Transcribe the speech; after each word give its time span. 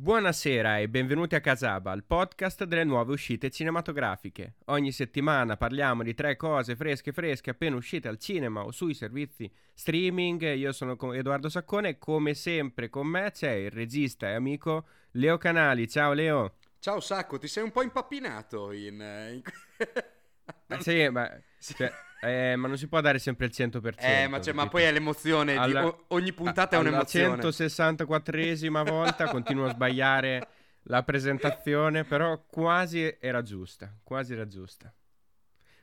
Buonasera 0.00 0.78
e 0.78 0.88
benvenuti 0.88 1.34
a 1.34 1.40
Casaba, 1.40 1.92
il 1.92 2.04
podcast 2.04 2.62
delle 2.62 2.84
nuove 2.84 3.14
uscite 3.14 3.50
cinematografiche. 3.50 4.54
Ogni 4.66 4.92
settimana 4.92 5.56
parliamo 5.56 6.04
di 6.04 6.14
tre 6.14 6.36
cose 6.36 6.76
fresche 6.76 7.10
fresche 7.10 7.50
appena 7.50 7.74
uscite 7.74 8.06
al 8.06 8.16
cinema 8.16 8.62
o 8.62 8.70
sui 8.70 8.94
servizi 8.94 9.50
streaming. 9.74 10.54
Io 10.54 10.70
sono 10.70 10.96
Edoardo 11.12 11.48
Saccone 11.48 11.88
e 11.88 11.98
come 11.98 12.34
sempre 12.34 12.88
con 12.88 13.08
me 13.08 13.32
c'è 13.32 13.50
il 13.50 13.72
regista 13.72 14.28
e 14.28 14.34
amico 14.34 14.86
Leo 15.14 15.36
Canali. 15.36 15.88
Ciao 15.88 16.12
Leo. 16.12 16.58
Ciao 16.78 17.00
Sacco, 17.00 17.36
ti 17.36 17.48
sei 17.48 17.64
un 17.64 17.72
po' 17.72 17.82
impappinato 17.82 18.70
in... 18.70 19.00
in... 19.00 19.42
Eh, 20.70 20.80
sì, 20.80 21.08
ma... 21.08 21.30
Cioè, 21.58 21.92
eh, 22.20 22.56
ma 22.56 22.66
non 22.66 22.76
si 22.76 22.88
può 22.88 23.00
dare 23.00 23.18
sempre 23.18 23.46
il 23.46 23.52
100%. 23.54 23.94
Eh, 23.98 24.26
ma, 24.26 24.40
cioè, 24.40 24.52
ma 24.52 24.68
poi 24.68 24.82
è 24.82 24.92
l'emozione. 24.92 25.56
Alla, 25.56 25.82
di, 25.82 25.94
ogni 26.08 26.32
puntata 26.32 26.76
a, 26.76 26.78
è 26.78 26.82
un'emozione. 26.82 27.36
La 27.36 27.48
164esima 27.48 28.84
volta 28.84 29.26
continuo 29.30 29.66
a 29.66 29.70
sbagliare 29.70 30.48
la 30.84 31.02
presentazione, 31.04 32.04
però 32.04 32.44
quasi 32.46 33.16
era 33.20 33.42
giusta. 33.42 33.94
Quasi 34.02 34.32
era 34.32 34.46
giusta. 34.46 34.92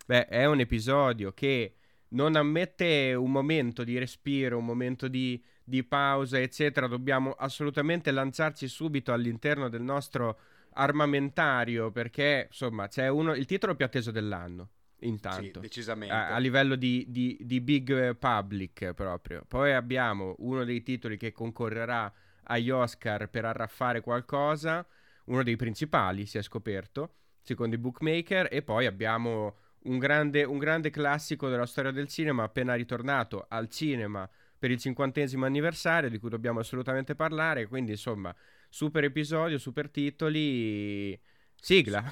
Beh, 0.05 0.27
è 0.27 0.45
un 0.45 0.59
episodio 0.59 1.31
che 1.31 1.75
non 2.09 2.35
ammette 2.35 3.13
un 3.13 3.31
momento 3.31 3.83
di 3.83 3.97
respiro, 3.97 4.57
un 4.57 4.65
momento 4.65 5.07
di, 5.07 5.41
di 5.63 5.83
pausa, 5.83 6.39
eccetera. 6.39 6.87
Dobbiamo 6.87 7.31
assolutamente 7.31 8.11
lanciarci 8.11 8.67
subito 8.67 9.13
all'interno 9.13 9.69
del 9.69 9.81
nostro 9.81 10.39
armamentario 10.73 11.91
perché, 11.91 12.47
insomma, 12.49 12.89
c'è 12.89 13.07
uno, 13.07 13.33
il 13.33 13.45
titolo 13.45 13.75
più 13.75 13.85
atteso 13.85 14.11
dell'anno 14.11 14.71
intanto. 14.99 15.59
Sì, 15.59 15.59
decisamente. 15.59 16.13
A, 16.13 16.33
a 16.33 16.37
livello 16.37 16.75
di, 16.75 17.05
di, 17.07 17.37
di, 17.41 17.61
big 17.61 18.15
public 18.15 18.93
proprio. 18.93 19.43
Poi 19.47 19.73
abbiamo 19.73 20.35
uno 20.39 20.63
dei 20.63 20.81
titoli 20.83 21.17
che 21.17 21.31
concorrerà 21.31 22.11
agli 22.43 22.69
Oscar 22.69 23.29
per 23.29 23.45
arraffare 23.45 24.01
qualcosa, 24.01 24.85
uno 25.25 25.43
dei 25.43 25.55
principali 25.55 26.25
si 26.25 26.37
è 26.37 26.41
scoperto, 26.41 27.15
secondo 27.41 27.75
i 27.75 27.79
bookmaker, 27.79 28.47
e 28.51 28.61
poi 28.61 28.85
abbiamo 28.85 29.57
un 29.83 29.97
grande, 29.97 30.43
un 30.43 30.57
grande 30.57 30.89
classico 30.89 31.49
della 31.49 31.65
storia 31.65 31.91
del 31.91 32.07
cinema 32.07 32.43
appena 32.43 32.73
ritornato 32.73 33.45
al 33.49 33.69
cinema 33.69 34.27
per 34.57 34.71
il 34.71 34.79
cinquantesimo 34.79 35.45
anniversario 35.45 36.09
di 36.09 36.17
cui 36.17 36.29
dobbiamo 36.29 36.59
assolutamente 36.59 37.15
parlare, 37.15 37.67
quindi 37.67 37.91
insomma, 37.91 38.33
super 38.69 39.03
episodio, 39.03 39.57
super 39.57 39.89
titoli 39.89 41.19
Sigla. 41.65 42.03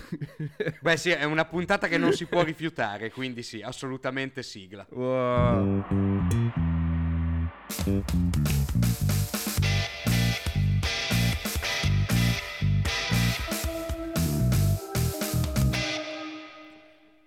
Beh 0.82 0.98
sì, 0.98 1.12
è 1.12 1.26
una 1.26 1.46
puntata 1.46 1.88
che 1.88 2.00
non 2.00 2.12
si 2.12 2.26
può 2.26 2.42
rifiutare, 2.42 3.12
quindi 3.12 3.44
sì, 3.44 3.62
assolutamente 3.62 4.42
sigla. 4.42 4.84
Wow. 4.90 5.86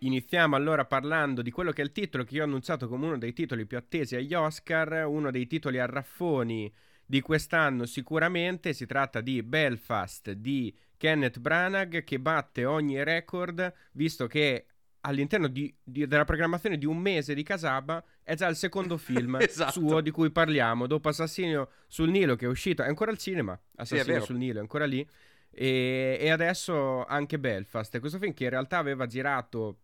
Iniziamo 0.01 0.57
allora 0.57 0.85
parlando 0.85 1.43
di 1.43 1.53
quello 1.53 1.71
che 1.71 1.83
è 1.83 1.85
il 1.85 1.93
titolo 1.93 2.25
che 2.25 2.35
io 2.35 2.43
ho 2.43 2.47
annunciato 2.47 2.89
come 2.89 3.07
uno 3.07 3.19
dei 3.19 3.35
titoli 3.35 3.67
più 3.67 3.77
attesi 3.77 4.17
agli 4.17 4.35
Oscar, 4.35 5.07
uno 5.07 5.31
dei 5.31 5.47
titoli 5.47 5.79
a 5.79 5.87
raffoni 5.87 6.75
di 7.05 7.21
quest'anno 7.21 7.87
sicuramente, 7.87 8.73
si 8.73 8.85
tratta 8.85 9.21
di 9.21 9.45
Belfast 9.45 10.33
di 10.33 10.77
Kenneth 10.97 11.39
Branagh 11.39 12.05
che 12.05 12.19
batte 12.19 12.65
ogni 12.65 13.03
record, 13.03 13.73
visto 13.93 14.27
che 14.27 14.67
all'interno 15.07 15.47
di, 15.47 15.73
di, 15.83 16.07
della 16.07 16.25
programmazione 16.25 16.79
di 16.79 16.85
un 16.85 16.99
mese 16.99 17.35
di 17.35 17.43
Casaba 17.43 18.03
è 18.23 18.35
già 18.35 18.49
il 18.49 18.57
secondo 18.57 18.97
film 18.99 19.37
esatto. 19.41 19.73
suo 19.73 20.01
di 20.01 20.11
cui 20.11 20.31
parliamo. 20.31 20.87
Dopo 20.87 21.09
Assassino 21.09 21.71
sul 21.87 22.11
Nilo, 22.11 22.37
che 22.37 22.47
è 22.47 22.49
uscito, 22.49 22.83
è 22.83 22.89
ancora 22.89 23.11
al 23.11 23.19
cinema. 23.19 23.59
Assassino 23.77 24.21
sì, 24.21 24.27
sul 24.27 24.37
Nilo 24.37 24.59
è 24.59 24.61
ancora 24.61 24.85
lì. 24.85 25.07
E, 25.51 26.19
e, 26.21 26.31
adesso 26.31 27.05
anche 27.05 27.39
Belfast. 27.39 27.99
Questo 28.01 28.19
film 28.19 28.35
che 28.35 28.45
in 28.45 28.51
realtà 28.51 28.79
aveva 28.79 29.07
girato 29.07 29.81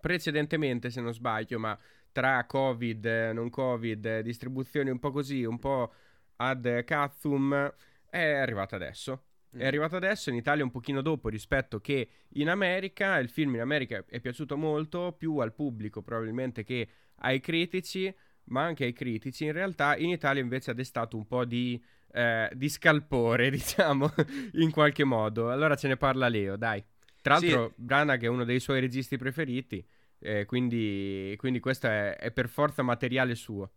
precedentemente, 0.00 0.90
se 0.90 1.00
non 1.00 1.12
sbaglio, 1.12 1.58
ma 1.58 1.76
tra 2.12 2.44
Covid, 2.44 3.30
non 3.32 3.50
Covid, 3.50 4.20
distribuzioni 4.20 4.90
un 4.90 4.98
po' 4.98 5.10
così, 5.10 5.44
un 5.44 5.58
po' 5.58 5.92
ad 6.36 6.84
Cathum, 6.84 7.74
è 8.08 8.32
arrivato 8.32 8.74
adesso. 8.74 9.24
È 9.52 9.62
mm. 9.62 9.66
arrivato 9.66 9.96
adesso 9.96 10.30
in 10.30 10.36
Italia 10.36 10.62
un 10.62 10.70
pochino 10.70 11.02
dopo 11.02 11.28
rispetto 11.28 11.80
che 11.80 12.08
in 12.34 12.48
America. 12.48 13.18
Il 13.18 13.28
film 13.28 13.54
in 13.54 13.60
America 13.60 14.04
è 14.06 14.20
piaciuto 14.20 14.56
molto, 14.56 15.12
più 15.18 15.38
al 15.38 15.52
pubblico 15.52 16.02
probabilmente 16.02 16.62
che 16.62 16.88
ai 17.22 17.40
critici, 17.40 18.14
ma 18.44 18.62
anche 18.62 18.84
ai 18.84 18.92
critici. 18.92 19.44
In 19.44 19.52
realtà 19.52 19.96
in 19.96 20.10
Italia 20.10 20.42
invece 20.42 20.70
ha 20.70 20.74
destato 20.74 21.16
un 21.16 21.26
po' 21.26 21.44
di, 21.44 21.82
eh, 22.12 22.50
di 22.54 22.68
scalpore, 22.68 23.50
diciamo, 23.50 24.12
in 24.54 24.70
qualche 24.70 25.04
modo. 25.04 25.50
Allora 25.50 25.74
ce 25.74 25.88
ne 25.88 25.96
parla 25.96 26.28
Leo, 26.28 26.56
dai. 26.56 26.82
Tra 27.20 27.34
l'altro 27.34 27.72
sì. 27.76 27.82
Branagh 27.82 28.22
è 28.22 28.28
uno 28.28 28.44
dei 28.44 28.60
suoi 28.60 28.80
registi 28.80 29.18
preferiti, 29.18 29.84
eh, 30.20 30.46
quindi, 30.46 31.34
quindi 31.36 31.60
questo 31.60 31.86
è, 31.86 32.16
è 32.16 32.30
per 32.30 32.48
forza 32.48 32.82
materiale 32.82 33.34
suo. 33.34 33.72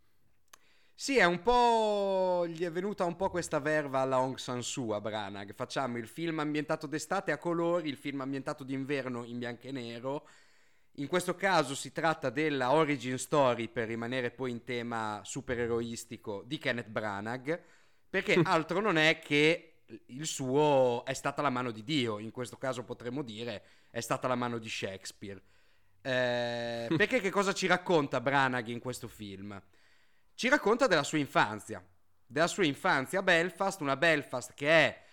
Sì, 0.95 1.17
è 1.17 1.25
un 1.25 1.41
po'. 1.41 2.45
gli 2.47 2.63
è 2.63 2.71
venuta 2.71 3.03
un 3.03 3.15
po' 3.15 3.29
questa 3.29 3.59
verva 3.59 3.99
alla 4.01 4.17
Aung 4.17 4.37
San 4.37 4.61
Suu 4.63 4.91
a 4.91 5.01
Branagh. 5.01 5.53
Facciamo 5.53 5.97
il 5.97 6.07
film 6.07 6.39
ambientato 6.39 6.87
d'estate 6.87 7.31
a 7.31 7.37
colori, 7.37 7.89
il 7.89 7.97
film 7.97 8.21
ambientato 8.21 8.63
d'inverno 8.63 9.23
in 9.25 9.37
bianco 9.39 9.67
e 9.67 9.71
nero. 9.71 10.27
In 10.97 11.07
questo 11.07 11.35
caso 11.35 11.75
si 11.75 11.91
tratta 11.91 12.29
della 12.29 12.71
origin 12.73 13.17
story, 13.17 13.67
per 13.67 13.87
rimanere 13.87 14.31
poi 14.31 14.51
in 14.51 14.63
tema 14.63 15.21
supereroistico, 15.23 16.43
di 16.45 16.57
Kenneth 16.59 16.89
Branagh, 16.89 17.59
perché 18.09 18.33
altro 18.43 18.79
non 18.79 18.97
è 18.97 19.19
che 19.19 19.81
il 20.07 20.25
suo 20.25 21.03
è 21.05 21.13
stata 21.13 21.41
la 21.41 21.49
mano 21.49 21.71
di 21.71 21.83
Dio, 21.83 22.19
in 22.19 22.31
questo 22.31 22.57
caso 22.57 22.83
potremmo 22.83 23.23
dire 23.23 23.63
è 23.89 23.99
stata 24.01 24.27
la 24.27 24.35
mano 24.35 24.59
di 24.59 24.69
Shakespeare. 24.69 25.41
Eh, 26.01 26.87
perché 26.95 27.19
che 27.19 27.31
cosa 27.31 27.53
ci 27.53 27.67
racconta 27.67 28.21
Branagh 28.21 28.67
in 28.67 28.79
questo 28.79 29.07
film? 29.07 29.61
Ci 30.43 30.49
racconta 30.49 30.87
della 30.87 31.03
sua 31.03 31.19
infanzia, 31.19 31.81
della 32.25 32.47
sua 32.47 32.65
infanzia 32.65 33.19
a 33.19 33.23
Belfast, 33.23 33.79
una 33.79 33.95
Belfast 33.95 34.53
che 34.53 34.67
è 34.67 35.03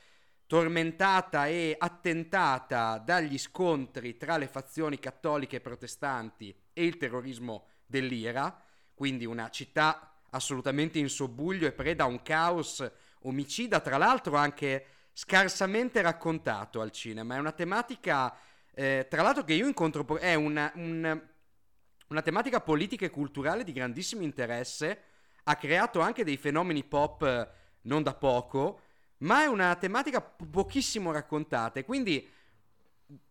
tormentata 0.44 1.46
e 1.46 1.76
attentata 1.78 2.98
dagli 2.98 3.38
scontri 3.38 4.16
tra 4.16 4.36
le 4.38 4.48
fazioni 4.48 4.98
cattoliche 4.98 5.58
e 5.58 5.60
protestanti 5.60 6.52
e 6.72 6.84
il 6.84 6.96
terrorismo 6.96 7.69
dell'IRA, 7.86 8.60
quindi 8.92 9.24
una 9.24 9.50
città 9.50 10.20
assolutamente 10.30 10.98
in 10.98 11.08
sobbuglio 11.08 11.69
e 11.69 11.72
preda 11.74 12.02
a 12.02 12.08
un 12.08 12.22
caos 12.22 12.84
omicida, 13.20 13.78
tra 13.78 13.98
l'altro 13.98 14.34
anche 14.34 14.84
scarsamente 15.12 16.02
raccontato 16.02 16.80
al 16.80 16.90
cinema. 16.90 17.36
È 17.36 17.38
una 17.38 17.52
tematica, 17.52 18.36
eh, 18.74 19.06
tra 19.08 19.22
l'altro, 19.22 19.44
che 19.44 19.54
io 19.54 19.69
incontro, 19.69 20.19
è 20.19 20.34
una, 20.34 20.72
un, 20.74 21.22
una 22.08 22.22
tematica 22.22 22.60
politica 22.60 23.06
e 23.06 23.10
culturale 23.10 23.62
di 23.62 23.70
grandissimo 23.70 24.22
interesse 24.22 25.04
ha 25.50 25.56
creato 25.56 26.00
anche 26.00 26.25
dei 26.25 26.37
fenomeni 26.37 26.84
pop 26.84 27.22
eh, 27.22 27.49
non 27.83 28.03
da 28.03 28.15
poco, 28.15 28.81
ma 29.19 29.43
è 29.43 29.47
una 29.47 29.75
tematica 29.77 30.21
pochissimo 30.21 31.12
raccontata 31.12 31.81
e 31.81 31.84
quindi 31.84 32.28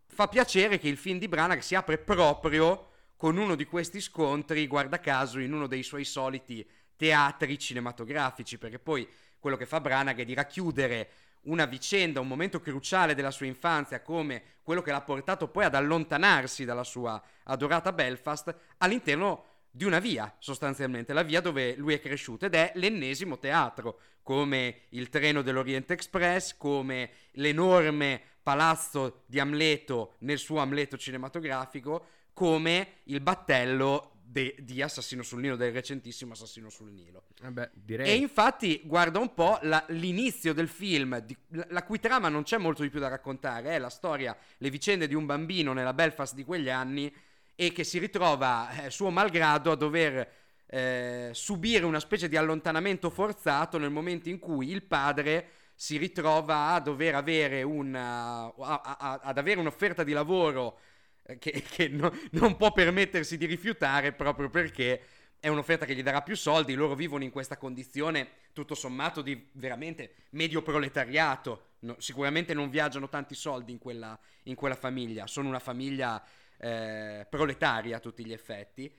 fa 0.06 0.28
piacere 0.28 0.78
che 0.78 0.88
il 0.88 0.96
film 0.96 1.18
di 1.18 1.28
Branagh 1.28 1.60
si 1.60 1.74
apre 1.74 1.98
proprio 1.98 2.88
con 3.16 3.36
uno 3.36 3.54
di 3.54 3.64
questi 3.64 4.00
scontri, 4.00 4.66
guarda 4.66 5.00
caso, 5.00 5.38
in 5.40 5.52
uno 5.52 5.66
dei 5.66 5.82
suoi 5.82 6.04
soliti 6.04 6.66
teatri 6.96 7.58
cinematografici, 7.58 8.58
perché 8.58 8.78
poi 8.78 9.08
quello 9.38 9.56
che 9.56 9.66
fa 9.66 9.80
Branagh 9.80 10.18
è 10.18 10.24
di 10.24 10.34
racchiudere 10.34 11.10
una 11.42 11.64
vicenda, 11.64 12.20
un 12.20 12.28
momento 12.28 12.60
cruciale 12.60 13.14
della 13.14 13.30
sua 13.30 13.46
infanzia, 13.46 14.02
come 14.02 14.42
quello 14.62 14.82
che 14.82 14.90
l'ha 14.90 15.00
portato 15.00 15.48
poi 15.48 15.64
ad 15.64 15.74
allontanarsi 15.74 16.64
dalla 16.64 16.84
sua 16.84 17.20
adorata 17.44 17.92
Belfast, 17.92 18.54
all'interno 18.78 19.44
di 19.70 19.84
una 19.84 20.00
via, 20.00 20.34
sostanzialmente, 20.38 21.12
la 21.12 21.22
via 21.22 21.40
dove 21.40 21.76
lui 21.76 21.94
è 21.94 22.00
cresciuto 22.00 22.46
ed 22.46 22.54
è 22.54 22.72
l'ennesimo 22.74 23.38
teatro, 23.38 24.00
come 24.22 24.82
il 24.90 25.08
treno 25.08 25.42
dell'Oriente 25.42 25.94
Express, 25.94 26.56
come 26.56 27.10
l'enorme 27.32 28.20
palazzo 28.42 29.22
di 29.26 29.38
Amleto 29.38 30.14
nel 30.20 30.38
suo 30.38 30.58
Amleto 30.58 30.96
cinematografico, 30.96 32.06
come 32.32 32.98
il 33.04 33.20
battello 33.20 34.12
de- 34.30 34.54
di 34.60 34.80
Assassino 34.80 35.22
sul 35.22 35.40
Nilo, 35.40 35.56
del 35.56 35.72
recentissimo 35.72 36.32
Assassino 36.32 36.68
sul 36.68 36.90
Nilo. 36.90 37.24
Vabbè. 37.40 37.70
E 37.86 38.14
infatti, 38.14 38.80
guarda 38.84 39.18
un 39.18 39.34
po' 39.34 39.58
la, 39.62 39.84
l'inizio 39.88 40.52
del 40.52 40.68
film, 40.68 41.18
di, 41.18 41.36
la, 41.48 41.66
la, 41.70 41.82
cui 41.82 41.98
trama 41.98 42.28
non 42.28 42.44
c'è 42.44 42.58
molto 42.58 42.82
di 42.82 42.90
più 42.90 43.00
da 43.00 43.08
raccontare, 43.08 43.70
è 43.70 43.78
la 43.78 43.90
storia, 43.90 44.36
le 44.58 44.70
vicende 44.70 45.08
di 45.08 45.14
un 45.14 45.26
bambino 45.26 45.72
nella 45.72 45.94
Belfast 45.94 46.34
di 46.34 46.44
quegli 46.44 46.70
anni 46.70 47.12
e 47.60 47.72
che 47.72 47.84
si 47.84 47.98
ritrova 47.98 48.84
eh, 48.84 48.90
suo 48.90 49.10
malgrado 49.10 49.70
a 49.70 49.76
dover 49.76 50.26
eh, 50.64 51.28
subire 51.34 51.84
una 51.84 52.00
specie 52.00 52.26
di 52.26 52.38
allontanamento 52.38 53.10
forzato 53.10 53.76
nel 53.76 53.90
momento 53.90 54.30
in 54.30 54.38
cui 54.38 54.70
il 54.70 54.82
padre 54.82 55.50
si 55.74 55.98
ritrova 55.98 56.68
a 56.68 56.80
dover 56.80 57.16
avere 57.16 57.62
una, 57.62 58.44
a, 58.44 58.96
a, 58.98 59.20
ad 59.22 59.36
avere 59.36 59.60
un'offerta 59.60 60.04
di 60.04 60.12
lavoro 60.12 60.78
eh, 61.22 61.36
che, 61.36 61.62
che 61.68 61.88
no, 61.88 62.10
non 62.30 62.56
può 62.56 62.72
permettersi 62.72 63.36
di 63.36 63.44
rifiutare 63.44 64.12
proprio 64.12 64.48
perché 64.48 65.02
è 65.38 65.48
un'offerta 65.48 65.84
che 65.84 65.94
gli 65.94 66.02
darà 66.02 66.22
più 66.22 66.36
soldi, 66.36 66.72
loro 66.72 66.94
vivono 66.94 67.24
in 67.24 67.30
questa 67.30 67.58
condizione 67.58 68.28
tutto 68.54 68.74
sommato 68.74 69.20
di 69.20 69.48
veramente 69.52 70.14
medio 70.30 70.62
proletariato, 70.62 71.64
No, 71.82 71.96
sicuramente 71.98 72.52
non 72.52 72.68
viaggiano 72.68 73.08
tanti 73.08 73.34
soldi 73.34 73.72
in 73.72 73.78
quella, 73.78 74.18
in 74.44 74.54
quella 74.54 74.74
famiglia, 74.74 75.26
sono 75.26 75.48
una 75.48 75.58
famiglia 75.58 76.22
eh, 76.60 77.26
proletaria 77.28 77.96
a 77.96 78.00
tutti 78.00 78.24
gli 78.24 78.32
effetti. 78.32 78.92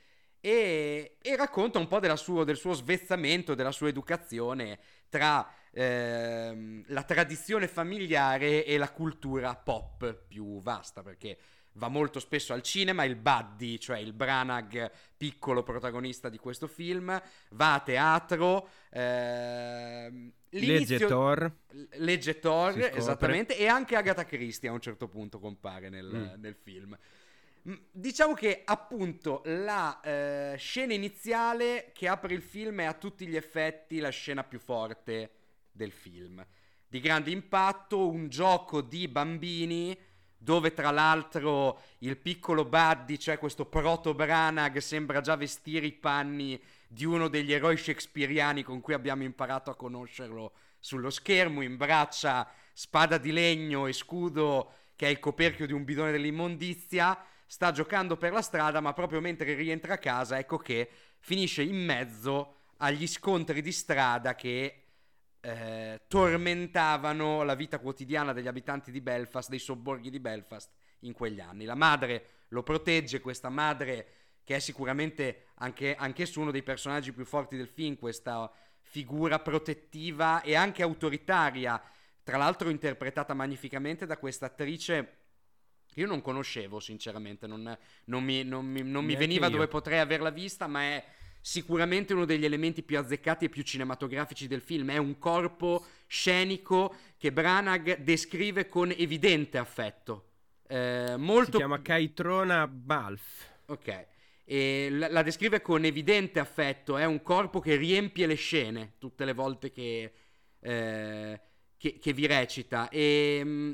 E, 0.44 1.18
e 1.22 1.36
racconta 1.36 1.78
un 1.78 1.88
po' 1.88 2.00
suo, 2.16 2.44
del 2.44 2.58
suo 2.58 2.74
svezzamento, 2.74 3.54
della 3.54 3.72
sua 3.72 3.90
educazione 3.90 4.80
tra 5.08 5.48
ehm, 5.72 6.86
la 6.88 7.04
tradizione 7.04 7.68
familiare 7.68 8.66
e 8.66 8.78
la 8.78 8.90
cultura 8.90 9.56
pop 9.56 10.14
più 10.28 10.60
vasta, 10.62 11.04
perché 11.04 11.38
va 11.74 11.88
molto 11.88 12.20
spesso 12.20 12.54
al 12.54 12.62
cinema, 12.62 13.04
il 13.04 13.16
Buddy, 13.16 13.78
cioè 13.78 14.00
il 14.00 14.14
Branagh 14.14 14.92
piccolo 15.16 15.64
protagonista 15.64 16.28
di 16.30 16.38
questo 16.38 16.68
film, 16.68 17.22
va 17.52 17.74
a 17.76 17.80
teatro, 17.80 18.70
ehm, 18.90 20.32
legge 20.50 21.06
Thor, 21.06 21.52
legge 21.98 22.40
Thor 22.40 22.78
esattamente, 22.78 23.58
e 23.58 23.68
anche 23.68 23.96
Agatha 23.96 24.26
Christie 24.26 24.70
a 24.70 24.74
un 24.74 24.82
certo 24.82 25.08
punto 25.08 25.40
compare 25.40 25.90
nel, 25.90 26.34
mm. 26.36 26.42
nel 26.42 26.56
film. 26.56 26.98
Diciamo 27.64 28.34
che 28.34 28.64
appunto 28.66 29.42
la 29.46 30.00
eh, 30.02 30.56
scena 30.58 30.94
iniziale 30.94 31.92
che 31.94 32.08
apre 32.08 32.34
il 32.34 32.42
film 32.42 32.82
è 32.82 32.86
a 32.86 32.94
tutti 32.94 33.28
gli 33.28 33.36
effetti 33.36 34.00
la 34.00 34.10
scena 34.10 34.44
più 34.44 34.60
forte 34.60 35.32
del 35.72 35.92
film. 35.92 36.46
Di 36.88 37.00
grande 37.00 37.30
impatto, 37.30 38.10
un 38.10 38.30
gioco 38.30 38.82
di 38.82 39.08
bambini 39.08 39.98
dove 40.36 40.74
tra 40.74 40.90
l'altro 40.90 41.82
il 42.00 42.18
piccolo 42.18 42.66
Buddy, 42.66 43.18
cioè 43.18 43.38
questo 43.38 43.66
proto 43.66 44.16
Branagh, 44.16 44.78
sembra 44.78 45.22
già 45.22 45.36
vestire 45.36 45.86
i 45.86 45.92
panni 45.92 46.60
di 46.88 47.06
uno 47.06 47.28
degli 47.28 47.54
eroi 47.54 47.78
shakespeariani 47.78 48.64
con 48.64 48.82
cui 48.82 48.96
abbiamo 48.96 49.22
imparato 49.22 49.70
a 49.70 49.76
conoscerlo 49.76 50.54
sullo 50.80 51.12
schermo, 51.12 51.62
imbraccia 51.62 52.50
spada 52.74 53.20
di 53.20 53.32
legno 53.32 53.86
e 53.86 53.94
scudo 53.94 54.74
che 54.96 55.06
è 55.06 55.10
il 55.10 55.20
coperchio 55.20 55.68
di 55.68 55.74
un 55.74 55.84
bidone 55.84 56.12
dell'immondizia, 56.12 57.18
sta 57.52 57.74
giocando 57.74 58.16
per 58.16 58.32
la 58.32 58.42
strada, 58.42 58.80
ma 58.80 58.94
proprio 58.94 59.20
mentre 59.20 59.56
rientra 59.56 59.96
a 59.96 59.98
casa, 59.98 60.40
ecco 60.40 60.58
che 60.58 60.90
finisce 61.20 61.62
in 61.62 61.84
mezzo 61.84 62.60
agli 62.78 63.06
scontri 63.06 63.62
di 63.62 63.74
strada 63.74 64.36
che 64.36 64.84
eh, 65.42 66.02
tormentavano 66.08 67.44
la 67.44 67.56
vita 67.56 67.80
quotidiana 67.80 68.32
degli 68.32 68.48
abitanti 68.48 68.90
di 68.90 69.02
Belfast, 69.02 69.50
dei 69.50 69.60
sobborghi 69.60 70.10
di 70.10 70.22
Belfast 70.22 70.72
in 71.00 71.12
quegli 71.12 71.42
anni. 71.42 71.66
La 71.66 71.76
madre 71.76 72.46
lo 72.50 72.64
protegge, 72.64 73.20
questa 73.20 73.50
madre 73.50 74.08
che 74.46 74.56
è 74.56 74.60
sicuramente 74.60 75.48
anche, 75.56 75.94
anch'esso 75.94 76.40
uno 76.40 76.52
dei 76.52 76.64
personaggi 76.64 77.12
più 77.12 77.26
forti 77.26 77.58
del 77.58 77.68
film, 77.68 77.98
questa 77.98 78.50
figura 78.80 79.40
protettiva 79.40 80.40
e 80.40 80.56
anche 80.56 80.84
autoritaria, 80.84 81.84
tra 82.24 82.38
l'altro 82.38 82.70
interpretata 82.70 83.34
magnificamente 83.34 84.06
da 84.06 84.16
questa 84.16 84.46
attrice 84.46 85.21
io 85.96 86.08
non 86.08 86.22
conoscevo 86.22 86.80
sinceramente, 86.80 87.48
non, 87.48 87.78
non 88.06 88.24
mi, 88.24 88.44
non 88.44 88.66
mi, 88.66 88.82
non 88.82 89.04
mi 89.04 89.16
veniva 89.16 89.48
io. 89.48 89.52
dove 89.52 89.68
potrei 89.68 90.00
averla 90.00 90.30
vista, 90.30 90.68
ma 90.68 90.82
è 90.82 91.04
sicuramente 91.42 92.14
uno 92.14 92.26
degli 92.26 92.46
elementi 92.46 92.84
più 92.84 92.98
azzeccati 93.00 93.46
e 93.46 93.50
più 93.50 93.64
cinematografici 93.64 94.48
del 94.48 94.62
film. 94.62 94.92
È 94.92 94.98
un 94.98 95.18
corpo 95.18 95.86
scenico 96.08 96.96
che 97.18 97.32
Branagh 97.32 97.98
descrive 97.98 98.68
con 98.68 98.94
evidente 98.96 99.58
affetto. 99.58 100.28
Eh, 100.68 101.16
molto... 101.18 101.52
Si 101.52 101.58
chiama 101.58 101.82
Kaitrona 101.82 102.68
Balf. 102.68 103.50
Ok. 103.66 104.08
E 104.46 104.90
la, 104.92 105.10
la, 105.10 105.24
descrive 105.24 105.62
con 105.62 105.84
evidente 105.84 106.40
affetto. 106.40 106.98
È 106.98 107.06
un 107.06 107.22
corpo 107.22 107.60
che 107.60 107.76
riempie 107.76 108.28
le 108.28 108.36
scene 108.36 108.94
tutte 108.98 109.26
le 109.26 109.34
volte 109.34 109.72
che, 109.72 110.14
eh, 110.60 111.42
che, 111.78 111.98
che 112.00 112.14
vi 112.14 112.28
recita. 112.28 112.88
E 112.90 113.42
mm, 113.44 113.72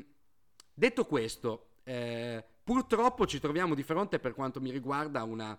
detto 0.72 1.04
questo, 1.04 1.67
eh, 1.88 2.44
purtroppo 2.62 3.26
ci 3.26 3.40
troviamo 3.40 3.74
di 3.74 3.82
fronte, 3.82 4.18
per 4.18 4.34
quanto 4.34 4.60
mi 4.60 4.70
riguarda, 4.70 5.20
a 5.20 5.24
una 5.24 5.58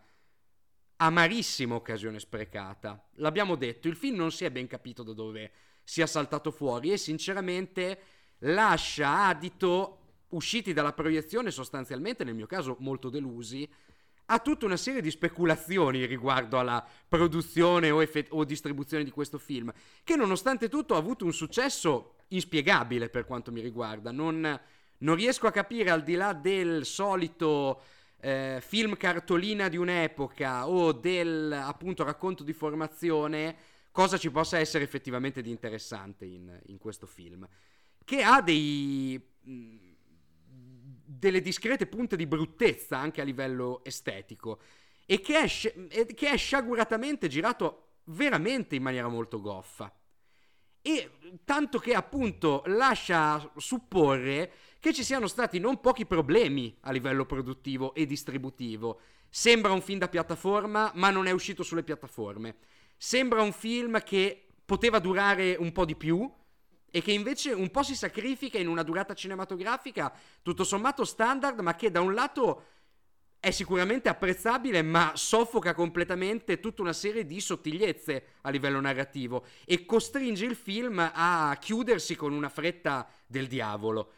amarissima 0.98 1.74
occasione 1.74 2.20
sprecata. 2.20 3.10
L'abbiamo 3.16 3.56
detto, 3.56 3.88
il 3.88 3.96
film 3.96 4.18
non 4.18 4.32
si 4.32 4.46
è 4.46 4.52
ben 4.52 4.68
capito 4.68 5.02
da 5.02 5.14
dove 5.14 5.52
sia 5.84 6.06
saltato 6.06 6.52
fuori 6.52 6.92
e 6.92 6.98
sinceramente 6.98 8.00
lascia 8.40 9.26
adito, 9.26 9.98
usciti 10.30 10.72
dalla 10.72 10.94
proiezione 10.94 11.50
sostanzialmente, 11.50 12.24
nel 12.24 12.36
mio 12.36 12.46
caso 12.46 12.76
molto 12.80 13.10
delusi, 13.10 13.68
a 14.32 14.38
tutta 14.38 14.66
una 14.68 14.78
serie 14.78 15.02
di 15.02 15.10
speculazioni 15.10 16.06
riguardo 16.06 16.60
alla 16.60 16.86
produzione 17.08 17.90
o, 17.90 18.04
effett- 18.04 18.32
o 18.32 18.44
distribuzione 18.44 19.04
di 19.04 19.10
questo 19.10 19.40
film, 19.40 19.74
che 20.04 20.16
nonostante 20.16 20.70
tutto 20.70 20.94
ha 20.94 21.00
avuto 21.00 21.26
un 21.26 21.34
successo 21.34 22.18
inspiegabile 22.28 23.10
per 23.10 23.26
quanto 23.26 23.52
mi 23.52 23.62
riguarda. 23.62 24.12
Non, 24.12 24.60
non 25.00 25.16
riesco 25.16 25.48
a 25.48 25.52
capire 25.52 25.90
al 25.90 26.04
di 26.04 26.16
là 26.16 26.34
del 26.34 26.86
solito 26.86 27.82
eh, 28.22 28.60
film 28.62 28.98
cartolina 28.98 29.68
di 29.70 29.78
un'epoca 29.78 30.68
o 30.68 30.92
del 30.92 31.52
appunto 31.52 32.04
racconto 32.04 32.44
di 32.44 32.54
formazione, 32.54 33.56
cosa 33.92 34.18
ci 34.18 34.30
possa 34.30 34.58
essere 34.58 34.84
effettivamente 34.84 35.42
di 35.42 35.50
interessante 35.50 36.26
in, 36.26 36.60
in 36.68 36.78
questo 36.78 37.06
film. 37.06 37.48
Che 38.04 38.22
ha 38.22 38.42
dei, 38.42 39.22
mh, 39.42 39.78
delle 41.06 41.42
discrete 41.42 41.88
punte 41.88 42.16
di 42.16 42.26
bruttezza 42.26 42.98
anche 42.98 43.22
a 43.22 43.24
livello 43.24 43.84
estetico 43.84 44.62
e 45.06 45.22
che 45.22 45.40
è, 45.40 45.48
che 46.14 46.30
è 46.30 46.38
sciaguratamente 46.38 47.28
girato 47.28 48.00
veramente 48.06 48.76
in 48.76 48.84
maniera 48.84 49.08
molto 49.08 49.42
goffa. 49.42 49.94
E 50.82 51.12
tanto 51.44 51.78
che 51.80 51.94
appunto 51.94 52.64
lascia 52.68 53.52
supporre 53.58 54.52
che 54.80 54.94
ci 54.94 55.04
siano 55.04 55.28
stati 55.28 55.60
non 55.60 55.82
pochi 55.82 56.06
problemi 56.06 56.76
a 56.82 56.92
livello 56.92 57.26
produttivo 57.26 57.94
e 57.94 58.06
distributivo. 58.06 59.00
Sembra 59.30 59.74
un 59.74 59.82
film 59.82 60.00
da 60.00 60.08
piattaforma, 60.08 60.92
ma 60.96 61.10
non 61.10 61.28
è 61.28 61.32
uscito 61.32 61.64
sulle 61.64 61.84
piattaforme. 61.84 62.56
Sembra 62.98 63.42
un 63.42 63.52
film 63.52 64.02
che 64.04 64.48
poteva 64.66 65.00
durare 65.00 65.56
un 65.60 65.72
po' 65.72 65.86
di 65.86 65.96
più 65.96 66.32
e 66.92 67.02
che 67.02 67.12
invece 67.12 67.52
un 67.52 67.70
po' 67.70 67.84
si 67.84 67.96
sacrifica 67.96 68.58
in 68.58 68.68
una 68.68 68.84
durata 68.84 69.14
cinematografica 69.14 70.14
tutto 70.42 70.64
sommato 70.64 71.04
standard, 71.04 71.60
ma 71.60 71.76
che 71.76 71.92
da 71.92 72.02
un 72.02 72.14
lato 72.14 72.64
è 73.40 73.52
sicuramente 73.52 74.10
apprezzabile, 74.10 74.82
ma 74.82 75.14
soffoca 75.16 75.74
completamente 75.74 76.60
tutta 76.60 76.82
una 76.82 76.94
serie 76.94 77.26
di 77.26 77.40
sottigliezze 77.40 78.24
a 78.42 78.50
livello 78.50 78.82
narrativo 78.82 79.46
e 79.66 79.86
costringe 79.86 80.46
il 80.46 80.56
film 80.56 81.00
a 81.00 81.56
chiudersi 81.60 82.16
con 82.16 82.34
una 82.34 82.50
fretta 82.50 83.08
del 83.26 83.48
diavolo. 83.48 84.12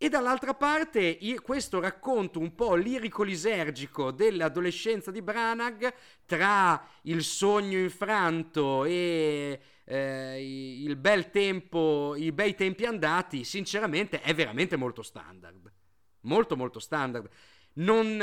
E 0.00 0.08
dall'altra 0.08 0.54
parte 0.54 1.18
questo 1.42 1.80
racconto 1.80 2.38
un 2.38 2.54
po' 2.54 2.76
lirico-lisergico 2.76 4.12
dell'adolescenza 4.12 5.10
di 5.10 5.20
Branagh 5.22 5.92
tra 6.24 6.80
il 7.02 7.24
sogno 7.24 7.78
infranto 7.78 8.84
e 8.84 9.60
eh, 9.82 10.82
il 10.84 10.94
bel 10.94 11.30
tempo, 11.30 12.14
i 12.16 12.30
bei 12.30 12.54
tempi 12.54 12.84
andati, 12.84 13.42
sinceramente 13.42 14.20
è 14.20 14.32
veramente 14.34 14.76
molto 14.76 15.02
standard. 15.02 15.72
Molto 16.20 16.56
molto 16.56 16.78
standard. 16.78 17.28
Non, 17.74 18.22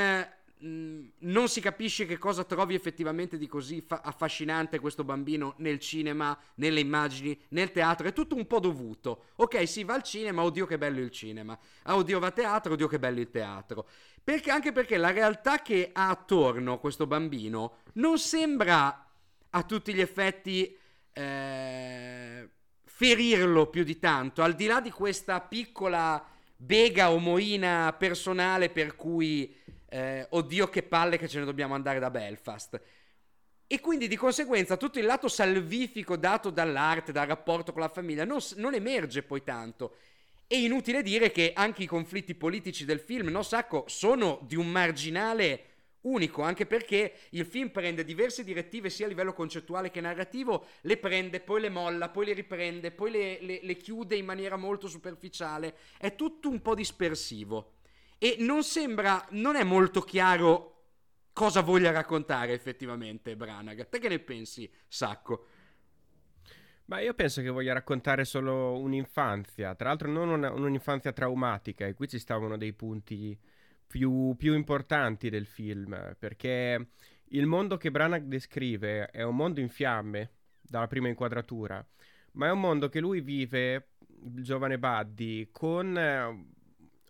Mm, 0.64 1.08
non 1.20 1.50
si 1.50 1.60
capisce 1.60 2.06
che 2.06 2.18
cosa 2.18 2.46
trovi 2.46 2.76
effettivamente 2.76 3.38
di 3.38 3.46
così 3.46 3.82
fa- 3.82 4.02
affascinante 4.02 4.80
questo 4.80 5.04
bambino 5.04 5.56
nel 5.58 5.80
cinema, 5.80 6.38
nelle 6.56 6.80
immagini, 6.80 7.38
nel 7.50 7.72
teatro. 7.72 8.08
È 8.08 8.14
tutto 8.14 8.36
un 8.36 8.48
po' 8.48 8.60
dovuto. 8.60 9.26
Ok, 9.36 9.68
si 9.68 9.84
va 9.84 9.96
al 9.96 10.04
cinema, 10.04 10.44
oddio 10.44 10.66
che 10.66 10.78
bello 10.78 11.02
il 11.02 11.12
cinema. 11.12 11.58
Ah, 11.84 11.98
oddio 11.98 12.20
va 12.20 12.28
a 12.28 12.32
teatro, 12.32 12.74
oddio 12.74 12.88
che 12.88 13.00
bello 13.00 13.20
il 13.20 13.30
teatro. 13.30 13.86
Perché, 14.24 14.50
anche 14.50 14.72
perché 14.72 14.96
la 14.96 15.12
realtà 15.12 15.62
che 15.62 15.90
ha 15.92 16.10
attorno 16.10 16.80
questo 16.80 17.06
bambino 17.06 17.80
non 17.94 18.18
sembra 18.18 19.10
a 19.50 19.64
tutti 19.64 19.94
gli 19.94 20.02
effetti 20.02 20.78
eh, 21.12 22.50
ferirlo 22.86 23.68
più 23.68 23.84
di 23.84 24.00
tanto. 24.00 24.42
Al 24.42 24.54
di 24.54 24.68
là 24.68 24.80
di 24.80 24.90
questa 24.90 25.42
piccola 25.42 26.26
bega 26.58 27.12
o 27.12 27.20
moina 27.20 27.94
personale 27.98 28.70
per 28.70 28.96
cui 28.96 29.54
eh, 29.96 30.28
oddio 30.32 30.68
che 30.68 30.84
palle 30.84 31.18
che 31.18 31.30
ce 31.30 31.40
ne 31.40 31.46
dobbiamo 31.46 31.74
andare 31.74 32.00
da 32.00 32.12
Belfast. 32.12 32.82
E 33.66 33.80
quindi 33.80 34.10
di 34.10 34.18
conseguenza 34.18 34.76
tutto 34.76 35.00
il 35.00 35.06
lato 35.06 35.30
salvifico 35.30 36.18
dato 36.18 36.50
dall'arte, 36.50 37.14
dal 37.14 37.28
rapporto 37.28 37.72
con 37.72 37.82
la 37.82 37.88
famiglia, 37.88 38.26
non, 38.26 38.40
non 38.58 38.74
emerge 38.74 39.24
poi 39.24 39.42
tanto. 39.42 39.96
È 40.46 40.56
inutile 40.56 41.02
dire 41.02 41.32
che 41.32 41.54
anche 41.56 41.84
i 41.84 41.88
conflitti 41.88 42.36
politici 42.36 42.84
del 42.84 43.00
film, 43.00 43.30
no 43.30 43.42
Sacco, 43.42 43.86
sono 43.88 44.40
di 44.44 44.56
un 44.56 44.70
marginale 44.70 45.70
unico, 46.02 46.42
anche 46.44 46.66
perché 46.66 47.14
il 47.30 47.46
film 47.46 47.70
prende 47.70 48.04
diverse 48.04 48.44
direttive 48.44 48.90
sia 48.90 49.06
a 49.06 49.10
livello 49.10 49.34
concettuale 49.34 49.90
che 49.92 50.02
narrativo, 50.02 50.68
le 50.82 50.98
prende, 50.98 51.40
poi 51.40 51.62
le 51.62 51.70
molla, 51.70 52.10
poi 52.10 52.26
le 52.26 52.34
riprende, 52.34 52.92
poi 52.92 53.12
le, 53.12 53.38
le, 53.42 53.60
le 53.64 53.78
chiude 53.78 54.18
in 54.18 54.26
maniera 54.26 54.58
molto 54.58 54.88
superficiale. 54.88 55.78
È 55.98 56.14
tutto 56.16 56.50
un 56.50 56.62
po' 56.62 56.76
dispersivo 56.76 57.75
e 58.18 58.38
non 58.40 58.64
sembra, 58.64 59.26
non 59.32 59.56
è 59.56 59.64
molto 59.64 60.02
chiaro 60.02 60.72
cosa 61.34 61.62
voglia 61.62 61.92
raccontare 61.92 62.54
effettivamente 62.54 63.36
Branagh. 63.36 63.90
Te 63.90 64.00
che 64.00 64.08
ne 64.08 64.20
pensi, 64.20 64.72
Sacco? 64.88 65.48
Ma 66.86 67.00
io 67.00 67.14
penso 67.14 67.42
che 67.42 67.50
voglia 67.50 67.74
raccontare 67.74 68.26
solo 68.26 68.78
un'infanzia, 68.78 69.74
tra 69.76 69.90
l'altro 69.90 70.10
non 70.10 70.30
una, 70.30 70.52
un'infanzia 70.52 71.12
traumatica, 71.12 71.86
e 71.86 71.94
qui 71.94 72.08
ci 72.08 72.20
sta 72.20 72.38
uno 72.38 72.58
dei 72.58 72.74
punti 72.74 73.38
più, 73.88 74.36
più 74.38 74.54
importanti 74.54 75.30
del 75.30 75.48
film, 75.48 76.16
perché 76.20 76.90
il 77.30 77.46
mondo 77.48 77.78
che 77.78 77.90
Branagh 77.90 78.26
descrive 78.26 79.08
è 79.08 79.24
un 79.24 79.36
mondo 79.36 79.60
in 79.60 79.70
fiamme, 79.70 80.32
dalla 80.62 80.88
prima 80.88 81.08
inquadratura, 81.08 81.86
ma 82.34 82.48
è 82.48 82.52
un 82.52 82.60
mondo 82.60 82.88
che 82.88 83.00
lui 83.00 83.22
vive, 83.22 83.90
il 84.24 84.44
giovane 84.44 84.78
Buddy, 84.78 85.50
con 85.52 85.98
eh, 85.98 86.46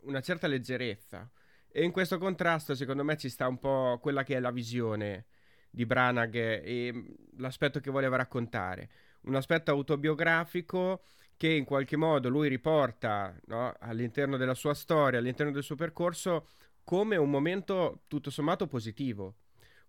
una 0.05 0.21
certa 0.21 0.47
leggerezza. 0.47 1.29
E 1.71 1.83
in 1.83 1.91
questo 1.91 2.17
contrasto, 2.17 2.73
secondo 2.73 3.03
me, 3.03 3.17
ci 3.17 3.29
sta 3.29 3.47
un 3.47 3.59
po' 3.59 3.99
quella 4.01 4.23
che 4.23 4.35
è 4.35 4.39
la 4.39 4.51
visione 4.51 5.25
di 5.69 5.85
Branagh 5.85 6.35
e 6.35 7.15
l'aspetto 7.37 7.79
che 7.79 7.91
voleva 7.91 8.15
raccontare 8.15 8.89
un 9.25 9.35
aspetto 9.35 9.71
autobiografico 9.71 11.03
che 11.37 11.49
in 11.49 11.65
qualche 11.65 11.97
modo 11.97 12.29
lui 12.29 12.47
riporta 12.47 13.35
no, 13.47 13.73
all'interno 13.79 14.37
della 14.37 14.53
sua 14.53 14.73
storia, 14.73 15.19
all'interno 15.19 15.51
del 15.51 15.63
suo 15.63 15.75
percorso, 15.75 16.47
come 16.83 17.17
un 17.17 17.29
momento 17.29 18.03
tutto 18.07 18.29
sommato 18.29 18.67
positivo, 18.67 19.35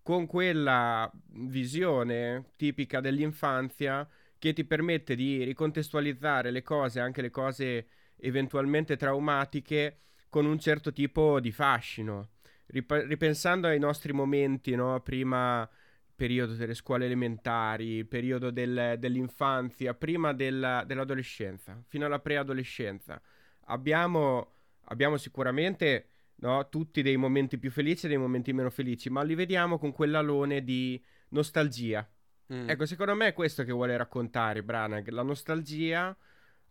con 0.03 0.27
quella 0.27 1.11
visione 1.33 2.53
tipica 2.57 3.01
dell'infanzia 3.01 4.09
che 4.39 4.53
ti 4.53 4.65
permette 4.65 5.15
di 5.15 5.45
ricontestualizzare 5.45 6.51
le 6.51 6.63
cose, 6.63 7.01
anche 7.01 7.23
le 7.23 7.31
cose 7.31 7.87
eventualmente 8.19 8.97
traumatiche, 8.97 10.01
con 10.29 10.45
un 10.45 10.59
certo 10.59 10.93
tipo 10.93 11.41
di 11.41 11.53
fascino. 11.53 12.31
Rip- 12.67 13.05
ripensando 13.07 13.69
ai 13.69 13.79
nostri 13.79 14.13
momenti, 14.13 14.75
no? 14.75 15.01
prima 15.01 15.69
periodo 16.17 16.55
delle 16.55 16.75
scuole 16.75 17.05
elementari, 17.05 18.05
periodo 18.05 18.51
del, 18.51 18.97
dell'infanzia, 18.99 19.95
prima 19.95 20.33
della, 20.33 20.83
dell'adolescenza, 20.85 21.81
fino 21.87 22.07
alla 22.07 22.19
preadolescenza. 22.19 23.21
Abbiamo, 23.67 24.55
abbiamo 24.85 25.19
sicuramente 25.19 26.09
no, 26.37 26.69
tutti 26.69 27.03
dei 27.03 27.17
momenti 27.17 27.59
più 27.59 27.71
felici 27.71 28.07
e 28.07 28.09
dei 28.09 28.19
momenti 28.19 28.53
meno 28.53 28.71
felici, 28.71 29.11
ma 29.11 29.23
li 29.23 29.35
vediamo 29.35 29.79
con 29.79 29.93
quell'alone 29.93 30.65
di 30.65 31.01
nostalgia. 31.29 32.09
Mm. 32.53 32.71
Ecco, 32.71 32.87
secondo 32.87 33.15
me 33.15 33.29
è 33.29 33.33
questo 33.33 33.63
che 33.63 33.73
vuole 33.73 33.97
raccontare 33.97 34.63
Branagh, 34.63 35.09
la 35.09 35.23
nostalgia 35.23 36.17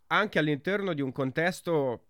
anche 0.07 0.39
all'interno 0.39 0.93
di 0.93 1.01
un 1.01 1.11
contesto 1.11 2.07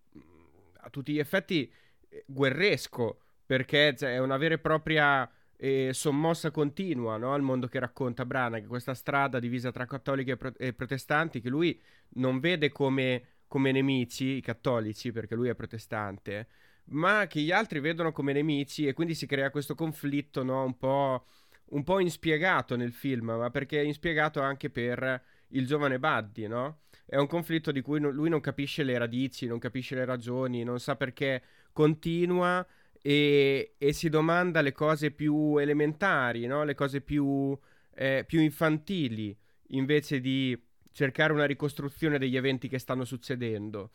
a 0.74 0.90
tutti 0.90 1.12
gli 1.12 1.18
effetti 1.18 1.70
eh, 2.08 2.24
guerresco, 2.26 3.20
perché 3.44 3.94
è 3.94 4.18
una 4.18 4.36
vera 4.36 4.54
e 4.54 4.58
propria 4.58 5.30
e 5.56 5.90
sommossa 5.94 6.50
continua 6.50 7.16
no? 7.16 7.32
al 7.32 7.40
mondo 7.40 7.66
che 7.66 7.78
racconta 7.78 8.26
Branagh, 8.26 8.66
questa 8.66 8.94
strada 8.94 9.38
divisa 9.38 9.72
tra 9.72 9.86
cattolici 9.86 10.30
e, 10.30 10.36
pro- 10.36 10.54
e 10.56 10.72
protestanti 10.74 11.40
che 11.40 11.48
lui 11.48 11.80
non 12.10 12.40
vede 12.40 12.70
come, 12.70 13.24
come, 13.46 13.72
nemici, 13.72 14.36
i 14.36 14.40
cattolici, 14.42 15.12
perché 15.12 15.34
lui 15.34 15.48
è 15.48 15.54
protestante, 15.54 16.48
ma 16.86 17.26
che 17.26 17.40
gli 17.40 17.52
altri 17.52 17.80
vedono 17.80 18.12
come 18.12 18.32
nemici 18.32 18.86
e 18.86 18.92
quindi 18.92 19.14
si 19.14 19.26
crea 19.26 19.50
questo 19.50 19.74
conflitto 19.74 20.42
no? 20.42 20.62
un, 20.64 20.76
po', 20.76 21.24
un 21.70 21.82
po' 21.82 22.00
inspiegato 22.00 22.76
nel 22.76 22.92
film, 22.92 23.32
ma 23.32 23.50
perché 23.50 23.80
è 23.80 23.84
inspiegato 23.84 24.40
anche 24.42 24.68
per 24.68 25.22
il 25.50 25.66
giovane 25.66 25.98
Buddy, 25.98 26.46
no? 26.48 26.80
È 27.08 27.16
un 27.16 27.28
conflitto 27.28 27.70
di 27.70 27.80
cui 27.82 28.00
no- 28.00 28.10
lui 28.10 28.28
non 28.28 28.40
capisce 28.40 28.82
le 28.82 28.98
radici, 28.98 29.46
non 29.46 29.60
capisce 29.60 29.94
le 29.94 30.04
ragioni, 30.04 30.64
non 30.64 30.80
sa 30.80 30.96
perché 30.96 31.42
continua 31.72 32.66
e, 33.00 33.74
e 33.78 33.92
si 33.92 34.08
domanda 34.08 34.60
le 34.60 34.72
cose 34.72 35.12
più 35.12 35.56
elementari, 35.58 36.46
no? 36.46 36.64
le 36.64 36.74
cose 36.74 37.00
più, 37.00 37.56
eh, 37.94 38.24
più 38.26 38.40
infantili, 38.40 39.36
invece 39.68 40.20
di 40.20 40.60
cercare 40.90 41.32
una 41.32 41.44
ricostruzione 41.44 42.18
degli 42.18 42.36
eventi 42.36 42.68
che 42.68 42.80
stanno 42.80 43.04
succedendo. 43.04 43.92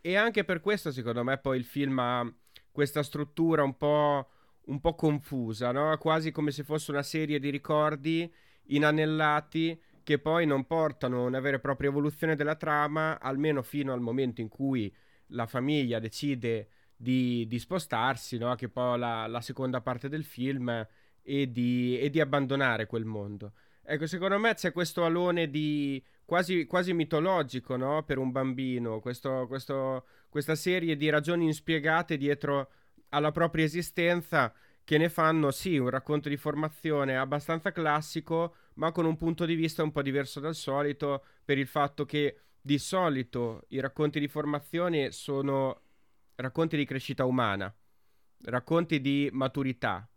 E 0.00 0.14
anche 0.14 0.44
per 0.44 0.60
questo, 0.60 0.92
secondo 0.92 1.24
me, 1.24 1.38
poi 1.38 1.58
il 1.58 1.64
film 1.64 1.98
ha 1.98 2.32
questa 2.70 3.02
struttura 3.02 3.64
un 3.64 3.76
po', 3.76 4.28
un 4.66 4.80
po 4.80 4.94
confusa, 4.94 5.72
no? 5.72 5.96
quasi 5.98 6.30
come 6.30 6.52
se 6.52 6.62
fosse 6.62 6.92
una 6.92 7.02
serie 7.02 7.40
di 7.40 7.50
ricordi 7.50 8.32
inanellati 8.66 9.78
che 10.02 10.18
poi 10.18 10.46
non 10.46 10.66
portano 10.66 11.24
una 11.24 11.40
vera 11.40 11.56
e 11.56 11.60
propria 11.60 11.90
evoluzione 11.90 12.36
della 12.36 12.56
trama, 12.56 13.20
almeno 13.20 13.62
fino 13.62 13.92
al 13.92 14.00
momento 14.00 14.40
in 14.40 14.48
cui 14.48 14.92
la 15.28 15.46
famiglia 15.46 15.98
decide 15.98 16.68
di, 16.96 17.46
di 17.46 17.58
spostarsi, 17.58 18.38
no? 18.38 18.54
che 18.54 18.68
poi 18.68 18.98
la, 18.98 19.26
la 19.26 19.40
seconda 19.40 19.80
parte 19.80 20.08
del 20.08 20.24
film, 20.24 20.86
e 21.22 21.50
di, 21.50 21.98
e 21.98 22.10
di 22.10 22.20
abbandonare 22.20 22.86
quel 22.86 23.04
mondo. 23.04 23.52
Ecco, 23.82 24.06
secondo 24.06 24.38
me 24.38 24.54
c'è 24.54 24.72
questo 24.72 25.04
alone 25.04 25.48
di 25.48 26.02
quasi, 26.24 26.66
quasi 26.66 26.92
mitologico 26.92 27.76
no? 27.76 28.02
per 28.04 28.18
un 28.18 28.30
bambino, 28.30 29.00
questo, 29.00 29.46
questo, 29.48 30.06
questa 30.28 30.54
serie 30.54 30.96
di 30.96 31.08
ragioni 31.08 31.44
inspiegate 31.46 32.16
dietro 32.16 32.70
alla 33.10 33.32
propria 33.32 33.64
esistenza 33.64 34.52
che 34.84 34.98
ne 34.98 35.08
fanno 35.08 35.50
sì 35.50 35.76
un 35.76 35.88
racconto 35.88 36.28
di 36.28 36.36
formazione 36.36 37.16
abbastanza 37.16 37.72
classico, 37.72 38.54
ma 38.80 38.92
con 38.92 39.04
un 39.04 39.16
punto 39.16 39.44
di 39.44 39.54
vista 39.54 39.82
un 39.82 39.92
po' 39.92 40.00
diverso 40.00 40.40
dal 40.40 40.54
solito, 40.54 41.22
per 41.44 41.58
il 41.58 41.66
fatto 41.66 42.06
che 42.06 42.40
di 42.58 42.78
solito 42.78 43.66
i 43.68 43.80
racconti 43.80 44.18
di 44.18 44.26
formazione 44.26 45.12
sono 45.12 45.82
racconti 46.36 46.78
di 46.78 46.86
crescita 46.86 47.26
umana, 47.26 47.72
racconti 48.44 49.02
di 49.02 49.28
maturità, 49.32 50.08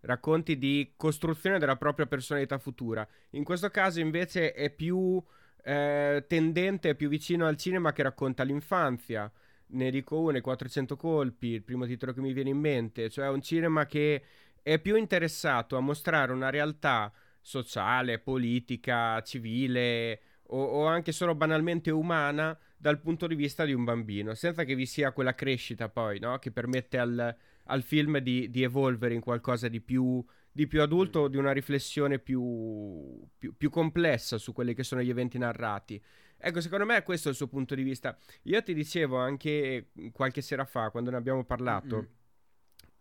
racconti 0.00 0.56
di 0.56 0.94
costruzione 0.96 1.58
della 1.58 1.76
propria 1.76 2.06
personalità 2.06 2.56
futura. 2.56 3.06
In 3.32 3.44
questo 3.44 3.68
caso 3.68 4.00
invece 4.00 4.54
è 4.54 4.70
più 4.70 5.22
eh, 5.62 6.24
tendente, 6.26 6.88
è 6.88 6.94
più 6.94 7.10
vicino 7.10 7.46
al 7.46 7.58
cinema 7.58 7.92
che 7.92 8.02
racconta 8.02 8.44
l'infanzia. 8.44 9.30
Ne 9.72 9.90
dico 9.90 10.18
uno, 10.18 10.38
i 10.38 10.40
400 10.40 10.96
colpi, 10.96 11.48
il 11.48 11.62
primo 11.62 11.84
titolo 11.84 12.14
che 12.14 12.22
mi 12.22 12.32
viene 12.32 12.48
in 12.48 12.58
mente, 12.58 13.10
cioè 13.10 13.28
un 13.28 13.42
cinema 13.42 13.84
che 13.84 14.24
è 14.62 14.78
più 14.78 14.96
interessato 14.96 15.76
a 15.76 15.80
mostrare 15.80 16.32
una 16.32 16.48
realtà 16.48 17.12
sociale, 17.40 18.18
politica, 18.18 19.20
civile 19.22 20.20
o, 20.50 20.62
o 20.62 20.86
anche 20.86 21.12
solo 21.12 21.34
banalmente 21.34 21.90
umana 21.90 22.56
dal 22.76 23.00
punto 23.00 23.26
di 23.26 23.34
vista 23.34 23.64
di 23.64 23.72
un 23.72 23.84
bambino, 23.84 24.34
senza 24.34 24.64
che 24.64 24.74
vi 24.74 24.86
sia 24.86 25.12
quella 25.12 25.34
crescita 25.34 25.88
poi, 25.88 26.18
no? 26.18 26.38
Che 26.38 26.50
permette 26.50 26.98
al, 26.98 27.36
al 27.64 27.82
film 27.82 28.18
di, 28.18 28.50
di, 28.50 28.62
evolvere 28.62 29.14
in 29.14 29.20
qualcosa 29.20 29.68
di 29.68 29.80
più, 29.80 30.24
di 30.50 30.66
più 30.66 30.80
adulto, 30.80 31.28
di 31.28 31.36
una 31.36 31.52
riflessione 31.52 32.18
più, 32.18 33.22
più, 33.36 33.54
più, 33.56 33.70
complessa 33.70 34.38
su 34.38 34.52
quelli 34.52 34.74
che 34.74 34.82
sono 34.82 35.02
gli 35.02 35.10
eventi 35.10 35.38
narrati. 35.38 36.02
Ecco, 36.38 36.60
secondo 36.62 36.86
me 36.86 37.02
questo 37.02 37.28
è 37.28 37.30
il 37.32 37.36
suo 37.36 37.48
punto 37.48 37.74
di 37.74 37.82
vista. 37.82 38.16
Io 38.44 38.62
ti 38.62 38.72
dicevo 38.72 39.18
anche 39.18 39.90
qualche 40.12 40.40
sera 40.40 40.64
fa, 40.64 40.90
quando 40.90 41.10
ne 41.10 41.16
abbiamo 41.18 41.44
parlato, 41.44 41.96
mm-hmm. 41.96 42.12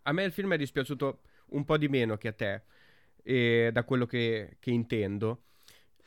a 0.03 0.11
me 0.11 0.23
il 0.23 0.33
film 0.33 0.53
è 0.53 0.57
dispiaciuto 0.57 1.21
un 1.51 1.63
po' 1.63 1.77
di 1.77 1.87
meno 1.87 2.17
che 2.17 2.27
a 2.27 2.33
te, 2.33 2.63
eh, 3.29 3.69
da 3.71 3.83
quello 3.83 4.07
che, 4.07 4.57
che 4.59 4.71
intendo. 4.71 5.43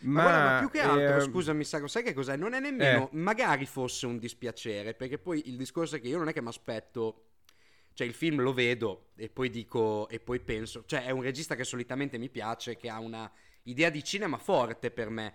Ma, 0.00 0.10
ma, 0.10 0.22
guarda, 0.22 0.50
ma 0.50 0.58
più 0.58 0.70
che 0.70 0.80
altro, 0.80 1.16
eh, 1.18 1.20
scusami, 1.20 1.62
Sacro, 1.62 1.86
sai 1.86 2.02
che 2.02 2.12
cos'è? 2.12 2.36
Non 2.36 2.54
è 2.54 2.58
nemmeno, 2.58 3.04
eh. 3.04 3.16
magari 3.16 3.64
fosse 3.66 4.06
un 4.06 4.18
dispiacere, 4.18 4.94
perché 4.94 5.18
poi 5.18 5.48
il 5.48 5.56
discorso 5.56 5.94
è 5.94 6.00
che 6.00 6.08
io 6.08 6.18
non 6.18 6.26
è 6.26 6.32
che 6.32 6.42
mi 6.42 6.48
aspetto, 6.48 7.26
cioè 7.94 8.08
il 8.08 8.12
film 8.12 8.40
lo 8.40 8.52
vedo 8.52 9.10
e 9.14 9.28
poi 9.28 9.50
dico, 9.50 10.08
e 10.08 10.18
poi 10.18 10.40
penso, 10.40 10.82
cioè 10.84 11.04
è 11.04 11.10
un 11.10 11.22
regista 11.22 11.54
che 11.54 11.62
solitamente 11.62 12.18
mi 12.18 12.28
piace, 12.28 12.76
che 12.76 12.88
ha 12.88 12.98
una 12.98 13.30
idea 13.64 13.88
di 13.90 14.02
cinema 14.02 14.38
forte 14.38 14.90
per 14.90 15.08
me. 15.08 15.34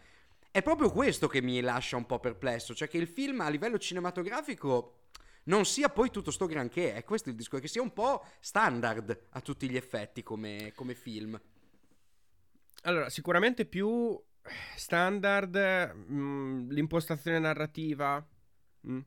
È 0.52 0.62
proprio 0.62 0.92
questo 0.92 1.28
che 1.28 1.42
mi 1.42 1.62
lascia 1.62 1.96
un 1.96 2.06
po' 2.06 2.20
perplesso, 2.20 2.76
cioè 2.76 2.90
che 2.90 2.98
il 2.98 3.08
film 3.08 3.40
a 3.40 3.48
livello 3.48 3.78
cinematografico 3.78 5.04
non 5.44 5.64
sia 5.64 5.88
poi 5.88 6.10
tutto 6.10 6.32
sto 6.32 6.48
granché, 6.48 6.94
è 6.94 7.06
questo 7.06 7.30
il 7.30 7.36
discorso, 7.36 7.64
che 7.64 7.72
sia 7.72 7.82
un 7.82 7.94
po' 7.94 8.26
standard 8.42 9.28
a 9.30 9.40
tutti 9.40 9.70
gli 9.70 9.78
effetti 9.78 10.22
come, 10.22 10.74
come 10.76 10.94
film. 10.94 11.40
Allora, 12.84 13.10
sicuramente 13.10 13.66
più 13.66 14.20
standard, 14.76 15.56
mh, 15.56 16.14
mm, 16.14 16.70
l'impostazione 16.72 17.40
narrativa, 17.40 18.26
mh, 18.82 18.94
mm, 18.94 19.00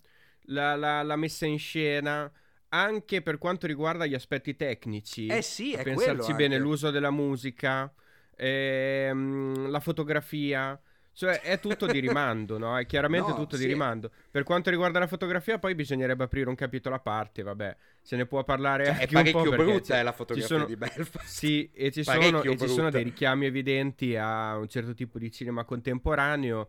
la, 0.45 0.77
la, 0.77 1.03
la, 1.03 1.17
messa 1.17 1.47
in 1.47 1.59
scena, 1.59 2.31
anche 2.69 3.23
per 3.23 3.39
quanto 3.39 3.67
riguarda 3.67 4.07
gli 4.07 4.15
aspetti 4.15 4.57
tecnici. 4.57 5.27
Eh 5.27 5.43
sì, 5.43 5.73
è 5.73 5.83
pensarci 5.83 6.35
bene, 6.35 6.59
l'uso 6.59 6.91
della 6.91 7.11
musica, 7.11 7.93
ehm, 8.37 9.71
la 9.71 9.81
fotografia. 9.81 10.81
Cioè 11.13 11.41
è 11.41 11.61
tutto 11.61 11.87
di 11.87 11.99
rimando, 11.99 12.57
no? 12.57 12.79
È 12.79 12.87
chiaramente 12.87 13.31
no, 13.31 13.37
tutto 13.37 13.57
sì. 13.57 13.63
di 13.63 13.69
rimando. 13.69 14.11
Per 14.31 14.43
quanto 14.43 14.71
riguarda 14.71 14.99
la 14.99 15.07
fotografia, 15.07 15.59
poi 15.59 15.75
bisognerebbe 15.75 16.25
aprire 16.25 16.49
un 16.49 16.55
capitolo 16.55 16.95
a 16.95 17.01
parte, 17.01 17.43
vabbè. 17.43 17.77
Se 18.01 18.17
ne 18.17 18.27
può 18.27 18.43
parlare 18.45 18.87
cioè, 18.87 19.09
anche 19.13 19.33
un 19.33 19.43
po' 19.43 19.51
brutta 19.51 19.99
è 19.99 20.03
la 20.03 20.13
fotografia 20.13 20.57
sono... 20.57 20.67
di 20.67 20.77
Belfast. 20.77 21.27
Sì, 21.27 21.71
e, 21.75 21.91
ci 21.91 22.03
sono, 22.05 22.43
e 22.43 22.57
ci 22.57 22.69
sono, 22.69 22.91
dei 22.91 23.03
richiami 23.03 23.47
evidenti 23.47 24.17
a 24.17 24.57
un 24.57 24.69
certo 24.69 24.95
tipo 24.95 25.19
di 25.19 25.31
cinema 25.31 25.65
contemporaneo 25.65 26.69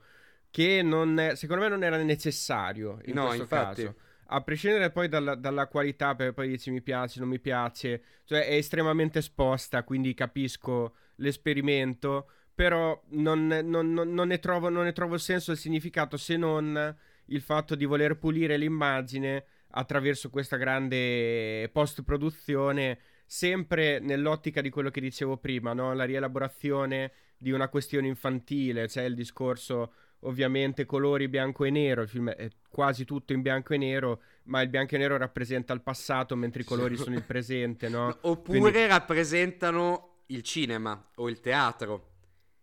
che 0.52 0.82
non, 0.82 1.32
secondo 1.36 1.64
me 1.64 1.70
non 1.70 1.84
era 1.84 1.96
necessario 1.98 3.00
in 3.06 3.14
no, 3.14 3.28
questo 3.28 3.44
infatti. 3.44 3.84
caso. 3.84 3.96
A 4.34 4.42
prescindere 4.42 4.92
poi 4.92 5.08
dalla, 5.08 5.36
dalla 5.36 5.68
qualità, 5.68 6.16
perché 6.16 6.34
poi 6.34 6.48
dici 6.50 6.72
mi 6.72 6.82
piace, 6.82 7.20
non 7.20 7.28
mi 7.30 7.40
piace, 7.40 8.02
cioè 8.26 8.46
è 8.46 8.56
estremamente 8.56 9.20
esposta, 9.20 9.84
quindi 9.84 10.14
capisco 10.14 10.96
l'esperimento 11.16 12.28
però 12.54 13.02
non, 13.10 13.48
non, 13.48 13.94
non, 13.94 14.14
non, 14.14 14.28
ne 14.28 14.40
trovo, 14.40 14.70
non 14.70 14.84
ne 14.84 14.94
trovo 14.94 15.16
il 15.16 15.20
senso 15.20 15.52
e 15.52 15.54
il 15.56 15.60
significato 15.60 16.18
se 16.18 16.38
non 16.38 16.96
il 17.26 17.42
fatto 17.42 17.76
di 17.76 17.86
voler 17.86 18.18
pulire 18.18 18.58
l'immagine 18.58 19.46
attraverso 19.72 20.30
questa 20.30 20.58
grande 20.58 21.70
post-produzione, 21.72 23.00
sempre 23.26 24.00
nell'ottica 24.00 24.62
di 24.62 24.70
quello 24.70 24.90
che 24.90 25.00
dicevo 25.00 25.38
prima, 25.38 25.74
no? 25.74 25.94
la 25.94 26.04
rielaborazione 26.04 27.12
di 27.38 27.52
una 27.52 27.70
questione 27.70 28.08
infantile, 28.08 28.88
c'è 28.88 29.04
il 29.04 29.16
discorso 29.16 29.94
ovviamente 30.24 30.86
colori 30.86 31.28
bianco 31.28 31.64
e 31.64 31.72
nero, 31.72 32.02
il 32.02 32.10
film 32.10 32.30
è 32.30 32.50
quasi 32.70 33.06
tutto 33.06 33.34
in 33.34 33.42
bianco 33.42 33.74
e 33.74 33.78
nero, 33.78 34.22
ma 34.44 34.62
il 34.62 34.70
bianco 34.70 34.96
e 34.96 34.98
nero 34.98 35.18
rappresenta 35.18 35.74
il 35.74 35.82
passato 35.82 36.36
mentre 36.36 36.62
i 36.62 36.66
colori 36.66 36.98
sono 36.98 37.16
il 37.16 37.24
presente, 37.24 37.90
no? 37.90 38.16
Oppure 38.22 38.60
Quindi... 38.60 38.86
rappresentano 38.86 40.24
il 40.28 40.44
cinema 40.44 41.12
o 41.16 41.30
il 41.30 41.40
teatro. 41.40 42.11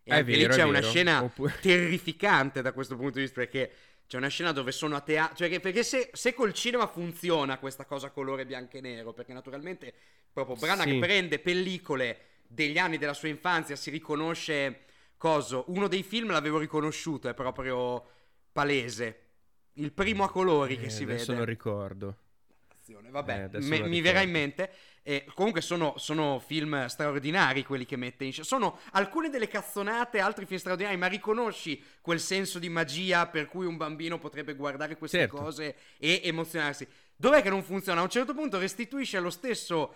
E 0.09 0.15
anche 0.15 0.33
vero, 0.33 0.49
lì 0.49 0.57
c'è 0.57 0.62
una 0.62 0.81
scena 0.81 1.23
Oppure... 1.23 1.55
terrificante 1.61 2.62
da 2.62 2.73
questo 2.73 2.97
punto 2.97 3.15
di 3.15 3.21
vista 3.21 3.41
perché 3.41 3.71
c'è 4.07 4.17
una 4.17 4.29
scena 4.29 4.53
dove 4.53 4.73
sono 4.73 4.97
a 4.97 5.00
teatro. 5.00 5.37
Cioè, 5.37 5.61
perché 5.61 5.83
se, 5.83 6.11
se, 6.15 6.33
col 6.33 6.55
cinema 6.55 6.87
funziona 6.87 7.59
questa 7.59 7.85
cosa 7.85 8.11
colore 8.11 8.47
bianco 8.47 8.79
e 8.79 8.81
nero, 8.81 9.12
perché 9.12 9.35
naturalmente 9.35 9.93
proprio 10.33 10.57
Branagh 10.57 10.88
sì. 10.88 10.99
prende 10.99 11.38
pellicole 11.38 12.19
degli 12.47 12.79
anni 12.79 12.97
della 12.97 13.12
sua 13.12 13.29
infanzia, 13.29 13.77
si 13.77 13.91
riconosce. 13.91 14.81
Coso, 15.19 15.65
uno 15.67 15.88
dei 15.88 16.05
film 16.05 16.31
l'avevo 16.31 16.59
riconosciuto, 16.59 17.29
è 17.29 17.35
proprio 17.35 18.07
palese. 18.53 19.23
Il 19.75 19.93
primo 19.93 20.23
a 20.23 20.31
colori 20.31 20.75
eh, 20.75 20.79
che 20.79 20.91
si 20.91 21.03
adesso 21.03 21.07
vede. 21.07 21.15
Adesso 21.15 21.33
non 21.35 21.45
ricordo. 21.45 22.17
Vabbè, 23.11 23.50
eh, 23.52 23.61
me, 23.61 23.80
mi 23.83 24.00
verrà 24.00 24.21
in 24.21 24.30
mente. 24.30 24.71
E 25.02 25.26
comunque 25.35 25.61
sono, 25.61 25.95
sono, 25.97 26.38
film 26.38 26.87
straordinari 26.87 27.64
quelli 27.64 27.87
che 27.87 27.97
mette 27.97 28.25
in 28.25 28.33
scena. 28.33 28.47
Sono 28.47 28.78
alcune 28.92 29.30
delle 29.30 29.49
cazzonate, 29.49 30.21
altri 30.21 30.45
film 30.45 30.59
straordinari, 30.59 30.97
ma 30.97 31.07
riconosci 31.07 31.83
quel 32.00 32.21
senso 32.21 32.59
di 32.59 32.68
magia 32.68 33.26
per 33.26 33.47
cui 33.47 33.64
un 33.64 33.76
bambino 33.76 34.18
potrebbe 34.18 34.54
guardare 34.54 34.97
queste 34.97 35.18
certo. 35.18 35.37
cose 35.37 35.76
e 35.99 36.21
emozionarsi. 36.25 36.87
Dov'è 37.16 37.42
che 37.42 37.49
non 37.49 37.64
funziona? 37.64 38.00
A 38.00 38.04
un 38.04 38.11
certo 38.11 38.35
punto 38.35 38.59
restituisce 38.59 39.18
lo 39.18 39.30
stesso 39.30 39.95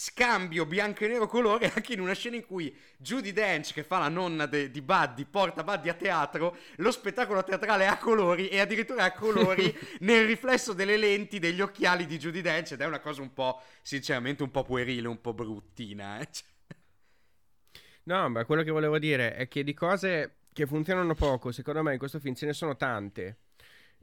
scambio 0.00 0.64
bianco 0.64 1.04
e 1.04 1.08
nero 1.08 1.26
colore 1.26 1.70
anche 1.76 1.92
in 1.92 2.00
una 2.00 2.14
scena 2.14 2.36
in 2.36 2.46
cui 2.46 2.74
Judy 2.96 3.32
Dench 3.32 3.74
che 3.74 3.84
fa 3.84 3.98
la 3.98 4.08
nonna 4.08 4.46
de, 4.46 4.70
di 4.70 4.80
Buddy 4.80 5.26
porta 5.26 5.62
Buddy 5.62 5.90
a 5.90 5.94
teatro 5.94 6.56
lo 6.76 6.90
spettacolo 6.90 7.44
teatrale 7.44 7.84
è 7.84 7.88
a 7.88 7.98
colori 7.98 8.48
e 8.48 8.60
addirittura 8.60 9.04
a 9.04 9.12
colori 9.12 9.76
nel 10.00 10.24
riflesso 10.24 10.72
delle 10.72 10.96
lenti 10.96 11.38
degli 11.38 11.60
occhiali 11.60 12.06
di 12.06 12.16
Judy 12.16 12.40
Dench 12.40 12.72
ed 12.72 12.80
è 12.80 12.86
una 12.86 13.00
cosa 13.00 13.20
un 13.20 13.34
po' 13.34 13.60
sinceramente 13.82 14.42
un 14.42 14.50
po' 14.50 14.62
puerile 14.62 15.06
un 15.06 15.20
po' 15.20 15.34
bruttina 15.34 16.18
eh? 16.18 16.28
No 18.04 18.30
ma 18.30 18.46
quello 18.46 18.62
che 18.62 18.70
volevo 18.70 18.98
dire 18.98 19.34
è 19.34 19.48
che 19.48 19.62
di 19.62 19.74
cose 19.74 20.36
che 20.54 20.66
funzionano 20.66 21.14
poco 21.14 21.52
secondo 21.52 21.82
me 21.82 21.92
in 21.92 21.98
questo 21.98 22.20
film 22.20 22.34
ce 22.34 22.46
ne 22.46 22.54
sono 22.54 22.74
tante 22.74 23.40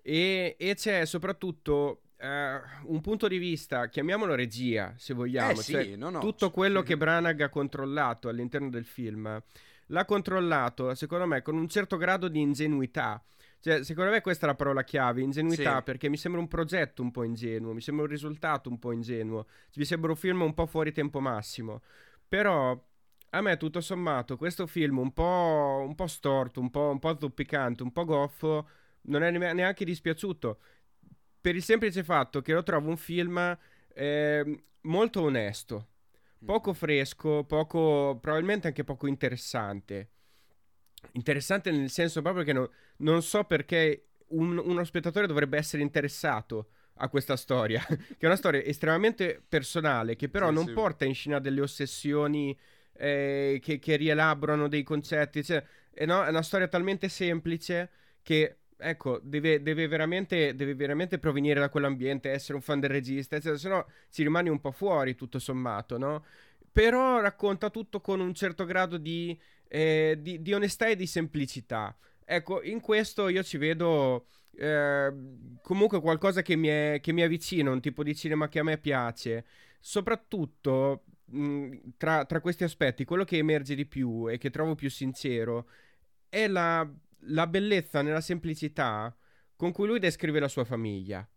e, 0.04 0.56
e 0.60 0.76
c'è 0.76 1.06
soprattutto 1.06 2.04
Uh, 2.20 2.92
un 2.92 3.00
punto 3.02 3.28
di 3.28 3.38
vista, 3.38 3.90
chiamiamolo 3.90 4.34
regia, 4.34 4.92
se 4.98 5.14
vogliamo, 5.14 5.52
eh 5.52 5.56
sì, 5.56 5.72
cioè, 5.74 5.96
no, 5.96 6.10
no, 6.10 6.20
tutto 6.20 6.50
quello 6.50 6.82
che 6.82 6.98
Branagh 6.98 7.42
ha 7.42 7.50
controllato 7.50 8.28
all'interno 8.28 8.70
del 8.70 8.86
film, 8.86 9.40
l'ha 9.86 10.06
controllato, 10.06 10.96
secondo 10.96 11.28
me, 11.28 11.44
con 11.44 11.56
un 11.56 11.68
certo 11.68 11.96
grado 11.96 12.28
di 12.28 12.42
ingenuità. 12.42 13.24
Cioè, 13.60 13.84
secondo 13.84 14.12
me 14.12 14.22
questa 14.22 14.46
è 14.46 14.50
la 14.50 14.56
parola 14.56 14.84
chiave, 14.84 15.22
ingenuità, 15.22 15.78
sì. 15.78 15.84
perché 15.84 16.10
mi 16.10 16.18
sembra 16.18 16.42
un 16.42 16.48
progetto 16.48 17.04
un 17.04 17.12
po' 17.12 17.24
ingenuo, 17.24 17.74
mi 17.74 17.82
sembra 17.82 18.06
un 18.06 18.12
risultato 18.12 18.70
un 18.70 18.80
po' 18.80 18.92
ingenuo, 18.92 19.46
mi 19.76 19.86
sembra 19.86 20.10
un 20.12 20.18
film 20.18 20.42
un 20.42 20.54
po' 20.54 20.66
fuori 20.66 20.92
tempo 20.92 21.20
massimo. 21.20 21.82
Però 22.28 22.84
a 23.30 23.42
me, 23.42 23.58
tutto 23.58 23.82
sommato, 23.82 24.38
questo 24.38 24.66
film 24.66 24.98
un 24.98 25.12
po', 25.12 25.84
un 25.86 25.94
po 25.96 26.08
storto, 26.08 26.62
un 26.62 26.72
po', 26.72 26.90
un 26.90 27.00
po' 27.00 27.18
zoppicante, 27.20 27.84
un 27.84 27.92
po' 27.92 28.06
goffo, 28.06 28.70
non 29.02 29.24
è 29.24 29.32
neanche 29.32 29.86
dispiaciuto 29.86 30.60
per 31.40 31.56
il 31.56 31.64
semplice 31.64 32.04
fatto 32.04 32.42
che 32.42 32.54
lo 32.54 32.64
trovo 32.64 32.90
un 32.90 32.98
film 32.98 33.58
eh, 33.94 34.64
molto 34.82 35.22
onesto, 35.22 35.88
poco 36.46 36.72
mm. 36.72 36.74
fresco, 36.76 37.44
poco, 37.44 38.18
probabilmente 38.22 38.68
anche 38.68 38.84
poco 38.84 39.08
interessante. 39.08 40.10
Interessante 41.14 41.72
nel 41.72 41.90
senso 41.90 42.22
proprio 42.22 42.44
che 42.44 42.54
no, 42.54 42.70
non 42.98 43.22
so 43.22 43.44
perché 43.44 44.08
un, 44.30 44.58
uno 44.58 44.84
spettatore 44.84 45.28
dovrebbe 45.28 45.58
essere 45.58 45.82
interessato 45.82 46.70
a 47.00 47.10
questa 47.10 47.36
storia, 47.36 47.84
che 47.86 48.18
è 48.18 48.26
una 48.26 48.36
storia 48.36 48.62
estremamente 48.64 49.42
personale, 49.48 50.16
che 50.16 50.30
però 50.30 50.50
sì, 50.50 50.54
non 50.54 50.66
sì. 50.66 50.74
porta 50.74 51.06
in 51.06 51.14
scena 51.14 51.40
delle 51.40 51.62
ossessioni 51.62 52.58
eh, 52.94 53.60
che, 53.62 53.80
che, 53.80 53.96
rielaborano 53.96 54.68
dei 54.68 54.84
concetti. 54.84 55.44
Cioè, 55.44 55.64
è, 55.92 56.06
no, 56.06 56.24
è 56.24 56.30
una 56.30 56.42
storia 56.42 56.68
talmente 56.68 57.10
semplice 57.10 57.90
che 58.22 58.58
ecco, 58.78 59.20
deve, 59.24 59.62
deve, 59.62 59.88
veramente, 59.88 60.56
deve, 60.56 60.76
veramente, 60.76 61.20
provenire 61.20 61.60
da 61.60 61.70
quell'ambiente, 61.70 62.30
essere 62.32 62.54
un 62.56 62.62
fan 62.62 62.80
del 62.80 62.90
regista, 62.90 63.36
eccetera, 63.36 63.58
se 63.58 63.70
no 63.70 63.86
ci 64.10 64.24
rimani 64.24 64.50
un 64.50 64.60
po' 64.60 64.72
fuori 64.72 65.16
tutto 65.16 65.40
sommato, 65.40 65.98
no? 65.98 66.24
Però 66.72 67.20
racconta 67.20 67.70
tutto 67.70 68.02
con 68.02 68.20
un 68.20 68.34
certo 68.34 68.66
grado 68.66 68.98
di, 68.98 69.38
eh, 69.68 70.18
di, 70.20 70.42
di 70.42 70.54
onestà 70.54 70.88
e 70.88 70.96
di 70.96 71.08
semplicità. 71.08 71.98
Ecco, 72.24 72.62
in 72.62 72.82
questo 72.82 73.30
io 73.30 73.42
ci 73.42 73.58
vedo 73.58 74.28
eh, 74.58 75.14
comunque 75.62 76.02
qualcosa 76.02 76.42
che 76.42 76.56
mi, 76.56 76.68
è, 76.68 77.00
che 77.02 77.14
mi 77.14 77.24
avvicina, 77.24 77.72
un 77.72 77.82
tipo 77.82 78.04
di 78.04 78.16
cinema 78.16 78.48
che 78.48 78.60
a 78.60 78.64
me 78.64 78.78
piace. 78.78 79.46
Soprattutto 79.80 81.06
mh, 81.26 81.78
tra, 81.98 82.26
tra 82.26 82.42
questi 82.42 82.64
aspetti, 82.64 83.06
quello 83.06 83.24
che 83.24 83.38
emerge 83.38 83.76
di 83.76 83.86
più 83.86 84.30
e 84.30 84.38
che 84.38 84.50
trovo 84.50 84.76
più 84.76 84.90
sincero 84.90 85.70
è 86.30 86.48
la 86.48 86.88
la 87.22 87.48
bellezza 87.48 88.02
nella 88.02 88.22
semplicità 88.22 89.16
con 89.56 89.72
cui 89.72 89.88
lui 89.88 90.00
descrive 90.00 90.40
la 90.40 90.48
sua 90.48 90.64
famiglia. 90.64 91.28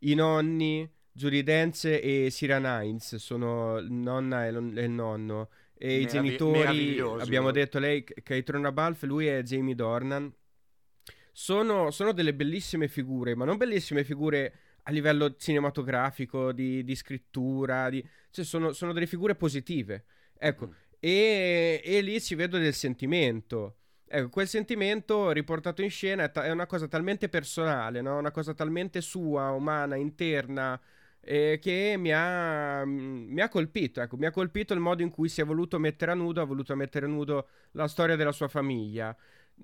I 0.00 0.14
nonni, 0.14 0.88
Judy 1.12 1.42
Dance 1.42 2.00
e 2.00 2.28
Sira 2.30 2.82
Hines 2.82 3.16
sono 3.16 3.80
nonna 3.80 4.46
e, 4.46 4.48
e 4.48 4.84
il 4.84 4.90
nonno. 4.90 5.48
E 5.78 5.86
Meravi- 5.86 6.02
i 6.02 6.06
genitori, 6.06 6.98
abbiamo 7.20 7.50
detto 7.50 7.78
lei, 7.78 8.04
Caitron 8.04 8.68
Balf, 8.72 9.02
lui 9.04 9.26
è 9.26 9.42
Jamie 9.42 9.74
Dornan. 9.74 10.32
Sono, 11.32 11.90
sono, 11.90 12.12
delle 12.12 12.34
bellissime 12.34 12.88
figure, 12.88 13.34
ma 13.34 13.44
non 13.44 13.58
bellissime 13.58 14.04
figure 14.04 14.54
a 14.84 14.90
livello 14.90 15.36
cinematografico, 15.36 16.52
di, 16.52 16.82
di 16.82 16.94
scrittura, 16.94 17.90
di... 17.90 18.06
Cioè 18.30 18.44
sono, 18.44 18.72
sono, 18.72 18.92
delle 18.92 19.06
figure 19.06 19.34
positive. 19.34 20.04
Ecco, 20.38 20.68
mm. 20.68 20.72
e, 20.98 21.82
e 21.84 22.00
lì 22.00 22.20
ci 22.20 22.34
vedo 22.34 22.58
del 22.58 22.72
sentimento. 22.72 23.76
Ecco, 24.08 24.28
quel 24.28 24.46
sentimento 24.46 25.32
riportato 25.32 25.82
in 25.82 25.90
scena 25.90 26.24
è, 26.24 26.30
ta- 26.30 26.44
è 26.44 26.50
una 26.50 26.66
cosa 26.66 26.86
talmente 26.86 27.28
personale, 27.28 28.00
no? 28.00 28.16
una 28.18 28.30
cosa 28.30 28.54
talmente 28.54 29.00
sua, 29.00 29.50
umana, 29.50 29.96
interna, 29.96 30.80
eh, 31.20 31.58
che 31.60 31.96
mi 31.98 32.12
ha, 32.12 32.84
mm, 32.84 33.32
mi 33.32 33.40
ha, 33.40 33.48
colpito. 33.48 34.00
Ecco, 34.00 34.16
mi 34.16 34.26
ha 34.26 34.30
colpito 34.30 34.74
il 34.74 34.80
modo 34.80 35.02
in 35.02 35.10
cui 35.10 35.28
si 35.28 35.40
è 35.40 35.44
voluto 35.44 35.78
mettere 35.80 36.12
a 36.12 36.14
nudo, 36.14 36.40
ha 36.40 36.44
voluto 36.44 36.76
mettere 36.76 37.06
a 37.06 37.08
nudo 37.08 37.48
la 37.72 37.88
storia 37.88 38.14
della 38.14 38.30
sua 38.32 38.46
famiglia. 38.48 39.14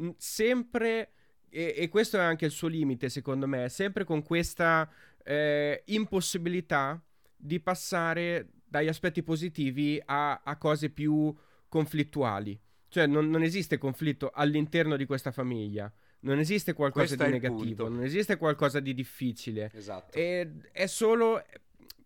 Mm, 0.02 0.11
sempre, 0.16 1.12
e, 1.48 1.74
e 1.76 1.88
questo 1.88 2.16
è 2.18 2.20
anche 2.20 2.44
il 2.44 2.50
suo 2.50 2.68
limite, 2.68 3.09
secondo 3.09 3.46
me, 3.46 3.68
sempre 3.68 4.05
con 4.05 4.22
questa 4.22 4.90
eh, 5.24 5.83
impossibilità 5.87 7.00
di 7.37 7.61
passare 7.61 8.48
dagli 8.64 8.88
aspetti 8.88 9.22
positivi 9.22 10.02
a, 10.05 10.40
a 10.42 10.57
cose 10.57 10.90
più 10.90 11.33
conflittuali. 11.68 12.59
Cioè, 12.92 13.07
non, 13.07 13.31
non, 13.31 13.42
esiste 13.42 13.78
conflitto 13.78 14.31
all'interno 14.35 14.98
di 14.98 15.07
questa 15.07 15.33
famiglia. 15.33 15.90
Non 16.20 16.38
esiste 16.38 16.74
qualcosa 16.74 17.16
Questo 17.16 17.24
di 17.24 17.31
negativo, 17.31 17.88
non 17.88 18.05
esiste 18.05 18.37
qualcosa 18.37 18.81
di 18.81 18.92
difficile. 18.92 19.70
Esatto. 19.72 20.14
E, 20.18 20.50
è 20.72 20.87
solo. 20.87 21.42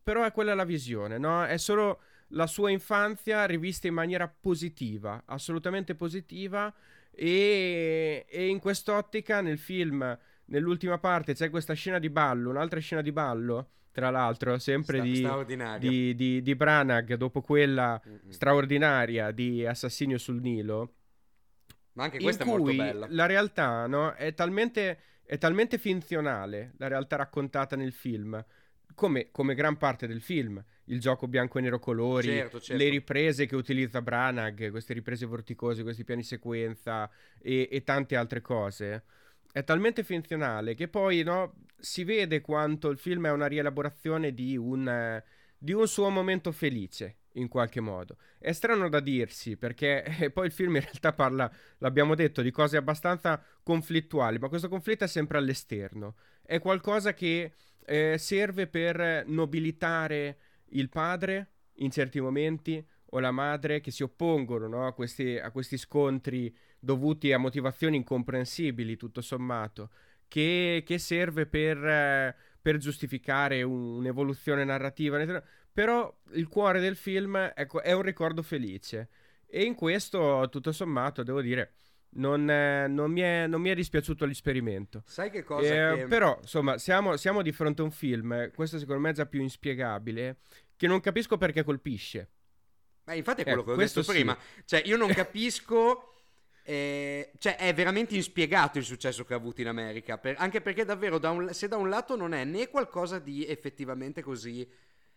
Però 0.01 0.22
è 0.22 0.31
quella 0.31 0.55
la 0.55 0.64
visione, 0.64 1.18
no? 1.18 1.44
È 1.44 1.57
solo 1.57 2.03
la 2.29 2.46
sua 2.46 2.70
infanzia 2.70 3.44
rivista 3.46 3.88
in 3.88 3.94
maniera 3.94 4.29
positiva, 4.29 5.25
assolutamente 5.27 5.96
positiva. 5.96 6.72
E, 7.11 8.25
e 8.29 8.46
in 8.46 8.61
quest'ottica, 8.61 9.40
nel 9.40 9.59
film, 9.59 10.16
nell'ultima 10.44 10.99
parte, 10.99 11.35
c'è 11.35 11.51
questa 11.51 11.75
scena 11.75 11.99
di 11.99 12.11
ballo, 12.11 12.51
un'altra 12.51 12.79
scena 12.79 13.03
di 13.03 13.11
ballo 13.11 13.70
tra 13.96 14.11
l'altro, 14.11 14.59
sempre 14.59 14.98
Sta- 15.14 15.42
di, 15.44 15.56
di, 15.78 16.14
di, 16.14 16.42
di, 16.42 16.54
Branagh, 16.54 17.14
dopo 17.14 17.40
quella 17.40 17.98
Mm-mm. 18.06 18.28
straordinaria 18.28 19.30
di 19.30 19.64
Assassinio 19.64 20.18
sul 20.18 20.42
Nilo. 20.42 20.96
Ma 21.92 22.04
anche 22.04 22.18
questa 22.18 22.44
è 22.44 22.46
molto 22.46 22.74
bella. 22.74 23.06
La 23.09 23.24
realtà 23.24 23.87
no, 23.87 24.12
è, 24.12 24.35
talmente, 24.35 24.98
è 25.24 25.38
talmente 25.38 25.78
finzionale, 25.78 26.74
la 26.76 26.88
realtà 26.88 27.16
raccontata 27.16 27.74
nel 27.74 27.94
film, 27.94 28.44
come, 28.94 29.30
come, 29.30 29.54
gran 29.54 29.78
parte 29.78 30.06
del 30.06 30.20
film. 30.20 30.62
Il 30.88 31.00
gioco 31.00 31.26
bianco 31.26 31.56
e 31.56 31.62
nero 31.62 31.78
colori, 31.78 32.28
certo, 32.28 32.61
certo. 32.61 32.82
le 32.82 32.90
riprese 32.90 33.46
che 33.46 33.56
utilizza 33.56 34.02
Branagh, 34.02 34.68
queste 34.68 34.92
riprese 34.92 35.24
vorticose, 35.24 35.82
questi 35.82 36.04
piani 36.04 36.22
sequenza 36.22 37.11
e, 37.40 37.66
e 37.72 37.82
tante 37.82 38.14
altre 38.14 38.42
cose 38.42 39.04
è 39.57 39.64
talmente 39.64 40.05
finzionale 40.05 40.75
che 40.75 40.87
poi 40.87 41.23
no, 41.23 41.55
si 41.79 42.05
vede 42.05 42.42
quanto 42.42 42.90
il 42.90 42.99
film 42.99 43.27
è 43.27 43.31
una 43.31 43.47
rielaborazione 43.47 44.35
di 44.35 44.55
un, 44.55 44.87
eh, 44.87 45.25
di 45.57 45.73
un 45.73 45.88
suo 45.88 46.11
momento 46.11 46.53
felice 46.53 47.21
in 47.37 47.49
qualche 47.49 47.81
modo. 47.81 48.19
È 48.38 48.53
strano 48.53 48.90
da 48.90 49.01
dirsi 49.01 49.57
perché 49.57 50.05
eh, 50.21 50.31
poi 50.31 50.45
il 50.45 50.53
film 50.53 50.75
in 50.75 50.83
realtà 50.83 51.14
parla, 51.14 51.51
l'abbiamo 51.79 52.14
detto, 52.14 52.42
di 52.42 52.51
cose 52.51 52.77
abbastanza 52.77 53.42
conflittuali, 53.62 54.37
ma 54.37 54.51
questo 54.51 54.69
conflitto 54.69 55.05
è 55.05 55.09
sempre 55.09 55.38
all'esterno. 55.38 56.16
È 56.42 56.59
qualcosa 56.59 57.14
che 57.14 57.55
eh, 57.87 58.19
serve 58.19 58.66
per 58.66 59.25
nobilitare 59.27 60.37
il 60.73 60.90
padre 60.90 61.53
in 61.77 61.90
certi 61.90 62.21
momenti 62.21 62.87
o 63.11 63.21
la 63.21 63.31
madre 63.31 63.81
che 63.81 63.90
si 63.90 64.03
oppongono 64.03 64.66
no, 64.69 64.87
a, 64.87 64.92
questi, 64.92 65.38
a, 65.38 65.51
questi, 65.51 65.79
scontri 65.79 66.55
dovuti 66.87 67.33
a 67.33 67.38
motivazioni 67.38 67.96
incomprensibili, 67.96 68.96
tutto 68.96 69.20
sommato, 69.20 69.90
che, 70.29 70.85
che 70.87 70.99
serve 70.99 71.46
per, 71.46 71.85
eh, 71.85 72.35
per 72.62 72.79
giustificare 72.79 73.62
un, 73.62 73.96
un'evoluzione 73.96 74.64
narrativa. 74.64 75.42
Però 75.72 76.22
il 76.33 76.49
cuore 76.49 76.81
del 76.81 76.96
film 76.96 77.53
ecco, 77.55 77.83
è 77.83 77.92
un 77.92 78.03
ricordo 78.03 78.42
felice. 78.42 79.09
E 79.46 79.64
in 79.64 79.75
questo, 79.75 80.49
tutto 80.49 80.72
sommato, 80.72 81.22
devo 81.22 81.42
dire, 81.42 81.75
non, 82.11 82.49
eh, 82.49 82.87
non, 82.87 83.11
mi, 83.11 83.20
è, 83.20 83.46
non 83.46 83.61
mi, 83.61 83.68
è, 83.68 83.75
dispiaciuto 83.75 84.25
l'esperimento. 84.25 85.03
Sai 85.07 85.31
che 85.31 85.42
cosa? 85.42 85.92
Eh, 85.92 85.96
che... 85.96 86.07
Però, 86.07 86.38
insomma, 86.40 86.79
siamo, 86.79 87.16
siamo, 87.16 87.42
di 87.42 87.53
fronte 87.53 87.83
a 87.83 87.85
un 87.85 87.90
film, 87.90 88.51
questo 88.55 88.79
secondo 88.79 89.03
me 89.03 89.11
è 89.11 89.14
già 89.14 89.27
più 89.27 89.40
inspiegabile, 89.40 90.38
che 90.77 90.87
non 90.87 91.01
capisco 91.01 91.37
perché 91.37 91.64
colpisce. 91.64 92.31
Ma 93.05 93.14
infatti 93.14 93.42
è 93.42 93.44
quello 93.44 93.62
eh, 93.62 93.64
che 93.64 93.70
ho 93.72 93.77
detto 93.77 94.03
sì. 94.03 94.11
prima. 94.12 94.38
Cioè, 94.64 94.83
io 94.87 94.96
non 94.96 95.09
capisco... 95.12 96.12
Eh, 96.68 97.31
cioè, 97.38 97.55
è 97.55 97.72
veramente 97.72 98.16
inspiegato 98.16 98.79
il 98.79 98.85
successo 98.85 99.24
che 99.24 99.35
ha 99.35 99.37
avuto 99.37 99.61
in 99.61 99.68
America. 99.68 100.18
Per, 100.18 100.35
anche 100.37 100.61
perché 100.61 100.85
davvero, 100.85 101.18
da 101.18 101.31
un, 101.31 101.55
se 101.55 101.68
da 101.68 101.76
un 101.76 101.88
lato 101.88 102.16
non 102.16 102.35
è 102.35 102.42
né 102.42 102.68
qualcosa 102.68 103.20
di 103.20 103.46
effettivamente 103.46 104.20
così 104.20 104.68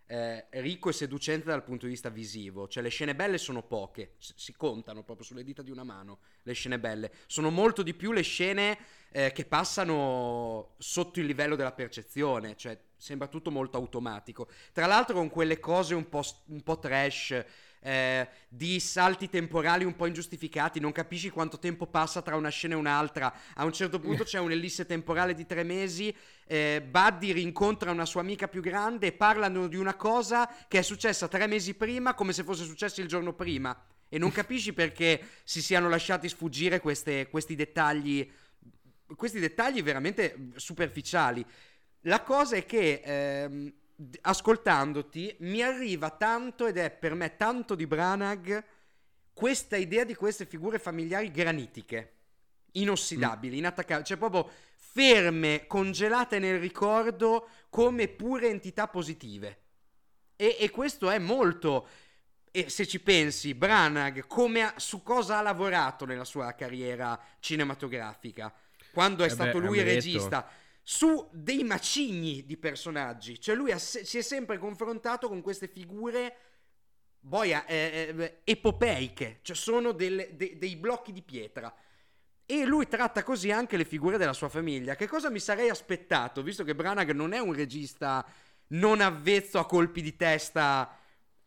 eh, 0.06 0.46
ricco 0.52 0.90
e 0.90 0.94
seducente 0.94 1.48
dal 1.48 1.64
punto 1.64 1.86
di 1.86 1.94
vista 1.94 2.10
visivo. 2.10 2.68
Cioè, 2.68 2.84
le 2.84 2.90
scene 2.90 3.16
belle 3.16 3.40
sono 3.40 3.64
poche, 3.64 4.14
si 4.20 4.54
contano 4.54 5.04
proprio 5.04 5.26
sulle 5.26 5.44
dita 5.44 5.64
di 5.64 5.72
una 5.72 5.84
mano. 5.84 6.20
Le 6.44 6.54
scene 6.54 6.78
belle 6.78 7.12
sono 7.26 7.50
molto 7.50 7.82
di 7.82 7.96
più 7.96 8.12
le 8.12 8.22
scene 8.22 8.78
eh, 9.10 9.32
che 9.32 9.46
passano 9.46 10.76
sotto 10.78 11.20
il 11.20 11.26
livello 11.26 11.56
della 11.56 11.72
percezione. 11.72 12.56
Cioè, 12.58 12.80
sembra 12.96 13.28
tutto 13.28 13.50
molto 13.50 13.78
automatico. 13.78 14.50
Tra 14.72 14.86
l'altro, 14.86 15.16
con 15.16 15.32
quelle 15.32 15.60
cose 15.60 15.96
un 15.96 16.10
po', 16.10 16.24
un 16.50 16.62
po 16.62 16.78
trash 16.78 17.44
eh, 17.82 18.28
di 18.48 18.80
salti 18.80 19.30
temporali 19.30 19.84
un 19.86 19.96
po' 19.96 20.06
ingiustificati, 20.06 20.80
non 20.80 20.92
capisci 20.92 21.30
quanto 21.30 21.60
tempo 21.60 21.88
passa 21.88 22.22
tra 22.22 22.36
una 22.36 22.50
scena 22.50 22.74
e 22.74 22.78
un'altra. 22.78 23.34
A 23.56 23.66
un 23.66 23.72
certo 23.72 24.00
punto 24.00 24.24
c'è 24.24 24.40
un'ellisse 24.40 24.86
temporale 24.86 25.34
di 25.34 25.46
tre 25.46 25.64
mesi, 25.64 26.14
eh, 26.46 26.82
Buddy 26.88 27.32
rincontra 27.32 27.92
una 27.92 28.06
sua 28.06 28.22
amica 28.22 28.48
più 28.48 28.62
grande 28.62 29.08
e 29.08 29.12
parlano 29.12 29.68
di 29.68 29.78
una 29.78 29.96
cosa 29.96 30.50
che 30.68 30.80
è 30.80 30.82
successa 30.82 31.28
tre 31.28 31.48
mesi 31.48 31.74
prima 31.74 32.14
come 32.14 32.34
se 32.34 32.44
fosse 32.44 32.66
successo 32.66 33.02
il 33.02 33.08
giorno 33.08 33.34
prima. 33.34 33.78
E 34.12 34.18
non 34.18 34.32
capisci 34.32 34.74
perché 34.74 35.22
si 35.44 35.62
siano 35.62 35.88
lasciati 35.88 36.28
sfuggire 36.28 36.80
queste, 36.80 37.30
questi 37.30 37.56
dettagli, 37.56 38.28
questi 39.16 39.40
dettagli 39.40 39.84
veramente 39.84 40.50
superficiali. 40.56 41.46
La 42.04 42.22
cosa 42.24 42.56
è 42.56 42.66
che 42.66 43.02
ehm, 43.04 43.74
ascoltandoti 44.22 45.36
mi 45.40 45.62
arriva 45.62 46.10
tanto 46.12 46.66
ed 46.68 46.78
è 46.78 46.90
per 46.90 47.14
me 47.14 47.36
tanto 47.36 47.76
di 47.76 47.86
Branagh 47.86 48.64
questa 49.34 49.78
idea 49.78 50.04
di 50.04 50.16
queste 50.16 50.46
figure 50.46 50.80
familiari 50.80 51.32
granitiche, 51.32 52.14
inossidabili, 52.74 53.56
mm. 53.56 53.60
inattaccabili, 53.60 54.06
cioè 54.06 54.18
proprio 54.18 54.50
ferme, 54.76 55.66
congelate 55.66 56.40
nel 56.40 56.60
ricordo 56.60 57.48
come 57.70 58.10
pure 58.10 58.50
entità 58.50 58.88
positive. 58.88 59.62
E, 60.36 60.58
e 60.60 60.70
questo 60.70 61.10
è 61.10 61.20
molto... 61.20 61.88
E 62.52 62.68
se 62.68 62.88
ci 62.88 63.00
pensi, 63.00 63.54
Branagh 63.54 64.26
come 64.26 64.64
ha, 64.64 64.74
su 64.78 65.04
cosa 65.04 65.38
ha 65.38 65.42
lavorato 65.42 66.06
nella 66.06 66.26
sua 66.26 66.54
carriera 66.54 67.18
cinematografica? 67.40 68.52
Quando 68.92 69.24
è 69.24 69.28
eh 69.28 69.30
stato 69.30 69.60
beh, 69.60 69.66
lui 69.66 69.84
regista? 69.84 70.50
Su 70.92 71.30
dei 71.32 71.64
macigni 71.64 72.48
di 72.48 72.58
personaggi. 72.58 73.40
Cioè 73.40 73.54
lui 73.54 73.72
ha, 73.72 73.78
si 73.78 74.18
è 74.18 74.22
sempre 74.24 74.58
confrontato 74.58 75.28
con 75.28 75.40
queste 75.40 75.68
figure 75.68 76.36
boia, 77.20 77.64
eh, 77.68 78.16
eh, 78.18 78.42
epopeiche, 78.44 79.38
cioè 79.44 79.56
sono 79.56 79.92
delle, 79.92 80.36
de, 80.36 80.58
dei 80.58 80.76
blocchi 80.76 81.12
di 81.12 81.22
pietra. 81.22 81.72
E 82.44 82.66
lui 82.66 82.88
tratta 82.88 83.22
così 83.22 83.52
anche 83.52 83.78
le 83.78 83.86
figure 83.86 84.18
della 84.18 84.34
sua 84.34 84.50
famiglia. 84.50 84.96
Che 84.96 85.08
cosa 85.08 85.30
mi 85.30 85.40
sarei 85.40 85.70
aspettato, 85.70 86.42
visto 86.42 86.64
che 86.64 86.74
Branagh 86.74 87.12
non 87.12 87.34
è 87.34 87.40
un 87.40 87.54
regista 87.54 88.26
non 88.70 89.00
avvezzo 89.00 89.60
a 89.60 89.68
colpi 89.68 90.02
di 90.02 90.16
testa 90.16 90.99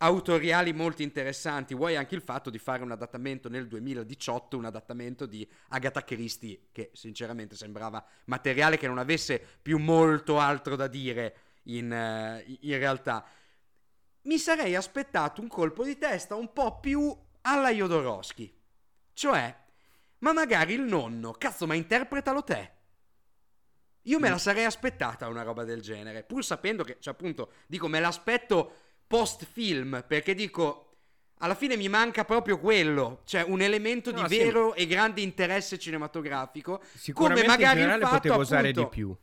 autoriali 0.03 0.73
molto 0.73 1.01
interessanti. 1.01 1.73
Vuoi 1.73 1.95
anche 1.95 2.15
il 2.15 2.21
fatto 2.21 2.49
di 2.49 2.59
fare 2.59 2.83
un 2.83 2.91
adattamento 2.91 3.47
nel 3.47 3.67
2018, 3.67 4.57
un 4.57 4.65
adattamento 4.65 5.25
di 5.25 5.47
Agatha 5.69 6.03
Christie, 6.03 6.67
che 6.71 6.91
sinceramente 6.93 7.55
sembrava 7.55 8.05
materiale 8.25 8.77
che 8.77 8.87
non 8.87 8.97
avesse 8.97 9.41
più 9.61 9.77
molto 9.79 10.39
altro 10.39 10.75
da 10.75 10.87
dire 10.87 11.35
in, 11.63 11.89
uh, 11.89 12.57
in 12.61 12.77
realtà. 12.77 13.25
Mi 14.23 14.37
sarei 14.37 14.75
aspettato 14.75 15.41
un 15.41 15.47
colpo 15.47 15.83
di 15.85 15.97
testa 15.97 16.35
un 16.35 16.51
po' 16.51 16.79
più 16.79 17.15
alla 17.41 17.71
Jodorowsky. 17.71 18.53
Cioè, 19.13 19.57
ma 20.19 20.33
magari 20.33 20.73
il 20.73 20.81
nonno, 20.81 21.31
cazzo, 21.31 21.65
ma 21.65 21.75
interpretalo 21.75 22.43
te. 22.43 22.71
Io 24.07 24.19
me 24.19 24.27
la 24.27 24.37
sarei 24.37 24.65
aspettata 24.65 25.29
una 25.29 25.43
roba 25.43 25.63
del 25.63 25.81
genere, 25.81 26.23
pur 26.23 26.43
sapendo 26.43 26.83
che, 26.83 26.97
cioè 26.99 27.13
appunto, 27.13 27.53
dico, 27.67 27.87
me 27.87 28.01
l'aspetto 28.01 28.82
post 29.13 29.45
film, 29.45 30.03
perché 30.07 30.33
dico, 30.33 30.95
alla 31.37 31.53
fine 31.53 31.77
mi 31.77 31.87
manca 31.87 32.25
proprio 32.25 32.57
quello, 32.57 33.21
cioè 33.25 33.43
un 33.43 33.61
elemento 33.61 34.11
no, 34.11 34.25
di 34.25 34.37
vero 34.37 34.73
e 34.73 34.87
grande 34.87 35.21
interesse 35.21 35.77
cinematografico. 35.77 36.81
Sicuramente 36.95 37.45
come 37.45 37.55
magari 37.55 37.81
in 37.83 37.99
fatto, 37.99 38.15
potevo 38.15 38.39
usare 38.39 38.69
appunto, 38.69 38.89
di 38.89 38.95
più. 38.95 39.15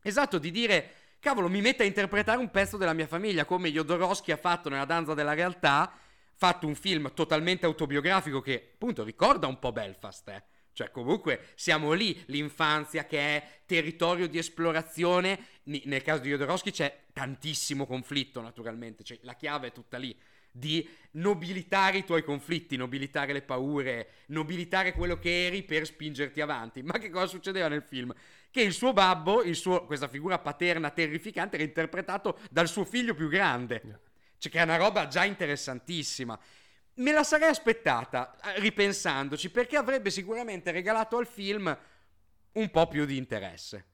Esatto, 0.00 0.38
di 0.38 0.52
dire, 0.52 0.90
cavolo, 1.18 1.48
mi 1.48 1.60
mette 1.60 1.82
a 1.82 1.86
interpretare 1.86 2.38
un 2.38 2.52
pezzo 2.52 2.76
della 2.76 2.92
mia 2.92 3.08
famiglia, 3.08 3.44
come 3.44 3.72
Jodorowsky 3.72 4.30
ha 4.30 4.36
fatto 4.36 4.68
nella 4.68 4.84
danza 4.84 5.12
della 5.12 5.34
realtà, 5.34 5.92
fatto 6.32 6.68
un 6.68 6.76
film 6.76 7.12
totalmente 7.12 7.66
autobiografico 7.66 8.40
che, 8.40 8.70
appunto, 8.74 9.02
ricorda 9.02 9.48
un 9.48 9.58
po' 9.58 9.72
Belfast, 9.72 10.28
eh. 10.28 10.44
Cioè, 10.76 10.90
comunque 10.90 11.52
siamo 11.54 11.92
lì, 11.92 12.22
l'infanzia 12.26 13.06
che 13.06 13.18
è 13.18 13.60
territorio 13.64 14.28
di 14.28 14.36
esplorazione. 14.36 15.38
nel 15.62 16.02
caso 16.02 16.20
di 16.20 16.28
Jodorowsky 16.28 16.70
c'è 16.70 17.04
tantissimo 17.14 17.86
conflitto, 17.86 18.42
naturalmente. 18.42 19.02
Cioè, 19.02 19.20
la 19.22 19.36
chiave 19.36 19.68
è 19.68 19.72
tutta 19.72 19.96
lì. 19.96 20.14
Di 20.52 20.86
nobilitare 21.12 21.96
i 21.96 22.04
tuoi 22.04 22.22
conflitti, 22.22 22.76
nobilitare 22.76 23.32
le 23.32 23.40
paure, 23.40 24.08
nobilitare 24.26 24.92
quello 24.92 25.18
che 25.18 25.46
eri 25.46 25.62
per 25.62 25.86
spingerti 25.86 26.42
avanti. 26.42 26.82
Ma 26.82 26.98
che 26.98 27.08
cosa 27.08 27.26
succedeva 27.26 27.68
nel 27.68 27.82
film? 27.82 28.12
Che 28.50 28.60
il 28.60 28.74
suo 28.74 28.92
babbo, 28.92 29.42
il 29.42 29.56
suo, 29.56 29.86
questa 29.86 30.08
figura 30.08 30.38
paterna 30.38 30.90
terrificante, 30.90 31.56
era 31.56 31.64
interpretato 31.64 32.38
dal 32.50 32.68
suo 32.68 32.84
figlio 32.84 33.14
più 33.14 33.28
grande. 33.28 33.80
Cioè, 34.36 34.52
che 34.52 34.58
è 34.58 34.62
una 34.62 34.76
roba 34.76 35.08
già 35.08 35.24
interessantissima 35.24 36.38
me 36.96 37.12
la 37.12 37.22
sarei 37.22 37.48
aspettata, 37.48 38.36
eh, 38.40 38.60
ripensandoci, 38.60 39.50
perché 39.50 39.76
avrebbe 39.76 40.10
sicuramente 40.10 40.70
regalato 40.70 41.16
al 41.16 41.26
film 41.26 41.76
un 42.52 42.70
po' 42.70 42.88
più 42.88 43.04
di 43.04 43.16
interesse. 43.16 43.86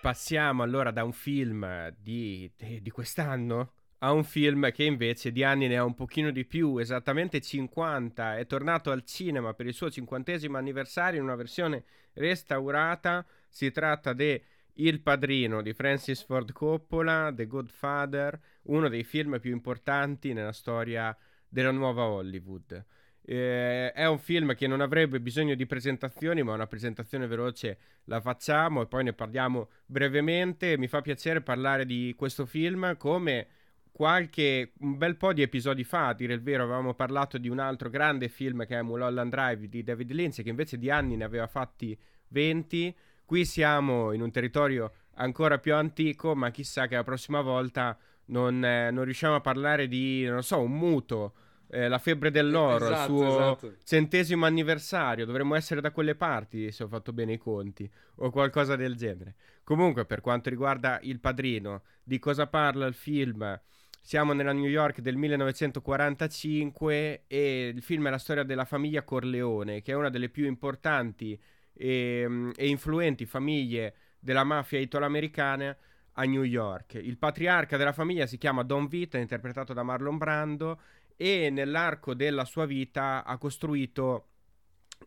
Passiamo 0.00 0.62
allora 0.62 0.90
da 0.90 1.04
un 1.04 1.12
film 1.12 1.94
di, 1.98 2.50
di 2.56 2.90
quest'anno 2.90 3.72
a 3.98 4.12
un 4.12 4.22
film 4.22 4.70
che 4.70 4.84
invece 4.84 5.32
di 5.32 5.42
anni 5.42 5.66
ne 5.66 5.78
ha 5.78 5.84
un 5.84 5.94
pochino 5.94 6.30
di 6.30 6.44
più, 6.44 6.76
esattamente 6.76 7.40
50, 7.40 8.36
è 8.36 8.44
tornato 8.44 8.90
al 8.90 9.02
cinema 9.04 9.54
per 9.54 9.66
il 9.66 9.72
suo 9.72 9.90
cinquantesimo 9.90 10.58
anniversario 10.58 11.20
in 11.20 11.24
una 11.24 11.36
versione 11.36 11.84
restaurata, 12.12 13.24
si 13.48 13.70
tratta 13.70 14.12
di 14.12 14.38
Il 14.74 15.00
Padrino 15.00 15.62
di 15.62 15.72
Francis 15.72 16.22
Ford 16.22 16.52
Coppola, 16.52 17.32
The 17.34 17.46
Good 17.46 17.70
Father, 17.70 18.38
uno 18.64 18.88
dei 18.90 19.04
film 19.04 19.40
più 19.40 19.52
importanti 19.52 20.34
nella 20.34 20.52
storia 20.52 21.16
della 21.54 21.70
nuova 21.70 22.04
Hollywood. 22.04 22.84
Eh, 23.26 23.92
è 23.92 24.06
un 24.06 24.18
film 24.18 24.56
che 24.56 24.66
non 24.66 24.80
avrebbe 24.80 25.20
bisogno 25.20 25.54
di 25.54 25.66
presentazioni, 25.66 26.42
ma 26.42 26.52
una 26.52 26.66
presentazione 26.66 27.28
veloce 27.28 27.78
la 28.06 28.20
facciamo 28.20 28.82
e 28.82 28.86
poi 28.86 29.04
ne 29.04 29.12
parliamo 29.12 29.68
brevemente. 29.86 30.76
Mi 30.76 30.88
fa 30.88 31.00
piacere 31.00 31.42
parlare 31.42 31.86
di 31.86 32.12
questo 32.18 32.44
film 32.44 32.96
come 32.96 33.46
qualche 33.92 34.72
un 34.80 34.98
bel 34.98 35.14
po' 35.16 35.32
di 35.32 35.42
episodi 35.42 35.84
fa, 35.84 36.08
a 36.08 36.14
dire 36.14 36.34
il 36.34 36.42
vero, 36.42 36.64
avevamo 36.64 36.94
parlato 36.94 37.38
di 37.38 37.48
un 37.48 37.60
altro 37.60 37.88
grande 37.88 38.28
film 38.28 38.66
che 38.66 38.76
è 38.76 38.82
Mulholland 38.82 39.30
Drive 39.30 39.68
di 39.68 39.84
David 39.84 40.10
Lynch, 40.10 40.42
che 40.42 40.48
invece 40.48 40.76
di 40.76 40.90
anni 40.90 41.14
ne 41.14 41.22
aveva 41.22 41.46
fatti 41.46 41.96
20. 42.28 42.94
Qui 43.24 43.44
siamo 43.44 44.10
in 44.10 44.20
un 44.20 44.32
territorio 44.32 44.92
ancora 45.14 45.58
più 45.58 45.72
antico, 45.72 46.34
ma 46.34 46.50
chissà 46.50 46.88
che 46.88 46.96
la 46.96 47.04
prossima 47.04 47.40
volta 47.42 47.96
non, 48.26 48.64
eh, 48.64 48.90
non 48.90 49.04
riusciamo 49.04 49.36
a 49.36 49.40
parlare 49.40 49.86
di, 49.86 50.24
non 50.24 50.42
so, 50.42 50.60
un 50.60 50.72
muto 50.72 51.34
eh, 51.70 51.88
la 51.88 51.98
febbre 51.98 52.30
dell'oro, 52.30 52.86
esatto, 52.86 53.12
il 53.12 53.18
suo 53.18 53.26
esatto. 53.26 53.74
centesimo 53.84 54.46
anniversario, 54.46 55.26
dovremmo 55.26 55.54
essere 55.54 55.80
da 55.80 55.90
quelle 55.90 56.14
parti 56.14 56.70
se 56.70 56.84
ho 56.84 56.88
fatto 56.88 57.12
bene 57.12 57.34
i 57.34 57.38
conti 57.38 57.90
o 58.16 58.30
qualcosa 58.30 58.76
del 58.76 58.96
genere. 58.96 59.34
Comunque, 59.64 60.04
per 60.04 60.20
quanto 60.20 60.50
riguarda 60.50 60.98
Il 61.02 61.20
Padrino, 61.20 61.82
di 62.02 62.18
cosa 62.18 62.46
parla 62.46 62.86
il 62.86 62.94
film? 62.94 63.58
Siamo 64.00 64.34
nella 64.34 64.52
New 64.52 64.68
York 64.68 65.00
del 65.00 65.16
1945 65.16 67.24
e 67.26 67.72
il 67.74 67.82
film 67.82 68.06
è 68.06 68.10
la 68.10 68.18
storia 68.18 68.42
della 68.42 68.66
famiglia 68.66 69.02
Corleone, 69.02 69.80
che 69.80 69.92
è 69.92 69.94
una 69.94 70.10
delle 70.10 70.28
più 70.28 70.44
importanti 70.44 71.40
e, 71.72 72.52
e 72.54 72.68
influenti 72.68 73.24
famiglie 73.24 73.94
della 74.18 74.44
mafia 74.44 74.78
italoamericana 74.78 75.74
a 76.12 76.24
New 76.24 76.42
York. 76.42 76.94
Il 76.94 77.18
patriarca 77.18 77.76
della 77.76 77.92
famiglia 77.92 78.26
si 78.26 78.38
chiama 78.38 78.62
Don 78.62 78.86
Vito, 78.86 79.16
interpretato 79.16 79.72
da 79.72 79.82
Marlon 79.82 80.18
Brando, 80.18 80.78
e 81.16 81.50
nell'arco 81.50 82.14
della 82.14 82.44
sua 82.44 82.66
vita 82.66 83.24
ha 83.24 83.38
costruito 83.38 84.28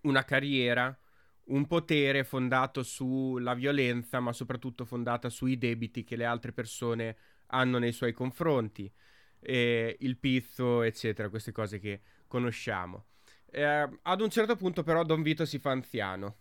una 0.01 0.23
carriera, 0.23 0.97
un 1.45 1.65
potere 1.67 2.23
fondato 2.23 2.83
sulla 2.83 3.53
violenza, 3.53 4.19
ma 4.19 4.33
soprattutto 4.33 4.85
fondata 4.85 5.29
sui 5.29 5.57
debiti 5.57 6.03
che 6.03 6.15
le 6.15 6.25
altre 6.25 6.51
persone 6.51 7.17
hanno 7.47 7.77
nei 7.77 7.91
suoi 7.91 8.13
confronti, 8.13 8.91
eh, 9.39 9.95
il 9.99 10.17
pizzo, 10.17 10.81
eccetera, 10.81 11.29
queste 11.29 11.51
cose 11.51 11.79
che 11.79 12.01
conosciamo. 12.27 13.05
Eh, 13.49 13.89
ad 14.01 14.21
un 14.21 14.29
certo 14.29 14.55
punto 14.55 14.83
però 14.83 15.03
Don 15.03 15.21
Vito 15.21 15.45
si 15.45 15.59
fa 15.59 15.71
anziano. 15.71 16.37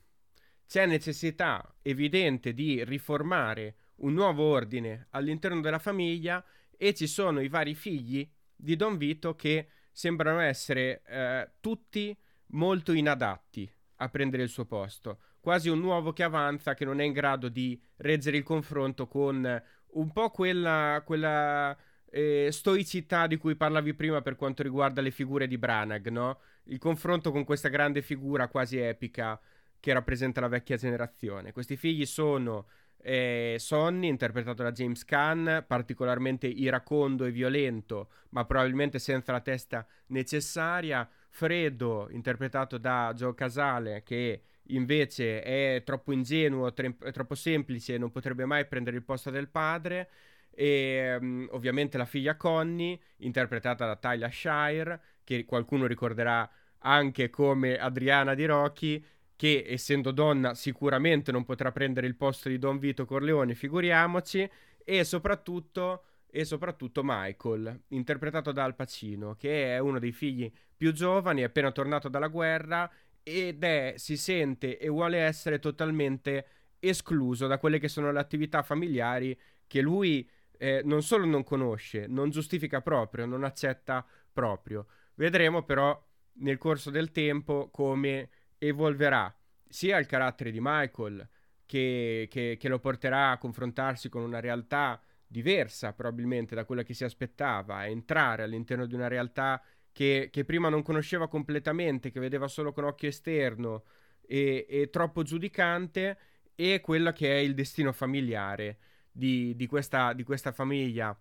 C'è 0.66 0.86
necessità 0.86 1.76
evidente 1.82 2.52
di 2.52 2.84
riformare 2.84 3.76
un 3.96 4.12
nuovo 4.12 4.42
ordine 4.42 5.06
all'interno 5.10 5.60
della 5.60 5.78
famiglia 5.78 6.44
e 6.76 6.92
ci 6.92 7.06
sono 7.06 7.40
i 7.40 7.48
vari 7.48 7.74
figli 7.74 8.28
di 8.56 8.74
Don 8.76 8.96
Vito 8.96 9.34
che 9.34 9.68
sembrano 9.92 10.40
essere 10.40 11.02
eh, 11.06 11.50
tutti 11.60 12.16
molto 12.48 12.92
inadatti 12.92 13.70
a 13.96 14.08
prendere 14.08 14.42
il 14.42 14.48
suo 14.48 14.64
posto. 14.64 15.20
Quasi 15.40 15.68
un 15.68 15.78
nuovo 15.78 16.12
che 16.12 16.22
avanza 16.22 16.74
che 16.74 16.84
non 16.84 17.00
è 17.00 17.04
in 17.04 17.12
grado 17.12 17.48
di 17.48 17.80
reggere 17.98 18.36
il 18.36 18.42
confronto 18.42 19.06
con 19.06 19.62
un 19.86 20.12
po' 20.12 20.30
quella, 20.30 21.02
quella 21.04 21.76
eh, 22.10 22.48
stoicità 22.50 23.26
di 23.26 23.36
cui 23.36 23.54
parlavi 23.56 23.94
prima 23.94 24.22
per 24.22 24.36
quanto 24.36 24.62
riguarda 24.62 25.00
le 25.00 25.10
figure 25.10 25.46
di 25.46 25.58
Branagh, 25.58 26.08
no? 26.08 26.40
Il 26.64 26.78
confronto 26.78 27.30
con 27.30 27.44
questa 27.44 27.68
grande 27.68 28.02
figura 28.02 28.48
quasi 28.48 28.78
epica 28.78 29.40
che 29.78 29.92
rappresenta 29.92 30.40
la 30.40 30.48
vecchia 30.48 30.76
generazione. 30.76 31.52
Questi 31.52 31.76
figli 31.76 32.06
sono 32.06 32.66
eh, 33.08 33.54
Sonny, 33.60 34.08
interpretato 34.08 34.64
da 34.64 34.72
James 34.72 35.04
Caan, 35.04 35.64
particolarmente 35.64 36.48
iracondo 36.48 37.24
e 37.24 37.30
violento, 37.30 38.08
ma 38.30 38.44
probabilmente 38.44 38.98
senza 38.98 39.30
la 39.30 39.40
testa 39.40 39.86
necessaria. 40.06 41.08
Fredo, 41.30 42.08
interpretato 42.10 42.78
da 42.78 43.12
Joe 43.14 43.34
Casale, 43.34 44.02
che 44.02 44.40
invece 44.68 45.40
è 45.42 45.82
troppo 45.84 46.10
ingenuo, 46.10 46.72
tre- 46.72 46.96
troppo 47.12 47.36
semplice 47.36 47.94
e 47.94 47.98
non 47.98 48.10
potrebbe 48.10 48.44
mai 48.44 48.66
prendere 48.66 48.96
il 48.96 49.04
posto 49.04 49.30
del 49.30 49.48
padre. 49.48 50.10
E 50.50 51.16
um, 51.20 51.46
ovviamente 51.52 51.98
la 51.98 52.06
figlia 52.06 52.34
Connie, 52.34 52.98
interpretata 53.18 53.86
da 53.86 53.94
Tyler 53.94 54.32
Shire, 54.32 55.00
che 55.22 55.44
qualcuno 55.44 55.86
ricorderà 55.86 56.50
anche 56.78 57.30
come 57.30 57.78
Adriana 57.78 58.34
di 58.34 58.46
Rocky, 58.46 59.04
che 59.36 59.64
essendo 59.66 60.10
donna 60.10 60.54
sicuramente 60.54 61.30
non 61.30 61.44
potrà 61.44 61.70
prendere 61.70 62.06
il 62.06 62.16
posto 62.16 62.48
di 62.48 62.58
Don 62.58 62.78
Vito 62.78 63.04
Corleone, 63.04 63.54
figuriamoci, 63.54 64.48
e 64.82 65.04
soprattutto, 65.04 66.04
e 66.30 66.44
soprattutto 66.44 67.02
Michael, 67.04 67.82
interpretato 67.88 68.52
da 68.52 68.64
Al 68.64 68.74
Pacino, 68.74 69.34
che 69.34 69.74
è 69.74 69.78
uno 69.78 69.98
dei 69.98 70.12
figli 70.12 70.50
più 70.76 70.92
giovani, 70.92 71.44
appena 71.44 71.70
tornato 71.70 72.08
dalla 72.08 72.28
guerra 72.28 72.90
ed 73.22 73.64
è, 73.64 73.94
si 73.96 74.16
sente 74.16 74.78
e 74.78 74.88
vuole 74.88 75.18
essere 75.18 75.58
totalmente 75.58 76.46
escluso 76.78 77.46
da 77.46 77.58
quelle 77.58 77.78
che 77.78 77.88
sono 77.88 78.12
le 78.12 78.20
attività 78.20 78.62
familiari 78.62 79.38
che 79.66 79.80
lui 79.80 80.28
eh, 80.58 80.82
non 80.84 81.02
solo 81.02 81.26
non 81.26 81.42
conosce, 81.42 82.06
non 82.06 82.30
giustifica 82.30 82.80
proprio, 82.80 83.26
non 83.26 83.44
accetta 83.44 84.06
proprio. 84.32 84.86
Vedremo 85.14 85.64
però 85.64 86.00
nel 86.38 86.58
corso 86.58 86.90
del 86.90 87.10
tempo 87.10 87.68
come 87.70 88.28
evolverà 88.58 89.34
sia 89.68 89.98
il 89.98 90.06
carattere 90.06 90.50
di 90.50 90.58
Michael, 90.60 91.28
che, 91.66 92.28
che, 92.30 92.56
che, 92.58 92.68
lo 92.68 92.78
porterà 92.78 93.32
a 93.32 93.38
confrontarsi 93.38 94.08
con 94.08 94.22
una 94.22 94.40
realtà 94.40 95.00
diversa 95.26 95.92
probabilmente 95.92 96.54
da 96.54 96.64
quella 96.64 96.82
che 96.82 96.94
si 96.94 97.04
aspettava, 97.04 97.76
a 97.76 97.86
entrare 97.86 98.44
all'interno 98.44 98.86
di 98.86 98.94
una 98.94 99.08
realtà 99.08 99.60
che, 99.92 100.28
che 100.30 100.44
prima 100.44 100.68
non 100.68 100.82
conosceva 100.82 101.28
completamente, 101.28 102.10
che 102.10 102.20
vedeva 102.20 102.46
solo 102.46 102.72
con 102.72 102.84
occhio 102.84 103.08
esterno 103.08 103.84
e, 104.20 104.66
e 104.68 104.90
troppo 104.90 105.22
giudicante, 105.22 106.18
e 106.54 106.80
quello 106.80 107.12
che 107.12 107.36
è 107.36 107.38
il 107.38 107.54
destino 107.54 107.92
familiare 107.92 108.78
di, 109.12 109.54
di, 109.56 109.66
questa, 109.66 110.12
di 110.14 110.22
questa, 110.22 110.52
famiglia 110.52 111.18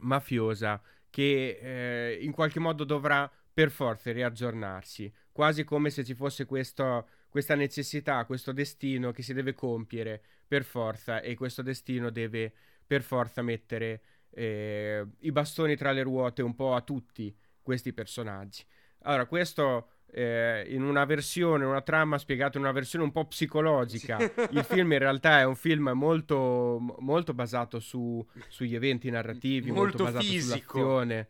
mafiosa 0.00 0.80
che 1.08 1.58
eh, 1.60 2.18
in 2.22 2.30
qualche 2.32 2.60
modo 2.60 2.84
dovrà 2.84 3.30
per 3.52 3.70
forza 3.70 4.12
riaggiornarsi, 4.12 5.12
quasi 5.32 5.64
come 5.64 5.90
se 5.90 6.04
ci 6.04 6.14
fosse 6.14 6.44
questo, 6.44 7.08
questa 7.28 7.54
necessità, 7.54 8.24
questo 8.24 8.52
destino 8.52 9.12
che 9.12 9.22
si 9.22 9.32
deve 9.32 9.54
compiere 9.54 10.22
per 10.46 10.64
forza 10.64 11.20
e 11.20 11.34
questo 11.34 11.62
destino 11.62 12.10
deve 12.10 12.52
per 12.86 13.02
forza 13.02 13.42
mettere 13.42 14.02
eh, 14.30 15.06
i 15.20 15.32
bastoni 15.32 15.76
tra 15.76 15.92
le 15.92 16.02
ruote 16.02 16.42
un 16.42 16.54
po' 16.54 16.74
a 16.74 16.80
tutti 16.80 17.34
questi 17.62 17.92
personaggi. 17.92 18.64
Allora, 19.02 19.26
questo 19.26 19.90
eh, 20.12 20.66
in 20.68 20.82
una 20.82 21.04
versione, 21.04 21.64
una 21.64 21.82
trama 21.82 22.18
spiegata 22.18 22.58
in 22.58 22.64
una 22.64 22.72
versione 22.72 23.04
un 23.04 23.12
po' 23.12 23.26
psicologica. 23.26 24.18
Il 24.50 24.64
film 24.64 24.92
in 24.92 24.98
realtà 24.98 25.40
è 25.40 25.44
un 25.44 25.56
film 25.56 25.90
molto, 25.94 26.96
molto 26.98 27.32
basato 27.32 27.80
su, 27.80 28.24
sugli 28.48 28.74
eventi 28.74 29.10
narrativi, 29.10 29.70
molto, 29.70 29.98
molto 29.98 30.04
basato 30.04 30.24
fisico. 30.24 30.78
sull'azione. 30.78 31.28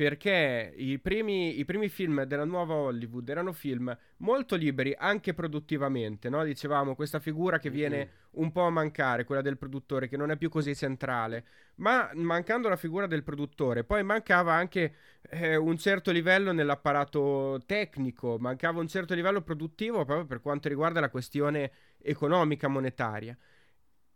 Perché 0.00 0.72
i 0.78 0.98
primi, 0.98 1.58
i 1.58 1.66
primi 1.66 1.90
film 1.90 2.22
della 2.22 2.46
nuova 2.46 2.72
Hollywood 2.72 3.28
erano 3.28 3.52
film 3.52 3.94
molto 4.20 4.56
liberi 4.56 4.94
anche 4.96 5.34
produttivamente, 5.34 6.30
no? 6.30 6.42
Dicevamo 6.42 6.94
questa 6.94 7.20
figura 7.20 7.58
che 7.58 7.68
viene 7.68 8.08
un 8.36 8.50
po' 8.50 8.62
a 8.62 8.70
mancare, 8.70 9.24
quella 9.24 9.42
del 9.42 9.58
produttore, 9.58 10.08
che 10.08 10.16
non 10.16 10.30
è 10.30 10.38
più 10.38 10.48
così 10.48 10.74
centrale. 10.74 11.44
Ma 11.74 12.10
mancando 12.14 12.70
la 12.70 12.76
figura 12.76 13.06
del 13.06 13.22
produttore, 13.22 13.84
poi 13.84 14.02
mancava 14.02 14.54
anche 14.54 14.94
eh, 15.28 15.56
un 15.56 15.76
certo 15.76 16.12
livello 16.12 16.52
nell'apparato 16.52 17.60
tecnico, 17.66 18.38
mancava 18.38 18.80
un 18.80 18.88
certo 18.88 19.12
livello 19.12 19.42
produttivo 19.42 20.06
proprio 20.06 20.24
per 20.24 20.40
quanto 20.40 20.70
riguarda 20.70 21.00
la 21.00 21.10
questione 21.10 21.72
economica 22.00 22.68
monetaria. 22.68 23.36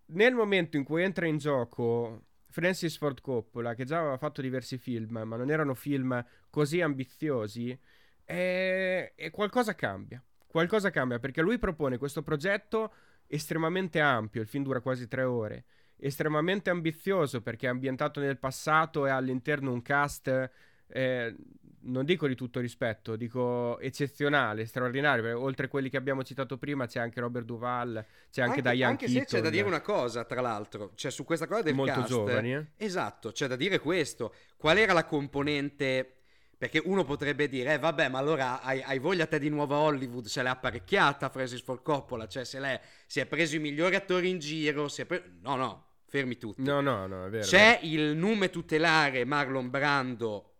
Nel 0.06 0.32
momento 0.32 0.78
in 0.78 0.84
cui 0.84 1.02
entra 1.02 1.26
in 1.26 1.36
gioco 1.36 2.22
Francis 2.54 2.96
Ford 2.96 3.20
Coppola, 3.20 3.74
che 3.74 3.84
già 3.84 3.98
aveva 3.98 4.16
fatto 4.16 4.40
diversi 4.40 4.78
film, 4.78 5.22
ma 5.24 5.34
non 5.34 5.50
erano 5.50 5.74
film 5.74 6.24
così 6.50 6.80
ambiziosi, 6.80 7.76
e, 8.24 9.12
e 9.16 9.30
qualcosa 9.30 9.74
cambia. 9.74 10.22
Qualcosa 10.46 10.90
cambia 10.90 11.18
perché 11.18 11.42
lui 11.42 11.58
propone 11.58 11.98
questo 11.98 12.22
progetto 12.22 12.92
estremamente 13.26 13.98
ampio, 13.98 14.40
il 14.40 14.46
film 14.46 14.62
dura 14.62 14.78
quasi 14.78 15.08
tre 15.08 15.24
ore, 15.24 15.64
estremamente 15.96 16.70
ambizioso 16.70 17.42
perché 17.42 17.66
è 17.66 17.70
ambientato 17.70 18.20
nel 18.20 18.38
passato 18.38 19.04
e 19.04 19.10
all'interno 19.10 19.72
un 19.72 19.82
cast 19.82 20.50
eh, 20.86 21.36
non 21.84 22.04
dico 22.04 22.26
di 22.26 22.34
tutto 22.34 22.60
rispetto, 22.60 23.16
dico 23.16 23.78
eccezionale, 23.80 24.66
straordinario. 24.66 25.22
Perché 25.22 25.38
oltre 25.38 25.66
a 25.66 25.68
quelli 25.68 25.90
che 25.90 25.96
abbiamo 25.96 26.22
citato 26.22 26.58
prima, 26.58 26.86
c'è 26.86 27.00
anche 27.00 27.20
Robert 27.20 27.44
Duval, 27.44 28.04
c'è 28.30 28.42
anche, 28.42 28.58
anche 28.58 28.62
Diane 28.62 28.92
Anche 28.92 29.06
Keaton. 29.06 29.26
se 29.28 29.36
c'è 29.36 29.42
da 29.42 29.50
dire 29.50 29.66
una 29.66 29.80
cosa, 29.80 30.24
tra 30.24 30.40
l'altro, 30.40 30.92
cioè 30.94 31.10
su 31.10 31.24
questa 31.24 31.46
cosa 31.46 31.62
del 31.62 31.74
Molto 31.74 31.92
cast, 31.92 32.08
giovani, 32.08 32.54
eh? 32.54 32.66
Esatto, 32.76 33.32
c'è 33.32 33.46
da 33.46 33.56
dire 33.56 33.78
questo. 33.78 34.34
Qual 34.56 34.78
era 34.78 34.92
la 34.92 35.04
componente 35.04 36.16
Perché 36.56 36.80
uno 36.82 37.04
potrebbe 37.04 37.48
dire, 37.48 37.74
eh 37.74 37.78
vabbè, 37.78 38.08
ma 38.08 38.18
allora 38.18 38.62
hai, 38.62 38.80
hai 38.80 38.98
voglia 38.98 39.26
te 39.26 39.38
di 39.38 39.50
nuova 39.50 39.76
Hollywood, 39.76 40.26
se 40.26 40.42
l'è 40.42 40.48
apparecchiata 40.48 41.28
Francis 41.28 41.60
Ford 41.60 41.82
Coppola, 41.82 42.26
cioè 42.26 42.44
se 42.44 42.58
lei 42.58 42.78
si 43.06 43.20
è 43.20 43.26
preso 43.26 43.56
i 43.56 43.58
migliori 43.58 43.96
attori 43.96 44.30
in 44.30 44.38
giro, 44.38 44.88
si 44.88 45.02
è 45.02 45.04
pre- 45.04 45.32
no, 45.42 45.56
no, 45.56 45.84
fermi 46.06 46.38
tutti. 46.38 46.62
No, 46.62 46.80
no, 46.80 47.06
no, 47.06 47.26
è 47.26 47.28
vero. 47.28 47.44
C'è 47.44 47.80
il 47.82 48.16
nume 48.16 48.48
tutelare 48.48 49.24
Marlon 49.24 49.68
Brando 49.68 50.53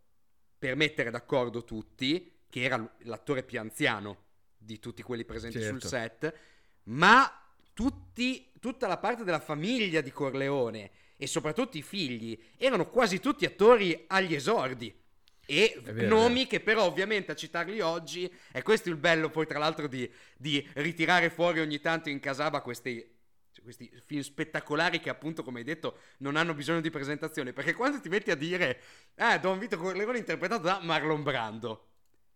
per 0.64 0.76
mettere 0.76 1.10
d'accordo 1.10 1.62
tutti, 1.62 2.32
che 2.48 2.62
era 2.62 2.96
l'attore 3.00 3.42
più 3.42 3.60
anziano 3.60 4.22
di 4.56 4.78
tutti 4.78 5.02
quelli 5.02 5.26
presenti 5.26 5.60
Certo. 5.60 5.78
sul 5.78 5.88
set, 5.90 6.34
ma 6.84 7.30
tutti, 7.74 8.50
tutta 8.58 8.86
la 8.86 8.96
parte 8.96 9.24
della 9.24 9.40
famiglia 9.40 10.00
di 10.00 10.10
Corleone 10.10 10.90
e 11.18 11.26
soprattutto 11.26 11.76
i 11.76 11.82
figli 11.82 12.42
erano 12.56 12.88
quasi 12.88 13.20
tutti 13.20 13.44
attori 13.44 14.04
agli 14.06 14.34
esordi. 14.34 15.02
E 15.44 15.78
vero, 15.82 16.08
nomi 16.08 16.46
che 16.46 16.60
però 16.60 16.84
ovviamente 16.84 17.32
a 17.32 17.34
citarli 17.34 17.82
oggi, 17.82 18.32
e 18.50 18.62
questo 18.62 18.88
è 18.88 18.92
il 18.92 18.96
bello 18.96 19.28
poi 19.28 19.46
tra 19.46 19.58
l'altro 19.58 19.86
di, 19.86 20.10
di 20.34 20.66
ritirare 20.76 21.28
fuori 21.28 21.60
ogni 21.60 21.78
tanto 21.78 22.08
in 22.08 22.20
casaba 22.20 22.62
questi, 22.62 23.13
questi 23.64 23.90
film 24.04 24.20
spettacolari 24.20 25.00
che 25.00 25.10
appunto 25.10 25.42
come 25.42 25.58
hai 25.58 25.64
detto 25.64 25.98
non 26.18 26.36
hanno 26.36 26.54
bisogno 26.54 26.80
di 26.80 26.90
presentazione, 26.90 27.52
perché 27.52 27.74
quando 27.74 28.00
ti 28.00 28.08
metti 28.08 28.30
a 28.30 28.36
dire, 28.36 28.80
eh, 29.16 29.40
Don 29.40 29.58
Vito 29.58 29.76
Corleone 29.76 30.18
interpretato 30.18 30.62
da 30.62 30.78
Marlon 30.80 31.24
Brando, 31.24 31.88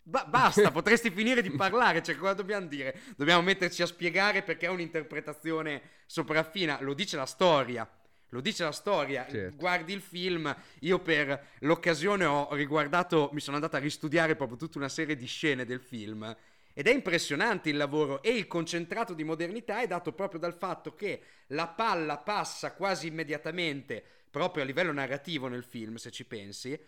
Ba- 0.08 0.24
basta, 0.24 0.70
potresti 0.72 1.10
finire 1.10 1.42
di 1.42 1.50
parlare. 1.50 2.02
Cioè, 2.02 2.16
cosa 2.16 2.32
dobbiamo 2.32 2.66
dire? 2.66 2.98
Dobbiamo 3.14 3.42
metterci 3.42 3.82
a 3.82 3.86
spiegare 3.86 4.42
perché 4.42 4.66
è 4.66 4.70
un'interpretazione 4.70 5.82
sopraffina. 6.06 6.78
Lo 6.80 6.94
dice 6.94 7.16
la 7.16 7.26
storia. 7.26 7.86
Lo 8.30 8.40
dice 8.40 8.64
la 8.64 8.72
storia. 8.72 9.26
Certo. 9.28 9.56
Guardi 9.56 9.92
il 9.92 10.00
film. 10.00 10.54
Io 10.80 10.98
per 11.00 11.48
l'occasione 11.60 12.24
ho 12.24 12.54
riguardato, 12.54 13.28
mi 13.32 13.40
sono 13.40 13.56
andato 13.56 13.76
a 13.76 13.80
ristudiare 13.80 14.34
proprio 14.34 14.56
tutta 14.56 14.78
una 14.78 14.88
serie 14.88 15.14
di 15.14 15.26
scene 15.26 15.66
del 15.66 15.80
film. 15.80 16.34
Ed 16.78 16.86
è 16.86 16.92
impressionante 16.92 17.70
il 17.70 17.76
lavoro 17.76 18.22
e 18.22 18.30
il 18.30 18.46
concentrato 18.46 19.12
di 19.12 19.24
modernità 19.24 19.80
è 19.80 19.88
dato 19.88 20.12
proprio 20.12 20.38
dal 20.38 20.54
fatto 20.54 20.94
che 20.94 21.22
la 21.48 21.66
palla 21.66 22.18
passa 22.18 22.72
quasi 22.74 23.08
immediatamente, 23.08 24.00
proprio 24.30 24.62
a 24.62 24.66
livello 24.66 24.92
narrativo 24.92 25.48
nel 25.48 25.64
film, 25.64 25.96
se 25.96 26.12
ci 26.12 26.24
pensi, 26.24 26.78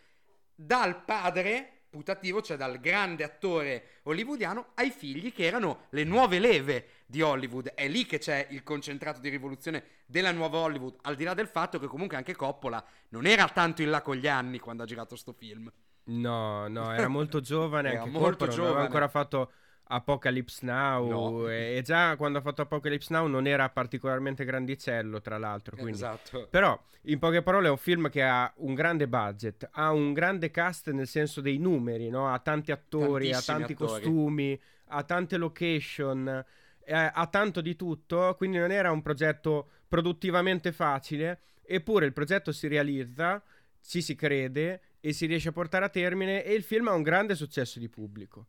dal 0.54 1.02
padre 1.02 1.86
putativo, 1.90 2.40
cioè 2.40 2.56
dal 2.56 2.78
grande 2.78 3.24
attore 3.24 3.98
hollywoodiano, 4.04 4.68
ai 4.74 4.92
figli 4.92 5.32
che 5.32 5.44
erano 5.44 5.86
le 5.90 6.04
nuove 6.04 6.38
leve 6.38 6.86
di 7.04 7.20
Hollywood. 7.20 7.70
È 7.74 7.88
lì 7.88 8.06
che 8.06 8.18
c'è 8.18 8.46
il 8.50 8.62
concentrato 8.62 9.18
di 9.18 9.28
rivoluzione 9.28 9.82
della 10.06 10.30
nuova 10.30 10.58
Hollywood, 10.58 10.98
al 11.00 11.16
di 11.16 11.24
là 11.24 11.34
del 11.34 11.48
fatto 11.48 11.80
che 11.80 11.88
comunque 11.88 12.16
anche 12.16 12.36
Coppola 12.36 12.80
non 13.08 13.26
era 13.26 13.48
tanto 13.48 13.82
in 13.82 13.90
là 13.90 14.02
con 14.02 14.14
gli 14.14 14.28
anni 14.28 14.60
quando 14.60 14.84
ha 14.84 14.86
girato 14.86 15.16
sto 15.16 15.32
film. 15.32 15.68
No, 16.04 16.68
no, 16.68 16.92
era 16.92 17.08
molto 17.08 17.40
giovane, 17.40 17.90
Era 17.90 18.04
anche 18.04 18.08
molto 18.08 18.46
Coppola, 18.46 18.54
non 18.54 18.66
aveva 18.66 18.82
giovane. 18.84 18.84
ancora 18.84 19.08
fatto 19.08 19.52
Apocalypse 19.92 20.64
Now 20.64 21.08
No. 21.08 21.48
e, 21.48 21.80
già 21.84 22.16
quando 22.16 22.38
ha 22.38 22.40
fatto 22.40 22.62
Apocalypse 22.62 23.12
Now 23.12 23.26
non 23.26 23.46
era 23.46 23.68
particolarmente 23.68 24.44
grandicello, 24.44 25.20
tra 25.20 25.36
l'altro, 25.38 25.76
quindi 25.76 25.92
Esatto. 25.92 26.46
Però, 26.48 26.80
in 27.02 27.18
poche 27.18 27.42
parole, 27.42 27.66
è 27.68 27.70
un 27.70 27.76
film 27.76 28.08
che 28.08 28.22
ha 28.22 28.52
un 28.58 28.74
grande 28.74 29.08
budget, 29.08 29.68
ha 29.72 29.90
un 29.92 30.12
grande 30.12 30.50
cast 30.50 30.90
nel 30.90 31.06
senso 31.06 31.40
dei 31.40 31.58
numeri, 31.58 32.08
no? 32.08 32.32
Ha 32.32 32.38
tanti 32.38 32.70
attori, 32.72 33.32
ha 33.32 33.40
tanti 33.40 33.72
attori. 33.72 33.90
costumi, 33.90 34.60
ha 34.92 35.02
tante 35.02 35.36
location, 35.36 36.44
eh, 36.84 36.94
ha 36.94 37.26
tanto 37.26 37.60
di 37.60 37.76
tutto, 37.76 38.34
quindi 38.36 38.58
non 38.58 38.70
era 38.70 38.90
un 38.90 39.02
progetto 39.02 39.68
produttivamente 39.88 40.72
facile, 40.72 41.40
eppure 41.62 42.06
il 42.06 42.12
progetto 42.12 42.52
si 42.52 42.68
realizza, 42.68 43.42
ci 43.82 44.02
si 44.02 44.14
crede 44.14 44.80
e 45.00 45.12
si 45.12 45.26
riesce 45.26 45.48
a 45.48 45.52
portare 45.52 45.84
a 45.84 45.88
termine 45.88 46.44
e 46.44 46.52
il 46.52 46.62
film 46.62 46.88
ha 46.88 46.92
un 46.92 47.02
grande 47.02 47.34
successo 47.34 47.78
di 47.78 47.88
pubblico, 47.88 48.46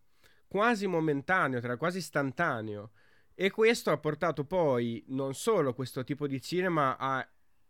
quasi 0.52 0.86
momentaneo, 0.86 1.62
tra 1.62 1.78
quasi 1.78 2.00
istantaneo. 2.00 2.92
E 3.34 3.50
questo 3.52 3.90
ha 3.90 3.98
portato 3.98 4.44
poi 4.44 5.02
non 5.08 5.34
solo 5.34 5.74
questo 5.74 6.04
tipo 6.04 6.28
di 6.28 6.42
cinema 6.42 6.98
a 6.98 7.26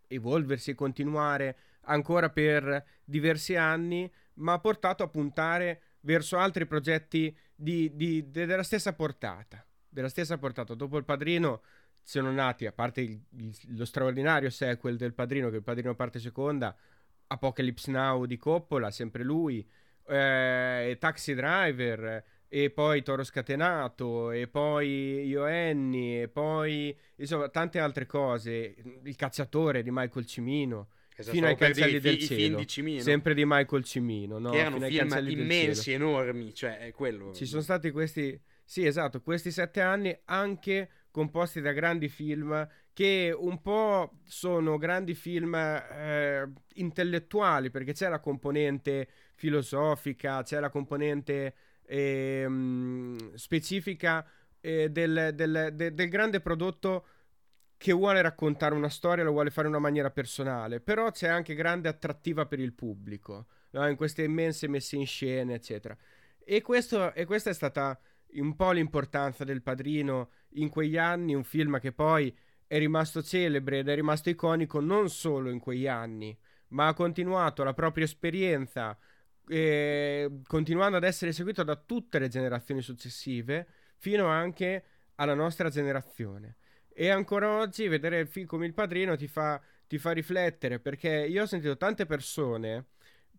evolversi 0.08 0.72
e 0.72 0.76
continuare 0.76 1.58
ancora 1.82 2.32
per 2.32 2.84
diversi 3.06 3.56
anni, 3.56 4.12
ma 4.38 4.54
ha 4.54 4.60
portato 4.60 5.04
a 5.04 5.08
puntare 5.08 5.82
verso 6.02 6.40
altri 6.40 6.66
progetti 6.66 7.38
di- 7.54 7.96
di- 7.96 8.32
de- 8.32 8.48
della 8.48 8.64
stessa 8.64 8.94
portata. 8.94 9.64
Della 9.88 10.10
stessa 10.10 10.40
portata. 10.40 10.74
Dopo 10.74 10.98
il 10.98 11.06
padrino 11.06 11.62
sono 12.02 12.32
nati, 12.32 12.66
a 12.66 12.72
parte 12.72 13.02
il- 13.02 13.24
il- 13.38 13.78
lo 13.78 13.86
straordinario 13.86 14.50
sequel 14.50 14.98
del 14.98 15.14
padrino, 15.14 15.50
che 15.50 15.54
è 15.54 15.58
il 15.58 15.64
padrino 15.64 15.94
parte 15.94 16.18
seconda, 16.18 16.76
Apocalypse 17.28 17.92
Now 17.92 18.26
di 18.26 18.38
Coppola, 18.38 18.90
sempre 18.90 19.24
lui, 19.24 19.64
eh, 20.08 20.98
Taxi 21.00 21.36
Driver, 21.36 22.24
e 22.54 22.70
poi 22.70 23.02
Toro 23.02 23.24
Scatenato, 23.24 24.32
e 24.32 24.46
poi 24.50 25.26
Io 25.26 25.46
Annie, 25.46 26.24
e 26.24 26.28
poi 26.28 26.94
insomma 27.16 27.48
tante 27.48 27.80
altre 27.80 28.06
cose. 28.06 28.76
Il 29.04 29.16
cacciatore 29.16 29.82
di 29.82 29.90
Michael 29.90 30.26
Cimino, 30.26 30.90
Esatto, 31.16 31.34
fino 31.34 31.48
ai 31.48 31.56
dire, 31.56 31.66
cancelli 31.68 31.96
i 31.96 32.00
del 32.02 32.18
fi- 32.18 32.26
cielo. 32.26 32.42
film 32.42 32.56
di 32.58 32.68
Cimino, 32.68 33.02
sempre 33.02 33.34
di 33.34 33.46
Michael 33.46 33.84
Cimino, 33.86 34.38
no? 34.38 34.50
che 34.50 34.58
erano 34.58 34.86
fino 34.86 35.08
film 35.08 35.30
immensi, 35.30 35.92
enormi, 35.94 36.54
cioè 36.54 36.80
è 36.80 36.92
quello. 36.92 37.34
Ci 37.34 37.46
sono 37.46 37.62
stati 37.62 37.90
questi, 37.90 38.38
sì, 38.66 38.86
esatto, 38.86 39.22
questi 39.22 39.50
sette 39.50 39.80
anni 39.80 40.14
anche 40.26 40.90
composti 41.10 41.62
da 41.62 41.72
grandi 41.72 42.10
film 42.10 42.68
che 42.92 43.34
un 43.34 43.62
po' 43.62 44.20
sono 44.26 44.78
grandi 44.78 45.14
film 45.16 45.56
eh, 45.56 46.52
intellettuali 46.74 47.70
perché 47.70 47.94
c'è 47.94 48.10
la 48.10 48.20
componente 48.20 49.08
filosofica, 49.36 50.44
c'è 50.44 50.60
la 50.60 50.70
componente 50.70 51.56
ehm, 51.92 53.34
specifica 53.36 54.26
eh, 54.62 54.90
del, 54.90 55.32
del- 55.34 55.72
de- 55.74 55.94
del 55.94 56.10
grande 56.10 56.40
prodotto 56.40 57.06
che 57.76 57.92
vuole 57.92 58.22
raccontare 58.22 58.76
una 58.76 58.90
storia, 58.90 59.24
lo 59.24 59.32
vuole 59.32 59.50
fare 59.50 59.68
in 59.68 59.74
una 59.74 59.82
maniera 59.82 60.12
personale, 60.12 60.80
però 60.80 61.10
c'è 61.12 61.28
anche 61.28 61.56
grande 61.56 61.90
attrattiva 61.90 62.46
per 62.46 62.60
il 62.60 62.74
pubblico, 62.74 63.48
no? 63.72 63.88
in 63.88 63.96
queste 63.96 64.24
immense 64.24 64.68
messe 64.68 64.96
in 64.96 65.08
scena, 65.08 65.54
eccetera. 65.54 65.98
E, 66.44 66.62
questo, 66.62 67.14
e 67.14 67.26
questa 67.26 67.50
è 67.50 67.54
stata 67.54 68.00
un 68.34 68.56
po' 68.56 68.72
l'importanza 68.72 69.44
del 69.44 69.62
Padrino 69.62 70.30
in 70.52 70.70
quegli 70.70 70.98
anni, 70.98 71.34
un 71.34 71.44
film 71.44 71.80
che 71.80 71.92
poi 71.92 72.34
è 72.68 72.78
rimasto 72.78 73.22
celebre 73.22 73.80
ed 73.80 73.90
è 73.90 73.96
rimasto 73.96 74.30
iconico 74.30 74.80
non 74.80 75.10
solo 75.10 75.50
in 75.50 75.60
quegli 75.60 75.88
anni, 75.88 76.38
ma 76.70 76.88
ha 76.88 76.94
continuato 76.94 77.64
la 77.64 77.74
propria 77.74 78.06
esperienza, 78.06 78.98
eh, 79.48 80.42
continuando 80.48 80.98
ad 80.98 81.04
essere 81.04 81.32
seguito 81.32 81.64
da 81.64 81.76
tutte 81.76 82.20
le 82.20 82.28
generazioni 82.28 82.82
successive, 82.82 83.68
fino 83.98 84.28
anche 84.28 84.84
alla 85.16 85.34
nostra 85.34 85.70
generazione. 85.70 86.58
E 86.94 87.10
ancora 87.10 87.58
oggi 87.58 87.88
vedere 87.88 88.20
il 88.20 88.28
film 88.28 88.46
come 88.46 88.66
il 88.66 88.74
padrino 88.74 89.16
ti 89.16 89.28
fa, 89.28 89.62
ti 89.88 89.98
fa 89.98 90.12
riflettere, 90.12 90.80
perché 90.80 91.10
io 91.10 91.44
ho 91.44 91.46
sentito 91.46 91.78
tante 91.78 92.06
persone 92.06 92.88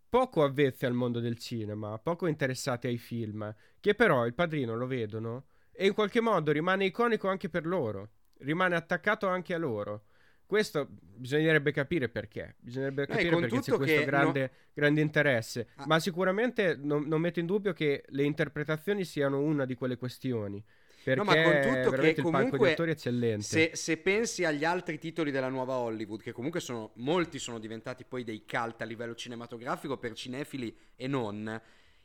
poco 0.09 0.45
avvezze 0.45 0.85
al 0.85 0.93
mondo 0.93 1.21
del 1.21 1.38
cinema, 1.38 1.99
poco 1.99 2.27
interessate 2.27 2.87
ai 2.87 2.99
film, 2.99 3.55
che 3.81 3.95
però 3.95 4.27
il 4.27 4.35
padrino 4.35 4.77
lo 4.77 4.87
vedono 4.87 5.47
e 5.71 5.87
in 5.87 5.95
qualche 5.95 6.21
modo 6.21 6.53
rimane 6.53 6.85
iconico 6.85 7.29
anche 7.29 7.49
per 7.49 7.65
loro, 7.67 8.11
rimane 8.41 8.77
attaccato 8.77 9.27
anche 9.27 9.55
a 9.55 9.59
loro. 9.59 10.05
Questo 10.53 10.87
bisognerebbe 10.91 11.73
capire 11.73 12.11
perché, 12.11 12.57
bisognerebbe 12.59 13.07
No, 13.09 13.15
e 13.15 13.17
capire 13.17 13.31
con 13.31 13.41
perché 13.41 13.61
c'è 13.61 13.73
questo 13.75 14.05
grande, 14.05 14.51
grande 14.75 15.01
interesse, 15.01 15.69
Ah. 15.77 15.87
ma 15.87 15.99
sicuramente 15.99 16.77
non, 16.79 17.05
non 17.09 17.23
metto 17.23 17.41
in 17.41 17.47
dubbio 17.47 17.73
che 17.73 18.05
le 18.07 18.25
interpretazioni 18.25 19.03
siano 19.07 19.41
una 19.41 19.65
di 19.65 19.75
quelle 19.75 19.97
questioni, 19.97 20.62
perché 21.03 21.15
No, 21.15 21.25
ma 21.25 21.43
con 21.43 21.53
tutto 21.62 21.88
che 21.88 21.88
veramente 21.88 22.21
il 22.21 22.29
palco 22.29 22.59
di 22.59 22.59
comunque 22.59 22.71
attori 22.73 22.91
è 22.91 22.93
eccellente. 22.93 23.43
Se, 23.45 23.71
se 23.73 23.97
pensi 23.97 24.45
agli 24.45 24.65
altri 24.67 24.99
titoli 24.99 25.31
della 25.31 25.49
nuova 25.49 25.77
Hollywood, 25.77 26.21
che 26.21 26.33
comunque 26.33 26.61
sono 26.61 26.93
molti 26.97 27.38
sono 27.38 27.59
diventati 27.59 28.05
poi 28.05 28.23
dei 28.23 28.45
cult 28.47 28.83
a 28.83 28.85
livello 28.85 29.15
cinematografico 29.15 29.97
per 29.97 30.12
cinefili 30.12 30.77
e 30.95 31.07
non, 31.07 31.59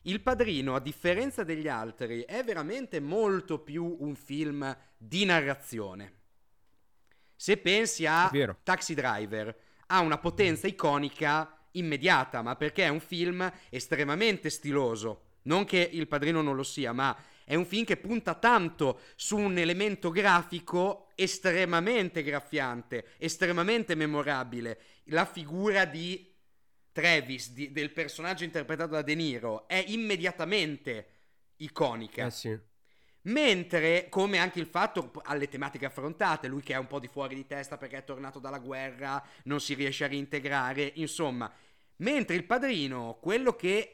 Il 0.04 0.22
Padrino, 0.22 0.74
a 0.74 0.80
differenza 0.80 1.44
degli 1.44 1.68
altri, 1.68 2.22
è 2.22 2.42
veramente 2.46 3.02
molto 3.02 3.60
più 3.60 3.98
un 4.00 4.16
film 4.16 4.74
di 4.98 5.26
narrazione. 5.26 6.17
Se 7.38 7.56
pensi 7.58 8.06
a. 8.06 8.28
Taxi 8.64 8.94
Driver, 8.94 9.56
ha 9.88 10.02
una 10.02 10.18
potenza 10.18 10.68
iconica 10.68 11.58
immediata, 11.72 12.42
ma 12.42 12.56
perché 12.56 12.84
è 12.84 12.90
un 12.90 13.00
film 13.00 13.50
estremamente 13.70 14.50
stiloso. 14.50 15.22
Non 15.44 15.64
che 15.64 15.90
Il 15.94 16.08
Padrino 16.08 16.42
non 16.42 16.56
lo 16.56 16.64
sia, 16.64 16.92
ma 16.92 17.16
è 17.46 17.56
un 17.56 17.66
film 17.66 17.86
che 17.86 17.96
punta 17.96 18.34
tanto 18.34 19.00
su 19.16 19.38
un 19.38 19.58
elemento 19.58 20.10
grafico 20.10 21.12
estremamente 21.16 22.22
graffiante, 22.22 23.12
estremamente 23.18 23.96
memorabile. 23.96 24.80
La 25.06 25.26
figura 25.26 25.86
di 25.86 26.36
Travis, 26.92 27.52
di- 27.52 27.72
del 27.72 27.92
personaggio 27.92 28.44
interpretato 28.44 28.92
da 28.92 29.02
De 29.04 29.16
Niro, 29.16 29.68
è 29.68 29.82
immediatamente 29.88 31.08
iconica. 31.58 32.26
Eh 32.26 32.32
sì. 32.32 32.60
Mentre, 33.28 34.08
come 34.10 34.38
anche 34.38 34.60
il 34.60 34.68
fatto 34.68 35.12
alle 35.24 35.50
tematiche 35.50 35.86
affrontate, 35.86 36.48
lui 36.48 36.62
che 36.62 36.74
è 36.74 36.78
un 36.78 36.88
po' 36.88 37.00
di 37.00 37.08
fuori 37.08 37.36
di 37.36 37.46
testa 37.46 37.78
perché 37.78 37.98
è 37.98 38.04
tornato 38.04 38.40
dalla 38.40 38.60
guerra, 38.60 39.22
non 39.44 39.60
si 39.60 39.74
riesce 39.74 40.06
a 40.06 40.08
reintegrare, 40.08 40.94
insomma, 40.96 41.52
mentre 41.98 42.36
il 42.36 42.46
padrino, 42.46 43.18
quello 43.20 43.54
che 43.56 43.94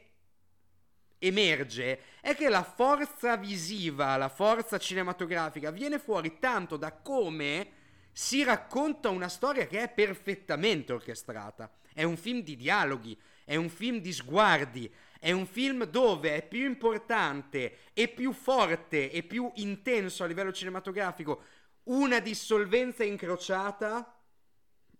emerge 1.18 2.00
è 2.20 2.36
che 2.36 2.48
la 2.48 2.62
forza 2.62 3.36
visiva, 3.36 4.16
la 4.16 4.28
forza 4.28 4.78
cinematografica 4.78 5.70
viene 5.70 5.98
fuori 5.98 6.38
tanto 6.38 6.76
da 6.76 6.92
come 6.92 7.82
si 8.12 8.44
racconta 8.44 9.08
una 9.08 9.28
storia 9.28 9.66
che 9.66 9.82
è 9.82 9.88
perfettamente 9.88 10.92
orchestrata. 10.92 11.72
È 11.92 12.04
un 12.04 12.16
film 12.16 12.42
di 12.42 12.54
dialoghi, 12.54 13.18
è 13.44 13.56
un 13.56 13.68
film 13.68 13.98
di 13.98 14.12
sguardi, 14.12 14.92
è 15.24 15.30
un 15.30 15.46
film 15.46 15.84
dove 15.84 16.34
è 16.34 16.46
più 16.46 16.66
importante 16.66 17.78
e 17.94 18.08
più 18.08 18.34
forte 18.34 19.10
e 19.10 19.22
più 19.22 19.50
intenso 19.54 20.22
a 20.22 20.26
livello 20.26 20.52
cinematografico 20.52 21.44
una 21.84 22.20
dissolvenza 22.20 23.04
incrociata 23.04 24.20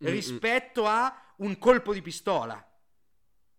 Mm-mm. 0.03 0.11
rispetto 0.11 0.87
a 0.87 1.35
un 1.37 1.59
colpo 1.59 1.93
di 1.93 2.01
pistola. 2.01 2.67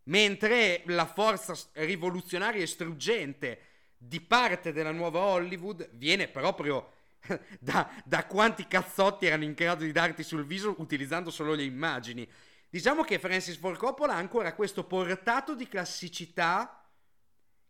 Mentre 0.06 0.82
la 0.88 1.06
forza 1.06 1.56
rivoluzionaria 1.74 2.64
e 2.64 2.68
struggente 2.68 3.60
di 3.96 4.20
parte 4.20 4.74
della 4.74 4.92
nuova 4.92 5.20
Hollywood 5.20 5.88
viene 5.92 6.28
proprio 6.30 6.94
da, 7.60 7.88
da, 8.04 8.26
quanti 8.26 8.66
cazzotti 8.66 9.28
erano 9.28 9.44
in 9.44 9.54
grado 9.54 9.84
di 9.84 9.92
darti 9.92 10.24
sul 10.24 10.48
viso 10.48 10.74
utilizzando 10.80 11.30
solo 11.30 11.54
le 11.54 11.64
immagini. 11.64 12.28
Diciamo 12.76 13.04
che 13.04 13.20
Francis 13.20 13.56
Ford 13.56 13.78
Coppola 13.78 14.16
ha 14.16 14.18
ancora 14.18 14.54
questo 14.54 14.84
portato 14.84 15.56
di 15.56 15.66
classicità 15.66 16.86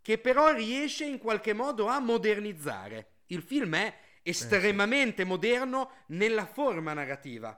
che 0.02 0.18
però 0.18 0.52
riesce 0.52 1.06
in 1.06 1.20
qualche 1.20 1.54
modo 1.54 1.86
a 1.86 2.00
modernizzare. 2.00 3.20
Il 3.28 3.44
film 3.44 3.76
è 3.76 3.96
estremamente 4.24 5.22
eh 5.22 5.26
sì. 5.26 5.30
moderno 5.30 5.92
nella 6.08 6.48
forma 6.48 6.94
narrativa, 6.94 7.56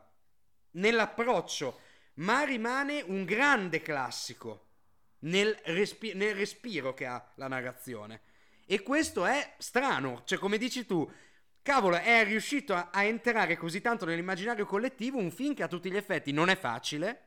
nell'approccio, 0.71 1.79
ma 2.15 2.43
rimane 2.43 3.01
un 3.01 3.23
grande 3.23 3.81
classico 3.81 4.65
nel, 5.19 5.57
respi- 5.67 6.15
nel 6.15 6.35
respiro 6.35 6.93
che 6.93 7.05
ha 7.05 7.31
la 7.35 7.47
narrazione. 7.47 8.23
E 8.65 8.83
questo 8.83 9.25
è 9.25 9.53
strano, 9.57 10.23
cioè 10.25 10.37
come 10.37 10.57
dici 10.57 10.85
tu, 10.85 11.09
cavolo, 11.61 11.95
è 11.95 12.25
riuscito 12.25 12.73
a, 12.73 12.89
a, 12.91 13.03
entrare 13.03 13.55
così 13.55 13.79
tanto 13.79 14.03
nell'immaginario 14.03 14.65
collettivo 14.65 15.17
un 15.17 15.31
film 15.31 15.53
che 15.53 15.63
a 15.63 15.69
tutti 15.69 15.89
gli 15.89 15.95
effetti 15.95 16.33
non 16.33 16.49
è 16.49 16.57
facile, 16.57 17.26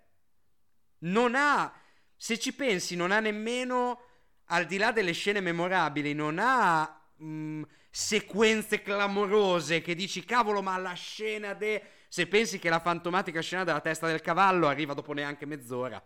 non 1.01 1.35
ha, 1.35 1.73
se 2.17 2.39
ci 2.39 2.53
pensi, 2.53 2.97
non 2.97 3.11
ha 3.11 3.21
nemmeno, 3.21 4.01
al 4.47 4.67
di 4.67 4.79
là 4.79 4.93
delle 4.93 5.13
scene 5.13 5.41
memorabili, 5.41 6.13
non 6.13 6.39
ha 6.39 7.13
mh, 7.17 7.63
sequenze 7.91 8.83
clamorose 8.83 9.81
che 9.81 9.95
dici, 9.95 10.25
cavolo, 10.25 10.63
ma 10.63 10.77
la 10.79 10.95
scena 10.95 11.55
de... 11.55 11.83
Se 12.09 12.27
pensi 12.27 12.59
che 12.59 12.69
la 12.69 12.81
fantomatica 12.81 13.41
scena 13.41 13.63
della 13.63 13.81
testa 13.81 14.09
del 14.09 14.21
cavallo 14.21 14.67
arriva 14.67 14.95
dopo 14.95 15.13
neanche 15.13 15.47
mezz'ora. 15.47 16.03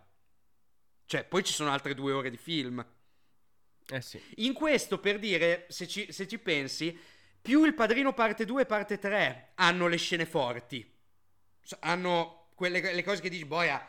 Cioè, 1.07 1.23
poi 1.23 1.43
ci 1.43 1.51
sono 1.51 1.71
altre 1.71 1.95
due 1.95 2.11
ore 2.11 2.29
di 2.29 2.37
film. 2.37 2.85
Eh 3.87 4.01
sì. 4.01 4.21
In 4.35 4.53
questo, 4.53 4.99
per 4.99 5.17
dire, 5.17 5.65
se 5.69 5.87
ci, 5.87 6.11
se 6.11 6.27
ci 6.27 6.37
pensi, 6.37 6.97
più 7.41 7.63
il 7.63 7.73
Padrino 7.73 8.13
parte 8.13 8.45
2 8.45 8.63
e 8.63 8.65
parte 8.65 8.99
3 8.99 9.51
hanno 9.55 9.87
le 9.87 9.97
scene 9.97 10.25
forti. 10.25 10.91
Hanno 11.79 12.51
quelle 12.55 12.79
le 12.93 13.03
cose 13.03 13.21
che 13.21 13.29
dici, 13.29 13.45
boia, 13.45 13.83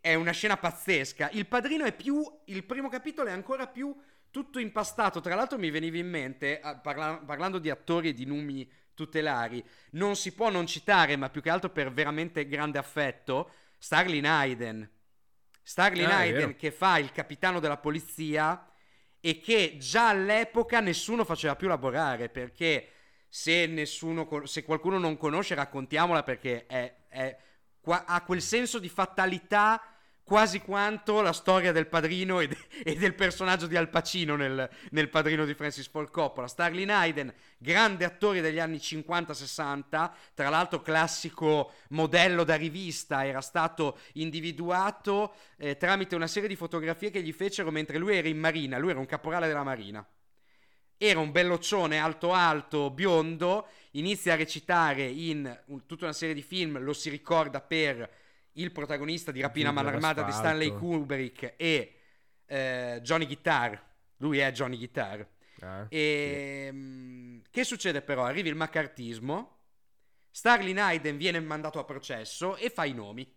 è 0.00 0.14
una 0.14 0.32
scena 0.32 0.56
pazzesca. 0.56 1.30
Il 1.30 1.46
Padrino 1.46 1.84
è 1.84 1.92
più, 1.92 2.22
il 2.46 2.64
primo 2.64 2.88
capitolo 2.88 3.28
è 3.28 3.32
ancora 3.32 3.66
più 3.66 3.94
tutto 4.30 4.58
impastato. 4.58 5.20
Tra 5.20 5.34
l'altro 5.34 5.58
mi 5.58 5.70
veniva 5.70 5.96
in 5.96 6.08
mente, 6.08 6.60
parla, 6.82 7.16
parlando 7.24 7.58
di 7.58 7.70
attori 7.70 8.08
e 8.08 8.14
di 8.14 8.24
numi 8.24 8.70
tutelari, 8.94 9.62
non 9.92 10.16
si 10.16 10.32
può 10.32 10.50
non 10.50 10.66
citare, 10.66 11.16
ma 11.16 11.28
più 11.28 11.42
che 11.42 11.50
altro 11.50 11.70
per 11.70 11.92
veramente 11.92 12.46
grande 12.48 12.78
affetto, 12.78 13.50
Starlin 13.78 14.26
Hayden 14.26 14.90
Starlin 15.66 16.06
ah, 16.06 16.18
Hayden 16.18 16.54
che 16.54 16.70
fa 16.70 16.98
il 16.98 17.10
capitano 17.10 17.58
della 17.58 17.76
polizia 17.76 18.70
e 19.18 19.40
che 19.40 19.78
già 19.78 20.10
all'epoca 20.10 20.78
nessuno 20.78 21.24
faceva 21.24 21.56
più 21.56 21.66
lavorare 21.66 22.28
perché 22.28 22.90
se, 23.28 23.66
nessuno, 23.66 24.46
se 24.46 24.62
qualcuno 24.62 24.98
non 24.98 25.16
conosce 25.16 25.56
raccontiamola 25.56 26.22
perché 26.22 26.66
è, 26.66 26.94
è, 27.08 27.36
ha 27.92 28.22
quel 28.22 28.42
senso 28.42 28.78
di 28.78 28.88
fatalità 28.88 29.80
quasi 30.26 30.58
quanto 30.58 31.20
la 31.20 31.32
storia 31.32 31.70
del 31.70 31.86
padrino 31.86 32.40
e, 32.40 32.48
de- 32.48 32.58
e 32.82 32.96
del 32.96 33.14
personaggio 33.14 33.68
di 33.68 33.76
Al 33.76 33.88
Pacino 33.88 34.34
nel, 34.34 34.68
nel, 34.90 35.08
padrino 35.08 35.44
di 35.44 35.54
Francis 35.54 35.86
Ford 35.86 36.10
Coppola. 36.10 36.48
Starlin 36.48 36.90
Hayden, 36.90 37.32
grande 37.58 38.04
attore 38.04 38.40
degli 38.40 38.58
anni 38.58 38.78
50-60, 38.78 40.10
tra 40.34 40.48
l'altro 40.48 40.82
classico 40.82 41.70
modello 41.90 42.42
da 42.42 42.56
rivista, 42.56 43.24
era 43.24 43.40
stato 43.40 43.98
individuato 44.14 45.34
eh, 45.58 45.76
tramite 45.76 46.16
una 46.16 46.26
serie 46.26 46.48
di 46.48 46.56
fotografie 46.56 47.10
che 47.10 47.22
gli 47.22 47.32
fecero 47.32 47.70
mentre 47.70 47.96
lui 47.96 48.16
era 48.16 48.26
in 48.26 48.38
marina, 48.38 48.78
lui 48.78 48.90
era 48.90 48.98
un 48.98 49.06
caporale 49.06 49.46
della 49.46 49.62
marina. 49.62 50.04
Era 50.98 51.20
un 51.20 51.30
belloccione 51.30 51.98
alto 51.98 52.32
alto, 52.32 52.90
biondo, 52.90 53.68
inizia 53.92 54.32
a 54.32 54.36
recitare 54.36 55.04
in 55.04 55.62
un, 55.66 55.86
tutta 55.86 56.04
una 56.04 56.14
serie 56.14 56.34
di 56.34 56.42
film, 56.42 56.78
lo 56.78 56.92
si 56.92 57.10
ricorda 57.10 57.60
per 57.60 58.10
il 58.52 58.72
protagonista 58.72 59.30
di 59.30 59.40
Rapina 59.40 59.70
Malarmata 59.70 60.22
di 60.22 60.32
Stanley 60.32 60.74
Kubrick 60.74 61.54
e 61.56 61.94
eh, 62.46 63.00
Johnny 63.02 63.26
Guitar. 63.26 63.84
Lui 64.18 64.38
è 64.38 64.50
Johnny 64.52 64.76
Guitar. 64.76 65.26
Ah, 65.60 65.86
e 65.88 65.88
sì. 65.88 66.76
Ehm, 66.76 67.42
che 67.50 67.64
succede 67.64 68.02
però? 68.02 68.24
Arriva 68.24 68.48
il 68.48 68.54
maccartismo. 68.54 69.54
Starlin 70.30 70.78
Hayden 70.78 71.16
viene 71.16 71.40
mandato 71.40 71.78
a 71.78 71.84
processo 71.84 72.56
e 72.56 72.70
fa 72.70 72.84
i 72.84 72.92
nomi. 72.92 73.30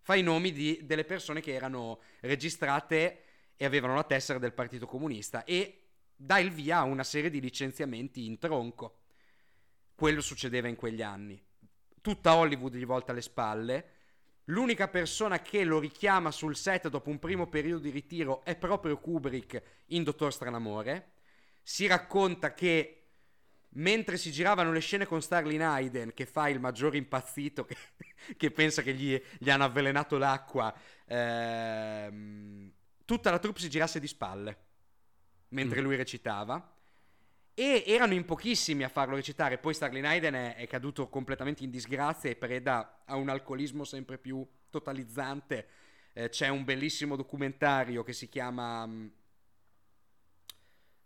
Fa 0.00 0.14
i 0.14 0.22
nomi 0.22 0.52
di, 0.52 0.80
delle 0.82 1.04
persone 1.04 1.40
che 1.40 1.52
erano 1.52 2.00
registrate 2.20 3.22
e 3.56 3.64
avevano 3.64 3.94
la 3.94 4.04
tessera 4.04 4.38
del 4.38 4.52
Partito 4.52 4.86
Comunista 4.86 5.44
e 5.44 5.87
dà 6.20 6.38
il 6.38 6.50
via 6.50 6.78
a 6.78 6.82
una 6.82 7.04
serie 7.04 7.30
di 7.30 7.40
licenziamenti 7.40 8.26
in 8.26 8.38
tronco. 8.38 9.02
Quello 9.94 10.20
succedeva 10.20 10.68
in 10.68 10.76
quegli 10.76 11.02
anni. 11.02 11.40
Tutta 12.00 12.34
Hollywood 12.34 12.74
gli 12.74 12.84
volta 12.84 13.12
le 13.12 13.22
spalle 13.22 13.92
L'unica 14.48 14.88
persona 14.88 15.40
che 15.40 15.62
lo 15.64 15.78
richiama 15.78 16.30
sul 16.30 16.56
set 16.56 16.88
dopo 16.88 17.10
un 17.10 17.18
primo 17.18 17.48
periodo 17.48 17.82
di 17.82 17.90
ritiro 17.90 18.44
è 18.44 18.56
proprio 18.56 18.98
Kubrick 18.98 19.62
in 19.86 20.02
Dottor 20.04 20.32
Stranamore. 20.32 21.12
Si 21.62 21.86
racconta 21.86 22.54
che 22.54 22.94
mentre 23.72 24.16
si 24.16 24.32
giravano 24.32 24.72
le 24.72 24.80
scene 24.80 25.04
con 25.04 25.20
Starlin 25.20 25.60
Hayden, 25.60 26.14
che 26.14 26.24
fa 26.24 26.48
il 26.48 26.60
maggiore 26.60 26.96
impazzito, 26.96 27.64
che, 27.66 27.76
che 28.38 28.50
pensa 28.50 28.80
che 28.80 28.94
gli, 28.94 29.20
gli, 29.38 29.50
hanno 29.50 29.64
avvelenato 29.64 30.16
l'acqua, 30.16 30.74
ehm, 31.04 32.72
tutta 33.04 33.30
la 33.30 33.38
troupe 33.38 33.60
si 33.60 33.68
girasse 33.68 34.00
di 34.00 34.06
spalle 34.06 34.67
mentre 35.48 35.80
mm. 35.80 35.84
lui 35.84 35.96
recitava. 35.96 36.74
E 37.54 37.82
erano 37.86 38.14
in 38.14 38.24
pochissimi 38.24 38.84
a 38.84 38.88
farlo 38.88 39.16
recitare. 39.16 39.58
Poi 39.58 39.74
Starlin 39.74 40.06
Hayden 40.06 40.34
è, 40.34 40.54
è, 40.54 40.66
caduto 40.66 41.08
completamente 41.08 41.64
in 41.64 41.70
disgrazia 41.70 42.30
e 42.30 42.36
preda 42.36 43.02
a 43.04 43.16
un 43.16 43.28
alcolismo 43.28 43.84
sempre 43.84 44.16
più 44.18 44.46
totalizzante. 44.70 45.66
Eh, 46.12 46.28
c'è 46.28 46.48
un 46.48 46.64
bellissimo 46.64 47.16
documentario 47.16 48.04
che 48.04 48.12
si 48.12 48.28
chiama 48.28 48.86
mm, 48.86 49.06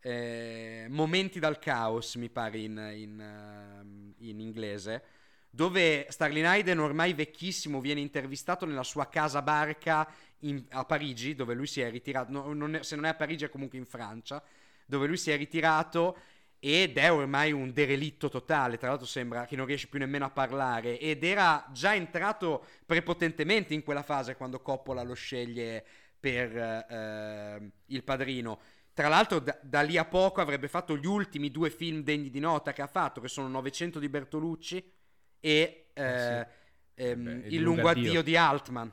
eh, 0.01 0.87
Momenti 0.91 1.39
dal 1.39 1.59
caos, 1.59 2.17
mi 2.17 2.29
pare 2.29 2.59
in, 2.59 2.93
in, 2.95 3.19
uh, 3.19 4.25
in 4.25 4.41
inglese, 4.41 5.03
dove 5.49 6.07
Starlin 6.09 6.47
Hayden, 6.47 6.81
ormai 6.81 7.13
vecchissimo, 7.13 7.81
viene 7.81 8.01
intervistato 8.01 8.67
nella 8.67 8.83
sua 8.83 9.09
casa 9.09 9.43
barca 9.43 10.09
in, 10.43 10.65
a 10.71 10.85
Parigi, 10.85 11.35
dove 11.35 11.55
lui 11.55 11.67
si 11.67 11.81
è 11.81 11.91
ritirato. 11.91 12.31
No, 12.31 12.53
non 12.53 12.77
è, 12.77 12.83
se 12.83 12.95
non 12.95 13.05
è 13.05 13.09
a 13.09 13.15
Parigi, 13.15 13.45
è 13.45 13.51
comunque 13.51 13.79
in 13.79 13.87
Francia, 13.87 14.43
dove 14.87 15.07
lui 15.07 15.17
si 15.17 15.31
è 15.31 15.37
ritirato 15.37 16.17
ed 16.65 16.97
è 16.97 17.11
ormai 17.11 17.51
un 17.51 17.73
derelitto 17.73 18.29
totale, 18.29 18.79
tra 18.79 18.91
l'altro 18.91 19.07
sembra 19.07 19.47
che 19.47 19.57
non 19.57 19.67
riesce 19.67 19.89
più 19.89 19.99
nemmeno 19.99 20.27
a 20.27 20.31
parlare 20.31 20.97
ed 20.97 21.25
era 21.25 21.67
già 21.73 21.93
entrato 21.93 22.65
prepotentemente 22.87 23.75
in 23.75 23.83
quella 23.83 24.05
fase 24.05 24.37
quando 24.37 24.61
Coppola 24.61 25.03
lo 25.03 25.15
sceglie 25.15 25.85
per 26.21 26.57
eh, 26.57 27.73
Il 27.87 28.05
Padrino. 28.05 28.61
Tra 28.93 29.09
l'altro 29.09 29.41
da, 29.41 29.59
da, 29.61 29.81
lì 29.81 29.97
a 29.97 30.05
poco 30.05 30.41
avrebbe 30.41 30.69
fatto 30.69 30.97
gli 30.97 31.07
ultimi 31.07 31.51
due 31.51 31.69
film 31.69 32.05
degni 32.05 32.31
di 32.31 32.39
nota 32.39 32.73
che 32.73 32.83
ha 32.83 32.87
fatto, 32.87 33.21
che 33.21 33.27
sono 33.27 33.49
900 33.49 33.99
di 33.99 34.09
Bertolucci 34.09 34.93
e 35.41 35.91
eh, 35.93 36.03
eh 36.03 36.47
sì. 36.95 37.03
ehm, 37.03 37.25
Beh, 37.25 37.49
Il 37.49 37.61
lungo 37.61 37.89
addio 37.89 38.23
di 38.23 38.37
Altman. 38.37 38.93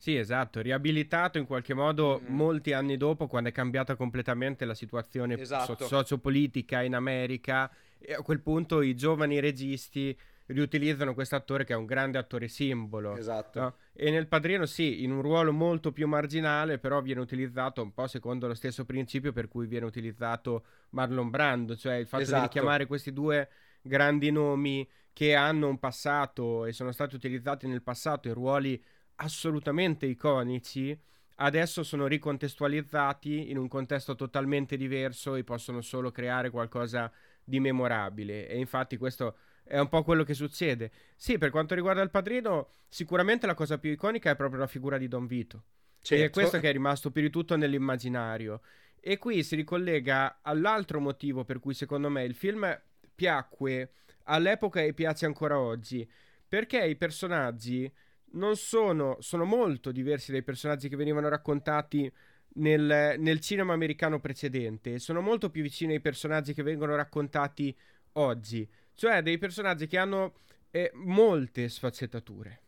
Sì, 0.00 0.16
esatto, 0.16 0.62
riabilitato 0.62 1.36
in 1.36 1.44
qualche 1.44 1.74
modo 1.74 2.22
mm. 2.22 2.34
molti 2.34 2.72
anni 2.72 2.96
dopo 2.96 3.26
quando 3.26 3.50
è 3.50 3.52
cambiata 3.52 3.96
completamente 3.96 4.64
la 4.64 4.72
situazione 4.72 5.38
esatto. 5.38 5.76
so- 5.76 5.86
sociopolitica 5.86 6.80
in 6.80 6.94
America 6.94 7.70
e 7.98 8.14
a 8.14 8.22
quel 8.22 8.40
punto 8.40 8.80
i 8.80 8.94
giovani 8.94 9.40
registi 9.40 10.16
riutilizzano 10.46 11.12
questo 11.12 11.36
attore 11.36 11.64
che 11.64 11.74
è 11.74 11.76
un 11.76 11.84
grande 11.84 12.16
attore 12.16 12.48
simbolo. 12.48 13.14
Esatto. 13.14 13.60
No? 13.60 13.74
E 13.92 14.10
nel 14.10 14.26
Padrino 14.26 14.64
sì, 14.64 15.04
in 15.04 15.12
un 15.12 15.20
ruolo 15.20 15.52
molto 15.52 15.92
più 15.92 16.08
marginale, 16.08 16.78
però 16.78 17.02
viene 17.02 17.20
utilizzato 17.20 17.82
un 17.82 17.92
po' 17.92 18.06
secondo 18.06 18.46
lo 18.46 18.54
stesso 18.54 18.86
principio 18.86 19.32
per 19.32 19.48
cui 19.48 19.66
viene 19.66 19.84
utilizzato 19.84 20.64
Marlon 20.90 21.28
Brando, 21.28 21.76
cioè 21.76 21.96
il 21.96 22.06
fatto 22.06 22.22
esatto. 22.22 22.40
di 22.40 22.46
richiamare 22.46 22.86
questi 22.86 23.12
due 23.12 23.50
grandi 23.82 24.30
nomi 24.30 24.88
che 25.12 25.34
hanno 25.34 25.68
un 25.68 25.78
passato 25.78 26.64
e 26.64 26.72
sono 26.72 26.90
stati 26.90 27.14
utilizzati 27.14 27.66
nel 27.66 27.82
passato 27.82 28.28
in 28.28 28.34
ruoli 28.34 28.82
assolutamente 29.22 30.06
iconici 30.06 30.98
adesso 31.36 31.82
sono 31.82 32.06
ricontestualizzati 32.06 33.50
in 33.50 33.56
un 33.56 33.68
contesto 33.68 34.14
totalmente 34.14 34.76
diverso 34.76 35.34
e 35.36 35.44
possono 35.44 35.80
solo 35.80 36.10
creare 36.10 36.50
qualcosa 36.50 37.10
di 37.42 37.60
memorabile. 37.60 38.48
E 38.48 38.58
infatti 38.58 38.96
questo 38.96 39.36
è 39.64 39.78
un 39.78 39.88
po' 39.88 40.02
quello 40.02 40.22
che 40.22 40.34
succede. 40.34 40.90
Sì, 41.16 41.38
per 41.38 41.50
quanto 41.50 41.74
riguarda 41.74 42.02
il 42.02 42.10
padrino, 42.10 42.72
sicuramente 42.88 43.46
la 43.46 43.54
cosa 43.54 43.78
più 43.78 43.90
iconica 43.90 44.30
è 44.30 44.36
proprio 44.36 44.60
la 44.60 44.66
figura 44.66 44.98
di 44.98 45.08
Don 45.08 45.26
Vito. 45.26 45.64
Certo. 46.02 46.24
è 46.24 46.30
questo 46.30 46.58
che 46.60 46.70
è 46.70 46.72
rimasto 46.72 47.10
più 47.10 47.22
di 47.22 47.30
tutto 47.30 47.56
nell'immaginario. 47.56 48.60
E 49.00 49.18
qui 49.18 49.42
si 49.42 49.54
ricollega 49.54 50.40
all'altro 50.42 51.00
motivo 51.00 51.44
per 51.44 51.58
cui 51.58 51.74
secondo 51.74 52.10
me 52.10 52.24
il 52.24 52.34
film 52.34 52.78
piacque 53.14 53.92
all'epoca 54.24 54.80
e 54.80 54.92
piace 54.92 55.26
ancora 55.26 55.58
oggi. 55.58 56.08
Perché 56.46 56.84
i 56.84 56.96
personaggi 56.96 57.90
non 58.32 58.56
sono, 58.56 59.16
sono 59.20 59.44
molto 59.44 59.92
diversi 59.92 60.32
dai 60.32 60.42
personaggi 60.42 60.88
che 60.88 60.96
venivano 60.96 61.28
raccontati 61.28 62.10
nel, 62.54 63.16
nel, 63.18 63.40
cinema 63.40 63.72
americano 63.72 64.20
precedente. 64.20 64.98
Sono 64.98 65.20
molto 65.20 65.50
più 65.50 65.62
vicini 65.62 65.94
ai 65.94 66.00
personaggi 66.00 66.54
che 66.54 66.62
vengono 66.62 66.96
raccontati 66.96 67.76
oggi. 68.12 68.68
Cioè 68.94 69.22
dei 69.22 69.38
personaggi 69.38 69.86
che 69.86 69.98
hanno 69.98 70.34
eh, 70.70 70.90
molte 70.94 71.68
sfaccettature. 71.68 72.62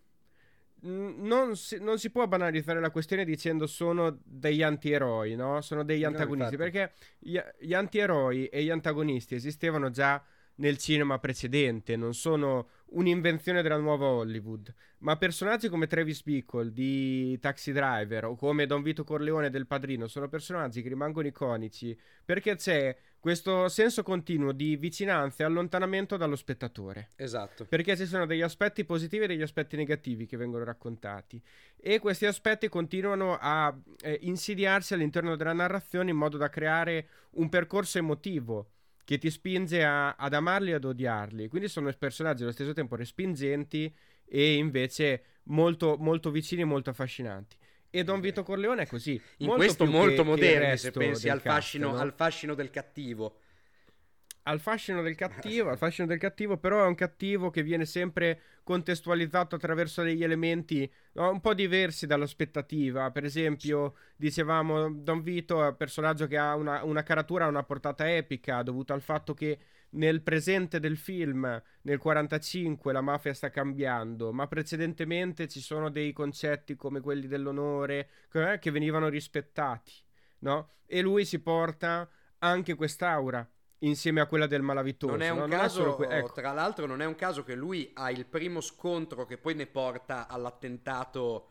Non 0.85 1.57
si, 1.57 1.79
non 1.79 1.99
si, 1.99 2.11
può 2.11 2.27
banalizzare 2.27 2.81
la 2.81 2.91
questione 2.91 3.25
dicendo 3.25 3.69
sono 3.69 4.19
degli 4.25 4.63
antieroi, 4.63 5.37
no? 5.37 5.61
Sono 5.61 5.85
degli 5.85 6.03
antagonisti. 6.03 6.57
No, 6.57 6.59
perché 6.59 6.93
gli, 7.21 7.39
gli 7.61 7.73
antieroi 7.73 8.47
e 8.47 8.65
gli 8.65 8.71
antagonisti 8.71 9.37
esistevano 9.37 9.91
già 9.91 10.21
nel 10.63 10.79
cinema 10.79 11.19
precedente, 11.19 11.97
non 11.97 12.15
sono 12.15 12.69
un'invenzione 12.91 13.63
della 13.63 13.79
nuova 13.79 14.07
Hollywood, 14.07 14.73
ma 14.99 15.17
personaggi 15.17 15.69
come 15.69 15.89
Travis 15.89 16.23
Bickle 16.23 16.73
di 16.73 17.37
Taxi 17.41 17.73
Driver 17.73 18.27
o 18.27 18.37
come 18.37 18.67
Don 18.67 18.81
Vito 18.81 19.03
Corleone 19.03 19.51
del 19.51 19.67
Padrino 19.67 20.07
sono 20.07 20.29
personaggi 20.29 20.81
che 20.81 20.89
rimangono 20.89 21.27
iconici 21.27 21.99
perché 22.25 22.55
c'è 22.55 22.97
questo 23.19 23.69
senso 23.69 24.05
continuo 24.05 24.53
di 24.53 24.77
vicinanza 24.77 25.43
e 25.43 25.47
allontanamento 25.47 26.17
dallo 26.17 26.37
spettatore. 26.37 27.09
Esatto. 27.17 27.65
Perché 27.65 27.97
ci 27.97 28.07
sono 28.07 28.25
degli 28.25 28.43
aspetti 28.43 28.85
positivi 28.85 29.25
e 29.25 29.29
degli 29.29 29.43
aspetti 29.43 29.75
negativi 29.75 30.27
che 30.27 30.37
vengono 30.37 30.63
raccontati 30.63 31.43
e 31.77 31.99
questi 31.99 32.27
aspetti 32.27 32.69
continuano 32.69 33.37
a 33.41 33.77
eh, 34.01 34.19
insidiarsi 34.23 34.95
all'interno 34.95 35.35
della 35.35 35.53
narrazione 35.53 36.11
in 36.11 36.17
modo 36.17 36.37
da 36.37 36.49
creare 36.49 37.09
un 37.33 37.49
percorso 37.49 37.99
emotivo 37.99 38.71
che 39.05 39.19
ti 39.19 39.31
spinge 39.31 39.85
a, 39.85 40.15
ad 40.15 40.35
amarli 40.35 40.71
e 40.71 40.75
ad 40.75 40.85
odiarli. 40.85 41.49
Quindi 41.49 41.69
sono 41.69 41.93
personaggi 41.99 42.43
allo 42.43 42.53
stesso 42.53 42.73
tempo 42.73 42.97
respingenti 42.97 43.93
e 44.25 44.55
invece 44.55 45.23
molto, 45.45 45.97
molto 45.99 46.31
vicini 46.31 46.63
e 46.63 46.67
molto 46.67 46.91
affascinanti. 46.91 47.57
E 47.91 48.05
Don 48.05 48.21
Vito 48.21 48.43
Corleone 48.43 48.83
è 48.83 48.87
così. 48.87 49.21
In 49.39 49.49
molto 49.49 49.63
questo 49.63 49.85
molto 49.85 50.25
moderno, 50.25 50.77
se 50.77 50.91
pensi 50.93 51.29
al 51.29 51.41
fascino, 51.41 51.89
cast, 51.89 51.97
no? 51.99 52.03
al 52.03 52.15
fascino 52.15 52.55
del 52.55 52.71
cattivo 52.71 53.37
al 54.45 54.61
fascino 54.61 55.03
del 55.03 55.15
cattivo, 55.15 55.71
al 55.71 55.79
fascino 55.79 56.07
del 56.07 56.19
cattivo, 56.19 56.57
però 56.57 56.85
è 56.85 56.87
un 56.87 56.95
cattivo 56.95 57.51
che 57.51 57.63
viene 57.63 57.85
sempre 57.85 58.41
contestualizzato 58.63 59.57
attraverso 59.57 60.03
degli 60.03 60.23
elementi 60.23 60.91
no, 61.13 61.31
un 61.31 61.41
po' 61.41 61.55
diversi 61.55 62.07
dall'aspettativa. 62.07 63.11
Per 63.11 63.25
esempio, 63.25 63.95
dicevamo 64.17 64.91
Don 64.91 65.23
Vito 65.23 65.63
è 65.63 65.69
un 65.69 65.77
personaggio 65.77 66.27
che 66.27 66.39
ha 66.39 66.55
una, 66.55 66.83
una 66.85 67.03
caratura, 67.03 67.47
una 67.47 67.63
portata 67.63 68.11
epica, 68.11 68.63
dovuta 68.63 68.95
al 68.95 69.03
fatto 69.03 69.35
che 69.35 69.59
nel 69.93 70.23
presente 70.23 70.81
del 70.81 70.97
film, 70.97 71.63
nel 71.83 71.99
45, 71.99 72.93
la 72.93 73.03
mafia 73.03 73.35
sta 73.35 73.51
cambiando, 73.51 74.33
ma 74.33 74.47
precedentemente 74.47 75.49
ci 75.49 75.61
sono 75.61 75.91
dei 75.91 76.13
concetti 76.13 76.77
come 76.77 77.01
quelli 77.01 77.27
dell'onore 77.27 78.09
eh, 78.33 78.59
che 78.59 78.71
venivano 78.71 79.09
rispettati, 79.09 79.93
no? 80.41 80.71
E 80.87 81.03
lui 81.03 81.27
si 81.27 81.41
porta 81.41 82.09
anche 82.39 82.75
quest'aura 82.75 83.47
insieme 83.83 84.21
a 84.21 84.27
quella 84.27 84.47
del 84.47 84.63
malavitoso. 84.63 85.13
Non 85.13 85.23
è 85.23 85.31
un 85.31 85.39
no? 85.39 85.47
caso, 85.49 85.93
è 85.93 85.97
que- 85.97 86.17
ecco. 86.19 86.33
tra 86.33 86.53
l'altro, 86.53 86.87
non 86.87 87.01
è 87.01 87.05
un 87.05 87.15
caso 87.15 87.45
che 87.45 87.55
lui 87.55 87.91
ha 87.95 88.11
il 88.11 88.27
primo 88.27 88.61
scontro 88.61 89.25
che 89.25 89.39
poi 89.39 89.55
ne 89.55 89.67
porta 89.67 90.27
all'attentato. 90.29 91.49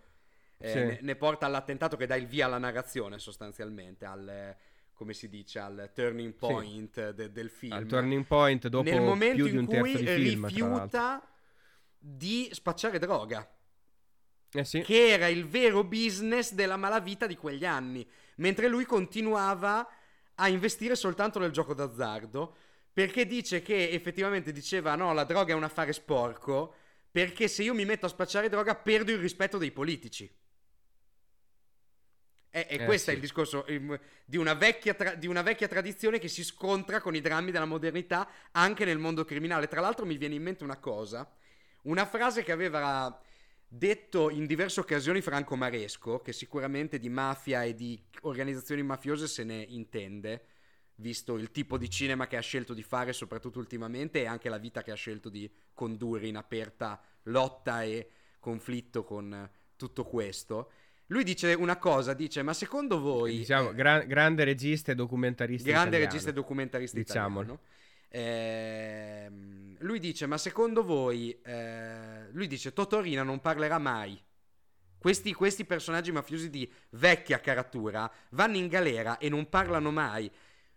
Eh, 0.57 0.69
sì. 0.69 0.77
ne, 0.77 0.99
ne, 1.01 1.15
porta 1.15 1.47
all'attentato 1.47 1.97
che 1.97 2.05
dà 2.05 2.15
il 2.15 2.27
via 2.27 2.45
alla 2.45 2.59
narrazione, 2.59 3.17
sostanzialmente. 3.17 4.05
Al, 4.05 4.55
come 4.93 5.13
si 5.13 5.29
dice, 5.29 5.59
al 5.59 5.89
turning 5.93 6.33
point 6.33 7.09
sì. 7.09 7.15
de, 7.15 7.31
del 7.31 7.49
film. 7.49 7.73
Al 7.73 7.85
turning 7.85 8.25
point 8.25 8.67
dopo 8.67 8.89
Nel 8.89 9.01
momento 9.01 9.47
in 9.47 9.65
cui 9.65 9.95
film, 9.95 10.45
rifiuta 10.45 11.27
di 11.97 12.49
spacciare 12.51 12.99
droga. 12.99 13.47
Eh 14.53 14.65
sì. 14.65 14.81
Che 14.81 15.07
era 15.07 15.27
il 15.27 15.47
vero 15.47 15.83
business 15.83 16.53
della 16.53 16.77
malavita 16.77 17.25
di 17.25 17.35
quegli 17.35 17.65
anni. 17.65 18.07
Mentre 18.35 18.67
lui 18.67 18.85
continuava 18.85 19.87
a 20.41 20.47
investire 20.47 20.95
soltanto 20.95 21.39
nel 21.39 21.51
gioco 21.51 21.73
d'azzardo 21.73 22.55
perché 22.91 23.25
dice 23.25 23.61
che 23.61 23.89
effettivamente 23.91 24.51
diceva 24.51 24.95
no, 24.95 25.13
la 25.13 25.23
droga 25.23 25.53
è 25.53 25.55
un 25.55 25.63
affare 25.63 25.93
sporco 25.93 26.75
perché 27.09 27.47
se 27.47 27.63
io 27.63 27.73
mi 27.73 27.85
metto 27.85 28.05
a 28.05 28.09
spacciare 28.09 28.49
droga 28.49 28.75
perdo 28.75 29.11
il 29.11 29.19
rispetto 29.19 29.57
dei 29.57 29.71
politici. 29.71 30.29
E, 32.53 32.67
e 32.69 32.75
eh, 32.75 32.85
questo 32.85 33.05
sì. 33.05 33.11
è 33.11 33.13
il 33.13 33.21
discorso 33.21 33.65
eh, 33.65 33.99
di, 34.25 34.35
una 34.35 34.57
tra- 34.57 35.13
di, 35.15 35.27
una 35.27 35.41
vecchia 35.41 35.69
tradizione 35.69 36.19
che 36.19 36.27
si 36.27 36.43
scontra 36.43 36.99
con 36.99 37.15
i 37.15 37.21
drammi 37.21 37.51
della 37.51 37.65
modernità 37.65 38.27
anche 38.51 38.83
nel 38.83 38.97
mondo 38.97 39.23
criminale. 39.23 39.67
Tra 39.67 39.79
l'altro 39.79 40.05
mi 40.05 40.17
viene 40.17 40.35
in 40.35 40.43
mente 40.43 40.63
una 40.63 40.77
cosa, 40.77 41.29
una 41.83 42.05
frase 42.05 42.43
che 42.43 42.51
aveva 42.51 43.21
Detto 43.73 44.29
in 44.29 44.47
diverse 44.47 44.81
occasioni 44.81 45.21
Franco 45.21 45.55
Maresco, 45.55 46.19
che 46.19 46.33
sicuramente 46.33 46.99
di 46.99 47.07
mafia 47.07 47.63
e 47.63 47.73
di 47.73 47.97
organizzazioni 48.23 48.83
mafiose 48.83 49.27
se 49.29 49.45
ne 49.45 49.61
intende, 49.61 50.43
visto 50.95 51.37
il 51.37 51.51
tipo 51.51 51.77
di 51.77 51.89
cinema 51.89 52.27
che 52.27 52.35
ha 52.35 52.41
scelto 52.41 52.73
di 52.73 52.83
fare, 52.83 53.13
soprattutto 53.13 53.59
ultimamente, 53.59 54.19
e 54.19 54.25
anche 54.25 54.49
la 54.49 54.57
vita 54.57 54.83
che 54.83 54.91
ha 54.91 54.95
scelto 54.95 55.29
di 55.29 55.49
condurre 55.73 56.27
in 56.27 56.35
aperta 56.35 57.01
lotta 57.23 57.83
e 57.83 58.09
conflitto 58.41 59.05
con 59.05 59.49
tutto 59.77 60.03
questo. 60.03 60.71
Lui 61.05 61.23
dice 61.23 61.53
una 61.53 61.77
cosa, 61.77 62.13
dice, 62.13 62.41
ma 62.41 62.53
secondo 62.53 62.99
voi... 62.99 63.37
Diciamo, 63.37 63.69
eh, 63.69 63.73
gran, 63.73 64.05
grande 64.05 64.43
regista 64.43 64.91
e 64.91 64.95
documentarista 64.95 65.63
grande 65.69 65.87
italiano. 65.87 66.11
regista 66.11 66.29
e 66.29 66.33
documentarista 66.33 66.97
Diciamolo. 66.97 67.41
italiano. 67.41 67.69
Eh, 68.13 69.31
lui 69.79 69.99
dice: 69.99 70.25
Ma 70.25 70.37
secondo 70.37 70.83
voi, 70.83 71.39
eh, 71.43 72.29
lui 72.31 72.47
dice: 72.47 72.73
Totorina 72.73 73.23
non 73.23 73.39
parlerà 73.39 73.77
mai. 73.77 74.21
Questi, 74.97 75.33
questi, 75.33 75.65
personaggi 75.65 76.11
mafiosi 76.11 76.49
di 76.49 76.69
vecchia 76.91 77.39
caratura 77.39 78.11
vanno 78.31 78.57
in 78.57 78.67
galera 78.67 79.17
e 79.17 79.29
non 79.29 79.49
parlano 79.49 79.91
mai. 79.91 80.29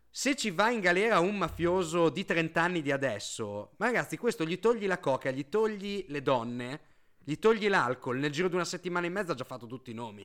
Se 0.09 0.37
ci 0.37 0.51
va 0.51 0.71
in 0.71 0.81
galera 0.81 1.19
un 1.19 1.37
mafioso 1.37 2.09
di 2.09 2.25
30 2.25 2.63
anni 2.63 2.83
di 2.83 2.93
adesso, 2.93 3.75
ma 3.79 3.87
ragazzi, 3.87 4.17
questo 4.17 4.47
gli 4.47 4.61
togli 4.61 4.87
la 4.87 5.01
coca, 5.01 5.33
gli 5.33 5.49
togli 5.49 6.07
le 6.09 6.23
donne, 6.23 6.81
gli 7.25 7.35
togli 7.35 7.69
l'alcol. 7.69 8.19
Nel 8.19 8.31
giro 8.31 8.49
di 8.49 8.55
una 8.55 8.65
settimana 8.65 9.07
e 9.07 9.11
mezza 9.11 9.33
ha 9.33 9.35
già 9.35 9.45
fatto 9.45 9.67
tutti 9.67 9.91
i 9.91 9.95
nomi. 9.95 10.25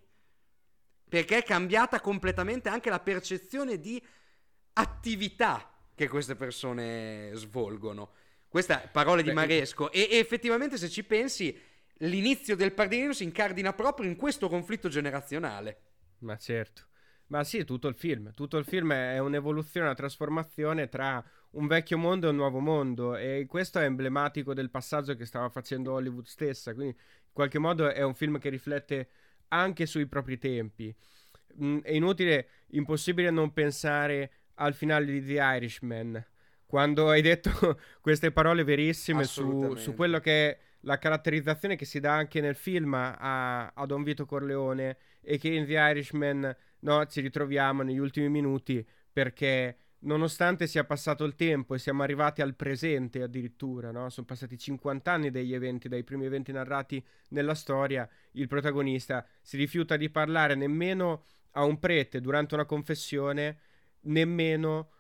Perché 1.10 1.40
è 1.40 1.44
cambiata 1.44 2.00
completamente 2.02 2.70
anche 2.70 2.92
la 2.92 3.00
percezione 3.00 3.80
di 3.80 4.02
attività 4.74 5.69
che 6.00 6.08
queste 6.08 6.36
persone 6.36 7.32
svolgono. 7.34 8.12
Queste 8.48 8.88
parole 8.90 9.22
di 9.22 9.34
Maresco. 9.34 9.92
E, 9.92 10.08
e, 10.10 10.18
effettivamente, 10.18 10.78
se 10.78 10.88
ci 10.88 11.04
pensi, 11.04 11.54
l'inizio 11.98 12.56
del 12.56 12.72
Pardinino 12.72 13.12
si 13.12 13.26
incardina 13.26 13.74
proprio 13.74 14.08
in 14.08 14.16
questo 14.16 14.48
conflitto 14.48 14.88
generazionale. 14.88 15.82
Ma 16.20 16.38
certo. 16.38 16.84
Ma 17.28 17.44
sì, 17.44 17.66
tutto 17.66 17.90
il 17.90 17.96
film. 17.96 18.34
Tutto 18.34 18.56
il 18.56 18.64
film 18.64 18.94
è 18.94 19.20
un'evoluzione, 19.20 19.88
una 19.88 19.96
trasformazione 19.96 20.88
tra 20.88 21.22
un 21.52 21.68
vecchio 21.68 21.98
mondo 21.98 22.28
e 22.28 22.30
un 22.30 22.38
nuovo 22.38 22.60
mondo. 22.60 23.18
E 23.18 23.46
questo 23.46 23.80
è 23.80 23.84
emblematico 23.84 24.54
del 24.54 24.70
passaggio 24.70 25.18
che 25.18 25.26
stava 25.26 25.50
facendo 25.50 25.92
Hollywood 25.92 26.28
stessa. 26.28 26.74
Quindi, 26.74 26.96
in 26.96 27.34
qualche 27.34 27.60
modo, 27.60 27.92
è 27.92 28.04
un 28.04 28.16
film 28.16 28.40
che 28.40 28.48
riflette 28.48 29.10
anche 29.50 29.86
sui 29.86 30.06
propri 30.06 30.38
tempi. 30.38 30.96
Mm, 31.62 31.80
è 31.80 31.92
inutile, 31.92 32.48
impossibile 32.68 33.32
non 33.32 33.52
pensare 33.52 34.32
al 34.60 34.74
finale 34.74 35.06
di 35.06 35.26
The 35.26 35.40
Irishman, 35.42 36.24
quando 36.66 37.10
hai 37.10 37.22
detto 37.22 37.52
queste 38.02 38.32
parole 38.32 38.64
verissime 38.64 39.24
su, 39.24 39.76
su, 39.76 39.96
quello 39.96 40.20
che 40.20 40.50
è 40.50 40.60
la 40.82 40.98
caratterizzazione 40.98 41.76
che 41.76 41.86
si 41.86 42.00
dà 42.00 42.14
anche 42.14 42.42
nel 42.42 42.56
film 42.56 42.94
a, 42.94 43.68
a 43.68 43.86
Don 43.86 44.04
Vito 44.04 44.26
Corleone 44.26 44.98
e 45.22 45.38
che 45.38 45.50
in 45.50 45.66
The 45.66 45.74
Irishman 45.74 46.56
no, 46.80 47.06
ci 47.08 47.22
ritroviamo 47.22 47.82
negli 47.82 47.98
ultimi 47.98 48.30
minuti 48.30 48.86
perché 49.12 49.78
nonostante 50.02 50.68
sia 50.68 50.86
passato 50.86 51.24
il 51.26 51.36
tempo 51.36 51.76
e 51.76 51.80
siamo 51.80 52.04
arrivati 52.04 52.42
al 52.42 52.56
presente 52.56 53.22
addirittura, 53.22 53.92
no? 53.92 54.10
sono 54.10 54.26
passati 54.26 54.58
50 54.58 55.12
anni 55.12 55.32
dagli 55.32 55.54
eventi, 55.54 55.90
dai 55.90 56.04
primi 56.04 56.26
eventi 56.26 56.52
narrati 56.52 57.04
nella 57.30 57.56
storia, 57.56 58.08
il 58.34 58.48
protagonista 58.48 59.26
si 59.42 59.58
rifiuta 59.58 59.98
di 59.98 60.10
parlare 60.10 60.56
nemmeno 60.56 61.26
a 61.54 61.64
un 61.64 61.80
prete 61.80 62.22
durante 62.22 62.54
una 62.54 62.66
confessione 62.66 63.58
nemmeno 64.02 64.92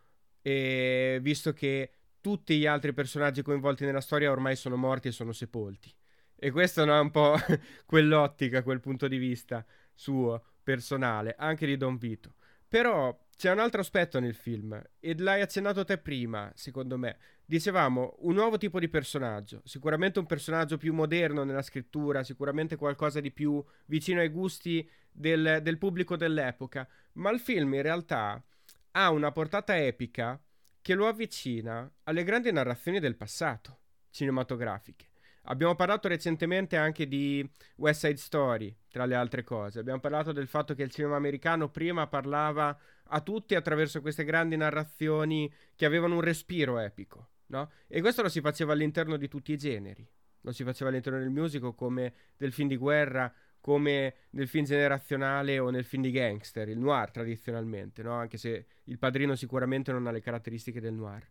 eh, 0.42 1.20
visto 1.22 1.54
che 1.54 1.94
tutti 2.22 2.58
gli 2.58 2.66
altri 2.66 2.94
personaggi 2.94 3.42
coinvolti 3.42 3.86
nella 3.86 4.02
storia 4.02 4.32
ormai 4.32 4.56
sono 4.56 4.76
morti 4.76 5.08
e 5.08 5.12
sono 5.12 5.32
sepolti. 5.32 5.94
E 6.36 6.52
questo 6.52 6.86
no, 6.86 6.96
è 6.96 7.00
un 7.00 7.12
po' 7.12 7.36
quell'ottica, 7.86 8.64
quel 8.64 8.80
punto 8.80 9.08
di 9.08 9.18
vista 9.18 9.66
suo. 9.94 10.44
personale, 10.64 11.36
anche 11.38 11.66
di 11.66 11.78
Don 11.78 11.98
Vito. 11.98 12.36
Però 12.68 13.18
c'è 13.36 13.52
un 13.52 13.60
altro 13.60 13.82
aspetto 13.82 14.20
nel 14.20 14.36
film, 14.36 14.80
e 15.00 15.18
l'hai 15.18 15.42
accennato 15.42 15.84
te 15.84 15.98
prima, 15.98 16.52
secondo 16.56 16.98
me. 16.98 17.18
Dicevamo, 17.46 18.18
un 18.20 18.36
nuovo 18.36 18.58
tipo 18.58 18.80
di 18.80 18.88
personaggio, 18.90 19.62
sicuramente 19.64 20.20
un 20.20 20.28
personaggio 20.28 20.78
più 20.78 20.94
moderno 20.94 21.44
nella 21.44 21.64
scrittura, 21.64 22.24
sicuramente 22.24 22.76
qualcosa 22.76 23.20
di 23.20 23.32
più 23.32 23.64
vicino 23.86 24.20
ai 24.20 24.30
gusti 24.30 24.88
del, 25.10 25.60
del 25.64 25.78
pubblico 25.80 26.16
dell'epoca, 26.16 26.88
ma 27.14 27.32
il 27.32 27.40
film 27.40 27.74
in 27.74 27.82
realtà 27.82 28.44
ha 28.92 29.12
una 29.12 29.32
portata 29.32 29.78
epica 29.78 30.42
che 30.82 30.94
lo 30.94 31.08
avvicina 31.08 31.90
alle 32.04 32.24
grandi 32.24 32.52
narrazioni 32.52 33.00
del 33.00 33.16
passato 33.16 33.80
cinematografiche. 34.10 35.08
Abbiamo 35.44 35.76
parlato 35.76 36.08
recentemente 36.08 36.78
anche 36.78 37.08
di 37.08 37.48
West 37.78 38.06
Side 38.06 38.18
Story, 38.18 38.76
tra 38.92 39.06
le 39.06 39.16
altre 39.16 39.44
cose. 39.44 39.80
Abbiamo 39.80 40.00
parlato 40.00 40.32
del 40.32 40.48
fatto 40.48 40.74
che 40.76 40.84
il 40.84 40.92
cinema 40.92 41.16
americano 41.16 41.70
prima 41.70 42.08
parlava 42.08 42.78
a 43.12 43.22
tutti 43.22 43.56
attraverso 43.56 44.02
queste 44.02 44.24
grandi 44.24 44.58
narrazioni 44.58 45.52
che 45.76 45.86
avevano 45.86 46.16
un 46.16 46.22
respiro 46.22 46.78
epico, 46.78 47.30
no? 47.48 47.72
E 47.88 48.02
questo 48.02 48.22
lo 48.22 48.30
si 48.30 48.42
faceva 48.42 48.74
all'interno 48.74 49.18
di 49.18 49.28
tutti 49.28 49.52
i 49.52 49.58
generi. 49.58 50.08
Lo 50.42 50.52
si 50.52 50.64
faceva 50.64 50.90
all'interno 50.90 51.20
del 51.20 51.30
musical 51.30 51.74
come 51.76 52.14
del 52.38 52.54
film 52.54 52.68
di 52.68 52.78
guerra, 52.78 53.34
come 53.60 54.14
nel 54.32 54.48
film 54.48 54.66
generazionale 54.66 55.60
o 55.60 55.70
nel 55.70 55.84
film 55.84 56.04
di 56.04 56.12
gangster, 56.12 56.70
il 56.70 56.80
noir 56.80 57.12
tradizionalmente, 57.12 58.02
no? 58.02 58.14
Anche 58.14 58.38
se 58.38 58.66
il 58.86 58.98
padrino 58.98 59.36
sicuramente 59.36 59.92
non 59.92 60.08
ha 60.08 60.12
le 60.12 60.22
caratteristiche 60.22 60.80
del 60.80 60.94
noir. 60.94 61.28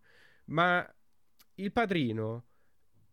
Ma 0.47 0.87
il 1.57 1.73
padrino 1.73 2.45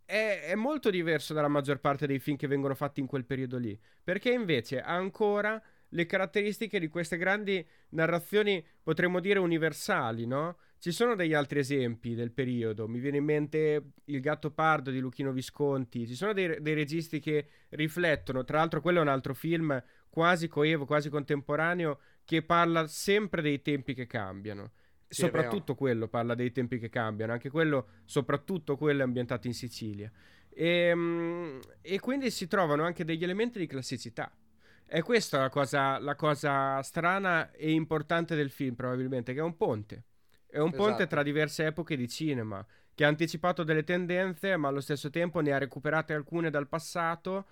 è, 0.06 0.42
è, 0.48 0.56
molto 0.56 0.90
diverso 0.90 1.34
dalla 1.34 1.48
maggior 1.48 1.80
parte 1.80 2.06
dei 2.06 2.20
film 2.20 2.38
che 2.38 2.48
vengono 2.48 2.76
fatti 2.76 3.00
in 3.00 3.08
quel 3.08 3.26
periodo 3.26 3.58
lì, 3.58 3.78
perché 4.04 4.32
invece 4.32 4.82
ha 4.82 4.94
ancora 4.94 5.62
le 5.90 6.06
caratteristiche 6.06 6.80
di 6.80 6.88
queste 6.90 7.18
grandi 7.18 7.66
narrazioni, 7.90 8.64
potremmo 8.84 9.20
dire 9.20 9.40
universali, 9.40 10.26
no? 10.26 10.58
Ci 10.78 10.92
sono 10.92 11.16
degli 11.16 11.34
altri 11.34 11.60
esempi 11.60 12.14
del 12.14 12.32
periodo, 12.32 12.88
mi 12.88 13.00
viene 13.00 13.18
in 13.18 13.24
mente 13.24 13.92
Il 14.06 14.20
gatto 14.20 14.52
pardo 14.52 14.92
di 14.92 15.00
Luchino 15.00 15.32
Visconti, 15.32 16.06
ci 16.06 16.16
sono 16.16 16.34
dei, 16.34 16.62
dei 16.62 16.74
registi 16.74 17.20
che 17.20 17.48
riflettono, 17.70 18.44
tra 18.44 18.60
l'altro 18.60 18.82
quello 18.82 19.00
è 19.00 19.02
un 19.02 19.08
altro 19.08 19.34
film 19.34 19.82
quasi 20.10 20.48
coevo, 20.48 20.86
quasi 20.86 21.10
contemporaneo, 21.10 22.00
che 22.24 22.44
parla 22.44 22.88
sempre 22.88 23.42
dei 23.42 23.62
tempi 23.62 23.94
che 23.94 24.06
cambiano 24.06 24.72
sì, 25.08 25.22
soprattutto 25.22 25.76
quello 25.76 26.08
parla 26.08 26.36
dei 26.36 26.52
tempi 26.52 26.80
che 26.80 26.90
cambiano, 26.90 27.32
anche 27.32 27.50
quello, 27.50 27.88
soprattutto 28.04 28.76
quello 28.76 29.02
è 29.02 29.04
ambientato 29.04 29.48
in 29.48 29.54
Sicilia. 29.54 30.12
E, 30.50 30.68
ehm, 30.68 31.60
e 31.82 32.00
quindi 32.00 32.32
si 32.32 32.48
trovano 32.48 32.84
anche 32.84 33.06
degli 33.06 33.24
elementi 33.24 33.60
di 33.60 33.68
classicità. 33.68 34.32
E 34.88 35.02
questa 35.02 35.38
è 35.38 35.42
la 35.42 35.50
cosa, 35.50 36.00
la 36.00 36.16
cosa 36.16 36.82
strana 36.82 37.52
e 37.52 37.72
importante 37.72 38.36
del 38.36 38.52
film, 38.52 38.76
probabilmente, 38.76 39.34
che 39.34 39.40
è 39.40 39.44
un 39.44 39.56
ponte. 39.56 40.04
È 40.56 40.60
un 40.60 40.72
ponte 40.72 40.92
esatto. 40.94 41.08
tra 41.08 41.22
diverse 41.24 41.66
epoche 41.66 41.98
di 41.98 42.08
cinema, 42.08 42.66
che 42.94 43.04
ha 43.04 43.10
anticipato 43.10 43.64
delle 43.64 43.84
tendenze, 43.84 44.56
ma 44.56 44.70
allo 44.70 44.80
stesso 44.80 45.10
tempo 45.10 45.42
ne 45.42 45.52
ha 45.52 45.58
recuperate 45.58 46.14
alcune 46.14 46.50
dal 46.50 46.70
passato 46.70 47.48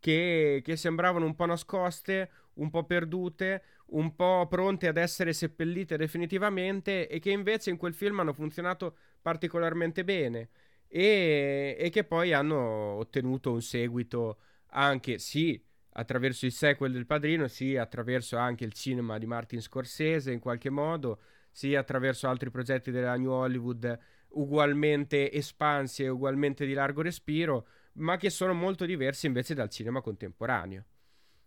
che, 0.00 0.60
che 0.64 0.74
sembravano 0.74 1.26
un 1.26 1.36
po' 1.36 1.46
nascoste, 1.46 2.28
un 2.54 2.68
po' 2.70 2.82
perdute, 2.82 3.62
un 3.90 4.16
po' 4.16 4.48
pronte 4.48 4.88
ad 4.88 4.96
essere 4.96 5.32
seppellite 5.32 5.96
definitivamente 5.96 7.06
e 7.06 7.20
che 7.20 7.30
invece 7.30 7.70
in 7.70 7.76
quel 7.76 7.94
film 7.94 8.18
hanno 8.18 8.32
funzionato 8.32 8.96
particolarmente 9.22 10.02
bene 10.02 10.48
e, 10.88 11.76
e 11.78 11.88
che 11.90 12.02
poi 12.02 12.32
hanno 12.32 12.58
ottenuto 12.96 13.52
un 13.52 13.62
seguito 13.62 14.38
anche 14.70 15.18
sì 15.18 15.62
attraverso 15.92 16.46
il 16.46 16.52
sequel 16.52 16.90
del 16.90 17.06
Padrino, 17.06 17.46
sì 17.46 17.76
attraverso 17.76 18.36
anche 18.36 18.64
il 18.64 18.72
cinema 18.72 19.18
di 19.18 19.26
Martin 19.26 19.60
Scorsese 19.60 20.32
in 20.32 20.40
qualche 20.40 20.70
modo, 20.70 21.20
sì 21.50 21.74
attraverso 21.74 22.28
altri 22.28 22.50
progetti 22.50 22.90
della 22.90 23.16
New 23.16 23.30
Hollywood 23.30 23.98
ugualmente 24.30 25.32
espansi 25.32 26.04
e 26.04 26.08
ugualmente 26.08 26.66
di 26.66 26.72
largo 26.72 27.02
respiro, 27.02 27.66
ma 27.94 28.16
che 28.16 28.30
sono 28.30 28.54
molto 28.54 28.84
diversi 28.84 29.26
invece 29.26 29.54
dal 29.54 29.70
cinema 29.70 30.00
contemporaneo. 30.00 30.84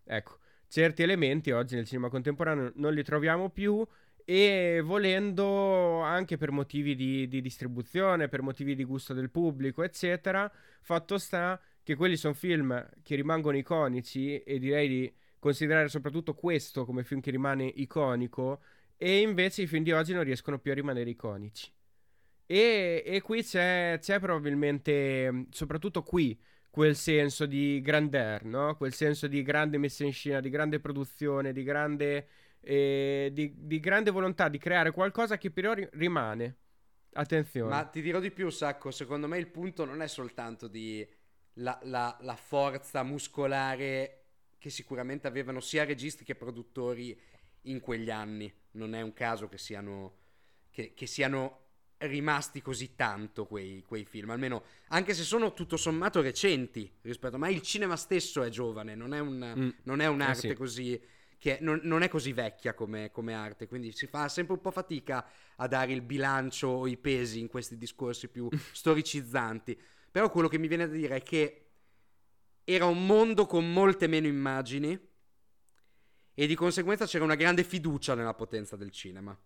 Ecco, 0.04 0.38
certi 0.68 1.02
elementi 1.02 1.50
oggi 1.50 1.76
nel 1.76 1.86
cinema 1.86 2.08
contemporaneo 2.08 2.72
non 2.76 2.92
li 2.92 3.02
troviamo 3.02 3.48
più 3.50 3.86
e 4.26 4.80
volendo 4.82 6.00
anche 6.00 6.36
per 6.36 6.50
motivi 6.50 6.94
di, 6.94 7.28
di 7.28 7.40
distribuzione, 7.40 8.28
per 8.28 8.42
motivi 8.42 8.74
di 8.74 8.84
gusto 8.84 9.12
del 9.12 9.30
pubblico, 9.30 9.82
eccetera, 9.82 10.50
fatto 10.80 11.18
sta 11.18 11.60
che 11.82 11.94
quelli 11.94 12.16
sono 12.16 12.32
film 12.32 12.88
che 13.02 13.14
rimangono 13.14 13.58
iconici 13.58 14.38
e 14.38 14.58
direi 14.58 14.88
di 14.88 15.14
considerare 15.38 15.88
soprattutto 15.88 16.34
questo 16.34 16.86
come 16.86 17.04
film 17.04 17.20
che 17.20 17.30
rimane 17.30 17.66
iconico 17.66 18.60
e 19.04 19.20
invece 19.20 19.60
i 19.60 19.66
film 19.66 19.84
di 19.84 19.92
oggi 19.92 20.14
non 20.14 20.24
riescono 20.24 20.58
più 20.58 20.70
a 20.70 20.74
rimanere 20.74 21.10
iconici. 21.10 21.70
E, 22.46 23.02
e 23.04 23.20
qui 23.20 23.42
c'è, 23.42 23.98
c'è 24.00 24.18
probabilmente, 24.18 25.44
soprattutto 25.50 26.02
qui, 26.02 26.40
quel 26.70 26.96
senso 26.96 27.44
di 27.44 27.82
grandeur, 27.82 28.46
no? 28.46 28.76
Quel 28.76 28.94
senso 28.94 29.26
di 29.26 29.42
grande 29.42 29.76
messa 29.76 30.04
in 30.04 30.12
scena, 30.14 30.40
di 30.40 30.48
grande 30.48 30.80
produzione, 30.80 31.52
di 31.52 31.62
grande, 31.62 32.28
eh, 32.60 33.28
di, 33.30 33.52
di 33.54 33.78
grande 33.78 34.10
volontà 34.10 34.48
di 34.48 34.56
creare 34.56 34.90
qualcosa 34.90 35.36
che 35.36 35.50
però 35.50 35.74
rimane. 35.92 36.56
Attenzione. 37.12 37.68
Ma 37.68 37.84
ti 37.84 38.00
dirò 38.00 38.20
di 38.20 38.30
più, 38.30 38.48
Sacco, 38.48 38.90
secondo 38.90 39.28
me 39.28 39.36
il 39.36 39.48
punto 39.48 39.84
non 39.84 40.00
è 40.00 40.08
soltanto 40.08 40.66
di 40.66 41.06
la, 41.56 41.78
la, 41.82 42.16
la 42.22 42.36
forza 42.36 43.02
muscolare 43.02 44.28
che 44.56 44.70
sicuramente 44.70 45.26
avevano 45.26 45.60
sia 45.60 45.84
registi 45.84 46.24
che 46.24 46.34
produttori 46.34 47.14
in 47.64 47.80
quegli 47.80 48.10
anni. 48.10 48.50
Non 48.74 48.94
è 48.94 49.00
un 49.00 49.12
caso 49.12 49.48
che 49.48 49.58
siano, 49.58 50.18
che, 50.70 50.94
che 50.94 51.06
siano 51.06 51.64
rimasti 51.98 52.60
così 52.60 52.94
tanto 52.94 53.46
quei, 53.46 53.82
quei, 53.82 54.04
film, 54.04 54.30
almeno 54.30 54.64
anche 54.88 55.14
se 55.14 55.22
sono 55.22 55.52
tutto 55.52 55.76
sommato 55.76 56.20
recenti 56.20 56.90
rispetto, 57.02 57.38
ma 57.38 57.48
il 57.48 57.62
cinema 57.62 57.96
stesso 57.96 58.42
è 58.42 58.48
giovane, 58.48 58.94
non 58.94 59.14
è, 59.14 59.20
un, 59.20 59.54
mm. 59.56 59.68
non 59.84 60.00
è 60.00 60.06
un'arte 60.06 60.46
eh 60.48 60.50
sì. 60.50 60.56
così 60.56 61.02
che 61.38 61.58
non, 61.60 61.80
non, 61.82 62.02
è 62.02 62.08
così 62.08 62.32
vecchia 62.32 62.74
come, 62.74 63.10
come, 63.10 63.34
arte, 63.34 63.66
quindi 63.66 63.92
si 63.92 64.06
fa 64.06 64.28
sempre 64.28 64.54
un 64.54 64.60
po' 64.60 64.70
fatica 64.70 65.26
a 65.56 65.66
dare 65.66 65.92
il 65.92 66.00
bilancio 66.00 66.68
o 66.68 66.86
i 66.86 66.96
pesi 66.96 67.38
in 67.38 67.48
questi 67.48 67.76
discorsi 67.76 68.28
più 68.28 68.48
storicizzanti. 68.72 69.78
Però 70.10 70.30
quello 70.30 70.48
che 70.48 70.58
mi 70.58 70.68
viene 70.68 70.86
da 70.86 70.94
dire 70.94 71.16
è 71.16 71.22
che 71.22 71.66
era 72.64 72.86
un 72.86 73.04
mondo 73.04 73.44
con 73.46 73.70
molte 73.70 74.06
meno 74.06 74.26
immagini 74.26 74.98
e 76.34 76.46
di 76.46 76.54
conseguenza 76.54 77.06
c'era 77.06 77.24
una 77.24 77.36
grande 77.36 77.64
fiducia 77.64 78.14
nella 78.14 78.34
potenza 78.34 78.76
del 78.76 78.90
cinema. 78.90 79.36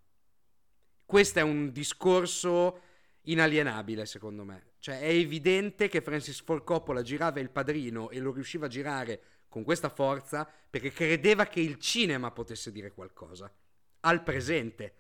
Questo 1.05 1.39
è 1.39 1.43
un 1.43 1.71
discorso 1.71 2.81
inalienabile, 3.23 4.07
secondo 4.07 4.45
me. 4.45 4.73
Cioè, 4.79 5.01
è 5.01 5.09
evidente 5.09 5.89
che 5.89 6.01
Francis 6.01 6.41
Ford 6.41 6.65
Coppola 6.65 7.03
girava 7.03 7.41
il 7.41 7.51
padrino 7.51 8.11
e 8.11 8.21
lo 8.21 8.33
riusciva 8.33 8.67
a 8.67 8.69
girare 8.71 9.23
con 9.49 9.65
questa 9.65 9.89
forza 9.89 10.51
perché 10.69 10.91
credeva 10.91 11.47
che 11.47 11.61
il 11.61 11.79
cinema 11.79 12.31
potesse 12.31 12.71
dire 12.71 12.93
qualcosa 12.93 13.53
al 14.01 14.23
presente, 14.23 14.95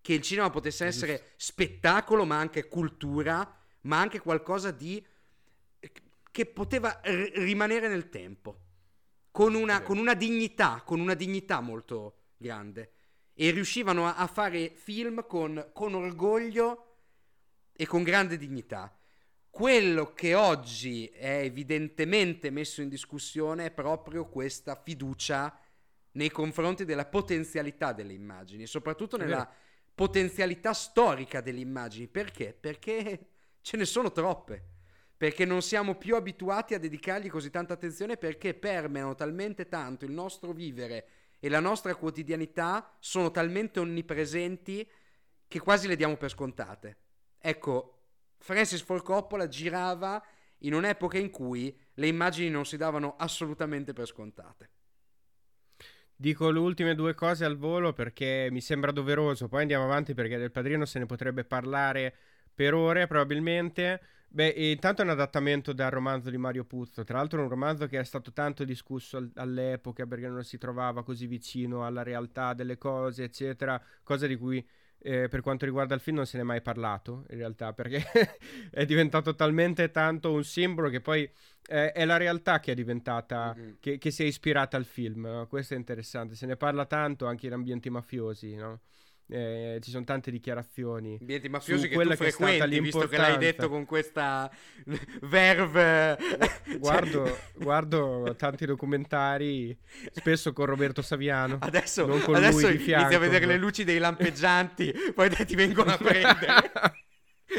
che 0.00 0.12
il 0.12 0.22
cinema 0.22 0.50
potesse 0.50 0.84
essere 0.84 1.32
spettacolo, 1.36 2.24
ma 2.24 2.38
anche 2.38 2.68
cultura, 2.68 3.58
ma 3.82 4.00
anche 4.00 4.20
qualcosa 4.20 4.70
di 4.70 5.04
che 6.30 6.46
poteva 6.46 7.00
r- 7.02 7.30
rimanere 7.34 7.88
nel 7.88 8.08
tempo, 8.08 8.60
con 9.32 9.54
una, 9.54 9.82
con 9.82 9.98
una 9.98 10.14
dignità, 10.14 10.82
con 10.84 11.00
una 11.00 11.14
dignità 11.14 11.60
molto 11.60 12.18
grande 12.36 12.92
e 13.34 13.50
riuscivano 13.50 14.06
a, 14.06 14.16
a 14.16 14.26
fare 14.26 14.70
film 14.74 15.26
con, 15.26 15.70
con 15.72 15.94
orgoglio 15.94 16.96
e 17.72 17.86
con 17.86 18.02
grande 18.02 18.36
dignità. 18.36 18.94
Quello 19.48 20.12
che 20.14 20.34
oggi 20.34 21.06
è 21.06 21.40
evidentemente 21.40 22.50
messo 22.50 22.82
in 22.82 22.88
discussione 22.88 23.66
è 23.66 23.70
proprio 23.70 24.28
questa 24.28 24.80
fiducia 24.80 25.58
nei 26.12 26.30
confronti 26.30 26.84
della 26.84 27.06
potenzialità 27.06 27.92
delle 27.92 28.12
immagini, 28.12 28.66
soprattutto 28.66 29.16
nella 29.16 29.50
potenzialità 29.94 30.74
storica 30.74 31.40
delle 31.40 31.60
immagini. 31.60 32.06
Perché? 32.06 32.54
Perché 32.58 33.28
ce 33.62 33.76
ne 33.76 33.84
sono 33.86 34.12
troppe. 34.12 34.71
Perché 35.22 35.44
non 35.44 35.62
siamo 35.62 35.94
più 35.94 36.16
abituati 36.16 36.74
a 36.74 36.80
dedicargli 36.80 37.28
così 37.28 37.48
tanta 37.48 37.74
attenzione 37.74 38.16
perché 38.16 38.54
permeano 38.54 39.14
talmente 39.14 39.68
tanto 39.68 40.04
il 40.04 40.10
nostro 40.10 40.50
vivere 40.50 41.06
e 41.38 41.48
la 41.48 41.60
nostra 41.60 41.94
quotidianità 41.94 42.96
sono 42.98 43.30
talmente 43.30 43.78
onnipresenti 43.78 44.84
che 45.46 45.60
quasi 45.60 45.86
le 45.86 45.94
diamo 45.94 46.16
per 46.16 46.28
scontate. 46.28 46.96
Ecco, 47.38 48.00
Francis 48.38 48.82
Ford 48.82 49.04
Coppola 49.04 49.46
girava 49.46 50.20
in 50.62 50.74
un'epoca 50.74 51.18
in 51.18 51.30
cui 51.30 51.72
le 51.94 52.08
immagini 52.08 52.50
non 52.50 52.66
si 52.66 52.76
davano 52.76 53.14
assolutamente 53.16 53.92
per 53.92 54.08
scontate. 54.08 54.70
Dico 56.16 56.50
le 56.50 56.58
ultime 56.58 56.96
due 56.96 57.14
cose 57.14 57.44
al 57.44 57.56
volo 57.56 57.92
perché 57.92 58.48
mi 58.50 58.60
sembra 58.60 58.90
doveroso, 58.90 59.46
poi 59.46 59.60
andiamo 59.60 59.84
avanti 59.84 60.14
perché 60.14 60.36
del 60.36 60.50
padrino 60.50 60.84
se 60.84 60.98
ne 60.98 61.06
potrebbe 61.06 61.44
parlare 61.44 62.16
per 62.54 62.74
ore 62.74 63.06
probabilmente, 63.06 64.00
Beh, 64.34 64.48
intanto 64.48 65.02
è 65.02 65.04
un 65.04 65.10
adattamento 65.10 65.74
dal 65.74 65.90
romanzo 65.90 66.30
di 66.30 66.38
Mario 66.38 66.64
Puzzo, 66.64 67.04
tra 67.04 67.18
l'altro 67.18 67.40
è 67.40 67.42
un 67.42 67.50
romanzo 67.50 67.86
che 67.86 67.98
è 67.98 68.04
stato 68.04 68.32
tanto 68.32 68.64
discusso 68.64 69.18
al- 69.18 69.30
all'epoca 69.34 70.06
perché 70.06 70.26
non 70.26 70.42
si 70.42 70.56
trovava 70.56 71.04
così 71.04 71.26
vicino 71.26 71.84
alla 71.84 72.02
realtà 72.02 72.54
delle 72.54 72.78
cose, 72.78 73.24
eccetera, 73.24 73.78
cosa 74.02 74.26
di 74.26 74.36
cui 74.36 74.66
eh, 75.02 75.28
per 75.28 75.42
quanto 75.42 75.66
riguarda 75.66 75.94
il 75.94 76.00
film 76.00 76.16
non 76.16 76.26
se 76.26 76.38
ne 76.38 76.44
è 76.44 76.46
mai 76.46 76.62
parlato, 76.62 77.26
in 77.28 77.36
realtà, 77.36 77.74
perché 77.74 78.02
è 78.70 78.86
diventato 78.86 79.34
talmente 79.34 79.90
tanto 79.90 80.32
un 80.32 80.44
simbolo 80.44 80.88
che 80.88 81.02
poi 81.02 81.30
eh, 81.68 81.92
è 81.92 82.04
la 82.06 82.16
realtà 82.16 82.58
che 82.58 82.72
è 82.72 82.74
diventata, 82.74 83.54
mm-hmm. 83.54 83.72
che, 83.80 83.98
che, 83.98 84.10
si 84.10 84.22
è 84.22 84.26
ispirata 84.26 84.78
al 84.78 84.86
film. 84.86 85.26
No? 85.26 85.46
Questo 85.46 85.74
è 85.74 85.76
interessante, 85.76 86.36
se 86.36 86.46
ne 86.46 86.56
parla 86.56 86.86
tanto 86.86 87.26
anche 87.26 87.48
in 87.48 87.52
ambienti 87.52 87.90
mafiosi, 87.90 88.54
no? 88.54 88.80
Eh, 89.28 89.78
ci 89.80 89.90
sono 89.90 90.04
tante 90.04 90.30
dichiarazioni 90.30 91.16
ambienti 91.18 91.48
mafiosi 91.48 91.88
che 91.88 91.96
tu 91.96 92.06
che 92.06 92.16
frequenti 92.16 92.80
visto 92.80 93.08
che 93.08 93.16
l'hai 93.16 93.38
detto 93.38 93.68
con 93.70 93.86
questa 93.86 94.50
verve. 95.22 96.18
Guardo, 96.78 97.38
guardo 97.54 98.34
tanti 98.36 98.66
documentari 98.66 99.76
spesso 100.10 100.52
con 100.52 100.66
Roberto 100.66 101.00
Saviano 101.00 101.58
adesso, 101.60 102.04
non 102.04 102.20
con 102.20 102.34
adesso 102.34 102.68
lui 102.68 102.78
fianco, 102.78 103.06
inizi 103.06 103.14
a 103.14 103.18
vedere 103.20 103.46
le 103.46 103.56
luci 103.56 103.84
dei 103.84 103.98
lampeggianti 103.98 104.92
poi 105.14 105.30
ti 105.30 105.54
vengono 105.54 105.92
a 105.92 105.96
prendere. 105.96 106.52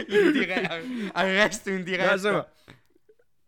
In 0.07 0.31
dire- 0.31 1.09
arresto 1.13 1.69
in 1.69 1.83
diretta. 1.83 2.51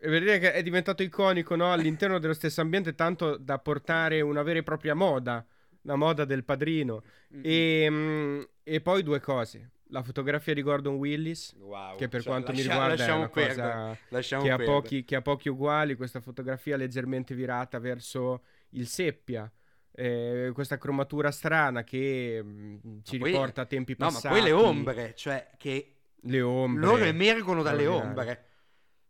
vedere 0.00 0.38
che 0.38 0.52
è 0.52 0.62
diventato 0.62 1.02
iconico 1.02 1.54
no? 1.54 1.72
all'interno 1.72 2.18
dello 2.18 2.34
stesso 2.34 2.60
ambiente 2.60 2.94
tanto 2.94 3.36
da 3.36 3.58
portare 3.58 4.20
una 4.20 4.42
vera 4.42 4.60
e 4.60 4.62
propria 4.62 4.94
moda 4.94 5.44
la 5.86 5.96
moda 5.96 6.24
del 6.24 6.44
padrino. 6.44 7.02
Mm-hmm. 7.32 7.42
E, 7.44 7.90
mm, 7.90 8.40
e, 8.62 8.80
poi 8.80 9.02
due 9.02 9.20
cose. 9.20 9.70
La 9.90 10.02
fotografia 10.02 10.52
di 10.52 10.62
Gordon 10.62 10.96
Willis, 10.96 11.54
wow. 11.60 11.96
che 11.96 12.08
per 12.08 12.20
cioè, 12.20 12.32
quanto 12.32 12.50
lascia, 12.50 12.64
mi 12.64 12.68
riguarda 12.68 13.06
è 13.06 13.12
una 13.12 13.28
perdere, 13.28 13.98
cosa 14.08 14.38
che 14.38 14.50
ha, 14.50 14.56
pochi, 14.56 15.04
che 15.04 15.14
ha, 15.14 15.22
pochi, 15.22 15.48
uguali, 15.48 15.94
questa 15.94 16.20
fotografia 16.20 16.76
leggermente 16.76 17.34
virata 17.36 17.78
verso 17.78 18.42
il 18.70 18.88
seppia. 18.88 19.50
Eh, 19.98 20.50
questa 20.52 20.76
cromatura 20.76 21.30
strana 21.30 21.84
che 21.84 22.42
mh, 22.42 22.80
mm, 22.84 22.98
ci 23.04 23.16
poi, 23.16 23.30
riporta 23.30 23.62
a 23.62 23.66
tempi 23.66 23.94
passati. 23.94 24.26
No, 24.26 24.32
ma 24.34 24.38
poi 24.40 24.46
le 24.46 24.52
ombre, 24.52 25.14
cioè 25.14 25.50
che 25.56 25.94
le 26.20 26.40
ombre, 26.42 26.84
loro 26.84 27.04
emergono 27.04 27.62
dalle 27.62 27.86
ombre. 27.86 28.44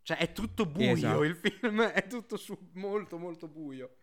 Cioè 0.03 0.17
è 0.17 0.31
tutto 0.31 0.67
buio 0.67 0.91
esatto. 0.91 1.23
il 1.23 1.35
film, 1.35 1.81
è 1.91 2.05
tutto 2.07 2.37
su, 2.37 2.55
molto 2.73 3.17
molto 3.17 3.47
buio 3.47 3.95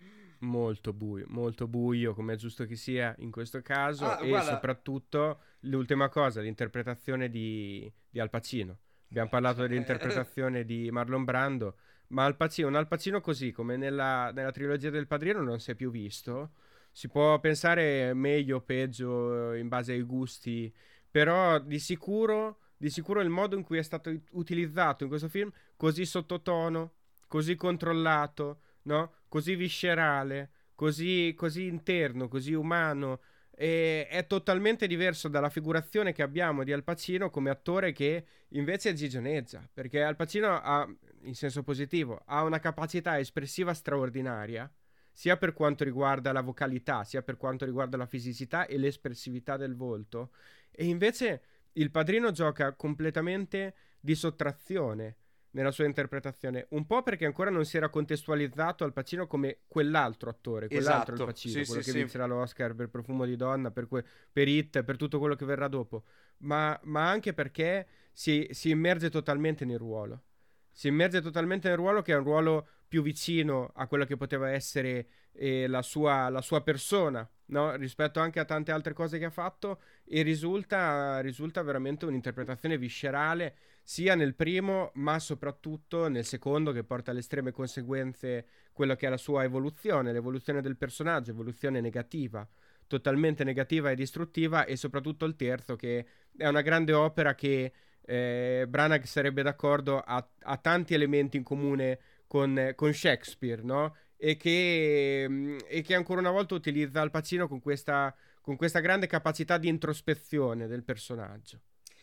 molto 0.44 0.92
buio, 0.92 1.24
molto 1.28 1.66
buio 1.66 2.14
come 2.14 2.34
è 2.34 2.36
giusto 2.36 2.66
che 2.66 2.76
sia 2.76 3.14
in 3.18 3.30
questo 3.30 3.60
caso 3.62 4.06
ah, 4.06 4.22
e 4.22 4.28
guarda. 4.28 4.52
soprattutto 4.52 5.40
l'ultima 5.60 6.08
cosa, 6.08 6.40
l'interpretazione 6.40 7.28
di, 7.28 7.90
di 8.08 8.20
Al 8.20 8.30
Pacino. 8.30 8.78
Abbiamo 9.08 9.28
parlato 9.28 9.62
dell'interpretazione 9.62 10.64
di 10.64 10.90
Marlon 10.90 11.24
Brando, 11.24 11.76
ma 12.08 12.24
Al 12.24 12.36
Pacino, 12.36 12.68
un 12.68 12.74
Al 12.74 12.88
Pacino 12.88 13.20
così 13.20 13.52
come 13.52 13.76
nella, 13.76 14.30
nella 14.32 14.52
trilogia 14.52 14.90
del 14.90 15.06
Padrino 15.06 15.42
non 15.42 15.60
si 15.60 15.70
è 15.70 15.74
più 15.74 15.90
visto. 15.90 16.52
Si 16.90 17.08
può 17.08 17.40
pensare 17.40 18.14
meglio 18.14 18.58
o 18.58 18.60
peggio 18.60 19.52
in 19.54 19.66
base 19.68 19.92
ai 19.92 20.02
gusti, 20.02 20.72
però 21.10 21.58
di 21.58 21.78
sicuro, 21.80 22.58
di 22.76 22.88
sicuro 22.88 23.20
il 23.20 23.30
modo 23.30 23.56
in 23.56 23.64
cui 23.64 23.78
è 23.78 23.82
stato 23.82 24.12
utilizzato 24.32 25.02
in 25.02 25.08
questo 25.08 25.28
film, 25.28 25.50
così 25.76 26.04
sottotono, 26.04 26.92
così 27.26 27.56
controllato, 27.56 28.60
no? 28.82 29.12
Così 29.34 29.56
viscerale, 29.56 30.50
così, 30.76 31.34
così 31.36 31.66
interno, 31.66 32.28
così 32.28 32.52
umano. 32.52 33.20
E 33.50 34.06
è 34.06 34.28
totalmente 34.28 34.86
diverso 34.86 35.26
dalla 35.26 35.48
figurazione 35.48 36.12
che 36.12 36.22
abbiamo 36.22 36.62
di 36.62 36.72
Al 36.72 36.84
Pacino 36.84 37.30
come 37.30 37.50
attore 37.50 37.90
che 37.90 38.26
invece 38.50 38.94
gigioneggia, 38.94 39.68
perché 39.72 40.04
Al 40.04 40.14
Pacino 40.14 40.60
ha, 40.62 40.88
in 41.22 41.34
senso 41.34 41.64
positivo, 41.64 42.22
ha 42.26 42.44
una 42.44 42.60
capacità 42.60 43.18
espressiva 43.18 43.74
straordinaria, 43.74 44.72
sia 45.10 45.36
per 45.36 45.52
quanto 45.52 45.82
riguarda 45.82 46.30
la 46.30 46.40
vocalità, 46.40 47.02
sia 47.02 47.22
per 47.22 47.36
quanto 47.36 47.64
riguarda 47.64 47.96
la 47.96 48.06
fisicità 48.06 48.66
e 48.66 48.78
l'espressività 48.78 49.56
del 49.56 49.74
volto, 49.74 50.30
e 50.70 50.84
invece 50.84 51.42
il 51.72 51.90
padrino 51.90 52.30
gioca 52.30 52.74
completamente 52.74 53.74
di 53.98 54.14
sottrazione 54.14 55.16
nella 55.54 55.70
sua 55.70 55.84
interpretazione, 55.84 56.66
un 56.70 56.86
po' 56.86 57.02
perché 57.02 57.24
ancora 57.24 57.50
non 57.50 57.64
si 57.64 57.76
era 57.76 57.88
contestualizzato 57.88 58.84
Al 58.84 58.92
Pacino 58.92 59.26
come 59.26 59.60
quell'altro 59.66 60.30
attore, 60.30 60.68
quell'altro 60.68 61.14
esatto. 61.14 61.22
Al 61.22 61.28
Pacino, 61.28 61.60
sì, 61.60 61.66
quello 61.66 61.80
sì, 61.80 61.86
che 61.86 61.92
sì. 61.92 61.98
vincerà 61.98 62.26
l'Oscar 62.26 62.74
per 62.74 62.88
Profumo 62.88 63.24
di 63.24 63.36
donna, 63.36 63.70
per, 63.70 63.86
que- 63.86 64.04
per 64.32 64.48
It, 64.48 64.82
per 64.82 64.96
tutto 64.96 65.18
quello 65.18 65.34
che 65.34 65.44
verrà 65.44 65.68
dopo, 65.68 66.04
ma, 66.38 66.78
ma 66.84 67.08
anche 67.08 67.32
perché 67.32 67.86
si, 68.12 68.46
si 68.50 68.70
immerge 68.70 69.10
totalmente 69.10 69.64
nel 69.64 69.78
ruolo. 69.78 70.22
Si 70.70 70.88
immerge 70.88 71.20
totalmente 71.20 71.68
nel 71.68 71.76
ruolo 71.76 72.02
che 72.02 72.12
è 72.12 72.16
un 72.16 72.24
ruolo 72.24 72.68
più 72.86 73.02
vicino 73.02 73.70
a 73.74 73.86
quello 73.86 74.04
che 74.04 74.16
poteva 74.16 74.50
essere 74.50 75.06
eh, 75.32 75.66
la, 75.66 75.82
sua, 75.82 76.28
la, 76.28 76.40
sua, 76.40 76.62
persona, 76.62 77.28
no? 77.46 77.74
rispetto 77.76 78.20
anche 78.20 78.40
a 78.40 78.44
tante 78.44 78.72
altre 78.72 78.92
cose 78.92 79.18
che 79.18 79.24
ha 79.24 79.30
fatto, 79.30 79.80
e 80.04 80.22
risulta, 80.22 81.20
risulta 81.20 81.62
veramente 81.62 82.06
un'interpretazione 82.06 82.78
viscerale 82.78 83.56
sia 83.82 84.14
nel 84.14 84.34
primo, 84.34 84.90
ma 84.94 85.18
soprattutto 85.18 86.08
nel 86.08 86.24
secondo, 86.24 86.72
che 86.72 86.84
porta 86.84 87.10
alle 87.10 87.20
estreme 87.20 87.52
conseguenze 87.52 88.46
quello 88.72 88.94
che 88.94 89.06
è 89.06 89.10
la 89.10 89.16
sua 89.16 89.44
evoluzione, 89.44 90.12
l'evoluzione 90.12 90.62
del 90.62 90.76
personaggio, 90.76 91.32
evoluzione 91.32 91.80
negativa, 91.80 92.48
totalmente 92.86 93.44
negativa 93.44 93.90
e 93.90 93.94
distruttiva, 93.94 94.64
e 94.64 94.76
soprattutto 94.76 95.24
il 95.24 95.36
terzo, 95.36 95.76
che 95.76 96.06
è 96.36 96.46
una 96.46 96.62
grande 96.62 96.92
opera 96.92 97.34
che 97.34 97.72
eh, 98.06 98.66
Branagh 98.68 99.04
sarebbe 99.04 99.42
d'accordo, 99.42 99.98
ha, 99.98 100.26
ha, 100.42 100.56
tanti 100.58 100.94
elementi 100.94 101.36
in 101.36 101.42
comune 101.42 101.98
con, 102.34 102.72
con 102.74 102.92
Shakespeare, 102.92 103.62
no? 103.62 103.94
E 104.16 104.36
che, 104.36 105.24
mm, 105.28 105.58
e 105.68 105.82
che, 105.82 105.94
ancora 105.94 106.18
una 106.18 106.32
volta 106.32 106.56
utilizza 106.56 107.00
Al 107.00 107.12
Pacino 107.12 107.46
con 107.46 107.60
questa, 107.60 108.12
con 108.40 108.56
questa 108.56 108.80
grande 108.80 109.06
capacità 109.06 109.56
di 109.56 109.68
introspezione 109.68 110.66
del 110.66 110.82
personaggio. 110.82 111.60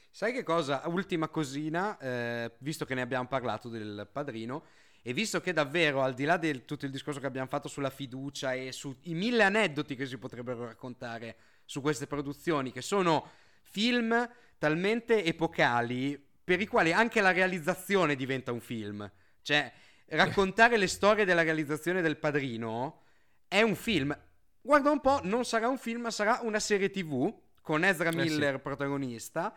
Sai 0.09 0.31
che 0.31 0.43
cosa? 0.43 0.83
Ultima 0.85 1.27
cosina, 1.27 1.97
eh, 1.97 2.53
visto 2.59 2.85
che 2.85 2.95
ne 2.95 3.01
abbiamo 3.01 3.27
parlato 3.27 3.67
del 3.67 4.07
padrino, 4.09 4.63
e 5.01 5.11
visto 5.11 5.41
che 5.41 5.51
davvero, 5.51 6.01
al 6.01 6.13
di 6.13 6.23
là 6.23 6.37
di 6.37 6.63
tutto 6.63 6.85
il 6.85 6.91
discorso 6.91 7.19
che 7.19 7.25
abbiamo 7.25 7.47
fatto 7.47 7.67
sulla 7.67 7.89
fiducia 7.89 8.53
e 8.53 8.71
sui 8.71 8.95
mille 9.07 9.43
aneddoti 9.43 9.97
che 9.97 10.05
si 10.05 10.17
potrebbero 10.17 10.63
raccontare 10.63 11.35
su 11.65 11.81
queste 11.81 12.07
produzioni, 12.07 12.71
che 12.71 12.81
sono 12.81 13.31
film 13.63 14.29
talmente 14.57 15.25
epocali 15.25 16.25
per 16.41 16.61
i 16.61 16.67
quali 16.67 16.93
anche 16.93 17.19
la 17.19 17.33
realizzazione 17.33 18.15
diventa 18.15 18.53
un 18.53 18.61
film. 18.61 19.11
Cioè, 19.41 19.71
raccontare 20.11 20.77
le 20.77 20.87
storie 20.87 21.25
della 21.25 21.43
realizzazione 21.43 22.01
del 22.01 22.17
padrino 22.17 23.01
è 23.47 23.61
un 23.61 23.75
film. 23.75 24.17
Guarda 24.61 24.91
un 24.91 25.01
po', 25.01 25.19
non 25.23 25.43
sarà 25.43 25.67
un 25.67 25.77
film, 25.77 26.01
ma 26.01 26.11
sarà 26.11 26.39
una 26.43 26.59
serie 26.59 26.89
TV 26.89 27.33
con 27.61 27.83
Ezra 27.83 28.11
Miller 28.11 28.53
eh 28.53 28.57
sì. 28.57 28.61
protagonista 28.61 29.53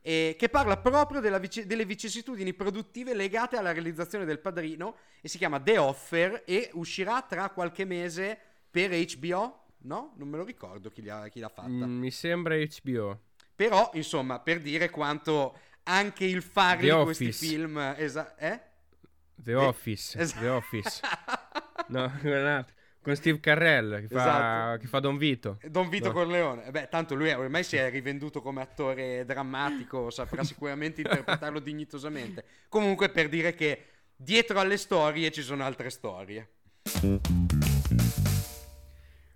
eh, 0.00 0.36
che 0.38 0.48
parla 0.48 0.78
proprio 0.78 1.20
vic- 1.38 1.64
delle 1.64 1.84
vicissitudini 1.84 2.54
produttive 2.54 3.14
legate 3.14 3.56
alla 3.56 3.72
realizzazione 3.72 4.24
del 4.24 4.38
padrino 4.38 4.96
e 5.20 5.28
si 5.28 5.38
chiama 5.38 5.60
The 5.60 5.78
Offer 5.78 6.44
e 6.46 6.70
uscirà 6.74 7.22
tra 7.22 7.50
qualche 7.50 7.84
mese 7.84 8.38
per 8.70 8.90
HBO. 8.90 9.64
No? 9.80 10.14
Non 10.16 10.28
me 10.28 10.38
lo 10.38 10.44
ricordo 10.44 10.90
chi, 10.90 11.06
ha, 11.08 11.28
chi 11.28 11.40
l'ha 11.40 11.48
fatta. 11.48 11.68
Mm, 11.68 11.98
mi 11.98 12.10
sembra 12.10 12.56
HBO. 12.56 13.20
Però, 13.54 13.90
insomma, 13.94 14.40
per 14.40 14.60
dire 14.60 14.88
quanto 14.88 15.56
anche 15.84 16.24
il 16.24 16.42
fare 16.42 16.82
di 16.82 17.02
questi 17.02 17.32
film... 17.32 17.78
Esa- 17.96 18.36
eh? 18.36 18.60
The 19.42 19.54
Office. 19.54 20.18
Es- 20.18 20.34
The 20.34 20.48
Office. 20.48 21.00
no, 21.88 22.10
con 23.00 23.16
Steve 23.16 23.40
Carrell 23.40 24.00
che 24.00 24.08
fa, 24.08 24.18
esatto. 24.18 24.80
che 24.80 24.86
fa 24.86 25.00
Don 25.00 25.16
Vito. 25.16 25.58
Don 25.68 25.88
Vito 25.88 26.08
no. 26.08 26.12
Corleone. 26.12 26.70
Beh, 26.70 26.88
tanto 26.88 27.14
lui 27.14 27.30
ormai 27.30 27.64
si 27.64 27.76
è 27.76 27.88
rivenduto 27.90 28.42
come 28.42 28.60
attore 28.60 29.24
drammatico, 29.24 30.10
saprà 30.10 30.44
sicuramente 30.44 31.00
interpretarlo 31.00 31.58
dignitosamente. 31.60 32.44
Comunque 32.68 33.08
per 33.08 33.28
dire 33.28 33.54
che 33.54 33.84
dietro 34.14 34.58
alle 34.58 34.76
storie 34.76 35.30
ci 35.30 35.42
sono 35.42 35.64
altre 35.64 35.90
storie. 35.90 36.50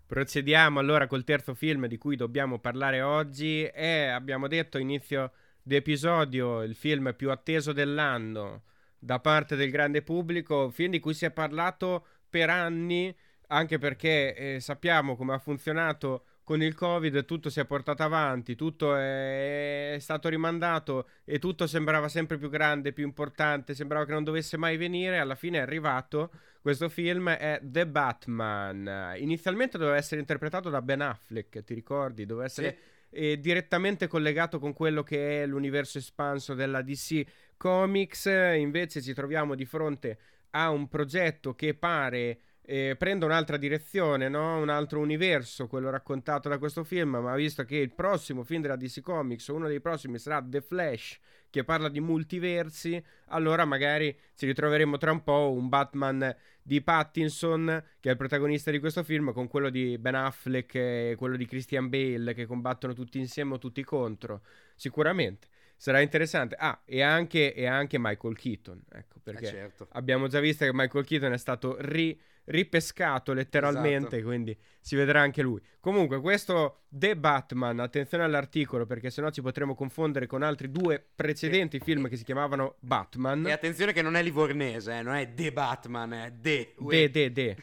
Procediamo 0.07 0.79
allora 0.79 1.07
col 1.07 1.25
terzo 1.25 1.55
film 1.55 1.87
di 1.87 1.97
cui 1.97 2.17
dobbiamo 2.17 2.59
parlare 2.59 3.01
oggi 3.01 3.65
e 3.65 4.09
abbiamo 4.09 4.49
detto 4.49 4.77
inizio 4.77 5.33
di 5.63 5.77
episodio 5.77 6.63
il 6.63 6.75
film 6.75 7.15
più 7.17 7.31
atteso 7.31 7.73
dell'anno 7.73 8.65
da 9.03 9.19
parte 9.19 9.57
del 9.57 9.73
grande 9.73 10.01
pubblico, 10.03 10.71
film 10.71 10.93
di 10.93 11.01
cui 11.01 11.13
si 11.13 11.25
è 11.25 11.33
parlato 11.33 12.07
per 12.31 12.49
anni 12.51 13.15
anche 13.49 13.79
perché 13.79 14.35
eh, 14.35 14.61
sappiamo 14.61 15.17
come 15.17 15.35
ha 15.35 15.39
funzionato 15.39 16.25
con 16.45 16.63
il 16.63 16.75
Covid, 16.75 17.25
tutto 17.25 17.51
si 17.51 17.59
è 17.59 17.65
portato 17.65 18.05
avanti, 18.05 18.55
tutto 18.55 18.95
è, 18.95 19.95
è, 19.95 19.99
stato 19.99 20.29
rimandato 20.29 21.09
e 21.25 21.41
tutto 21.41 21.67
sembrava 21.67 22.09
sempre 22.09 22.39
più 22.39 22.49
grande, 22.49 22.93
più 22.93 23.05
importante, 23.05 23.75
sembrava 23.75 24.05
che 24.05 24.13
non 24.13 24.25
dovesse 24.25 24.57
mai 24.57 24.77
venire, 24.77 25.19
alla 25.19 25.35
fine 25.35 25.59
è 25.59 25.63
arrivato. 25.63 26.31
Questo 26.61 26.89
film 26.89 27.29
è 27.29 27.59
The 27.61 27.87
Batman. 27.87 29.15
Inizialmente 29.17 29.79
doveva 29.79 29.97
essere 29.97 30.21
interpretato 30.21 30.71
da 30.71 30.81
Ben 30.81 31.01
Affleck, 31.01 31.65
ti 31.65 31.75
ricordi? 31.75 32.25
Doveva 32.25 32.47
essere... 32.47 32.71
Sì 32.71 32.91
eh, 33.13 33.39
direttamente 33.39 34.07
collegato 34.07 34.59
con 34.59 34.73
quello 34.73 35.03
che 35.03 35.43
è 35.43 35.47
l'universo 35.47 35.99
espanso 35.99 36.55
della 36.55 36.83
DC 36.83 37.25
Comics, 37.63 38.25
invece 38.25 39.01
ci 39.01 39.15
troviamo 39.15 39.55
di 39.55 39.65
fronte 39.65 40.19
a 40.51 40.71
un 40.71 40.89
progetto 40.89 41.55
che 41.55 41.75
pare 41.75 42.41
eh, 42.61 42.97
prenda 42.99 43.25
un'altra 43.25 43.57
direzione, 43.57 44.29
no? 44.29 44.59
un 44.59 44.69
altro 44.69 44.99
universo, 44.99 45.69
quello 45.69 45.89
raccontato 45.89 46.49
da 46.49 46.59
questo 46.59 46.83
film, 46.83 47.19
ma 47.19 47.37
visto 47.37 47.65
che 47.65 47.77
il 47.77 47.95
prossimo 47.95 48.43
film 48.43 48.63
della 48.63 48.75
DC 48.75 49.01
Comics, 49.01 49.47
uno 49.47 49.69
dei 49.69 49.81
prossimi 49.81 50.19
sarà 50.19 50.45
The 50.45 50.61
Flash, 50.61 51.21
che 51.51 51.63
parla 51.63 51.89
di 51.89 52.01
multiversi, 52.01 53.01
allora 53.27 53.65
magari 53.65 54.13
ci 54.35 54.45
ritroveremo 54.47 54.99
tra 54.99 55.13
un 55.13 55.23
po' 55.23 55.53
un 55.53 55.69
Batman 55.69 56.35
di 56.61 56.83
Pattinson, 56.83 57.85
che 58.01 58.09
è 58.09 58.11
il 58.11 58.19
protagonista 58.19 58.73
di 58.73 58.81
questo 58.81 59.05
film, 59.05 59.33
con 59.33 59.47
quello 59.47 59.71
di 59.71 59.99
Ben 59.99 60.17
Affleck 60.17 60.75
e 60.75 61.15
quello 61.17 61.37
di 61.37 61.47
Christian 61.47 61.89
Bale, 61.89 62.35
che 62.35 62.47
combattono 62.47 62.93
tutti 62.93 63.21
insieme 63.21 63.55
o 63.55 63.59
tutti 63.59 63.85
contro. 63.85 64.41
Sicuramente. 64.75 65.51
Sarà 65.83 65.99
interessante. 66.01 66.55
Ah, 66.57 66.81
e 66.85 67.03
anche, 67.03 67.53
e 67.53 67.67
anche 67.67 67.99
Michael 67.99 68.37
Keaton, 68.37 68.85
ecco, 68.93 69.19
perché 69.21 69.47
Eh, 69.47 69.49
certo. 69.49 69.89
abbiamo 69.95 70.29
già 70.29 70.39
visto 70.39 70.65
che 70.65 70.71
Michael 70.73 71.05
Keaton 71.05 71.33
è 71.33 71.37
stato 71.37 71.75
ri- 71.81 72.17
ripescato 72.45 73.33
letteralmente, 73.33 74.19
Esatto. 74.19 74.23
quindi 74.23 74.57
si 74.81 74.95
vedrà 74.95 75.23
anche 75.23 75.43
lui. 75.43 75.61
Comunque, 75.81 76.21
questo 76.21 76.83
The 76.89 77.17
Batman, 77.17 77.81
attenzione 77.81 78.23
all'articolo, 78.23 78.87
perché 78.87 79.11
sennò 79.11 79.31
ci 79.31 79.43
potremo 79.43 79.75
confondere 79.75 80.29
con 80.29 80.45
altri 80.45 80.71
due 80.71 81.05
precedenti 81.17 81.81
film 81.81 82.09
che 82.09 82.15
si 82.17 82.23
chiamavano 82.23 82.77
Batman. 82.79 83.45
E 83.49 83.51
attenzione 83.51 83.93
che 83.93 84.03
non 84.03 84.15
è 84.15 84.23
livornese, 84.23 84.99
eh, 84.99 85.03
non 85.03 85.17
è 85.17 85.35
The 85.35 85.53
Batman, 85.53 86.13
è 86.13 86.33
The. 86.41 86.75
De, 86.79 87.11
de, 87.11 87.33
de. 87.33 87.57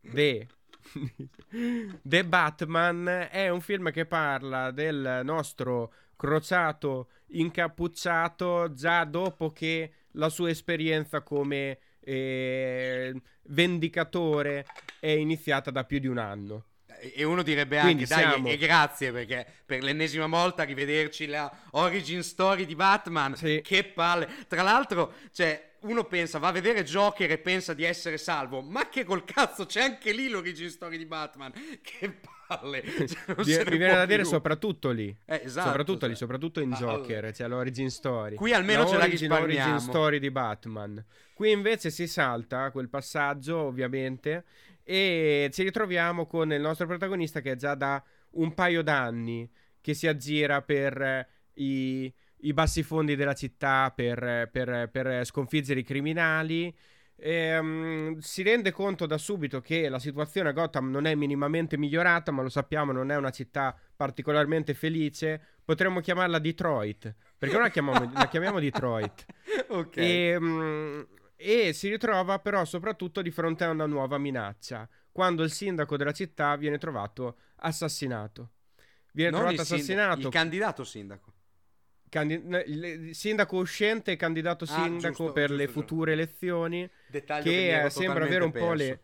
De. 0.00 0.46
The 2.02 2.24
Batman 2.24 3.28
è 3.30 3.48
un 3.50 3.60
film 3.60 3.90
che 3.90 4.06
parla 4.06 4.70
del 4.70 5.20
nostro 5.24 5.92
crociato 6.24 7.08
incappucciato 7.28 8.72
già 8.72 9.04
dopo 9.04 9.50
che 9.50 9.92
la 10.12 10.28
sua 10.28 10.48
esperienza 10.50 11.20
come 11.22 11.78
eh, 12.00 13.14
vendicatore 13.44 14.66
è 15.00 15.08
iniziata 15.08 15.70
da 15.70 15.84
più 15.84 15.98
di 15.98 16.06
un 16.06 16.18
anno. 16.18 16.64
E 17.14 17.24
uno 17.24 17.42
direbbe 17.42 17.78
Quindi 17.80 18.04
anche, 18.04 18.14
dai, 18.14 18.30
siamo- 18.30 18.48
e 18.48 18.56
grazie 18.56 19.12
perché 19.12 19.46
per 19.66 19.82
l'ennesima 19.82 20.26
volta 20.26 20.62
rivederci 20.62 21.26
la 21.26 21.50
origin 21.72 22.22
story 22.22 22.64
di 22.64 22.74
Batman, 22.74 23.34
Sì. 23.36 23.60
che 23.62 23.84
palle. 23.84 24.28
Tra 24.48 24.62
l'altro, 24.62 25.12
cioè, 25.32 25.72
uno 25.80 26.04
pensa, 26.04 26.38
va 26.38 26.48
a 26.48 26.52
vedere 26.52 26.82
Joker 26.84 27.30
e 27.30 27.36
pensa 27.38 27.74
di 27.74 27.84
essere 27.84 28.16
salvo, 28.16 28.62
ma 28.62 28.88
che 28.88 29.04
col 29.04 29.24
cazzo 29.24 29.66
c'è 29.66 29.82
anche 29.82 30.12
lì 30.12 30.28
l'origin 30.28 30.70
story 30.70 30.96
di 30.96 31.04
Batman. 31.04 31.52
Che 31.82 32.08
palle. 32.10 32.33
Cioè, 32.62 33.18
non 33.26 33.36
Mi 33.70 33.76
viene 33.78 33.94
da 33.94 34.06
dire 34.06 34.22
più. 34.22 34.30
soprattutto 34.30 34.90
lì. 34.90 35.16
Eh, 35.24 35.40
esatto, 35.44 35.68
soprattutto 35.68 36.00
cioè. 36.00 36.08
lì, 36.08 36.14
soprattutto 36.16 36.60
in 36.60 36.72
Ah, 36.72 36.76
Joker, 36.76 37.16
allora. 37.18 37.30
c'è 37.32 37.48
l'origin 37.48 37.90
story. 37.90 38.36
Qui 38.36 38.52
almeno 38.52 38.86
ce 38.86 38.96
la 38.96 39.04
origin, 39.04 39.28
risparmiamo. 39.28 39.70
origin 39.72 39.80
story 39.80 40.18
di 40.18 40.30
Batman. 40.30 41.04
Qui 41.34 41.50
invece 41.50 41.90
si 41.90 42.06
salta 42.06 42.70
quel 42.70 42.88
passaggio, 42.88 43.56
ovviamente, 43.58 44.44
e 44.82 45.50
ci 45.52 45.62
ritroviamo 45.62 46.26
con 46.26 46.52
il 46.52 46.60
nostro 46.60 46.86
protagonista 46.86 47.40
che 47.40 47.52
è 47.52 47.56
già 47.56 47.74
da 47.74 48.02
un 48.32 48.52
paio 48.54 48.82
d'anni 48.82 49.48
che 49.80 49.94
si 49.94 50.06
aggira 50.06 50.62
per 50.62 51.00
eh, 51.00 51.28
i, 51.54 52.12
i 52.38 52.52
bassi 52.52 52.82
fondi 52.82 53.16
della 53.16 53.34
città, 53.34 53.92
per, 53.94 54.48
per- 54.50 54.88
per 54.90 55.24
sconfiggere 55.26 55.80
i 55.80 55.84
criminali. 55.84 56.74
Ehm, 57.16 58.18
si 58.18 58.42
rende 58.42 58.72
conto 58.72 59.06
da 59.06 59.18
subito 59.18 59.60
che 59.60 59.88
la 59.88 59.98
situazione 59.98 60.48
a 60.48 60.52
Gotham 60.52 60.90
non 60.90 61.06
è 61.06 61.14
minimamente 61.14 61.76
migliorata, 61.76 62.32
ma 62.32 62.42
lo 62.42 62.48
sappiamo, 62.48 62.92
non 62.92 63.10
è 63.10 63.16
una 63.16 63.30
città 63.30 63.76
particolarmente 63.96 64.74
felice. 64.74 65.40
Potremmo 65.64 66.00
chiamarla 66.00 66.38
Detroit, 66.38 67.14
perché 67.38 67.54
non 67.54 67.64
la 67.64 67.70
chiamiamo, 67.70 68.12
la 68.12 68.28
chiamiamo 68.28 68.60
Detroit. 68.60 69.24
ok. 69.68 69.96
E, 69.96 70.36
mm, 70.38 71.00
e 71.36 71.72
si 71.72 71.88
ritrova 71.88 72.38
però 72.38 72.64
soprattutto 72.64 73.22
di 73.22 73.30
fronte 73.30 73.64
a 73.64 73.70
una 73.70 73.86
nuova 73.86 74.18
minaccia, 74.18 74.88
quando 75.10 75.42
il 75.42 75.50
sindaco 75.50 75.96
della 75.96 76.12
città 76.12 76.56
viene 76.56 76.78
trovato 76.78 77.38
assassinato. 77.56 78.50
Viene 79.12 79.30
Non 79.30 79.40
trovato 79.40 79.60
il 79.62 79.66
sindaco, 79.66 79.82
assassinato. 79.82 80.26
il 80.26 80.32
candidato 80.32 80.84
sindaco. 80.84 81.32
Candi- 82.14 82.40
ne- 82.44 82.64
il 82.66 83.14
sindaco 83.14 83.56
uscente 83.56 84.12
e 84.12 84.16
candidato 84.16 84.64
Ah, 84.64 84.68
sindaco 84.84 85.24
giusto, 85.24 85.32
per 85.32 85.48
giusto, 85.48 85.56
le 85.56 85.64
giusto. 85.66 85.80
future 85.80 86.12
elezioni 86.12 86.88
Dettaglio 87.08 87.50
che, 87.50 87.84
eh, 87.84 87.90
sembra 87.90 88.24
avere 88.24 88.44
un 88.44 88.52
po' 88.52 88.58
totalmente 88.58 88.84
le 88.84 89.00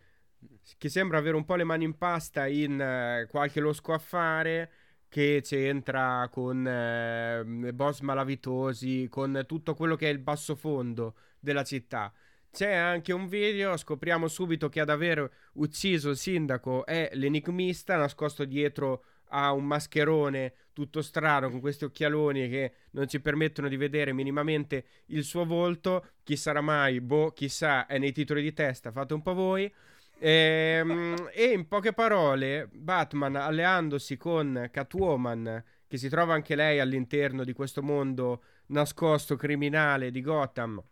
che 0.78 0.88
sembra 0.88 1.18
avere 1.18 1.36
un 1.36 1.44
po' 1.44 1.56
le 1.56 1.64
mani 1.64 1.84
in 1.84 1.98
pasta 1.98 2.46
in 2.46 2.80
eh, 2.80 3.26
qualche 3.28 3.60
losco 3.60 3.92
affare 3.92 4.70
che 5.08 5.40
c'entra 5.42 6.28
con 6.30 6.66
eh, 6.66 7.72
boss 7.74 8.00
malavitosi, 8.00 9.08
con 9.10 9.42
tutto 9.46 9.74
quello 9.74 9.96
che 9.96 10.06
è 10.08 10.12
il 10.12 10.18
bassofondo 10.20 11.16
della 11.40 11.64
città. 11.64 12.12
C'è 12.52 12.72
anche 12.72 13.12
un 13.12 13.26
video, 13.28 13.76
scopriamo 13.76 14.28
subito 14.28 14.68
che 14.68 14.80
ad 14.80 14.88
aver 14.88 15.28
ucciso 15.54 16.10
il 16.10 16.16
sindaco 16.16 16.86
è 16.86 17.10
l'enigmista 17.14 17.96
nascosto 17.96 18.44
dietro 18.44 19.04
a 19.30 19.52
un 19.52 19.64
mascherone 19.64 20.54
tutto 20.72 21.02
strano 21.02 21.50
con 21.50 21.60
questi 21.60 21.84
occhialoni 21.84 22.48
che 22.48 22.72
non 22.92 23.08
ci 23.08 23.20
permettono 23.20 23.68
di 23.68 23.76
vedere 23.76 24.12
minimamente 24.12 24.84
il 25.06 25.24
suo 25.24 25.44
volto. 25.44 26.06
Chi 26.22 26.36
sarà 26.36 26.60
mai? 26.60 27.00
Boh, 27.00 27.32
chissà, 27.32 27.86
è 27.86 27.98
nei 27.98 28.12
titoli 28.12 28.42
di 28.42 28.52
testa, 28.52 28.92
fate 28.92 29.14
un 29.14 29.22
po' 29.22 29.34
voi. 29.34 29.72
Ehm, 30.18 31.30
e 31.32 31.44
in 31.44 31.66
poche 31.66 31.92
parole, 31.92 32.68
Batman 32.70 33.36
alleandosi 33.36 34.16
con 34.16 34.68
Catwoman, 34.70 35.64
che 35.86 35.96
si 35.96 36.08
trova 36.08 36.34
anche 36.34 36.54
lei 36.54 36.78
all'interno 36.78 37.42
di 37.42 37.52
questo 37.52 37.82
mondo 37.82 38.42
nascosto 38.66 39.36
criminale 39.36 40.10
di 40.10 40.20
Gotham, 40.20 40.82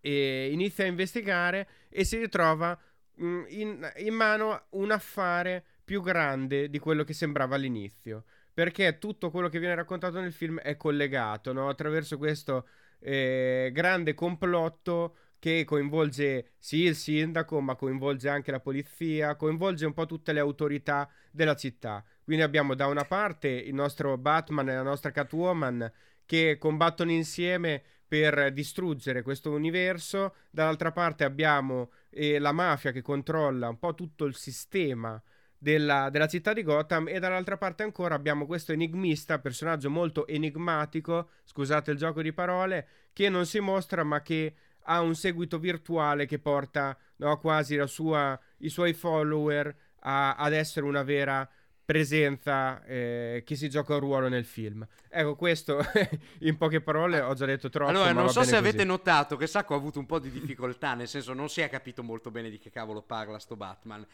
e 0.00 0.50
inizia 0.52 0.84
a 0.84 0.88
investigare 0.88 1.68
e 1.88 2.04
si 2.04 2.18
ritrova 2.18 2.78
mh, 3.14 3.44
in, 3.48 3.92
in 3.96 4.14
mano 4.14 4.66
un 4.70 4.90
affare 4.90 5.64
più 5.84 6.00
grande 6.00 6.70
di 6.70 6.78
quello 6.78 7.04
che 7.04 7.12
sembrava 7.12 7.56
all'inizio. 7.56 8.24
Perché 8.52 8.98
tutto 8.98 9.30
quello 9.30 9.48
che 9.48 9.58
viene 9.58 9.74
raccontato 9.74 10.20
nel 10.20 10.32
film 10.32 10.60
è 10.60 10.76
collegato 10.76 11.52
no? 11.52 11.68
attraverso 11.68 12.18
questo 12.18 12.68
eh, 13.00 13.70
grande 13.72 14.14
complotto 14.14 15.16
che 15.38 15.64
coinvolge 15.64 16.52
sì 16.58 16.84
il 16.84 16.94
sindaco, 16.94 17.60
ma 17.60 17.74
coinvolge 17.74 18.30
anche 18.30 18.50
la 18.50 18.60
polizia, 18.60 19.36
coinvolge 19.36 19.84
un 19.84 19.92
po' 19.92 20.06
tutte 20.06 20.32
le 20.32 20.40
autorità 20.40 21.06
della 21.30 21.54
città. 21.54 22.02
Quindi 22.22 22.42
abbiamo 22.42 22.74
da 22.74 22.86
una 22.86 23.04
parte 23.04 23.48
il 23.48 23.74
nostro 23.74 24.16
Batman 24.16 24.70
e 24.70 24.74
la 24.74 24.82
nostra 24.82 25.10
Catwoman 25.10 25.92
che 26.24 26.56
combattono 26.58 27.10
insieme 27.10 27.82
per 28.08 28.52
distruggere 28.52 29.20
questo 29.20 29.50
universo, 29.50 30.36
dall'altra 30.48 30.92
parte 30.92 31.24
abbiamo 31.24 31.90
eh, 32.08 32.38
la 32.38 32.52
mafia 32.52 32.92
che 32.92 33.02
controlla 33.02 33.68
un 33.68 33.78
po' 33.78 33.94
tutto 33.94 34.24
il 34.24 34.36
sistema 34.36 35.20
della, 35.64 36.10
della 36.10 36.26
città 36.26 36.52
di 36.52 36.62
Gotham 36.62 37.08
e 37.08 37.18
dall'altra 37.18 37.56
parte 37.56 37.82
ancora 37.84 38.14
abbiamo 38.14 38.44
questo 38.44 38.72
enigmista, 38.72 39.38
personaggio 39.38 39.88
molto 39.88 40.26
enigmatico, 40.26 41.30
scusate 41.42 41.90
il 41.90 41.96
gioco 41.96 42.20
di 42.20 42.34
parole, 42.34 42.86
che 43.14 43.30
non 43.30 43.46
si 43.46 43.60
mostra 43.60 44.04
ma 44.04 44.20
che 44.20 44.54
ha 44.82 45.00
un 45.00 45.14
seguito 45.14 45.58
virtuale 45.58 46.26
che 46.26 46.38
porta 46.38 46.94
no, 47.16 47.38
quasi 47.38 47.76
la 47.76 47.86
sua, 47.86 48.38
i 48.58 48.68
suoi 48.68 48.92
follower 48.92 49.74
a- 50.00 50.34
ad 50.34 50.52
essere 50.52 50.84
una 50.84 51.02
vera 51.02 51.48
presenza 51.82 52.82
eh, 52.84 53.42
che 53.44 53.56
si 53.56 53.70
gioca 53.70 53.94
un 53.94 54.00
ruolo 54.00 54.28
nel 54.28 54.44
film. 54.44 54.86
Ecco, 55.08 55.34
questo 55.34 55.80
in 56.40 56.58
poche 56.58 56.82
parole 56.82 57.20
ho 57.20 57.32
già 57.32 57.46
detto 57.46 57.70
troppo. 57.70 57.90
Allora, 57.90 58.12
non 58.12 58.28
so 58.28 58.42
se 58.42 58.50
così. 58.50 58.54
avete 58.56 58.84
notato 58.84 59.36
che 59.36 59.46
Sacco 59.46 59.72
ha 59.72 59.78
avuto 59.78 59.98
un 59.98 60.06
po' 60.06 60.18
di 60.18 60.30
difficoltà, 60.30 60.92
nel 60.92 61.08
senso 61.08 61.32
non 61.32 61.48
si 61.48 61.62
è 61.62 61.70
capito 61.70 62.02
molto 62.02 62.30
bene 62.30 62.50
di 62.50 62.58
che 62.58 62.70
cavolo 62.70 63.00
parla 63.00 63.38
sto 63.38 63.56
Batman. 63.56 64.06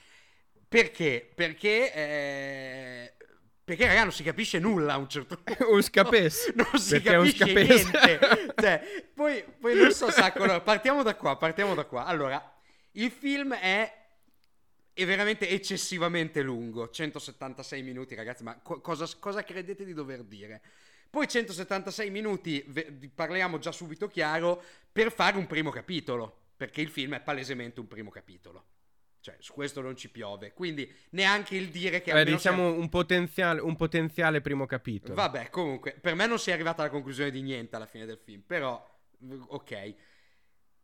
Perché? 0.71 1.29
Perché... 1.35 1.93
eh, 1.93 3.15
Perché, 3.65 3.87
raga, 3.87 4.03
non 4.05 4.13
si 4.13 4.23
capisce 4.23 4.61
nulla 4.61 4.95
a 4.95 4.99
un 4.99 5.09
certo 5.09 5.37
punto. 5.43 5.73
un 5.73 5.83
scapes. 5.83 6.53
Non 6.55 6.79
si 6.79 7.01
Perché 7.01 7.11
capisce 7.11 7.45
niente. 7.53 8.19
Cioè, 8.61 8.83
poi, 9.13 9.45
poi 9.59 9.75
non 9.75 9.91
so, 9.91 10.11
Sacco, 10.11 10.43
allora, 10.45 10.61
partiamo 10.61 11.03
da 11.03 11.17
qua, 11.17 11.37
partiamo 11.37 11.75
da 11.75 11.85
qua. 11.85 12.05
Allora, 12.05 12.41
il 12.93 13.11
film 13.11 13.55
è... 13.55 13.99
È 14.93 15.07
veramente 15.07 15.49
eccessivamente 15.49 16.43
lungo, 16.43 16.91
176 16.91 17.83
minuti 17.83 18.15
ragazzi, 18.15 18.43
ma 18.43 18.59
co- 18.61 18.81
cosa, 18.81 19.07
cosa 19.19 19.43
credete 19.43 19.85
di 19.85 19.95
dover 19.95 20.23
dire? 20.25 20.61
Poi 21.09 21.27
176 21.27 22.11
minuti, 22.11 22.63
ve- 22.69 23.11
parliamo 23.15 23.59
già 23.59 23.73
subito 23.73 24.09
chiaro, 24.09 24.63
per 24.93 25.11
fare 25.11 25.39
un 25.39 25.47
primo 25.47 25.71
capitolo, 25.71 26.51
perché 26.57 26.83
il 26.83 26.91
film 26.91 27.15
è 27.15 27.21
palesemente 27.21 27.81
un 27.81 27.89
primo 27.89 28.11
capitolo. 28.11 28.65
Cioè, 29.21 29.37
su 29.39 29.53
questo 29.53 29.81
non 29.83 29.97
ci 29.97 30.11
piove. 30.11 30.53
Quindi 30.53 30.91
neanche 31.11 31.57
il 31.57 31.69
dire 31.69 32.01
che... 32.01 32.13
Beh, 32.13 32.25
diciamo 32.25 32.73
un 32.73 32.89
potenziale, 32.89 33.61
un 33.61 33.77
potenziale 33.77 34.41
primo 34.41 34.67
capitolo. 34.67 35.15
Vabbè, 35.15 35.51
comunque, 35.51 35.93
per 36.01 36.15
me 36.15 36.27
non 36.27 36.39
si 36.39 36.51
è 36.51 36.53
arrivata 36.55 36.83
alla 36.83 36.91
conclusione 36.91 37.31
di 37.31 37.43
niente 37.43 37.77
alla 37.77 37.87
fine 37.87 38.07
del 38.07 38.19
film, 38.19 38.43
però, 38.47 38.83
ok. 39.49 39.95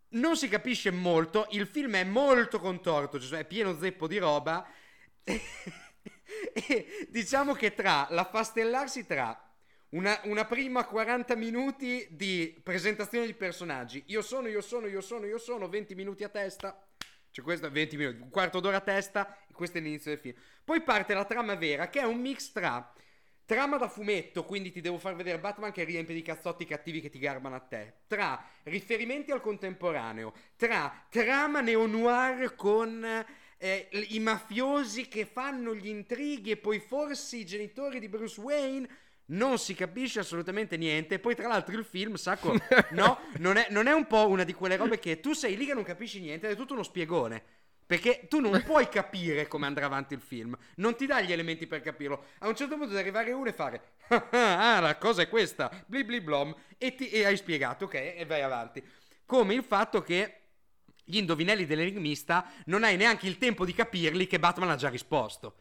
Non 0.09 0.37
si 0.37 0.49
capisce 0.49 0.91
molto, 0.91 1.47
il 1.51 1.67
film 1.67 1.97
è 1.97 2.05
molto 2.05 2.61
contorto, 2.61 3.19
cioè 3.19 3.41
è 3.41 3.45
pieno 3.47 3.77
zeppo 3.79 4.07
di 4.07 4.19
roba. 4.19 4.67
e 6.53 7.07
diciamo 7.09 7.55
che 7.55 7.75
tra 7.75 8.07
l'affastellarsi 8.11 9.07
tra 9.07 9.41
una, 9.91 10.21
una, 10.25 10.45
prima 10.45 10.85
40 10.85 11.35
minuti 11.37 12.07
di 12.11 12.59
presentazione 12.63 13.27
di 13.27 13.35
personaggi, 13.35 14.03
io 14.07 14.23
sono, 14.23 14.49
io 14.49 14.61
sono, 14.61 14.87
io 14.87 15.01
sono, 15.01 15.27
io 15.27 15.39
sono, 15.39 15.69
20 15.69 15.95
minuti 15.95 16.25
a 16.25 16.29
testa, 16.29 16.86
cioè 17.37 17.45
questo 17.45 17.67
è 17.67 17.71
20 17.71 17.97
minuti, 17.99 18.21
un 18.23 18.31
quarto 18.31 18.61
d'ora 18.61 18.79
a 18.79 18.81
testa, 18.81 19.37
questo 19.53 19.77
è 19.77 19.83
l'inizio 19.83 20.11
del 20.11 20.21
film. 20.21 20.35
Poi 20.65 20.81
parte 20.81 21.13
la 21.13 21.27
trama 21.27 21.55
vera, 21.55 21.91
che 21.91 22.01
è 22.01 22.05
un 22.05 22.19
mix 22.19 22.51
tra 22.51 22.91
trama 23.45 23.77
da 23.77 23.89
fumetto, 23.89 24.47
quindi 24.47 24.73
ti 24.73 24.81
devo 24.81 24.97
far 24.97 25.17
vedere 25.17 25.39
Batman 25.39 25.71
che 25.71 25.85
riempie 25.85 26.15
di 26.15 26.23
cazzotti 26.23 26.65
cattivi 26.65 27.03
che 27.03 27.11
ti 27.11 27.19
garbano 27.19 27.55
a 27.55 27.61
te, 27.61 27.93
tra 28.07 28.43
riferimenti 28.63 29.33
al 29.33 29.43
contemporaneo, 29.43 30.33
tra 30.57 31.05
trama 31.11 31.61
neo-noir 31.61 32.55
con 32.55 33.05
eh, 33.59 33.89
i 34.09 34.19
mafiosi 34.19 35.07
che 35.07 35.27
fanno 35.27 35.75
gli 35.75 35.89
intrighi 35.89 36.53
e 36.53 36.57
poi 36.57 36.79
forse 36.81 37.37
i 37.37 37.45
genitori 37.45 38.01
di 38.01 38.09
Bruce 38.09 38.41
Wayne 38.41 38.89
non 39.27 39.59
si 39.59 39.75
capisce 39.75 40.21
assolutamente 40.21 40.77
niente. 40.77 41.19
Poi, 41.19 41.35
tra 41.35 41.49
l'altro, 41.49 41.77
il 41.77 41.85
film, 41.85 42.15
Sacco, 42.15 42.55
no, 42.93 43.21
non 43.39 43.57
è, 43.57 43.67
non 43.71 43.87
è, 43.87 43.93
un 43.93 44.07
po' 44.07 44.29
una 44.29 44.45
di 44.45 44.53
quelle 44.53 44.77
robe 44.77 44.99
che 44.99 45.21
tu 45.21 45.33
sei 45.33 45.57
lì 45.57 45.67
che 45.67 45.75
non 45.75 45.83
capisci 45.83 46.21
niente, 46.21 46.49
è 46.49 46.57
tutto 46.57 46.75
uno 46.75 46.83
spiegone. 46.83 47.43
Perché 47.87 48.27
tu 48.29 48.41
non 48.41 48.63
puoi 48.67 48.89
capire 48.89 49.47
come 49.47 49.67
andrà 49.67 49.87
avanti 49.87 50.15
il 50.15 50.21
film, 50.21 50.57
non 50.77 50.97
ti 50.97 51.07
dà 51.07 51.21
gli 51.21 51.33
elementi 51.33 51.67
per 51.67 51.81
capirlo. 51.81 52.25
A 52.41 52.49
un 52.49 52.57
certo 52.57 52.77
punto 52.77 52.89
devi 52.89 53.01
arrivare 53.01 53.33
uno 53.33 53.49
e 53.49 53.53
fare: 53.53 53.93
Ah, 54.31 54.81
la 54.81 54.97
cosa 54.99 55.23
è 55.23 55.29
questa, 55.29 55.71
bli 55.87 56.05
bli 56.05 56.21
blom, 56.21 56.55
e, 56.79 56.95
ti, 56.95 57.09
e 57.09 57.25
hai 57.25 57.37
spiegato, 57.37 57.85
ok, 57.85 57.95
e 57.95 58.25
vai 58.27 58.43
avanti. 58.43 58.83
Come 59.25 59.55
il 59.55 59.63
fatto 59.63 60.03
che 60.03 60.41
gli 61.05 61.19
indovinelli 61.19 61.67
dell'enigmista 61.67 62.51
non 62.67 62.83
hai 62.83 62.97
neanche 62.97 63.29
il 63.29 63.39
tempo 63.39 63.65
di 63.65 63.73
capirli 63.73 64.27
che 64.27 64.41
Batman 64.41 64.71
ha 64.71 64.77
già 64.77 64.89
risposto. 64.89 65.59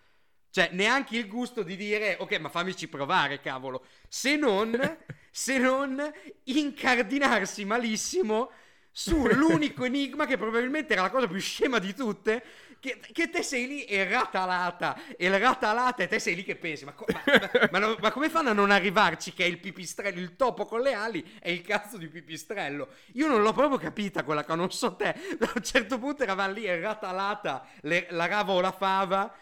Cioè, 0.56 0.70
neanche 0.72 1.18
il 1.18 1.28
gusto 1.28 1.64
di 1.64 1.76
dire, 1.76 2.16
ok, 2.18 2.40
ma 2.40 2.48
fammici 2.48 2.88
provare, 2.88 3.42
cavolo. 3.42 3.84
Se 4.08 4.38
non, 4.38 4.98
se 5.30 5.58
non 5.58 6.02
incardinarsi 6.44 7.66
malissimo 7.66 8.52
sull'unico 8.90 9.84
enigma 9.84 10.26
che 10.26 10.38
probabilmente 10.38 10.94
era 10.94 11.02
la 11.02 11.10
cosa 11.10 11.28
più 11.28 11.42
scema 11.42 11.78
di 11.80 11.94
tutte, 11.94 12.42
che, 12.80 13.02
che 13.12 13.30
te 13.30 13.44
sei 13.44 13.68
lì 13.68 13.84
e 13.84 14.08
ratalata, 14.08 14.98
e 15.18 15.28
la 15.28 15.40
ratalata 15.40 16.04
e 16.04 16.08
te 16.08 16.20
sei 16.20 16.36
lì 16.36 16.46
che 16.46 16.56
pensi, 16.56 16.86
ma, 16.86 16.94
co- 16.94 17.06
ma, 17.10 17.70
ma, 17.72 17.80
ma, 17.80 17.96
ma, 18.00 18.12
come 18.14 18.30
fanno 18.30 18.52
a 18.52 18.54
non 18.54 18.72
arrivarci 18.72 19.34
che 19.34 19.44
è 19.44 19.48
il 19.48 19.60
pipistrello, 19.60 20.22
il 20.22 20.38
topo 20.38 20.64
con 20.64 20.80
le 20.80 20.94
ali 20.94 21.38
è 21.42 21.50
il 21.50 21.64
cazzo 21.64 21.98
di 21.98 22.08
pipistrello? 22.08 22.88
Io 23.16 23.28
non 23.28 23.42
l'ho 23.42 23.52
proprio 23.52 23.78
capita 23.78 24.24
quella 24.24 24.44
cosa, 24.46 24.56
non 24.56 24.72
so 24.72 24.96
te, 24.96 25.10
a 25.38 25.52
un 25.54 25.64
certo 25.64 26.00
punto 26.00 26.24
eravamo 26.24 26.54
lì 26.54 26.64
e 26.64 26.80
ratalata 26.80 27.68
le, 27.82 28.08
la 28.12 28.26
rava 28.26 28.54
o 28.54 28.62
la 28.62 28.72
fava 28.72 29.36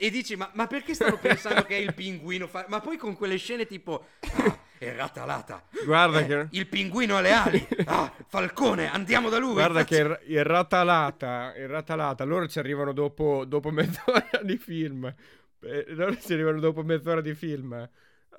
e 0.00 0.10
dici, 0.10 0.36
ma, 0.36 0.48
ma 0.54 0.66
perché 0.66 0.94
stanno 0.94 1.18
pensando 1.18 1.62
che 1.62 1.76
è 1.76 1.80
il 1.80 1.92
pinguino? 1.92 2.46
Fa... 2.46 2.66
Ma 2.68 2.80
poi 2.80 2.96
con 2.96 3.16
quelle 3.16 3.36
scene 3.36 3.66
tipo... 3.66 4.06
Ah, 4.20 4.58
è 4.78 4.94
ratalata. 4.94 5.64
Guarda 5.84 6.20
eh, 6.20 6.26
che... 6.26 6.46
Il 6.52 6.68
pinguino 6.68 7.16
alle 7.16 7.32
ali. 7.32 7.68
Ah, 7.84 8.12
Falcone, 8.28 8.90
andiamo 8.90 9.28
da 9.28 9.38
lui. 9.38 9.54
Guarda 9.54 9.80
faccio... 9.80 10.18
che 10.18 10.20
è 10.24 10.42
ratalata, 10.44 11.52
è 11.52 11.66
ratalata. 11.66 12.22
Loro 12.22 12.46
ci 12.46 12.60
arrivano 12.60 12.92
dopo, 12.92 13.44
dopo 13.44 13.70
mezz'ora 13.72 14.28
di 14.42 14.56
film. 14.56 15.12
Eh, 15.60 15.84
loro 15.88 16.16
ci 16.16 16.32
arrivano 16.32 16.60
dopo 16.60 16.84
mezz'ora 16.84 17.20
di 17.20 17.34
film 17.34 17.88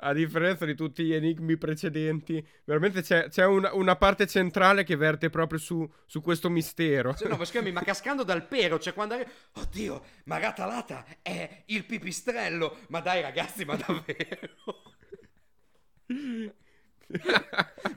a 0.01 0.13
differenza 0.13 0.65
di 0.65 0.75
tutti 0.75 1.03
gli 1.03 1.13
enigmi 1.13 1.57
precedenti, 1.57 2.45
veramente 2.63 3.01
c'è, 3.01 3.27
c'è 3.29 3.45
una, 3.45 3.73
una, 3.73 3.95
parte 3.95 4.27
centrale 4.27 4.83
che 4.83 4.95
verte 4.95 5.29
proprio 5.29 5.59
su, 5.59 5.89
su 6.05 6.21
questo 6.21 6.49
mistero. 6.49 7.13
Cioè, 7.13 7.27
no, 7.27 7.35
ma 7.35 7.45
scusami, 7.45 7.71
ma 7.71 7.81
cascando 7.81 8.23
dal 8.23 8.45
pero, 8.47 8.79
cioè 8.79 8.93
quando 8.93 9.15
arriva... 9.15 9.29
Oddio, 9.53 10.03
ma 10.25 10.37
Ratalata 10.37 11.05
è 11.21 11.63
il 11.67 11.85
pipistrello! 11.85 12.77
Ma 12.89 13.01
dai 13.01 13.21
ragazzi, 13.21 13.65
ma 13.65 13.75
davvero? 13.75 14.47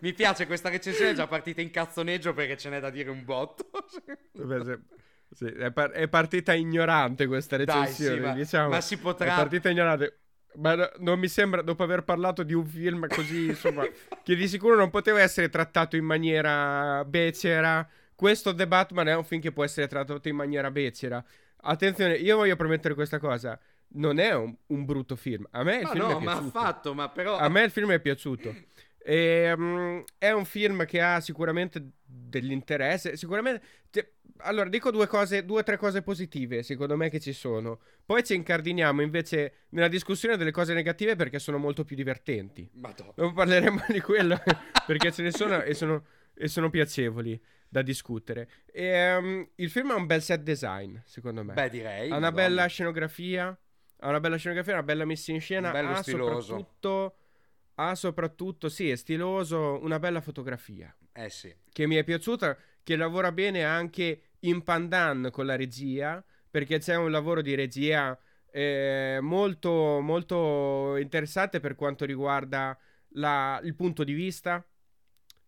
Mi 0.00 0.12
piace 0.14 0.46
questa 0.46 0.68
recensione, 0.70 1.10
è 1.10 1.14
già 1.14 1.26
partita 1.26 1.60
in 1.60 1.70
cazzoneggio 1.70 2.32
perché 2.32 2.56
ce 2.56 2.70
n'è 2.70 2.80
da 2.80 2.90
dire 2.90 3.10
un 3.10 3.24
botto. 3.24 3.68
Sì, 5.34 5.46
è, 5.46 5.70
par- 5.72 5.92
è, 5.92 6.08
partita 6.08 6.52
ignorante 6.52 7.26
questa 7.26 7.56
recensione, 7.56 8.10
Dai, 8.10 8.20
sì, 8.20 8.26
ma, 8.26 8.34
diciamo. 8.34 8.68
Ma 8.68 8.80
si 8.82 8.98
potrà... 8.98 9.32
È 9.32 9.36
partita 9.36 9.70
ignorante. 9.70 10.21
Ma 10.56 10.90
non 10.98 11.18
mi 11.18 11.28
sembra, 11.28 11.62
dopo 11.62 11.82
aver 11.82 12.04
parlato 12.04 12.42
di 12.42 12.52
un 12.52 12.66
film 12.66 13.06
così, 13.08 13.46
insomma, 13.46 13.84
che 14.22 14.34
di 14.34 14.46
sicuro 14.48 14.76
non 14.76 14.90
poteva 14.90 15.20
essere 15.20 15.48
trattato 15.48 15.96
in 15.96 16.04
maniera 16.04 17.04
becera. 17.06 17.88
Questo 18.14 18.54
The 18.54 18.68
Batman 18.68 19.08
è 19.08 19.16
un 19.16 19.24
film 19.24 19.40
che 19.40 19.52
può 19.52 19.64
essere 19.64 19.88
trattato 19.88 20.28
in 20.28 20.36
maniera 20.36 20.70
becera. 20.70 21.24
Attenzione, 21.64 22.14
io 22.14 22.36
voglio 22.36 22.56
promettere 22.56 22.94
questa 22.94 23.18
cosa. 23.18 23.58
Non 23.94 24.18
è 24.18 24.34
un, 24.34 24.54
un 24.66 24.84
brutto 24.84 25.16
film. 25.16 25.46
A 25.50 25.62
me 25.62 25.76
il 25.76 25.82
no, 25.82 25.90
film 25.90 26.04
no, 26.04 26.18
è 26.18 26.20
piaciuto. 26.20 26.44
ma 26.44 26.50
fatto, 26.50 26.94
ma 26.94 27.08
però... 27.08 27.36
A 27.36 27.48
me 27.48 27.62
il 27.62 27.70
film 27.70 27.90
è 27.90 28.00
piaciuto. 28.00 28.54
E, 29.04 29.52
um, 29.56 30.04
è 30.16 30.30
un 30.30 30.44
film 30.44 30.84
che 30.84 31.00
ha 31.00 31.18
sicuramente 31.18 31.84
dell'interesse. 32.40 33.16
Sicuramente. 33.16 33.62
Te, 33.90 34.14
allora, 34.38 34.68
dico 34.68 34.90
due 34.90 35.06
cose, 35.06 35.44
due 35.44 35.60
o 35.60 35.62
tre 35.62 35.76
cose 35.76 36.02
positive, 36.02 36.62
secondo 36.62 36.96
me, 36.96 37.10
che 37.10 37.20
ci 37.20 37.32
sono. 37.32 37.80
Poi 38.04 38.24
ci 38.24 38.34
incardiniamo 38.34 39.02
invece 39.02 39.66
nella 39.70 39.88
discussione 39.88 40.36
delle 40.36 40.50
cose 40.50 40.74
negative 40.74 41.14
perché 41.14 41.38
sono 41.38 41.58
molto 41.58 41.84
più 41.84 41.94
divertenti. 41.94 42.68
Madonna. 42.74 43.12
Dopo 43.14 43.32
parleremo 43.32 43.84
di 43.88 44.00
quello 44.00 44.40
perché 44.86 45.12
ce 45.12 45.22
ne 45.22 45.30
sono 45.30 45.62
e 45.62 45.74
sono, 45.74 46.04
e 46.34 46.48
sono 46.48 46.70
piacevoli 46.70 47.40
da 47.68 47.82
discutere. 47.82 48.48
E, 48.72 49.14
um, 49.16 49.48
il 49.56 49.70
film 49.70 49.90
ha 49.90 49.94
un 49.94 50.06
bel 50.06 50.22
set 50.22 50.42
design, 50.42 50.96
secondo 51.04 51.44
me. 51.44 51.52
Beh, 51.52 51.68
direi. 51.68 52.10
Ha 52.10 52.16
una 52.16 52.32
bella 52.32 52.66
scenografia. 52.66 53.56
Ha 54.04 54.08
una 54.08 54.18
bella 54.18 54.36
scenografia, 54.36 54.72
una 54.72 54.82
bella 54.82 55.04
messa 55.04 55.30
in 55.30 55.40
scena. 55.40 55.68
Un 55.68 55.72
bello 55.72 55.90
ha 55.90 56.02
stiloso. 56.02 56.40
soprattutto 56.40 57.16
ha 57.88 57.94
soprattutto, 57.94 58.68
sì, 58.68 58.90
è 58.90 58.96
stiloso, 58.96 59.78
una 59.82 59.98
bella 59.98 60.20
fotografia. 60.20 60.94
Eh 61.12 61.30
sì. 61.30 61.54
Che 61.70 61.86
mi 61.86 61.96
è 61.96 62.04
piaciuta, 62.04 62.56
che 62.82 62.96
lavora 62.96 63.32
bene 63.32 63.64
anche 63.64 64.22
in 64.40 64.62
pandan 64.62 65.28
con 65.30 65.46
la 65.46 65.56
regia, 65.56 66.24
perché 66.50 66.78
c'è 66.78 66.96
un 66.96 67.10
lavoro 67.10 67.42
di 67.42 67.54
regia 67.54 68.18
eh, 68.50 69.18
molto, 69.20 70.00
molto 70.00 70.96
interessante 70.96 71.60
per 71.60 71.74
quanto 71.74 72.04
riguarda 72.04 72.78
la, 73.14 73.60
il 73.62 73.74
punto 73.74 74.04
di 74.04 74.12
vista, 74.12 74.64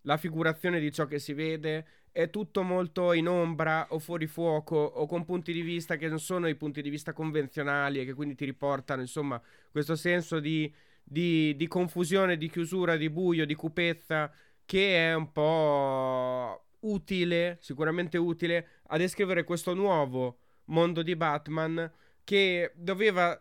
la 0.02 0.16
figurazione 0.16 0.80
di 0.80 0.92
ciò 0.92 1.06
che 1.06 1.18
si 1.18 1.32
vede, 1.32 1.86
è 2.10 2.30
tutto 2.30 2.62
molto 2.62 3.12
in 3.12 3.26
ombra 3.26 3.88
o 3.90 3.98
fuori 3.98 4.26
fuoco 4.26 4.76
o 4.76 5.06
con 5.06 5.24
punti 5.24 5.52
di 5.52 5.62
vista 5.62 5.96
che 5.96 6.08
non 6.08 6.20
sono 6.20 6.46
i 6.46 6.54
punti 6.54 6.80
di 6.80 6.88
vista 6.88 7.12
convenzionali 7.12 8.00
e 8.00 8.04
che 8.04 8.14
quindi 8.14 8.36
ti 8.36 8.44
riportano, 8.44 9.00
insomma, 9.00 9.40
questo 9.70 9.96
senso 9.96 10.38
di 10.38 10.72
di, 11.04 11.54
di 11.56 11.68
confusione, 11.68 12.36
di 12.36 12.48
chiusura, 12.48 12.96
di 12.96 13.10
buio, 13.10 13.46
di 13.46 13.54
cupezza, 13.54 14.32
che 14.64 15.10
è 15.10 15.14
un 15.14 15.30
po' 15.30 16.64
utile, 16.80 17.58
sicuramente 17.60 18.18
utile, 18.18 18.68
a 18.88 18.96
descrivere 18.96 19.44
questo 19.44 19.74
nuovo 19.74 20.38
mondo 20.66 21.02
di 21.02 21.14
Batman 21.14 21.90
che 22.24 22.72
doveva 22.74 23.38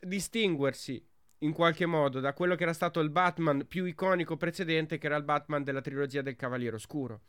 distinguersi 0.00 1.02
in 1.38 1.52
qualche 1.52 1.86
modo 1.86 2.20
da 2.20 2.32
quello 2.32 2.54
che 2.54 2.62
era 2.62 2.72
stato 2.72 3.00
il 3.00 3.10
Batman 3.10 3.66
più 3.68 3.84
iconico 3.84 4.36
precedente, 4.36 4.98
che 4.98 5.06
era 5.06 5.16
il 5.16 5.24
Batman 5.24 5.62
della 5.62 5.80
trilogia 5.80 6.22
del 6.22 6.36
Cavaliere 6.36 6.76
Oscuro. 6.76 7.22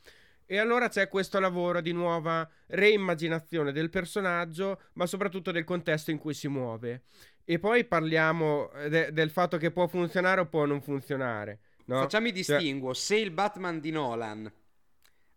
E 0.46 0.58
allora 0.58 0.88
c'è 0.88 1.08
questo 1.08 1.40
lavoro 1.40 1.80
di 1.80 1.92
nuova 1.92 2.48
reimmaginazione 2.68 3.72
del 3.72 3.90
personaggio, 3.90 4.80
ma 4.92 5.04
soprattutto 5.06 5.50
del 5.50 5.64
contesto 5.64 6.12
in 6.12 6.18
cui 6.18 6.34
si 6.34 6.46
muove. 6.46 7.02
E 7.44 7.58
poi 7.58 7.84
parliamo 7.84 8.70
eh, 8.72 8.88
de- 8.88 9.12
del 9.12 9.30
fatto 9.30 9.56
che 9.56 9.72
può 9.72 9.88
funzionare 9.88 10.40
o 10.40 10.46
può 10.46 10.64
non 10.64 10.80
funzionare. 10.80 11.58
No? 11.86 12.00
Facciamo 12.00 12.28
i 12.28 12.42
cioè 12.42 12.58
distinguo. 12.58 12.94
Se 12.94 13.16
il 13.16 13.32
Batman 13.32 13.80
di 13.80 13.90
Nolan 13.90 14.50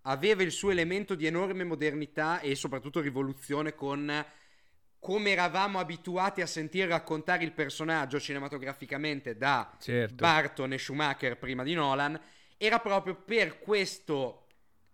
aveva 0.04 0.44
il 0.44 0.52
suo 0.52 0.70
elemento 0.70 1.16
di 1.16 1.26
enorme 1.26 1.64
modernità 1.64 2.40
e 2.40 2.54
soprattutto 2.56 3.02
rivoluzione 3.02 3.74
con 3.74 4.26
come 5.00 5.32
eravamo 5.32 5.80
abituati 5.80 6.42
a 6.42 6.46
sentire 6.46 6.88
raccontare 6.88 7.44
il 7.44 7.54
personaggio 7.54 8.20
cinematograficamente 8.20 9.38
da 9.38 9.76
certo. 9.80 10.16
Barton 10.16 10.74
e 10.74 10.78
Schumacher 10.78 11.38
prima 11.38 11.64
di 11.64 11.74
Nolan, 11.74 12.20
era 12.58 12.80
proprio 12.80 13.16
per 13.16 13.60
questo 13.60 14.48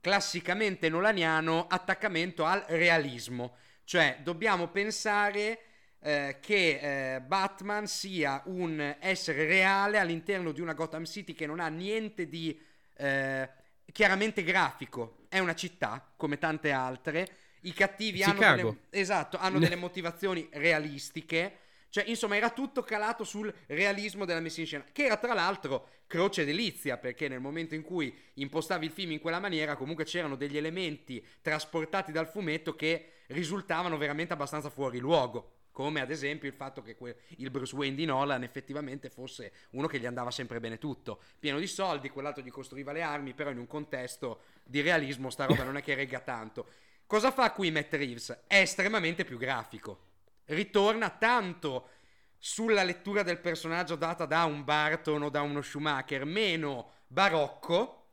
classicamente 0.06 0.88
nolaniano 0.88 1.66
attaccamento 1.68 2.46
al 2.46 2.64
realismo. 2.68 3.56
Cioè, 3.86 4.20
dobbiamo 4.22 4.68
pensare 4.68 5.60
eh, 6.00 6.38
che 6.40 7.16
eh, 7.16 7.22
Batman 7.22 7.88
sia 7.88 8.40
un 8.46 8.98
essere 9.00 9.48
reale 9.48 9.98
all'interno 9.98 10.52
di 10.52 10.62
una 10.62 10.74
Gotham 10.74 11.06
City 11.06 11.34
che 11.34 11.48
non 11.48 11.60
ha 11.60 11.70
niente 11.70 12.28
di 12.28 12.56
eh, 12.98 13.50
chiaramente 13.92 14.44
grafico. 14.44 15.26
È 15.28 15.40
una 15.40 15.56
città, 15.56 16.08
come 16.16 16.38
tante 16.38 16.70
altre. 16.70 17.28
I 17.62 17.74
cattivi 17.74 18.22
hanno 18.22 18.56
delle, 18.56 18.78
esatto, 18.92 19.38
hanno 19.40 19.58
delle 19.58 19.74
motivazioni 19.76 20.48
realistiche. 20.52 21.62
Cioè, 21.96 22.04
insomma, 22.10 22.36
era 22.36 22.50
tutto 22.50 22.82
calato 22.82 23.24
sul 23.24 23.54
realismo 23.68 24.26
della 24.26 24.42
messa 24.42 24.60
in 24.60 24.66
scena, 24.66 24.84
che 24.92 25.06
era 25.06 25.16
tra 25.16 25.34
l'altro 25.34 25.88
croce 26.08 26.44
delizia, 26.44 26.98
perché 26.98 27.30
nel 27.30 27.40
momento 27.40 27.74
in 27.74 27.84
cui 27.84 28.14
impostavi 28.34 28.88
il 28.88 28.92
film 28.92 29.12
in 29.12 29.22
quella 29.22 29.40
maniera, 29.40 29.78
comunque 29.78 30.04
c'erano 30.04 30.36
degli 30.36 30.58
elementi 30.58 31.26
trasportati 31.40 32.12
dal 32.12 32.28
fumetto 32.28 32.76
che 32.76 33.12
risultavano 33.28 33.96
veramente 33.96 34.34
abbastanza 34.34 34.70
fuori 34.70 35.00
luogo. 35.00 35.54
come 35.72 36.00
ad 36.00 36.10
esempio 36.10 36.48
il 36.48 36.56
fatto 36.56 36.82
che 36.82 36.96
que- 36.96 37.18
il 37.38 37.50
Bruce 37.50 37.76
Wayne 37.76 37.96
di 37.96 38.06
Nolan 38.06 38.44
effettivamente 38.44 39.10
fosse 39.10 39.52
uno 39.72 39.88
che 39.88 40.00
gli 40.00 40.06
andava 40.06 40.32
sempre 40.32 40.62
bene 40.62 40.78
tutto, 40.78 41.22
pieno 41.38 41.60
di 41.60 41.68
soldi, 41.68 42.10
quell'altro 42.10 42.42
gli 42.42 42.50
costruiva 42.50 42.94
le 42.94 43.02
armi, 43.02 43.34
però 43.34 43.52
in 43.52 43.58
un 43.58 43.68
contesto 43.68 44.42
di 44.64 44.80
realismo 44.80 45.30
sta 45.30 45.46
roba 45.46 45.64
non 45.64 45.76
è 45.76 45.82
che 45.82 45.96
regga 45.96 46.20
tanto. 46.20 46.66
Cosa 47.06 47.32
fa 47.32 47.52
qui 47.52 47.72
Matt 47.72 47.94
Reeves? 47.94 48.44
È 48.48 48.60
estremamente 48.60 49.26
più 49.26 49.38
grafico. 49.38 50.14
Ritorna 50.46 51.10
tanto 51.10 51.90
sulla 52.38 52.84
lettura 52.84 53.24
del 53.24 53.40
personaggio 53.40 53.96
data 53.96 54.26
da 54.26 54.44
un 54.44 54.64
Barton 54.64 55.24
o 55.24 55.30
da 55.30 55.42
uno 55.42 55.62
Schumacher, 55.62 56.26
meno 56.26 56.92
barocco, 57.08 58.08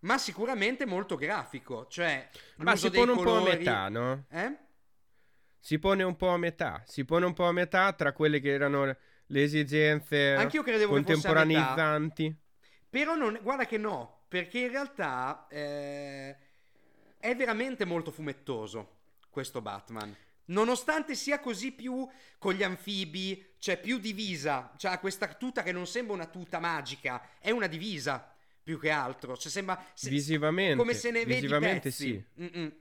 ma 0.00 0.18
sicuramente 0.18 0.84
molto 0.86 1.16
grafico. 1.16 1.86
Cioè, 1.86 2.28
ma 2.56 2.76
si 2.76 2.90
pone 2.90 3.12
un 3.12 3.22
po' 3.22 3.36
a 3.36 3.42
metà, 3.42 3.88
no? 3.88 4.24
Eh? 4.30 4.56
Si 5.58 5.78
pone 5.78 6.02
un 6.02 6.16
po' 6.16 6.28
a 6.28 6.38
metà. 6.38 6.82
Si 6.86 7.04
pone 7.04 7.26
un 7.26 7.32
po' 7.32 7.46
a 7.46 7.52
metà 7.52 7.92
tra 7.92 8.12
quelle 8.12 8.40
che 8.40 8.50
erano 8.50 8.96
le 9.26 9.42
esigenze 9.42 10.36
contemporaneizzanti. 10.86 12.36
Però 12.88 13.14
non, 13.14 13.38
guarda 13.42 13.66
che 13.66 13.78
no, 13.78 14.24
perché 14.28 14.60
in 14.60 14.70
realtà 14.70 15.46
eh, 15.48 16.36
è 17.18 17.36
veramente 17.36 17.84
molto 17.84 18.10
fumettoso 18.10 18.98
questo 19.30 19.60
Batman. 19.60 20.14
Nonostante 20.50 21.14
sia 21.14 21.40
così 21.40 21.72
più 21.72 22.06
con 22.38 22.54
gli 22.54 22.62
anfibi, 22.62 23.54
cioè 23.58 23.78
più 23.78 23.98
divisa, 23.98 24.72
cioè 24.76 24.92
ha 24.92 24.98
questa 24.98 25.28
tuta 25.28 25.62
che 25.62 25.72
non 25.72 25.86
sembra 25.86 26.14
una 26.14 26.26
tuta 26.26 26.58
magica, 26.58 27.22
è 27.38 27.50
una 27.50 27.66
divisa 27.66 28.34
più 28.62 28.78
che 28.78 28.90
altro. 28.90 29.36
Cioè 29.36 29.50
sembra 29.50 29.82
se, 29.94 30.10
visivamente, 30.10 30.76
come 30.76 30.94
se 30.94 31.10
ne 31.10 31.24
vedi 31.24 31.40
visivamente 31.42 31.90
sì. 31.90 32.22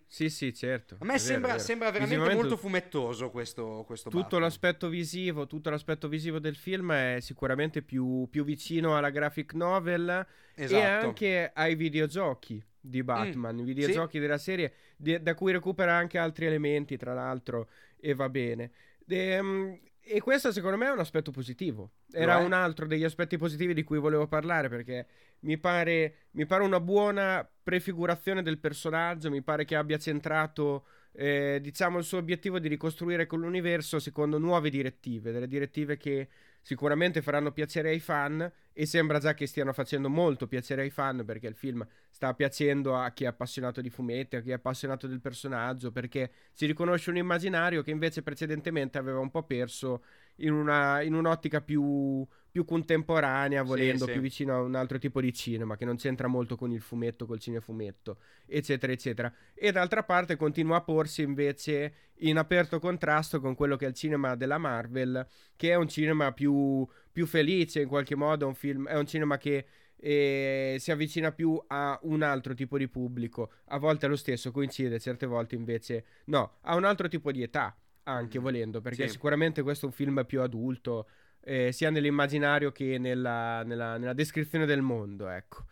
Sì, 0.07 0.29
sì, 0.29 0.53
certo. 0.53 0.97
A 0.99 1.05
me 1.05 1.19
sembra, 1.19 1.53
vero, 1.53 1.63
sembra, 1.63 1.91
veramente 1.91 2.33
molto 2.33 2.57
fumettoso 2.57 3.29
questo, 3.29 3.83
questo 3.85 4.09
tutto 4.09 4.23
Batman. 4.23 4.41
l'aspetto 4.41 4.87
visivo, 4.89 5.47
tutto 5.47 5.69
l'aspetto 5.69 6.07
visivo 6.07 6.39
del 6.39 6.55
film 6.55 6.91
è 6.91 7.17
sicuramente 7.21 7.81
più, 7.81 8.27
più 8.29 8.43
vicino 8.43 8.97
alla 8.97 9.09
graphic 9.09 9.53
novel 9.53 10.25
esatto. 10.55 10.81
e 10.81 10.85
anche 10.85 11.51
ai 11.53 11.75
videogiochi 11.75 12.63
di 12.79 13.03
Batman, 13.03 13.55
mm, 13.55 13.63
videogiochi 13.63 14.17
sì. 14.17 14.19
della 14.19 14.37
serie, 14.37 14.73
di, 14.95 15.21
da 15.21 15.35
cui 15.35 15.51
recupera 15.51 15.95
anche 15.95 16.17
altri 16.17 16.45
elementi, 16.45 16.97
tra 16.97 17.13
l'altro, 17.13 17.69
e 17.99 18.13
va 18.13 18.29
bene. 18.29 18.71
E, 19.07 19.39
um, 19.39 19.79
e 20.11 20.21
questo 20.21 20.51
secondo 20.51 20.75
me 20.75 20.87
è 20.87 20.91
un 20.91 20.99
aspetto 20.99 21.29
positivo. 21.29 21.91
Era 22.11 22.37
un 22.37 22.51
altro 22.51 22.87
degli 22.87 23.03
aspetti 23.03 23.37
positivi 23.37 23.75
di 23.75 23.83
cui 23.83 23.99
volevo 23.99 24.27
parlare 24.27 24.67
perché 24.67 25.05
mi 25.41 25.59
pare, 25.59 26.15
mi 26.31 26.47
pare 26.47 26.63
una 26.63 26.79
buona 26.79 27.47
prefigurazione 27.61 28.41
del 28.41 28.57
personaggio, 28.57 29.29
mi 29.29 29.43
pare 29.43 29.65
che 29.65 29.75
abbia 29.75 29.99
centrato 29.99 30.85
eh, 31.11 31.59
diciamo 31.61 31.99
il 31.99 32.03
suo 32.03 32.17
obiettivo 32.17 32.57
di 32.57 32.67
ricostruire 32.67 33.27
quell'universo 33.27 33.99
secondo 33.99 34.39
nuove 34.39 34.71
direttive, 34.71 35.31
delle 35.31 35.47
direttive 35.47 35.97
che 35.97 36.27
sicuramente 36.61 37.21
faranno 37.21 37.51
piacere 37.51 37.89
ai 37.89 37.99
fan 37.99 38.51
e 38.71 38.85
sembra 38.85 39.19
già 39.19 39.33
che 39.33 39.45
stiano 39.45 39.73
facendo 39.73 40.09
molto 40.09 40.47
piacere 40.47 40.83
ai 40.83 40.89
fan 40.89 41.23
perché 41.25 41.47
il 41.47 41.55
film 41.55 41.85
sta 42.09 42.33
piacendo 42.33 42.95
a 42.95 43.11
chi 43.11 43.25
è 43.25 43.27
appassionato 43.27 43.81
di 43.81 43.89
fumetti, 43.89 44.35
a 44.35 44.41
chi 44.41 44.51
è 44.51 44.53
appassionato 44.53 45.07
del 45.07 45.19
personaggio, 45.21 45.91
perché 45.91 46.31
si 46.53 46.65
riconosce 46.65 47.09
un 47.09 47.17
immaginario 47.17 47.81
che 47.81 47.91
invece 47.91 48.21
precedentemente 48.23 48.97
aveva 48.97 49.19
un 49.19 49.31
po' 49.31 49.43
perso 49.43 50.03
in, 50.39 50.53
una, 50.53 51.01
in 51.01 51.13
un'ottica 51.13 51.61
più, 51.61 52.25
più 52.49 52.65
contemporanea, 52.65 53.63
volendo, 53.63 53.99
sì, 53.99 54.05
sì. 54.05 54.11
più 54.11 54.21
vicino 54.21 54.55
a 54.55 54.61
un 54.61 54.75
altro 54.75 54.97
tipo 54.97 55.21
di 55.21 55.33
cinema 55.33 55.75
che 55.75 55.85
non 55.85 55.95
c'entra 55.95 56.27
molto 56.27 56.55
con 56.55 56.71
il 56.71 56.81
fumetto, 56.81 57.25
col 57.25 57.39
cinefumetto, 57.39 58.17
eccetera, 58.45 58.91
eccetera. 58.91 59.33
E 59.53 59.71
d'altra 59.71 60.03
parte 60.03 60.35
continua 60.35 60.77
a 60.77 60.81
porsi 60.81 61.21
invece 61.21 61.93
in 62.19 62.37
aperto 62.37 62.79
contrasto 62.79 63.39
con 63.39 63.55
quello 63.55 63.75
che 63.75 63.85
è 63.85 63.89
il 63.89 63.95
cinema 63.95 64.35
della 64.35 64.57
Marvel, 64.57 65.25
che 65.55 65.71
è 65.71 65.75
un 65.75 65.87
cinema 65.87 66.31
più, 66.31 66.87
più 67.11 67.25
felice 67.25 67.81
in 67.81 67.87
qualche 67.87 68.15
modo, 68.15 68.47
un 68.47 68.55
film, 68.55 68.87
è 68.87 68.97
un 68.97 69.05
cinema 69.05 69.37
che 69.37 69.65
eh, 70.01 70.77
si 70.79 70.91
avvicina 70.91 71.31
più 71.31 71.61
a 71.67 71.99
un 72.03 72.21
altro 72.23 72.53
tipo 72.53 72.77
di 72.77 72.87
pubblico. 72.87 73.51
A 73.65 73.77
volte 73.77 74.05
è 74.05 74.09
lo 74.09 74.15
stesso, 74.15 74.51
coincide, 74.51 74.99
certe 74.99 75.25
volte 75.25 75.55
invece 75.55 76.05
no, 76.25 76.57
a 76.61 76.75
un 76.75 76.85
altro 76.85 77.07
tipo 77.07 77.31
di 77.31 77.41
età 77.41 77.75
anche 78.09 78.39
mm. 78.39 78.41
volendo, 78.41 78.81
perché 78.81 79.07
sì. 79.07 79.13
sicuramente 79.13 79.61
questo 79.61 79.85
è 79.85 79.89
un 79.89 79.95
film 79.95 80.25
più 80.25 80.41
adulto, 80.41 81.07
eh, 81.41 81.71
sia 81.71 81.89
nell'immaginario 81.89 82.71
che 82.71 82.97
nella, 82.97 83.63
nella, 83.63 83.97
nella, 83.97 84.13
descrizione 84.13 84.65
del 84.65 84.81
mondo, 84.81 85.29
ecco. 85.29 85.65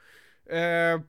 Eh, 0.43 1.03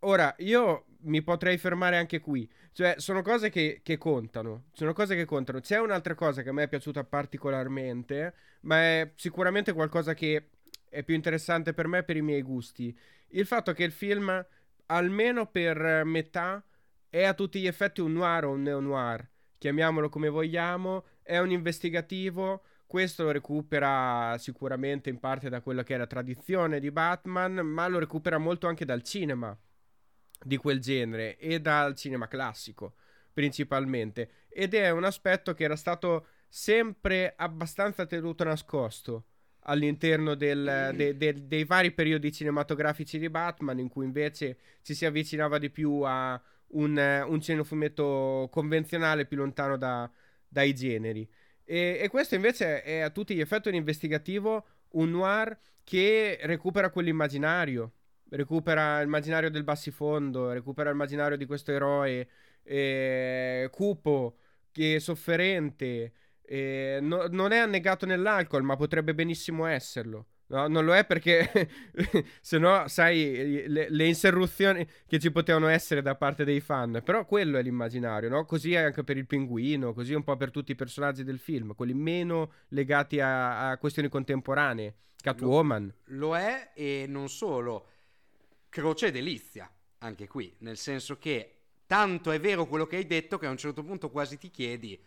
ora, 0.00 0.34
io 0.38 0.86
mi 1.02 1.22
potrei 1.22 1.58
fermare 1.58 1.96
anche 1.96 2.20
qui, 2.20 2.48
cioè 2.72 2.94
sono 2.98 3.22
cose 3.22 3.50
che, 3.50 3.80
che, 3.82 3.98
contano, 3.98 4.64
sono 4.72 4.92
cose 4.92 5.14
che 5.14 5.24
contano. 5.24 5.60
C'è 5.60 5.78
un'altra 5.78 6.14
cosa 6.14 6.42
che 6.42 6.50
a 6.50 6.52
me 6.52 6.64
è 6.64 6.68
piaciuta 6.68 7.04
particolarmente, 7.04 8.34
ma 8.60 8.80
è 8.80 9.12
sicuramente 9.16 9.72
qualcosa 9.72 10.14
che 10.14 10.50
è 10.88 11.02
più 11.02 11.14
interessante 11.14 11.72
per 11.72 11.88
me 11.88 12.02
per 12.02 12.16
i 12.16 12.22
miei 12.22 12.42
gusti. 12.42 12.96
Il 13.28 13.46
fatto 13.46 13.72
che 13.72 13.84
il 13.84 13.92
film, 13.92 14.44
almeno 14.86 15.46
per 15.46 16.04
metà, 16.04 16.64
è 17.08 17.24
a 17.24 17.34
tutti 17.34 17.60
gli 17.60 17.66
effetti 17.66 18.00
un 18.00 18.12
noir 18.12 18.44
o 18.44 18.50
un 18.50 18.62
neo-noir 18.62 19.28
chiamiamolo 19.58 20.08
come 20.08 20.28
vogliamo, 20.28 21.04
è 21.22 21.38
un 21.38 21.50
investigativo. 21.50 22.62
Questo 22.86 23.24
lo 23.24 23.30
recupera 23.30 24.36
sicuramente 24.38 25.10
in 25.10 25.18
parte 25.18 25.48
da 25.48 25.60
quella 25.60 25.82
che 25.82 25.94
è 25.94 25.98
la 25.98 26.06
tradizione 26.06 26.80
di 26.80 26.90
Batman, 26.90 27.54
ma 27.54 27.88
lo 27.88 27.98
recupera 27.98 28.38
molto 28.38 28.66
anche 28.66 28.84
dal 28.84 29.02
cinema 29.02 29.56
di 30.42 30.56
quel 30.56 30.80
genere 30.80 31.36
e 31.38 31.60
dal 31.60 31.94
cinema 31.94 32.28
classico 32.28 32.94
principalmente. 33.34 34.30
Ed 34.48 34.72
è 34.72 34.88
un 34.90 35.04
aspetto 35.04 35.52
che 35.52 35.64
era 35.64 35.76
stato 35.76 36.28
sempre 36.48 37.34
abbastanza 37.36 38.06
tenuto 38.06 38.44
nascosto 38.44 39.26
all'interno 39.66 40.34
del, 40.34 40.92
de, 40.94 41.16
de, 41.16 41.46
dei 41.46 41.64
vari 41.64 41.90
periodi 41.90 42.32
cinematografici 42.32 43.18
di 43.18 43.28
Batman, 43.28 43.80
in 43.80 43.88
cui 43.88 44.04
invece 44.04 44.58
ci 44.82 44.94
si 44.94 45.04
avvicinava 45.04 45.58
di 45.58 45.68
più 45.70 46.02
a 46.04 46.40
un, 46.74 47.24
un 47.28 47.40
cinefumetto 47.40 48.48
convenzionale 48.50 49.26
più 49.26 49.36
lontano 49.36 49.76
da, 49.76 50.10
dai 50.48 50.74
generi. 50.74 51.28
E, 51.64 51.98
e, 52.00 52.08
questo 52.08 52.34
invece 52.34 52.82
è 52.82 53.00
a 53.00 53.10
tutti 53.10 53.34
gli 53.34 53.40
effetti 53.40 53.68
un 53.68 53.74
investigativo, 53.74 54.66
un 54.90 55.10
noir 55.10 55.58
che 55.82 56.38
recupera 56.42 56.90
quell'immaginario, 56.90 57.92
recupera 58.30 59.00
l'immaginario 59.00 59.50
del 59.50 59.64
bassifondo, 59.64 60.52
recupera 60.52 60.90
l'immaginario 60.90 61.36
di 61.36 61.46
questo 61.46 61.72
eroe 61.72 62.28
eh, 62.62 63.68
cupo, 63.72 64.38
che 64.70 64.96
è 64.96 64.98
sofferente, 64.98 66.12
eh, 66.42 66.98
no, 67.00 67.26
non 67.30 67.52
è 67.52 67.58
annegato 67.58 68.06
nell'alcol, 68.06 68.62
ma 68.62 68.76
potrebbe 68.76 69.14
benissimo 69.14 69.66
esserlo. 69.66 70.26
No, 70.46 70.66
non 70.68 70.84
lo 70.84 70.94
è 70.94 71.06
perché 71.06 71.70
se 72.40 72.58
no 72.58 72.86
sai 72.86 73.64
le, 73.66 73.88
le, 73.88 74.06
interruzioni 74.06 74.86
che 75.06 75.18
ci 75.18 75.30
potevano 75.30 75.68
essere 75.68 76.02
da 76.02 76.16
parte 76.16 76.44
dei 76.44 76.60
fan. 76.60 77.00
Però 77.02 77.24
quello 77.24 77.56
è 77.56 77.62
l'immaginario, 77.62 78.28
no? 78.28 78.44
Così 78.44 78.74
è 78.74 78.82
anche 78.82 79.04
per 79.04 79.16
il 79.16 79.26
pinguino, 79.26 79.94
così 79.94 80.12
un 80.12 80.22
po' 80.22 80.36
per 80.36 80.50
tutti 80.50 80.72
i 80.72 80.76
personaggi 80.76 81.24
del 81.24 81.38
film, 81.38 81.74
quelli 81.74 81.94
meno 81.94 82.52
legati 82.68 83.20
a, 83.20 83.70
a 83.70 83.78
questioni 83.78 84.08
contemporanee. 84.08 84.94
Catwoman. 85.22 85.92
Lo, 86.06 86.28
lo, 86.28 86.36
è 86.36 86.72
e 86.74 87.06
non 87.08 87.30
solo. 87.30 87.88
Croce 88.68 89.10
delizia, 89.10 89.70
anche 89.98 90.26
qui, 90.26 90.54
nel 90.58 90.76
senso 90.76 91.16
che 91.16 91.54
tanto 91.86 92.30
è 92.30 92.40
vero 92.40 92.66
quello 92.66 92.86
che 92.86 92.96
hai 92.96 93.06
detto 93.06 93.38
che 93.38 93.46
a 93.46 93.50
un 93.50 93.56
certo 93.56 93.82
punto 93.82 94.10
quasi 94.10 94.36
ti 94.36 94.50
chiedi 94.50 95.00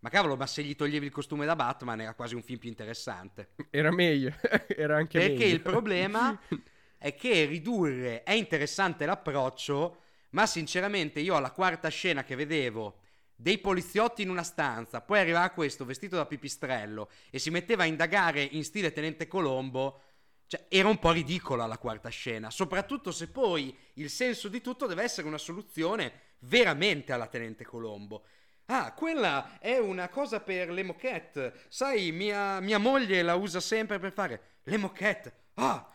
ma 0.00 0.08
cavolo, 0.08 0.36
ma 0.36 0.46
se 0.46 0.62
gli 0.62 0.76
toglievi 0.76 1.06
il 1.06 1.12
costume 1.12 1.46
da 1.46 1.56
Batman 1.56 2.00
era 2.00 2.14
quasi 2.14 2.34
un 2.34 2.42
film 2.42 2.58
più 2.58 2.68
interessante. 2.68 3.50
Era 3.70 3.90
meglio, 3.90 4.34
era 4.68 4.96
anche 4.96 5.18
Perché 5.18 5.32
meglio. 5.32 5.38
Perché 5.38 5.44
il 5.44 5.60
problema 5.60 6.40
è 6.98 7.14
che 7.14 7.44
ridurre 7.44 8.22
è 8.22 8.32
interessante 8.32 9.06
l'approccio, 9.06 10.02
ma 10.30 10.46
sinceramente 10.46 11.20
io 11.20 11.36
alla 11.36 11.50
quarta 11.50 11.88
scena 11.88 12.24
che 12.24 12.36
vedevo 12.36 13.00
dei 13.36 13.58
poliziotti 13.58 14.22
in 14.22 14.30
una 14.30 14.42
stanza, 14.42 15.02
poi 15.02 15.18
arrivava 15.18 15.50
questo 15.50 15.84
vestito 15.84 16.16
da 16.16 16.24
pipistrello 16.24 17.10
e 17.30 17.38
si 17.38 17.50
metteva 17.50 17.82
a 17.82 17.86
indagare 17.86 18.42
in 18.42 18.64
stile 18.64 18.92
Tenente 18.92 19.26
Colombo, 19.26 20.00
cioè 20.46 20.64
era 20.68 20.88
un 20.88 20.98
po' 20.98 21.10
ridicola 21.10 21.66
la 21.66 21.76
quarta 21.76 22.08
scena, 22.08 22.50
soprattutto 22.50 23.12
se 23.12 23.28
poi 23.28 23.76
il 23.94 24.08
senso 24.08 24.48
di 24.48 24.60
tutto 24.62 24.86
deve 24.86 25.02
essere 25.02 25.26
una 25.26 25.38
soluzione 25.38 26.12
veramente 26.40 27.12
alla 27.12 27.26
Tenente 27.26 27.64
Colombo. 27.64 28.24
Ah, 28.66 28.92
quella 28.94 29.58
è 29.60 29.78
una 29.78 30.08
cosa 30.08 30.40
per 30.40 30.70
le 30.70 30.82
moquette. 30.82 31.54
Sai, 31.68 32.10
mia, 32.10 32.58
mia 32.60 32.78
moglie 32.78 33.22
la 33.22 33.36
usa 33.36 33.60
sempre 33.60 33.98
per 33.98 34.12
fare 34.12 34.40
le 34.64 34.76
moquette. 34.76 35.32
Ah! 35.54 35.92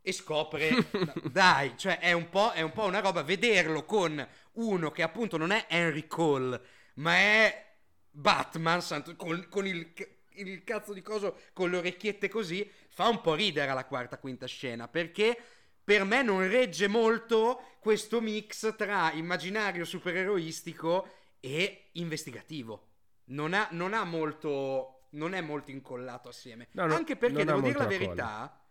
E 0.00 0.12
scopre, 0.12 0.70
dai, 1.30 1.76
cioè 1.76 1.98
è 1.98 2.12
un, 2.12 2.28
è 2.54 2.60
un, 2.60 2.72
po', 2.72 2.84
una 2.84 3.00
roba, 3.00 3.22
vederlo 3.22 3.84
con 3.84 4.26
uno 4.52 4.90
che 4.90 5.02
appunto 5.02 5.36
non 5.36 5.50
è 5.50 5.66
Henry 5.68 6.06
Cole, 6.06 6.60
ma 6.94 7.14
è 7.14 7.66
Batman, 8.10 8.80
santo, 8.82 9.14
con, 9.16 9.46
con 9.48 9.66
il, 9.66 9.92
il, 10.34 10.64
cazzo 10.64 10.92
di 10.92 11.02
coso, 11.02 11.38
con 11.52 11.70
le 11.70 11.78
orecchiette 11.78 12.28
così, 12.28 12.70
fa 12.88 13.08
un 13.08 13.20
po' 13.20 13.34
ridere 13.34 13.70
alla 13.70 13.84
quarta, 13.84 14.18
quinta 14.18 14.46
scena, 14.46 14.88
perché 14.88 15.36
per 15.84 16.04
me 16.04 16.22
non 16.22 16.46
regge 16.48 16.86
molto 16.86 17.76
questo 17.80 18.20
mix 18.20 18.74
tra 18.76 19.12
immaginario 19.12 19.84
supereroistico 19.84 21.17
e 21.40 21.90
investigativo. 21.92 22.86
non 23.30 23.52
ha, 23.54 23.68
non 23.72 23.94
ha 23.94 24.04
molto, 24.04 25.08
non 25.10 25.34
è 25.34 25.40
molto 25.40 25.70
incollato 25.70 26.28
assieme. 26.28 26.68
No, 26.72 26.86
no, 26.86 26.94
Anche 26.94 27.16
perché, 27.16 27.44
devo 27.44 27.60
dire 27.60 27.78
la 27.78 27.86
verità, 27.86 28.64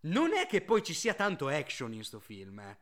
non 0.00 0.34
è 0.34 0.46
che 0.46 0.60
poi 0.62 0.82
ci 0.82 0.94
sia 0.94 1.14
tanto 1.14 1.48
action 1.48 1.92
in 1.92 2.04
sto 2.04 2.20
film. 2.20 2.58
Eh. 2.58 2.78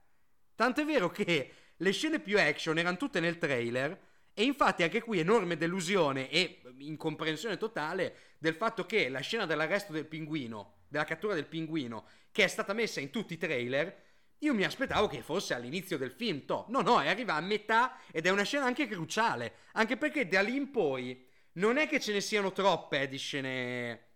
Tanto 0.54 0.80
è 0.80 0.84
vero 0.84 1.10
che 1.10 1.52
le 1.76 1.92
scene 1.92 2.20
più 2.20 2.38
action 2.38 2.78
erano 2.78 2.96
tutte 2.96 3.20
nel 3.20 3.38
trailer. 3.38 4.08
E 4.32 4.44
infatti 4.44 4.84
anche 4.84 5.02
qui 5.02 5.18
enorme 5.18 5.56
delusione 5.56 6.30
e 6.30 6.62
incomprensione 6.78 7.56
totale 7.56 8.36
del 8.38 8.54
fatto 8.54 8.86
che 8.86 9.08
la 9.08 9.20
scena 9.20 9.44
dell'arresto 9.44 9.92
del 9.92 10.06
pinguino, 10.06 10.84
della 10.88 11.04
cattura 11.04 11.34
del 11.34 11.46
pinguino, 11.46 12.06
che 12.30 12.44
è 12.44 12.46
stata 12.46 12.72
messa 12.72 13.00
in 13.00 13.10
tutti 13.10 13.34
i 13.34 13.36
trailer, 13.36 14.09
io 14.40 14.54
mi 14.54 14.64
aspettavo 14.64 15.06
che 15.06 15.22
fosse 15.22 15.54
all'inizio 15.54 15.98
del 15.98 16.12
film. 16.12 16.44
To. 16.44 16.66
No, 16.68 16.80
no, 16.80 16.96
arriva 16.96 17.34
a 17.34 17.40
metà 17.40 17.98
ed 18.10 18.26
è 18.26 18.30
una 18.30 18.44
scena 18.44 18.66
anche 18.66 18.86
cruciale. 18.86 19.54
Anche 19.72 19.96
perché 19.96 20.28
da 20.28 20.40
lì 20.42 20.56
in 20.56 20.70
poi 20.70 21.26
non 21.52 21.76
è 21.76 21.86
che 21.88 22.00
ce 22.00 22.12
ne 22.12 22.20
siano 22.20 22.52
troppe 22.52 23.02
eh, 23.02 23.08
di 23.08 23.18
scene 23.18 24.06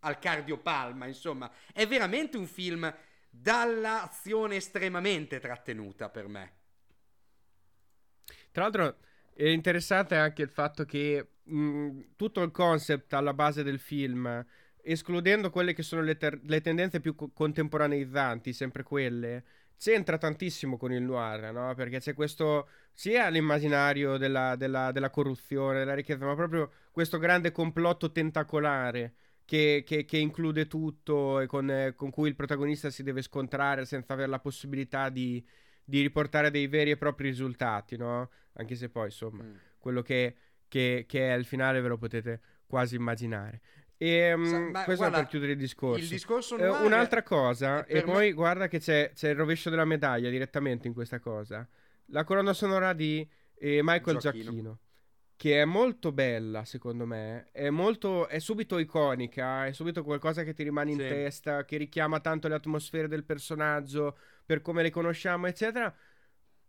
al 0.00 0.18
cardiopalma, 0.18 1.06
insomma. 1.06 1.50
È 1.72 1.86
veramente 1.86 2.36
un 2.36 2.46
film 2.46 2.92
dall'azione 3.28 4.56
estremamente 4.56 5.40
trattenuta 5.40 6.08
per 6.08 6.28
me. 6.28 6.52
Tra 8.52 8.62
l'altro 8.62 8.98
è 9.34 9.48
interessante 9.48 10.14
anche 10.14 10.42
il 10.42 10.48
fatto 10.48 10.84
che 10.84 11.30
mh, 11.42 12.00
tutto 12.14 12.42
il 12.42 12.52
concept 12.52 13.12
alla 13.14 13.34
base 13.34 13.64
del 13.64 13.80
film, 13.80 14.44
escludendo 14.80 15.50
quelle 15.50 15.72
che 15.72 15.82
sono 15.82 16.02
le, 16.02 16.16
ter- 16.16 16.40
le 16.44 16.60
tendenze 16.60 17.00
più 17.00 17.16
co- 17.16 17.30
contemporaneizzanti, 17.32 18.52
sempre 18.52 18.84
quelle, 18.84 19.44
c'entra 19.76 20.18
tantissimo 20.18 20.76
con 20.76 20.92
il 20.92 21.02
noir, 21.02 21.52
no? 21.52 21.74
Perché 21.74 21.98
c'è 21.98 22.14
questo, 22.14 22.68
sia 22.92 23.28
l'immaginario 23.28 24.16
della, 24.16 24.56
della, 24.56 24.92
della 24.92 25.10
corruzione, 25.10 25.78
della 25.78 25.94
ricchezza, 25.94 26.24
ma 26.24 26.34
proprio 26.34 26.70
questo 26.90 27.18
grande 27.18 27.52
complotto 27.52 28.12
tentacolare 28.12 29.14
che, 29.44 29.82
che, 29.86 30.04
che 30.04 30.16
include 30.16 30.66
tutto 30.66 31.40
e 31.40 31.46
con, 31.46 31.70
eh, 31.70 31.94
con, 31.94 32.10
cui 32.10 32.28
il 32.28 32.34
protagonista 32.34 32.90
si 32.90 33.02
deve 33.02 33.22
scontrare 33.22 33.84
senza 33.84 34.14
avere 34.14 34.28
la 34.28 34.40
possibilità 34.40 35.10
di, 35.10 35.44
di 35.84 36.00
riportare 36.00 36.50
dei 36.50 36.66
veri 36.66 36.90
e 36.90 36.96
propri 36.96 37.28
risultati, 37.28 37.96
no? 37.96 38.30
Anche 38.54 38.74
se 38.74 38.88
poi, 38.88 39.06
insomma, 39.06 39.42
mm. 39.42 39.54
quello 39.78 40.02
che, 40.02 40.36
che, 40.68 41.04
che, 41.06 41.28
è 41.28 41.30
al 41.30 41.44
finale 41.44 41.80
ve 41.80 41.88
lo 41.88 41.98
potete 41.98 42.40
quasi 42.66 42.96
immaginare. 42.96 43.60
E, 43.96 44.32
um, 44.32 44.72
questo 44.72 44.96
guarda, 44.96 45.18
per 45.18 45.26
chiudere 45.26 45.52
il 45.52 45.58
discorso. 45.58 46.02
Il 46.02 46.08
discorso 46.08 46.58
eh, 46.58 46.68
un'altra 46.68 47.22
cosa, 47.22 47.86
e 47.86 48.02
poi 48.02 48.26
me... 48.26 48.32
guarda 48.32 48.68
che 48.68 48.78
c'è, 48.78 49.12
c'è, 49.14 49.30
il 49.30 49.36
rovescio 49.36 49.70
della 49.70 49.84
medaglia 49.84 50.30
direttamente 50.30 50.88
in 50.88 50.94
questa 50.94 51.20
cosa. 51.20 51.66
La 52.06 52.24
colonna 52.24 52.52
sonora 52.52 52.92
di 52.92 53.26
eh, 53.54 53.80
Michael 53.82 54.18
Giacchino. 54.18 54.44
Giacchino. 54.44 54.78
Che 55.36 55.60
è 55.60 55.64
molto 55.64 56.12
bella, 56.12 56.64
secondo 56.64 57.06
me. 57.06 57.48
È 57.50 57.68
molto. 57.68 58.28
È 58.28 58.38
subito 58.38 58.78
iconica. 58.78 59.66
È 59.66 59.72
subito 59.72 60.04
qualcosa 60.04 60.44
che 60.44 60.54
ti 60.54 60.62
rimane 60.62 60.92
in 60.92 60.98
testa. 60.98 61.64
Che 61.64 61.76
richiama 61.76 62.20
tanto 62.20 62.46
le 62.46 62.54
atmosfere 62.54 63.08
del 63.08 63.24
personaggio. 63.24 64.16
Per 64.46 64.60
come 64.60 64.82
le 64.82 64.90
conosciamo, 64.90 65.46
eccetera. 65.46 65.92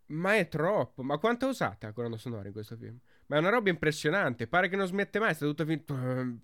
Ma 0.07 0.35
è 0.35 0.47
troppo. 0.47 1.03
Ma 1.03 1.17
quanto 1.17 1.45
è 1.45 1.49
usata 1.49 1.87
la 1.87 1.93
colonna 1.93 2.17
sonora 2.17 2.47
in 2.47 2.53
questo 2.53 2.75
film? 2.75 2.99
Ma 3.27 3.37
è 3.37 3.39
una 3.39 3.49
roba 3.49 3.69
impressionante. 3.69 4.47
Pare 4.47 4.69
che 4.69 4.75
non 4.75 4.85
smette 4.85 5.19
mai. 5.19 5.33
Sta 5.33 5.45
tutto 5.45 5.65
film. 5.65 6.39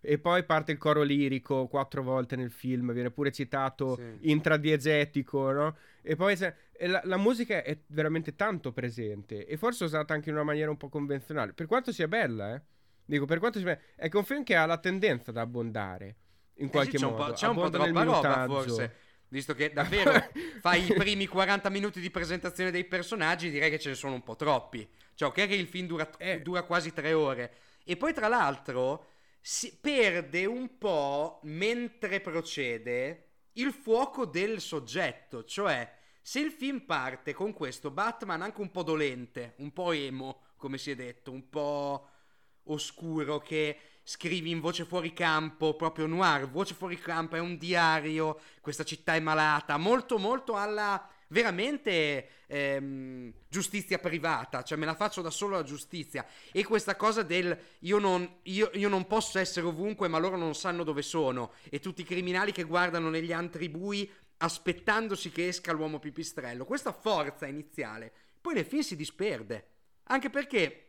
E 0.00 0.18
poi 0.18 0.44
parte 0.44 0.72
il 0.72 0.78
coro 0.78 1.02
lirico 1.02 1.66
quattro 1.66 2.02
volte 2.02 2.36
nel 2.36 2.50
film. 2.50 2.92
Viene 2.92 3.10
pure 3.10 3.32
citato 3.32 3.96
sì. 3.96 4.30
intradiegetico, 4.30 5.50
no? 5.52 5.76
E 6.02 6.14
poi 6.14 6.36
se... 6.36 6.54
e 6.72 6.86
la, 6.86 7.00
la, 7.04 7.16
musica 7.16 7.62
è 7.62 7.78
veramente 7.86 8.34
tanto 8.34 8.72
presente. 8.72 9.46
E 9.46 9.56
forse 9.56 9.84
usata 9.84 10.12
anche 10.12 10.28
in 10.28 10.34
una 10.34 10.44
maniera 10.44 10.70
un 10.70 10.76
po' 10.76 10.90
convenzionale. 10.90 11.54
Per 11.54 11.66
quanto 11.66 11.90
sia 11.90 12.08
bella, 12.08 12.54
eh. 12.54 12.62
Dico, 13.04 13.24
per 13.24 13.38
quanto 13.38 13.58
sia 13.58 13.68
bella. 13.68 13.80
È 13.96 14.08
che 14.10 14.16
un 14.18 14.24
film 14.24 14.44
che 14.44 14.54
ha 14.54 14.66
la 14.66 14.78
tendenza 14.78 15.30
ad 15.30 15.38
abbondare. 15.38 16.16
In 16.56 16.68
qualche 16.68 16.96
eh 16.96 16.98
sì, 16.98 17.04
c'è 17.04 17.10
modo. 17.10 17.22
Un 17.22 17.28
po', 17.28 17.34
c'è 17.34 17.48
un 17.48 17.54
po' 17.54 17.70
troppa 17.70 18.02
roba, 18.02 18.44
forse. 18.46 18.94
Visto 19.28 19.54
che 19.54 19.72
davvero 19.74 20.12
fai 20.60 20.84
i 20.84 20.92
primi 20.94 21.26
40 21.26 21.70
minuti 21.70 22.00
di 22.00 22.10
presentazione 22.10 22.70
dei 22.70 22.84
personaggi, 22.84 23.48
direi 23.48 23.70
che 23.70 23.78
ce 23.78 23.88
ne 23.88 23.94
sono 23.94 24.12
un 24.12 24.22
po' 24.22 24.36
troppi. 24.36 24.86
Cioè, 25.14 25.28
ok 25.28 25.34
che 25.34 25.54
il 25.54 25.66
film 25.66 25.86
dura, 25.86 26.10
eh. 26.16 26.40
dura 26.40 26.62
quasi 26.62 26.92
tre 26.92 27.12
ore. 27.12 27.54
E 27.84 27.96
poi, 27.96 28.12
tra 28.12 28.28
l'altro, 28.28 29.06
si 29.40 29.76
perde 29.80 30.46
un 30.46 30.78
po' 30.78 31.40
mentre 31.44 32.20
procede 32.20 33.28
il 33.54 33.72
fuoco 33.72 34.24
del 34.24 34.60
soggetto. 34.60 35.44
Cioè, 35.44 35.90
se 36.20 36.40
il 36.40 36.52
film 36.52 36.80
parte 36.80 37.34
con 37.34 37.52
questo 37.52 37.90
Batman 37.90 38.42
anche 38.42 38.60
un 38.60 38.70
po' 38.70 38.82
dolente, 38.82 39.54
un 39.58 39.72
po' 39.72 39.92
emo, 39.92 40.42
come 40.56 40.78
si 40.78 40.92
è 40.92 40.94
detto, 40.94 41.32
un 41.32 41.48
po' 41.48 42.08
oscuro, 42.64 43.40
che 43.40 43.78
scrivi 44.04 44.50
in 44.50 44.60
voce 44.60 44.84
fuori 44.84 45.12
campo, 45.12 45.74
proprio 45.74 46.06
noir, 46.06 46.48
voce 46.48 46.74
fuori 46.74 46.96
campo, 46.96 47.36
è 47.36 47.40
un 47.40 47.56
diario, 47.56 48.40
questa 48.60 48.84
città 48.84 49.14
è 49.14 49.20
malata, 49.20 49.76
molto 49.76 50.18
molto 50.18 50.54
alla 50.54 51.10
veramente 51.32 52.44
ehm, 52.46 53.32
giustizia 53.48 53.98
privata, 53.98 54.62
cioè 54.62 54.78
me 54.78 54.86
la 54.86 54.94
faccio 54.94 55.20
da 55.20 55.30
solo 55.30 55.56
la 55.56 55.64
giustizia. 55.64 56.24
E 56.52 56.62
questa 56.64 56.94
cosa 56.94 57.22
del 57.22 57.58
io 57.80 57.98
non, 57.98 58.38
io, 58.42 58.70
io 58.74 58.88
non, 58.88 59.06
posso 59.08 59.40
essere 59.40 59.66
ovunque, 59.66 60.06
ma 60.06 60.18
loro 60.18 60.36
non 60.36 60.54
sanno 60.54 60.84
dove 60.84 61.02
sono. 61.02 61.52
E 61.68 61.80
tutti 61.80 62.02
i 62.02 62.04
criminali 62.04 62.52
che 62.52 62.62
guardano 62.62 63.10
negli 63.10 63.32
antri 63.32 63.68
bui 63.68 64.08
aspettandosi 64.36 65.30
che 65.30 65.48
esca 65.48 65.72
l'uomo 65.72 65.98
pipistrello. 65.98 66.64
Questa 66.64 66.92
forza 66.92 67.46
iniziale 67.46 68.12
poi 68.42 68.54
nel 68.54 68.66
film 68.66 68.82
si 68.82 68.96
disperde. 68.96 69.68
Anche 70.04 70.28
perché 70.28 70.88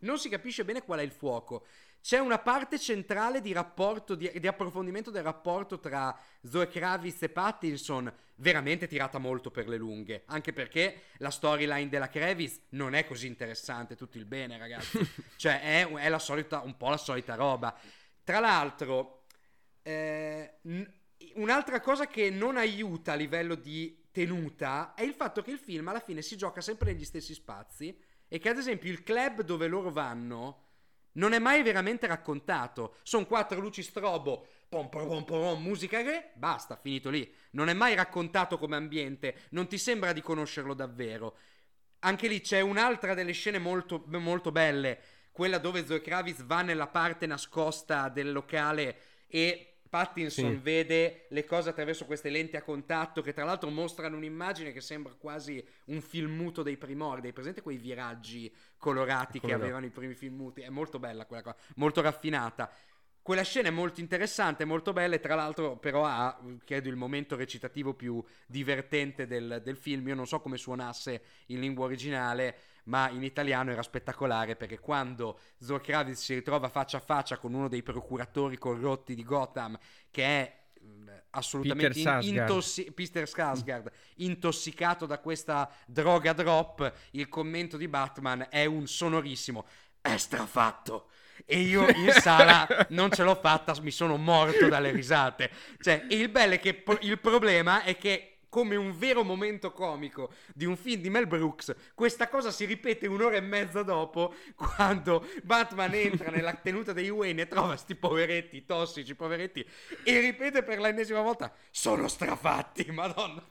non 0.00 0.18
si 0.18 0.28
capisce 0.28 0.64
bene 0.64 0.82
qual 0.82 1.00
è 1.00 1.02
il 1.02 1.10
fuoco. 1.10 1.66
C'è 2.06 2.20
una 2.20 2.38
parte 2.38 2.78
centrale 2.78 3.40
di 3.40 3.52
rapporto, 3.52 4.14
di, 4.14 4.30
di, 4.38 4.46
approfondimento 4.46 5.10
del 5.10 5.24
rapporto 5.24 5.80
tra 5.80 6.16
Zoe 6.40 6.68
Kravitz 6.68 7.22
e 7.22 7.28
Pattinson, 7.30 8.14
veramente 8.36 8.86
tirata 8.86 9.18
molto 9.18 9.50
per 9.50 9.66
le 9.66 9.76
lunghe. 9.76 10.22
Anche 10.26 10.52
perché 10.52 11.02
la 11.16 11.30
storyline 11.30 11.88
della 11.88 12.08
Kravitz 12.08 12.60
non 12.68 12.94
è 12.94 13.04
così 13.04 13.26
interessante, 13.26 13.96
tutto 13.96 14.18
il 14.18 14.24
bene, 14.24 14.56
ragazzi. 14.56 15.00
cioè, 15.34 15.60
è, 15.60 15.92
è 15.94 16.08
la 16.08 16.20
solita, 16.20 16.60
un 16.60 16.76
po' 16.76 16.90
la 16.90 16.96
solita 16.96 17.34
roba. 17.34 17.76
Tra 18.22 18.38
l'altro, 18.38 19.24
eh, 19.82 20.58
n- 20.62 20.88
un'altra 21.34 21.80
cosa 21.80 22.06
che 22.06 22.30
non 22.30 22.56
aiuta 22.56 23.14
a 23.14 23.16
livello 23.16 23.56
di 23.56 24.04
tenuta 24.12 24.94
è 24.94 25.02
il 25.02 25.12
fatto 25.12 25.42
che 25.42 25.50
il 25.50 25.58
film 25.58 25.88
alla 25.88 25.98
fine 25.98 26.22
si 26.22 26.36
gioca 26.36 26.60
sempre 26.60 26.92
negli 26.92 27.04
stessi 27.04 27.34
spazi 27.34 27.98
e 28.28 28.38
che 28.38 28.48
ad 28.48 28.58
esempio 28.58 28.92
il 28.92 29.02
club 29.02 29.42
dove 29.42 29.66
loro 29.66 29.90
vanno 29.90 30.65
non 31.16 31.32
è 31.32 31.38
mai 31.38 31.62
veramente 31.62 32.06
raccontato. 32.06 32.96
Sono 33.02 33.26
quattro 33.26 33.60
luci 33.60 33.82
strobo, 33.82 34.46
pom 34.68 34.88
pom 34.88 35.06
pom 35.06 35.24
pom, 35.24 35.62
musica 35.62 36.02
che, 36.02 36.30
basta, 36.34 36.76
finito 36.76 37.10
lì. 37.10 37.30
Non 37.50 37.68
è 37.68 37.74
mai 37.74 37.94
raccontato 37.94 38.58
come 38.58 38.76
ambiente, 38.76 39.42
non 39.50 39.66
ti 39.68 39.78
sembra 39.78 40.12
di 40.12 40.22
conoscerlo 40.22 40.74
davvero. 40.74 41.36
Anche 42.00 42.28
lì 42.28 42.40
c'è 42.40 42.60
un'altra 42.60 43.14
delle 43.14 43.32
scene 43.32 43.58
molto, 43.58 44.04
molto 44.06 44.52
belle, 44.52 45.00
quella 45.32 45.58
dove 45.58 45.84
Zoe 45.84 46.00
Kravitz 46.00 46.44
va 46.44 46.62
nella 46.62 46.86
parte 46.86 47.26
nascosta 47.26 48.08
del 48.08 48.32
locale 48.32 48.98
e 49.26 49.75
Pattinson 49.96 50.50
sì. 50.50 50.60
vede 50.62 51.24
le 51.30 51.46
cose 51.46 51.70
attraverso 51.70 52.04
queste 52.04 52.28
lenti 52.28 52.56
a 52.56 52.62
contatto 52.62 53.22
che 53.22 53.32
tra 53.32 53.44
l'altro 53.44 53.70
mostrano 53.70 54.16
un'immagine 54.16 54.72
che 54.72 54.82
sembra 54.82 55.14
quasi 55.16 55.64
un 55.86 56.02
film 56.02 56.36
muto 56.36 56.62
dei 56.62 56.76
primordi. 56.76 57.28
Hai 57.28 57.32
presente 57.32 57.62
quei 57.62 57.78
viraggi 57.78 58.52
colorati 58.76 59.40
Come 59.40 59.52
che 59.52 59.58
no. 59.58 59.64
avevano 59.64 59.86
i 59.86 59.90
primi 59.90 60.12
film 60.12 60.36
muti? 60.36 60.60
È 60.60 60.68
molto 60.68 60.98
bella 60.98 61.24
quella 61.24 61.42
cosa, 61.42 61.56
molto 61.76 62.02
raffinata. 62.02 62.70
Quella 63.26 63.42
scena 63.42 63.66
è 63.66 63.72
molto 63.72 63.98
interessante, 63.98 64.64
molto 64.64 64.92
bella 64.92 65.16
e 65.16 65.18
tra 65.18 65.34
l'altro 65.34 65.78
però 65.78 66.04
ha, 66.04 66.40
credo, 66.64 66.88
il 66.88 66.94
momento 66.94 67.34
recitativo 67.34 67.92
più 67.92 68.24
divertente 68.46 69.26
del, 69.26 69.62
del 69.64 69.76
film. 69.76 70.06
Io 70.06 70.14
non 70.14 70.28
so 70.28 70.38
come 70.38 70.56
suonasse 70.56 71.22
in 71.46 71.58
lingua 71.58 71.86
originale, 71.86 72.56
ma 72.84 73.10
in 73.10 73.24
italiano 73.24 73.72
era 73.72 73.82
spettacolare 73.82 74.54
perché 74.54 74.78
quando 74.78 75.40
Zoe 75.58 75.80
Kravitz 75.80 76.22
si 76.22 76.34
ritrova 76.34 76.68
faccia 76.68 76.98
a 76.98 77.00
faccia 77.00 77.36
con 77.38 77.52
uno 77.52 77.66
dei 77.66 77.82
procuratori 77.82 78.58
corrotti 78.58 79.16
di 79.16 79.24
Gotham 79.24 79.76
che 80.12 80.22
è 80.22 80.58
mm, 80.84 81.08
assolutamente 81.30 81.94
Peter 81.94 82.02
Sarsgaard. 82.04 82.48
Intossi- 82.48 82.92
Peter 82.92 83.28
Sarsgaard 83.28 83.90
intossicato 84.18 85.04
da 85.04 85.18
questa 85.18 85.68
droga 85.84 86.32
drop 86.32 86.92
il 87.10 87.28
commento 87.28 87.76
di 87.76 87.88
Batman 87.88 88.46
è 88.50 88.66
un 88.66 88.86
sonorissimo 88.86 89.66
è 90.00 90.16
strafatto 90.16 91.08
e 91.44 91.60
io 91.60 91.86
in 91.94 92.12
sala 92.12 92.66
non 92.90 93.10
ce 93.10 93.22
l'ho 93.22 93.34
fatta, 93.34 93.74
mi 93.80 93.90
sono 93.90 94.16
morto 94.16 94.68
dalle 94.68 94.90
risate. 94.90 95.50
Cioè, 95.80 96.06
il 96.10 96.28
bello 96.28 96.54
è 96.54 96.60
che 96.60 96.84
il 97.00 97.18
problema 97.18 97.82
è 97.82 97.96
che 97.96 98.36
come 98.56 98.74
un 98.74 98.96
vero 98.96 99.22
momento 99.22 99.70
comico 99.70 100.32
di 100.54 100.64
un 100.64 100.78
film 100.78 101.02
di 101.02 101.10
Mel 101.10 101.26
Brooks, 101.26 101.74
questa 101.94 102.28
cosa 102.28 102.50
si 102.50 102.64
ripete 102.64 103.06
un'ora 103.06 103.36
e 103.36 103.42
mezza 103.42 103.82
dopo 103.82 104.34
quando 104.54 105.26
Batman 105.42 105.92
entra 105.92 106.30
nella 106.30 106.54
tenuta 106.54 106.94
dei 106.94 107.10
Wayne 107.10 107.42
e 107.42 107.48
trova 107.48 107.76
sti 107.76 107.96
poveretti 107.96 108.64
tossici, 108.64 109.14
poveretti, 109.14 109.62
e 110.02 110.20
ripete 110.20 110.62
per 110.62 110.80
l'ennesima 110.80 111.20
volta, 111.20 111.52
sono 111.70 112.08
strafatti, 112.08 112.90
madonna, 112.92 113.44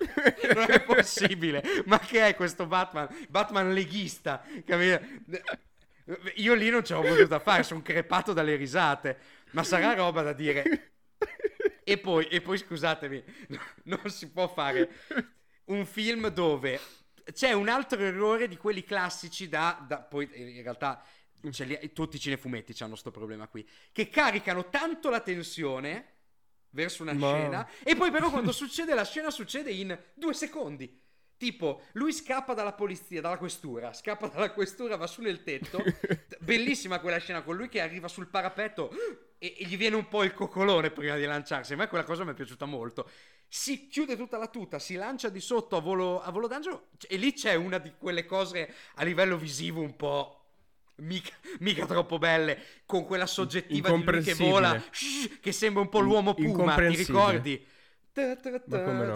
non 0.55 0.71
è 0.71 0.81
possibile, 0.81 1.63
ma 1.85 1.99
che 1.99 2.25
è 2.25 2.35
questo 2.35 2.65
Batman? 2.65 3.07
Batman 3.29 3.73
leghista, 3.73 4.43
capito? 4.65 5.01
Io 6.35 6.53
lì 6.53 6.69
non 6.69 6.83
ce 6.83 6.93
l'ho 6.93 7.01
voluta 7.01 7.39
fare, 7.39 7.63
sono 7.63 7.81
crepato 7.81 8.33
dalle 8.33 8.55
risate, 8.55 9.17
ma 9.51 9.63
sarà 9.63 9.93
roba 9.93 10.21
da 10.21 10.33
dire. 10.33 10.91
E 11.83 11.99
poi, 11.99 12.25
e 12.29 12.41
poi 12.41 12.57
scusatemi, 12.57 13.23
non 13.83 14.09
si 14.09 14.31
può 14.31 14.47
fare 14.47 14.89
un 15.65 15.85
film 15.85 16.29
dove 16.29 16.79
c'è 17.31 17.53
un 17.53 17.69
altro 17.69 18.01
errore 18.01 18.47
di 18.47 18.57
quelli 18.57 18.83
classici 18.83 19.47
da, 19.47 19.83
da 19.87 19.99
poi 19.99 20.29
in 20.33 20.63
realtà 20.63 21.03
li, 21.41 21.91
tutti 21.93 22.15
i 22.15 22.19
cinefumetti 22.19 22.75
hanno 22.79 22.91
questo 22.91 23.11
problema 23.11 23.47
qui, 23.47 23.67
che 23.91 24.09
caricano 24.09 24.69
tanto 24.69 25.09
la 25.09 25.21
tensione 25.21 26.13
verso 26.71 27.03
una 27.03 27.13
Ma... 27.13 27.27
scena 27.27 27.69
e 27.83 27.95
poi 27.95 28.11
però 28.11 28.29
quando 28.29 28.51
succede 28.51 28.93
la 28.93 29.05
scena 29.05 29.31
succede 29.31 29.71
in 29.71 29.97
due 30.13 30.33
secondi. 30.33 31.03
Tipo, 31.37 31.81
lui 31.93 32.13
scappa 32.13 32.53
dalla 32.53 32.73
polizia, 32.73 33.19
dalla 33.19 33.37
questura, 33.37 33.91
scappa 33.91 34.27
dalla 34.27 34.51
questura, 34.51 34.95
va 34.95 35.05
su 35.05 35.21
nel 35.21 35.43
tetto. 35.43 35.83
Bellissima 36.39 36.99
quella 36.99 37.17
scena 37.17 37.41
con 37.43 37.55
lui 37.55 37.67
che 37.67 37.81
arriva 37.81 38.07
sul 38.07 38.27
parapetto 38.27 38.89
e, 39.37 39.55
e 39.57 39.65
gli 39.65 39.75
viene 39.75 39.97
un 39.97 40.07
po' 40.07 40.23
il 40.23 40.33
coccolone 40.33 40.91
prima 40.91 41.17
di 41.17 41.25
lanciarsi. 41.25 41.73
A 41.73 41.75
me 41.75 41.87
quella 41.87 42.05
cosa 42.05 42.23
mi 42.23 42.31
è 42.31 42.33
piaciuta 42.33 42.65
molto. 42.65 43.09
Si 43.47 43.87
chiude 43.87 44.15
tutta 44.15 44.37
la 44.37 44.47
tuta, 44.47 44.79
si 44.79 44.95
lancia 44.95 45.29
di 45.29 45.41
sotto 45.41 45.75
a 45.75 45.81
volo, 45.81 46.21
a 46.21 46.31
volo 46.31 46.47
d'angelo 46.47 46.87
e 47.07 47.17
lì 47.17 47.33
c'è 47.33 47.53
una 47.55 47.77
di 47.77 47.93
quelle 47.97 48.25
cose 48.25 48.73
a 48.95 49.03
livello 49.03 49.37
visivo 49.37 49.81
un 49.81 49.95
po' 49.95 50.39
Mica, 50.97 51.35
mica, 51.59 51.85
troppo 51.85 52.17
belle 52.17 52.57
con 52.85 53.05
quella 53.05 53.25
soggettiva 53.25 53.91
di 53.91 54.01
lui 54.01 54.23
che 54.23 54.33
vola 54.35 54.81
shh, 54.89 55.41
che 55.41 55.51
sembra 55.51 55.81
un 55.81 55.89
po' 55.89 55.99
l'uomo 55.99 56.33
puma 56.33 56.75
ti 56.75 56.95
ricordi? 56.95 57.67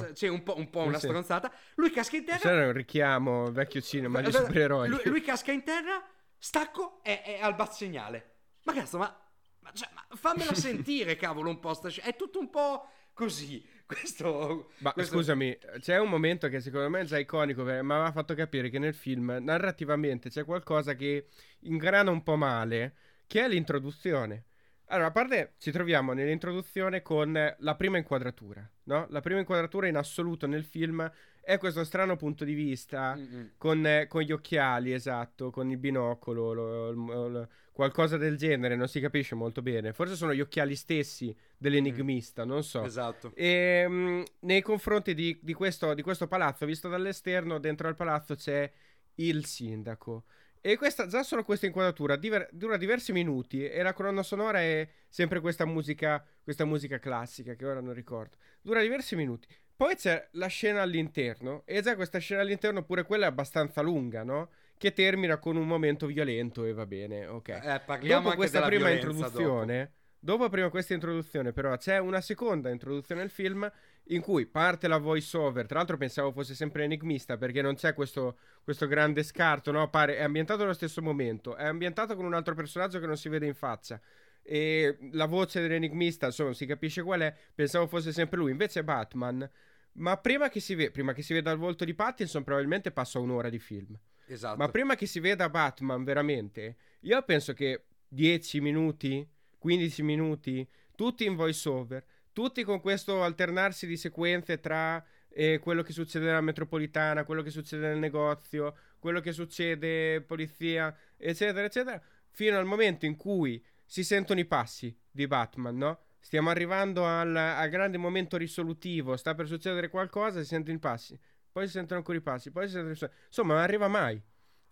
No? 0.07 0.11
C'è 0.13 0.27
un 0.27 0.43
po', 0.43 0.57
un 0.57 0.69
po 0.69 0.81
una 0.81 0.99
sì. 0.99 1.07
stronzata. 1.07 1.51
Lui 1.75 1.91
casca 1.91 2.17
in 2.17 2.25
terra. 2.25 2.39
C'era 2.39 2.65
un 2.65 2.73
richiamo 2.73 3.51
vecchio 3.51 3.81
cinema 3.81 4.21
di 4.21 4.31
supereroi. 4.31 4.89
lui, 4.89 5.01
lui 5.05 5.21
casca 5.21 5.51
in 5.51 5.63
terra 5.63 6.03
stacco 6.37 6.99
e 7.03 7.21
è 7.21 7.39
al 7.41 7.53
bazzegnale 7.55 8.37
ma 8.63 8.73
cazzo 8.73 8.97
ma, 8.97 9.19
ma, 9.59 9.71
cioè, 9.73 9.89
ma 9.93 10.05
fammela 10.15 10.53
sentire 10.55 11.15
cavolo 11.15 11.49
un 11.49 11.59
po' 11.59 11.73
sta... 11.73 11.89
è 12.01 12.15
tutto 12.15 12.39
un 12.39 12.49
po' 12.49 12.87
così. 13.13 13.65
Questo, 13.89 14.69
Ma 14.77 14.93
questo... 14.93 15.15
scusami, 15.15 15.57
c'è 15.79 15.97
un 15.97 16.09
momento 16.09 16.47
che 16.47 16.59
secondo 16.59 16.89
me 16.89 16.99
è 16.99 17.05
già 17.05 17.17
iconico, 17.17 17.63
ma 17.63 17.81
mi 17.81 17.91
ha 17.91 18.11
fatto 18.11 18.35
capire 18.35 18.69
che 18.69 18.77
nel 18.77 18.93
film 18.93 19.39
narrativamente 19.41 20.29
c'è 20.29 20.45
qualcosa 20.45 20.93
che 20.93 21.29
ingrana 21.61 22.11
un 22.11 22.21
po' 22.21 22.35
male, 22.35 22.93
che 23.25 23.43
è 23.43 23.47
l'introduzione. 23.47 24.45
Allora, 24.89 25.07
a 25.07 25.11
parte 25.11 25.55
ci 25.57 25.71
troviamo 25.71 26.13
nell'introduzione 26.13 27.01
con 27.01 27.55
la 27.57 27.75
prima 27.75 27.97
inquadratura, 27.97 28.69
no? 28.89 29.05
La 29.09 29.21
prima 29.21 29.39
inquadratura 29.39 29.87
in 29.87 29.95
assoluto 29.95 30.47
nel 30.47 30.63
film 30.63 31.09
è 31.41 31.57
questo 31.57 31.83
strano 31.83 32.15
punto 32.15 32.43
di 32.43 32.53
vista 32.53 33.17
con, 33.57 33.85
eh, 33.85 34.07
con, 34.07 34.21
gli 34.21 34.31
occhiali, 34.31 34.93
esatto, 34.93 35.51
con 35.51 35.69
il 35.69 35.77
binocolo, 35.77 36.53
lo, 36.53 36.91
lo, 36.91 37.27
lo, 37.27 37.49
qualcosa 37.71 38.17
del 38.17 38.35
genere, 38.35 38.75
non 38.75 38.87
si 38.87 38.99
capisce 38.99 39.35
molto 39.35 39.61
bene. 39.61 39.93
Forse 39.93 40.15
sono 40.15 40.33
gli 40.33 40.41
occhiali 40.41 40.75
stessi 40.75 41.35
dell'enigmista, 41.57 42.45
non 42.45 42.63
so. 42.63 42.83
Esatto. 42.83 43.31
E 43.35 43.87
mh, 43.87 43.93
mm, 43.93 44.21
nei 44.41 44.61
confronti 44.61 45.13
di, 45.13 45.39
di, 45.41 45.53
questo, 45.53 45.93
di 45.93 46.01
questo 46.01 46.27
palazzo, 46.27 46.65
visto 46.65 46.89
dall'esterno, 46.89 47.59
dentro 47.59 47.87
al 47.87 47.95
palazzo 47.95 48.35
c'è 48.35 48.69
il 49.15 49.45
sindaco. 49.45 50.25
E 50.61 50.77
questa, 50.77 51.07
già 51.07 51.23
solo 51.23 51.43
questa 51.43 51.67
inquadratura 51.67 52.17
diver, 52.17 52.49
dura 52.51 52.75
diversi 52.75 53.13
minuti 53.13 53.65
e 53.65 53.81
la 53.81 53.93
colonna 53.93 54.23
sonora 54.23 54.59
è 54.59 54.87
sempre 55.07 55.39
questa 55.39 55.65
musica, 55.65 56.23
questa 56.43 56.65
musica 56.65 56.99
classica 56.99 57.53
che 57.55 57.65
ora 57.65 57.79
non 57.79 57.93
ricordo. 57.93 58.35
Dura 58.61 58.81
diversi 58.81 59.15
minuti. 59.15 59.47
Poi 59.75 59.95
c'è 59.95 60.27
la 60.31 60.47
scena 60.47 60.81
all'interno 60.81 61.61
e 61.65 61.81
già 61.81 61.95
questa 61.95 62.17
scena 62.17 62.41
all'interno 62.41 62.83
pure 62.83 63.03
quella 63.03 63.25
è 63.25 63.29
abbastanza 63.29 63.81
lunga, 63.81 64.23
no? 64.23 64.49
Che 64.77 64.91
termina 64.91 65.37
con 65.37 65.55
un 65.55 65.65
momento 65.65 66.05
violento 66.05 66.65
e 66.65 66.73
va 66.73 66.85
bene, 66.85 67.25
ok. 67.25 67.47
Eh, 67.47 67.81
parliamo 67.85 68.23
dopo 68.23 68.35
questa 68.35 68.61
prima 68.63 68.89
introduzione, 68.89 69.77
dopo. 69.77 69.97
Dopo 70.19 70.49
prima 70.49 70.69
questa 70.69 70.93
introduzione 70.93 71.53
però 71.53 71.75
c'è 71.77 71.97
una 71.97 72.21
seconda 72.21 72.69
introduzione 72.69 73.21
al 73.21 73.29
film 73.29 73.71
in 74.11 74.21
cui 74.21 74.45
parte 74.45 74.87
la 74.87 74.97
voice 74.97 75.37
over. 75.37 75.65
Tra 75.65 75.77
l'altro 75.77 75.97
pensavo 75.97 76.31
fosse 76.31 76.55
sempre 76.55 76.83
enigmista 76.83 77.37
perché 77.37 77.61
non 77.61 77.75
c'è 77.75 77.93
questo, 77.93 78.37
questo 78.63 78.87
grande 78.87 79.23
scarto, 79.23 79.71
no? 79.71 79.89
Pare, 79.89 80.17
è 80.17 80.23
ambientato 80.23 80.63
allo 80.63 80.73
stesso 80.73 81.01
momento, 81.01 81.55
è 81.55 81.65
ambientato 81.65 82.15
con 82.15 82.25
un 82.25 82.33
altro 82.33 82.55
personaggio 82.55 82.99
che 82.99 83.05
non 83.05 83.17
si 83.17 83.29
vede 83.29 83.45
in 83.45 83.53
faccia. 83.55 83.99
E 84.41 84.97
la 85.11 85.25
voce 85.25 85.61
dell'enigmista, 85.61 86.27
insomma, 86.27 86.53
si 86.53 86.65
capisce 86.65 87.03
qual 87.03 87.21
è. 87.21 87.35
Pensavo 87.53 87.85
fosse 87.85 88.11
sempre 88.11 88.39
lui. 88.39 88.49
Invece 88.51 88.83
Batman 88.83 89.47
ma 89.93 90.17
prima 90.17 90.49
che, 90.49 90.59
si 90.59 90.75
ve- 90.75 90.91
prima 90.91 91.13
che 91.13 91.21
si 91.21 91.33
veda 91.33 91.51
il 91.51 91.57
volto 91.57 91.83
di 91.83 91.93
Pattinson, 91.93 92.43
probabilmente 92.43 92.91
passa 92.91 93.19
un'ora 93.19 93.49
di 93.49 93.59
film. 93.59 93.97
Esatto. 94.27 94.57
Ma 94.57 94.69
prima 94.69 94.95
che 94.95 95.05
si 95.05 95.19
veda 95.19 95.49
Batman 95.49 96.03
veramente, 96.03 96.77
io 97.01 97.21
penso 97.23 97.53
che 97.53 97.85
10 98.07 98.61
minuti, 98.61 99.27
15 99.59 100.01
minuti, 100.01 100.67
tutti 100.95 101.25
in 101.25 101.35
voice 101.35 101.69
over, 101.69 102.03
tutti 102.33 102.63
con 102.63 102.81
questo 102.81 103.23
alternarsi 103.23 103.85
di 103.85 103.97
sequenze 103.97 104.59
tra 104.59 105.03
eh, 105.29 105.59
quello 105.59 105.83
che 105.83 105.93
succede 105.93 106.25
nella 106.25 106.41
metropolitana, 106.41 107.23
quello 107.23 107.41
che 107.41 107.51
succede 107.51 107.87
nel 107.87 107.99
negozio, 107.99 108.75
quello 108.97 109.19
che 109.19 109.31
succede 109.31 110.21
polizia, 110.21 110.95
eccetera, 111.17 111.65
eccetera, 111.65 112.01
fino 112.31 112.57
al 112.57 112.65
momento 112.65 113.05
in 113.05 113.15
cui 113.15 113.63
si 113.85 114.03
sentono 114.03 114.39
i 114.39 114.45
passi 114.45 114.95
di 115.11 115.27
Batman, 115.27 115.77
no? 115.77 115.99
Stiamo 116.19 116.49
arrivando 116.49 117.05
al, 117.05 117.35
al, 117.35 117.69
grande 117.69 117.97
momento 117.97 118.37
risolutivo. 118.37 119.15
Sta 119.15 119.33
per 119.33 119.47
succedere 119.47 119.89
qualcosa, 119.89 120.39
si 120.41 120.45
sentono 120.45 120.75
i 120.75 120.79
passi. 120.79 121.17
Poi 121.51 121.65
si 121.65 121.71
sentono 121.71 121.99
ancora 121.99 122.17
i 122.17 122.21
passi. 122.21 122.51
Poi 122.51 122.67
si 122.67 122.73
sentono 122.73 122.93
i 122.93 122.97
passi. 122.97 123.13
Insomma, 123.27 123.53
non 123.53 123.63
arriva 123.63 123.87
mai. 123.87 124.21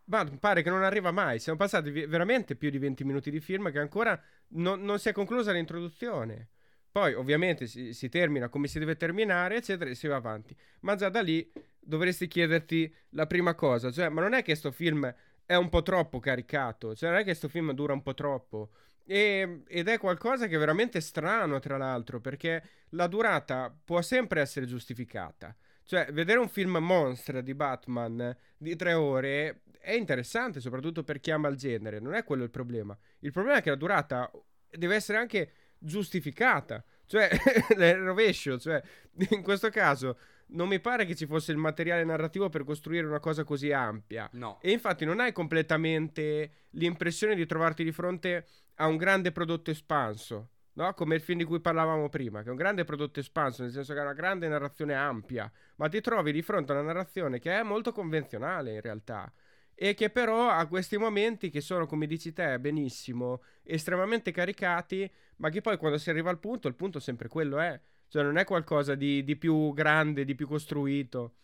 Ma 0.05 0.23
pare 0.39 0.61
che 0.61 0.69
non 0.69 0.83
arriva 0.83 1.11
mai. 1.11 1.39
Siamo 1.39 1.57
passati 1.57 1.89
veramente 1.89 2.55
più 2.55 2.69
di 2.69 2.77
20 2.77 3.03
minuti 3.05 3.31
di 3.31 3.39
film 3.39 3.71
che 3.71 3.79
ancora 3.79 4.21
non, 4.49 4.81
non 4.81 4.99
si 4.99 5.09
è 5.09 5.11
conclusa 5.11 5.51
l'introduzione. 5.51 6.49
Poi, 6.91 7.13
ovviamente, 7.13 7.67
si, 7.67 7.93
si, 7.93 8.09
termina 8.09 8.49
come 8.49 8.67
si 8.67 8.79
deve 8.79 8.95
terminare, 8.95 9.57
eccetera, 9.57 9.89
e 9.89 9.95
si 9.95 10.07
va 10.07 10.15
avanti. 10.15 10.55
Ma 10.81 10.95
già 10.95 11.09
da 11.09 11.21
lì 11.21 11.51
dovresti 11.79 12.27
chiederti 12.27 12.93
la 13.09 13.27
prima 13.27 13.53
cosa. 13.53 13.91
Cioè, 13.91 14.09
ma 14.09 14.21
non 14.21 14.33
è 14.33 14.37
che 14.37 14.45
questo 14.45 14.71
film 14.71 15.13
è 15.45 15.55
un 15.55 15.69
po' 15.69 15.83
troppo 15.83 16.19
caricato. 16.19 16.95
Cioè, 16.95 17.09
non 17.09 17.17
è 17.19 17.21
che 17.21 17.29
questo 17.29 17.49
film 17.49 17.71
dura 17.73 17.93
un 17.93 18.01
po' 18.01 18.13
troppo. 18.13 18.71
E, 19.05 19.61
ed 19.67 19.87
è 19.87 19.97
qualcosa 19.99 20.47
che 20.47 20.55
è 20.55 20.59
veramente 20.59 20.99
strano, 20.99 21.59
tra 21.59 21.77
l'altro, 21.77 22.19
perché 22.19 22.63
la 22.89 23.07
durata 23.07 23.75
può 23.85 24.01
sempre 24.01 24.41
essere 24.41 24.65
giustificata. 24.65 25.55
Cioè, 25.87 26.11
vedere 26.11 26.37
un 26.37 26.49
film 26.49 26.77
monstre 26.81 27.41
di 27.41 27.53
Batman 27.53 28.35
di 28.57 28.75
tre 28.75 28.91
ore 28.91 29.61
è 29.79 29.93
interessante, 29.93 30.59
soprattutto 30.59 31.05
per 31.05 31.21
chi 31.21 31.31
ama 31.31 31.47
il 31.47 31.55
genere. 31.55 32.01
Non 32.01 32.13
è 32.13 32.25
quello 32.25 32.43
il 32.43 32.49
problema. 32.49 32.95
Il 33.19 33.31
problema 33.31 33.59
è 33.59 33.61
che 33.61 33.69
la 33.69 33.77
durata 33.77 34.29
deve 34.69 34.95
essere 34.95 35.17
anche 35.17 35.51
giustificata. 35.77 36.83
Cioè, 37.05 37.29
è 37.73 37.95
rovescio. 37.95 38.59
Cioè, 38.59 38.83
in 39.31 39.41
questo 39.41 39.69
caso 39.69 40.17
non 40.47 40.67
mi 40.67 40.81
pare 40.81 41.05
che 41.05 41.15
ci 41.15 41.25
fosse 41.25 41.53
il 41.53 41.57
materiale 41.57 42.03
narrativo 42.03 42.49
per 42.49 42.65
costruire 42.65 43.07
una 43.07 43.21
cosa 43.21 43.45
così 43.45 43.71
ampia. 43.71 44.29
No. 44.33 44.59
E 44.61 44.71
infatti 44.71 45.05
non 45.05 45.21
hai 45.21 45.31
completamente 45.31 46.51
l'impressione 46.71 47.33
di 47.33 47.45
trovarti 47.45 47.85
di 47.85 47.93
fronte 47.93 48.45
a 48.75 48.87
un 48.87 48.97
grande 48.97 49.31
prodotto 49.31 49.71
espanso, 49.71 50.49
no? 50.77 50.93
Come 50.93 51.15
il 51.15 51.21
film 51.21 51.39
di 51.39 51.43
cui 51.43 51.59
parlavamo 51.59 52.07
prima, 52.07 52.41
che 52.41 52.47
è 52.47 52.51
un 52.51 52.57
grande 52.57 52.83
prodotto 52.83 53.19
espanso, 53.19 53.63
nel 53.63 53.71
senso 53.71 53.93
che 53.93 53.99
ha 53.99 54.03
una 54.03 54.13
grande 54.13 54.47
narrazione 54.47 54.93
ampia, 54.93 55.51
ma 55.75 55.89
ti 55.89 56.01
trovi 56.01 56.31
di 56.31 56.41
fronte 56.41 56.71
a 56.71 56.75
una 56.75 56.85
narrazione 56.85 57.39
che 57.39 57.51
è 57.59 57.63
molto 57.63 57.91
convenzionale 57.91 58.73
in 58.73 58.81
realtà 58.81 59.31
e 59.79 59.93
che 59.93 60.09
però 60.09 60.49
ha 60.49 60.65
questi 60.67 60.97
momenti 60.97 61.49
che 61.49 61.61
sono, 61.61 61.85
come 61.85 62.07
dici 62.07 62.33
te, 62.33 62.59
benissimo, 62.59 63.43
estremamente 63.63 64.31
caricati, 64.31 65.11
ma 65.37 65.49
che 65.49 65.61
poi 65.61 65.77
quando 65.77 65.99
si 65.99 66.09
arriva 66.09 66.31
al 66.31 66.39
punto, 66.39 66.67
il 66.67 66.73
punto 66.75 66.99
sempre 66.99 67.27
quello 67.27 67.59
è, 67.59 67.79
cioè 68.07 68.23
non 68.23 68.37
è 68.37 68.43
qualcosa 68.43 68.95
di, 68.95 69.23
di 69.23 69.35
più 69.35 69.73
grande, 69.73 70.25
di 70.25 70.33
più 70.33 70.47
costruito. 70.47 71.35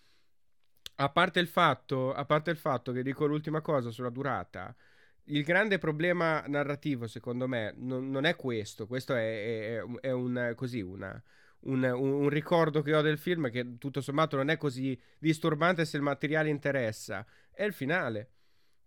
A 0.95 1.09
parte 1.09 1.45
fatto, 1.45 2.13
a 2.13 2.25
parte 2.25 2.51
il 2.51 2.57
fatto 2.57 2.91
che 2.91 3.03
dico 3.03 3.25
l'ultima 3.25 3.61
cosa 3.61 3.91
sulla 3.91 4.09
durata, 4.09 4.75
il 5.25 5.43
grande 5.43 5.77
problema 5.77 6.43
narrativo, 6.47 7.07
secondo 7.07 7.47
me, 7.47 7.73
non, 7.77 8.09
non 8.09 8.25
è 8.25 8.35
questo. 8.35 8.87
Questo 8.87 9.15
è, 9.15 9.77
è, 9.77 9.83
è 10.01 10.11
un, 10.11 10.53
così, 10.55 10.81
una, 10.81 11.21
un, 11.61 11.83
un, 11.83 12.29
ricordo 12.29 12.81
che 12.81 12.93
ho 12.93 13.01
del 13.01 13.17
film 13.17 13.49
che 13.49 13.77
tutto 13.77 14.01
sommato 14.01 14.35
non 14.35 14.49
è 14.49 14.57
così 14.57 14.99
disturbante 15.17 15.85
se 15.85 15.97
il 15.97 16.03
materiale 16.03 16.49
interessa. 16.49 17.25
È 17.51 17.63
il 17.63 17.73
finale. 17.73 18.31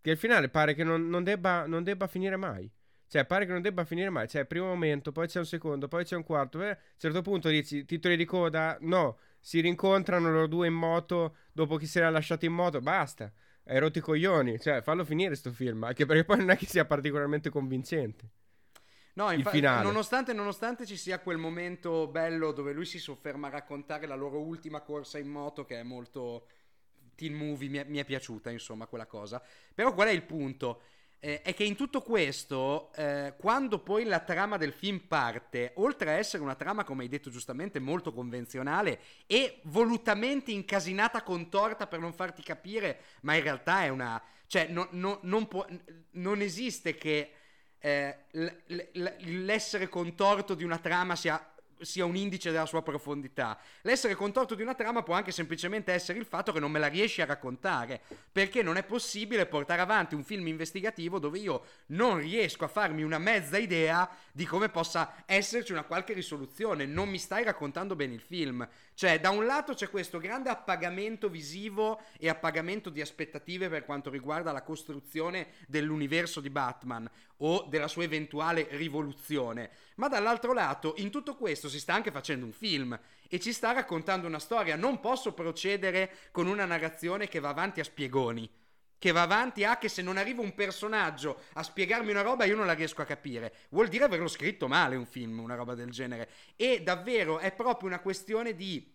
Che 0.01 0.11
il 0.11 0.19
finale 0.19 0.49
pare 0.49 0.75
che 0.75 0.85
non, 0.85 1.09
non, 1.09 1.25
debba, 1.25 1.67
non 1.67 1.83
debba 1.83 2.07
finire 2.07 2.37
mai. 2.37 2.71
Cioè, 3.09 3.25
pare 3.25 3.47
che 3.47 3.53
non 3.53 3.63
debba 3.63 3.85
finire 3.85 4.11
mai. 4.11 4.29
Cioè, 4.29 4.45
primo 4.45 4.67
momento, 4.67 5.13
poi 5.13 5.29
c'è 5.29 5.39
un 5.39 5.47
secondo, 5.47 5.89
poi 5.89 6.05
c'è 6.05 6.17
un 6.17 6.25
quarto. 6.25 6.63
Eh, 6.63 6.69
a 6.69 6.71
un 6.71 6.99
certo 6.99 7.23
punto 7.23 7.49
dici, 7.49 7.85
titoli 7.85 8.17
di 8.17 8.25
coda, 8.25 8.77
no, 8.81 9.19
si 9.41 9.61
rincontrano 9.61 10.31
loro 10.31 10.47
due 10.49 10.67
in 10.67 10.75
moto 10.75 11.37
dopo 11.53 11.77
che 11.77 11.87
si 11.87 11.99
era 11.99 12.11
lasciato 12.11 12.45
in 12.45 12.53
moto, 12.53 12.81
basta 12.81 13.33
hai 13.67 13.79
rotto 13.79 13.99
i 13.99 14.01
coglioni. 14.01 14.59
Cioè, 14.59 14.83
fallo 14.83 15.05
finire 15.05 15.35
sto 15.35 15.53
film. 15.53 15.85
Anche 15.85 16.07
perché 16.07 16.25
poi 16.25 16.39
non 16.39 16.51
è 16.51 16.57
che 16.57 16.67
sia 16.67 16.85
particolarmente 16.85 17.51
convincente. 17.51 18.31
No, 19.15 19.31
infatti, 19.31 19.61
nonostante, 19.61 20.35
nonostante, 20.35 20.85
ci 20.85 20.97
sia 20.97 21.21
quel 21.21 21.39
momento 21.39 22.07
bello 22.07 22.53
dove 22.53 22.73
lui 22.73 22.85
si 22.85 22.99
sofferma 22.99 23.47
a 23.47 23.51
raccontare 23.51 24.07
la 24.07 24.15
loro 24.15 24.41
ultima 24.41 24.83
corsa 24.83 25.19
in 25.19 25.29
moto, 25.29 25.65
che 25.65 25.81
è 25.81 25.83
molto 25.83 26.49
teen 27.15 27.33
movie, 27.33 27.71
mi 27.71 27.79
è, 27.79 27.85
mi 27.85 27.97
è 27.97 28.05
piaciuta, 28.05 28.51
insomma, 28.51 28.87
quella 28.87 29.07
cosa. 29.07 29.43
Però 29.75 29.95
qual 29.95 30.09
è 30.09 30.11
il 30.11 30.23
punto? 30.23 30.83
Eh, 31.21 31.43
è 31.43 31.55
che 31.55 31.65
in 31.65 31.77
tutto 31.77 32.03
questo, 32.03 32.93
eh, 32.95 33.35
quando 33.39 33.79
poi 33.79 34.05
la 34.05 34.21
trama 34.21 34.57
del 34.57 34.73
film 34.73 35.01
parte, 35.01 35.73
oltre 35.77 36.11
a 36.11 36.15
essere 36.15 36.43
una 36.43 36.55
trama, 36.55 36.85
come 36.85 37.03
hai 37.03 37.09
detto 37.09 37.31
giustamente, 37.31 37.79
molto 37.79 38.13
convenzionale 38.13 39.01
e 39.27 39.61
volutamente 39.65 40.51
incasinata 40.51 41.23
contorta 41.23 41.87
per 41.87 42.01
non 42.01 42.13
farti 42.13 42.43
capire, 42.43 43.01
ma 43.23 43.35
in 43.35 43.43
realtà 43.43 43.83
è 43.83 43.89
una... 43.89 44.23
cioè 44.47 44.69
no, 44.69 44.89
no, 44.91 45.19
non, 45.23 45.49
può, 45.49 45.67
non 46.13 46.41
esiste 46.41 46.97
che 46.97 47.33
eh, 47.79 48.17
l'essere 48.31 49.89
contorto 49.89 50.55
di 50.55 50.65
una 50.65 50.79
trama 50.79 51.17
sia 51.17 51.55
sia 51.81 52.05
un 52.05 52.17
indice 52.17 52.51
della 52.51 52.67
sua 52.67 52.83
profondità. 52.83 53.59
L'essere 53.83 54.15
contorto 54.15 54.55
di 54.55 54.63
una 54.63 54.75
trama 54.75 55.03
può 55.03 55.15
anche 55.15 55.33
semplicemente 55.33 55.93
essere 55.93 56.19
il 56.19 56.25
fatto 56.25 56.53
che 56.53 56.61
non 56.61 56.71
me 56.71 56.79
la 56.79 56.87
riesci 56.87 57.21
a 57.21 57.27
raccontare, 57.27 58.01
perché 58.31 58.63
non 58.63 58.77
è 58.77 58.83
possibile 58.83 59.47
portare 59.47 59.81
avanti 59.81 60.15
un 60.15 60.25
film 60.25 60.47
investigativo 60.47 61.19
dove 61.19 61.39
io 61.39 61.65
non 61.87 62.19
riesco 62.19 62.65
a 62.65 62.69
farmi 62.69 63.03
una 63.03 63.19
mezza 63.19 63.59
idea 63.59 64.09
di 64.33 64.45
come 64.45 64.69
possa 64.69 65.23
esserci 65.27 65.73
una 65.73 65.85
qualche 65.85 66.13
risoluzione, 66.13 66.87
non 66.87 67.09
mi 67.09 67.19
stai 67.19 67.45
raccontando 67.45 67.97
bene 67.97 68.15
il 68.15 68.21
film. 68.21 68.67
Cioè, 68.97 69.21
da 69.21 69.29
un 69.29 69.45
lato 69.45 69.75
c'è 69.75 69.91
questo 69.91 70.19
grande 70.19 70.49
appagamento 70.49 71.29
visivo 71.29 72.01
e 72.19 72.31
appagamento 72.31 72.89
di 72.89 73.03
aspettative 73.03 73.69
per 73.69 73.85
quanto 73.85 74.09
riguarda 74.09 74.53
la 74.53 74.63
costruzione 74.63 75.49
dell'universo 75.69 76.41
di 76.41 76.49
Batman 76.49 77.07
o 77.41 77.67
della 77.69 77.89
sua 77.89 78.05
eventuale 78.05 78.67
rivoluzione, 78.71 79.69
ma 79.97 80.09
dall'altro 80.09 80.55
lato 80.55 80.95
in 80.97 81.11
tutto 81.11 81.37
questo 81.37 81.69
si 81.69 81.79
sta 81.79 81.93
anche 81.93 82.11
facendo 82.11 82.47
un 82.47 82.53
film 82.53 82.99
e 83.29 83.39
ci 83.39 83.53
sta 83.53 83.73
raccontando 83.73 84.27
una 84.27 84.39
storia. 84.39 84.77
Non 84.77 84.99
posso 85.01 85.35
procedere 85.35 86.11
con 86.31 86.47
una 86.47 86.65
narrazione 86.65 87.29
che 87.29 87.39
va 87.39 87.51
avanti 87.51 87.81
a 87.81 87.85
spiegoni 87.85 88.51
che 88.99 89.13
va 89.13 89.23
avanti 89.23 89.65
a 89.65 89.79
che 89.79 89.89
se 89.89 90.03
non 90.03 90.17
arriva 90.17 90.41
un 90.41 90.55
personaggio 90.55 91.43
a 91.55 91.63
spiegarmi 91.63 92.11
una 92.11 92.23
roba 92.23 92.45
io 92.45 92.57
non 92.57 92.67
la 92.67 92.73
riesco 92.73 93.03
a 93.03 93.05
capire. 93.05 93.53
Vuol 93.71 93.89
dire 93.89 94.05
averlo 94.05 94.29
scritto 94.29 94.69
male 94.69 94.97
un 94.97 95.07
film, 95.07 95.39
una 95.39 95.55
roba 95.55 95.75
del 95.75 95.91
genere. 95.91 96.29
E 96.57 96.83
davvero 96.83 97.39
è 97.39 97.53
proprio 97.53 97.89
una 97.89 98.01
questione 98.01 98.55
di 98.55 98.95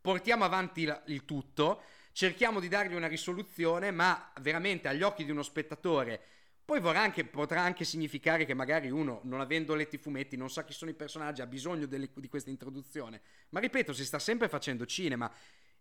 portiamo 0.00 0.44
avanti 0.44 0.84
la, 0.84 1.00
il 1.06 1.24
tutto, 1.24 1.82
cerchiamo 2.12 2.60
di 2.60 2.68
dargli 2.68 2.94
una 2.94 3.06
risoluzione, 3.06 3.90
ma 3.90 4.32
veramente 4.40 4.88
agli 4.88 5.02
occhi 5.02 5.24
di 5.24 5.30
uno 5.30 5.42
spettatore 5.42 6.36
poi 6.68 6.82
anche, 6.94 7.24
potrà 7.24 7.62
anche 7.62 7.86
significare 7.86 8.44
che 8.44 8.52
magari 8.52 8.90
uno, 8.90 9.20
non 9.24 9.40
avendo 9.40 9.74
letto 9.74 9.94
i 9.94 9.98
fumetti, 9.98 10.36
non 10.36 10.50
sa 10.50 10.66
chi 10.66 10.74
sono 10.74 10.90
i 10.90 10.94
personaggi, 10.94 11.40
ha 11.40 11.46
bisogno 11.46 11.86
delle, 11.86 12.10
di 12.14 12.28
questa 12.28 12.50
introduzione. 12.50 13.22
Ma 13.48 13.60
ripeto, 13.60 13.94
si 13.94 14.04
sta 14.04 14.18
sempre 14.18 14.50
facendo 14.50 14.84
cinema 14.84 15.32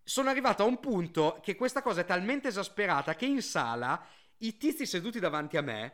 sono 0.07 0.29
arrivato 0.29 0.63
a 0.63 0.65
un 0.65 0.79
punto 0.79 1.37
che 1.43 1.57
questa 1.57 1.81
cosa 1.81 1.99
è 1.99 2.05
talmente 2.05 2.47
esasperata 2.47 3.13
che 3.15 3.25
in 3.25 3.41
sala 3.41 4.01
i 4.37 4.55
tizi 4.55 4.85
seduti 4.85 5.19
davanti 5.19 5.57
a 5.57 5.61
me 5.61 5.93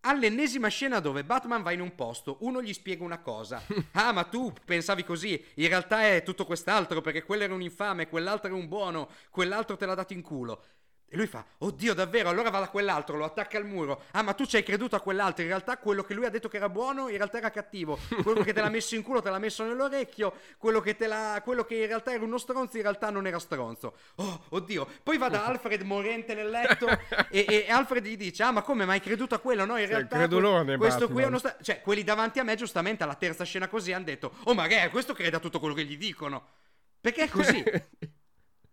all'ennesima 0.00 0.66
scena 0.66 0.98
dove 0.98 1.22
Batman 1.22 1.62
va 1.62 1.70
in 1.70 1.80
un 1.80 1.94
posto, 1.94 2.38
uno 2.40 2.60
gli 2.60 2.72
spiega 2.72 3.04
una 3.04 3.20
cosa. 3.20 3.62
Ah, 3.92 4.12
ma 4.12 4.24
tu 4.24 4.52
pensavi 4.64 5.04
così, 5.04 5.40
in 5.54 5.68
realtà 5.68 6.08
è 6.08 6.24
tutto 6.24 6.46
quest'altro 6.46 7.00
perché 7.00 7.22
quello 7.22 7.44
era 7.44 7.54
un 7.54 7.62
infame, 7.62 8.08
quell'altro 8.08 8.48
era 8.48 8.56
un 8.56 8.66
buono, 8.66 9.08
quell'altro 9.30 9.76
te 9.76 9.86
l'ha 9.86 9.94
dato 9.94 10.12
in 10.14 10.22
culo. 10.22 10.64
E 11.10 11.16
lui 11.16 11.26
fa, 11.26 11.42
oddio 11.58 11.94
davvero, 11.94 12.28
allora 12.28 12.50
va 12.50 12.60
da 12.60 12.68
quell'altro, 12.68 13.16
lo 13.16 13.24
attacca 13.24 13.56
al 13.56 13.64
muro. 13.64 14.02
Ah, 14.10 14.20
ma 14.20 14.34
tu 14.34 14.44
ci 14.44 14.56
hai 14.56 14.62
creduto 14.62 14.94
a 14.94 15.00
quell'altro, 15.00 15.42
in 15.42 15.48
realtà 15.48 15.78
quello 15.78 16.02
che 16.02 16.12
lui 16.12 16.26
ha 16.26 16.28
detto 16.28 16.50
che 16.50 16.58
era 16.58 16.68
buono, 16.68 17.08
in 17.08 17.16
realtà 17.16 17.38
era 17.38 17.50
cattivo. 17.50 17.98
Quello 18.22 18.42
che 18.42 18.52
te 18.52 18.60
l'ha 18.60 18.68
messo 18.68 18.94
in 18.94 19.02
culo, 19.02 19.22
te 19.22 19.30
l'ha 19.30 19.38
messo 19.38 19.64
nell'orecchio. 19.64 20.34
Quello 20.58 20.82
che, 20.82 20.96
quello 21.42 21.64
che 21.64 21.76
in 21.76 21.86
realtà 21.86 22.12
era 22.12 22.22
uno 22.22 22.36
stronzo, 22.36 22.76
in 22.76 22.82
realtà 22.82 23.08
non 23.08 23.26
era 23.26 23.38
stronzo. 23.38 23.94
Oh, 24.16 24.44
oddio. 24.50 24.86
Poi 25.02 25.16
va 25.16 25.30
da 25.30 25.46
Alfred 25.46 25.80
morente 25.80 26.34
nel 26.34 26.50
letto 26.50 26.86
e, 27.30 27.46
e, 27.48 27.70
Alfred 27.70 28.04
gli 28.04 28.18
dice, 28.18 28.42
ah, 28.42 28.50
ma 28.50 28.60
come, 28.60 28.84
ma 28.84 28.92
hai 28.92 29.00
creduto 29.00 29.34
a 29.34 29.38
quello? 29.38 29.64
No, 29.64 29.78
in 29.78 29.86
realtà 29.86 30.18
credulone, 30.18 30.76
questo 30.76 31.06
Batman. 31.06 31.14
qui 31.14 31.22
è 31.22 31.26
uno... 31.26 31.38
Sta-. 31.38 31.56
Cioè, 31.62 31.80
quelli 31.80 32.04
davanti 32.04 32.38
a 32.38 32.42
me, 32.42 32.54
giustamente, 32.54 33.02
alla 33.02 33.14
terza 33.14 33.44
scena 33.44 33.68
così, 33.68 33.94
hanno 33.94 34.04
detto, 34.04 34.32
oh, 34.44 34.52
ma 34.52 34.66
che 34.66 34.82
è? 34.82 34.90
Questo 34.90 35.14
crede 35.14 35.36
a 35.36 35.40
tutto 35.40 35.58
quello 35.58 35.74
che 35.74 35.84
gli 35.84 35.96
dicono. 35.96 36.46
Perché 37.00 37.22
è 37.22 37.28
così. 37.28 37.64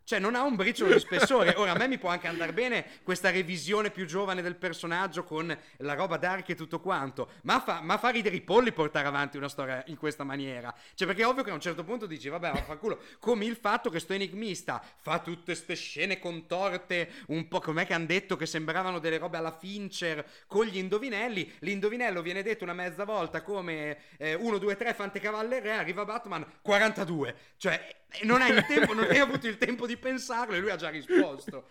Cioè, 0.06 0.20
non 0.20 0.36
ha 0.36 0.44
un 0.44 0.56
briciolo 0.56 0.94
di 0.94 1.00
spessore. 1.00 1.56
Ora, 1.58 1.72
a 1.72 1.78
me 1.78 1.88
mi 1.88 1.98
può 1.98 2.10
anche 2.10 2.28
andare 2.28 2.54
bene 2.54 2.86
questa 3.02 3.32
revisione 3.32 3.90
più 3.90 4.06
giovane 4.06 4.44
del 4.44 4.56
personaggio 4.56 5.24
con 5.24 5.58
la 5.78 5.94
roba 5.96 6.18
dark 6.18 6.48
e 6.50 6.56
tutto 6.56 6.80
quanto. 6.80 7.32
Ma 7.42 7.60
fa, 7.60 7.82
ma 7.82 7.98
fa 7.98 8.10
ridere 8.10 8.36
i 8.36 8.42
polli 8.42 8.72
portare 8.72 9.08
avanti 9.08 9.38
una 9.38 9.50
storia 9.50 9.84
in 9.88 9.98
questa 9.98 10.24
maniera. 10.24 10.72
Cioè, 10.94 11.08
perché 11.08 11.24
è 11.24 11.26
ovvio 11.26 11.42
che 11.42 11.50
a 11.50 11.56
un 11.56 11.60
certo 11.60 11.84
punto 11.84 12.06
dici, 12.06 12.30
vabbè, 12.30 12.52
vaffanculo. 12.52 13.00
Come 13.18 13.46
il 13.46 13.56
fatto 13.56 13.90
che 13.90 14.00
sto 14.00 14.14
enigmista 14.14 14.80
fa 14.98 15.18
tutte 15.18 15.46
queste 15.46 15.74
scene 15.74 16.20
contorte, 16.20 17.10
un 17.30 17.48
po' 17.48 17.60
com'è 17.60 17.88
che 17.88 17.96
hanno 17.96 18.06
detto 18.06 18.36
che 18.36 18.46
sembravano 18.46 19.00
delle 19.00 19.18
robe 19.18 19.38
alla 19.38 19.58
Fincher 19.58 20.24
con 20.46 20.66
gli 20.66 20.78
indovinelli. 20.78 21.52
L'indovinello 21.62 22.22
viene 22.22 22.44
detto 22.44 22.64
una 22.64 22.74
mezza 22.74 23.06
volta 23.06 23.42
come 23.42 23.98
1, 24.20 24.58
2, 24.60 24.78
3, 24.78 24.94
Fante 24.94 25.20
Cavalle 25.20 25.60
Re, 25.62 25.72
arriva 25.72 26.06
Batman 26.06 26.46
42. 26.62 27.36
Cioè, 27.58 28.04
non 28.24 28.42
hai, 28.42 28.54
tempo, 28.68 28.94
non 28.94 29.10
hai 29.10 29.20
avuto 29.20 29.48
il 29.48 29.58
tempo 29.58 29.86
di 29.86 29.98
pensarlo 29.98 30.56
e 30.56 30.60
lui 30.60 30.70
ha 30.70 30.76
già 30.76 30.90
risposto. 30.90 31.68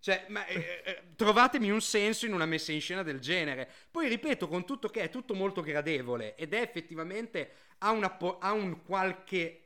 Cioè, 0.00 0.26
ma, 0.28 0.46
eh, 0.46 0.82
eh, 0.84 1.02
trovatemi 1.16 1.70
un 1.70 1.80
senso 1.80 2.26
in 2.26 2.32
una 2.32 2.46
messa 2.46 2.72
in 2.72 2.80
scena 2.80 3.02
del 3.02 3.18
genere. 3.18 3.68
Poi 3.90 4.08
ripeto, 4.08 4.46
con 4.46 4.64
tutto 4.64 4.88
che 4.88 5.02
è 5.02 5.10
tutto 5.10 5.34
molto 5.34 5.62
gradevole 5.62 6.36
ed 6.36 6.54
è 6.54 6.60
effettivamente 6.60 7.50
ha, 7.78 7.90
una, 7.90 8.16
ha 8.38 8.52
un 8.52 8.84
qualche 8.84 9.62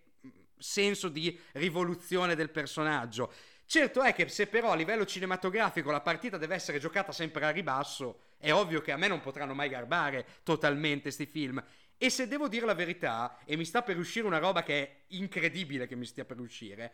senso 0.56 1.08
di 1.08 1.38
rivoluzione 1.52 2.34
del 2.34 2.50
personaggio. 2.50 3.32
Certo 3.66 4.02
è 4.02 4.12
che 4.12 4.28
se 4.28 4.46
però 4.46 4.72
a 4.72 4.74
livello 4.74 5.04
cinematografico 5.04 5.90
la 5.90 6.00
partita 6.00 6.36
deve 6.36 6.54
essere 6.54 6.80
giocata 6.80 7.12
sempre 7.12 7.44
a 7.44 7.50
ribasso, 7.50 8.22
è 8.38 8.52
ovvio 8.52 8.80
che 8.80 8.90
a 8.90 8.96
me 8.96 9.06
non 9.06 9.20
potranno 9.20 9.54
mai 9.54 9.68
garbare 9.68 10.26
totalmente 10.42 11.02
questi 11.02 11.26
film. 11.26 11.62
E 12.02 12.09
se 12.09 12.27
devo 12.27 12.48
dire 12.48 12.64
la 12.64 12.72
verità, 12.72 13.36
e 13.44 13.59
mi 13.59 13.66
sta 13.66 13.82
per 13.82 13.98
uscire 13.98 14.27
una 14.27 14.39
roba 14.39 14.62
che 14.62 14.82
è 14.82 14.97
incredibile 15.09 15.86
che 15.86 15.97
mi 15.97 16.06
stia 16.06 16.24
per 16.24 16.40
uscire, 16.40 16.93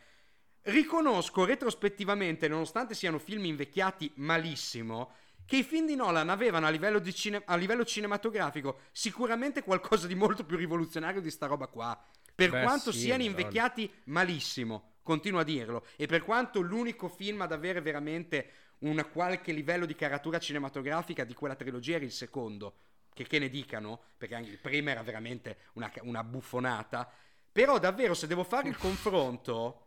riconosco 0.62 1.44
retrospettivamente, 1.44 2.48
nonostante 2.48 2.92
siano 2.92 3.20
film 3.20 3.44
invecchiati 3.44 4.10
malissimo, 4.16 5.12
che 5.44 5.58
i 5.58 5.62
film 5.62 5.86
di 5.86 5.94
Nolan 5.94 6.28
avevano 6.28 6.66
a 6.66 6.70
livello, 6.70 7.00
cine- 7.12 7.40
a 7.44 7.54
livello 7.54 7.84
cinematografico 7.84 8.80
sicuramente 8.90 9.62
qualcosa 9.62 10.08
di 10.08 10.16
molto 10.16 10.44
più 10.44 10.56
rivoluzionario 10.56 11.20
di 11.20 11.30
sta 11.30 11.46
roba 11.46 11.68
qua. 11.68 11.96
Per 12.34 12.50
Beh, 12.50 12.62
quanto 12.62 12.90
sì, 12.90 13.02
siano 13.02 13.22
invecchiati 13.22 13.88
malissimo, 14.06 14.94
continuo 15.04 15.38
a 15.38 15.44
dirlo, 15.44 15.86
e 15.94 16.06
per 16.06 16.24
quanto 16.24 16.60
l'unico 16.60 17.06
film 17.06 17.42
ad 17.42 17.52
avere 17.52 17.80
veramente 17.80 18.50
un 18.78 19.06
qualche 19.12 19.52
livello 19.52 19.86
di 19.86 19.94
caratura 19.94 20.40
cinematografica 20.40 21.22
di 21.22 21.32
quella 21.32 21.54
trilogia 21.54 21.94
era 21.94 22.04
il 22.04 22.10
secondo, 22.10 22.74
che, 23.16 23.26
che 23.26 23.38
ne 23.38 23.48
dicano, 23.48 23.98
perché 24.18 24.34
anche 24.34 24.50
il 24.50 24.58
primo 24.58 24.90
era 24.90 25.02
veramente 25.02 25.56
una, 25.72 25.90
una 26.02 26.22
buffonata. 26.22 27.10
Però 27.50 27.78
davvero, 27.78 28.12
se 28.12 28.26
devo 28.26 28.44
fare 28.44 28.68
il 28.68 28.76
confronto, 28.76 29.86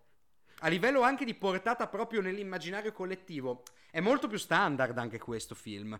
a 0.61 0.67
livello 0.67 1.01
anche 1.01 1.25
di 1.25 1.35
portata 1.35 1.87
proprio 1.87 2.21
nell'immaginario 2.21 2.91
collettivo, 2.91 3.61
è 3.91 3.99
molto 3.99 4.27
più 4.27 4.39
standard 4.39 4.97
anche 4.97 5.19
questo 5.19 5.53
film. 5.53 5.97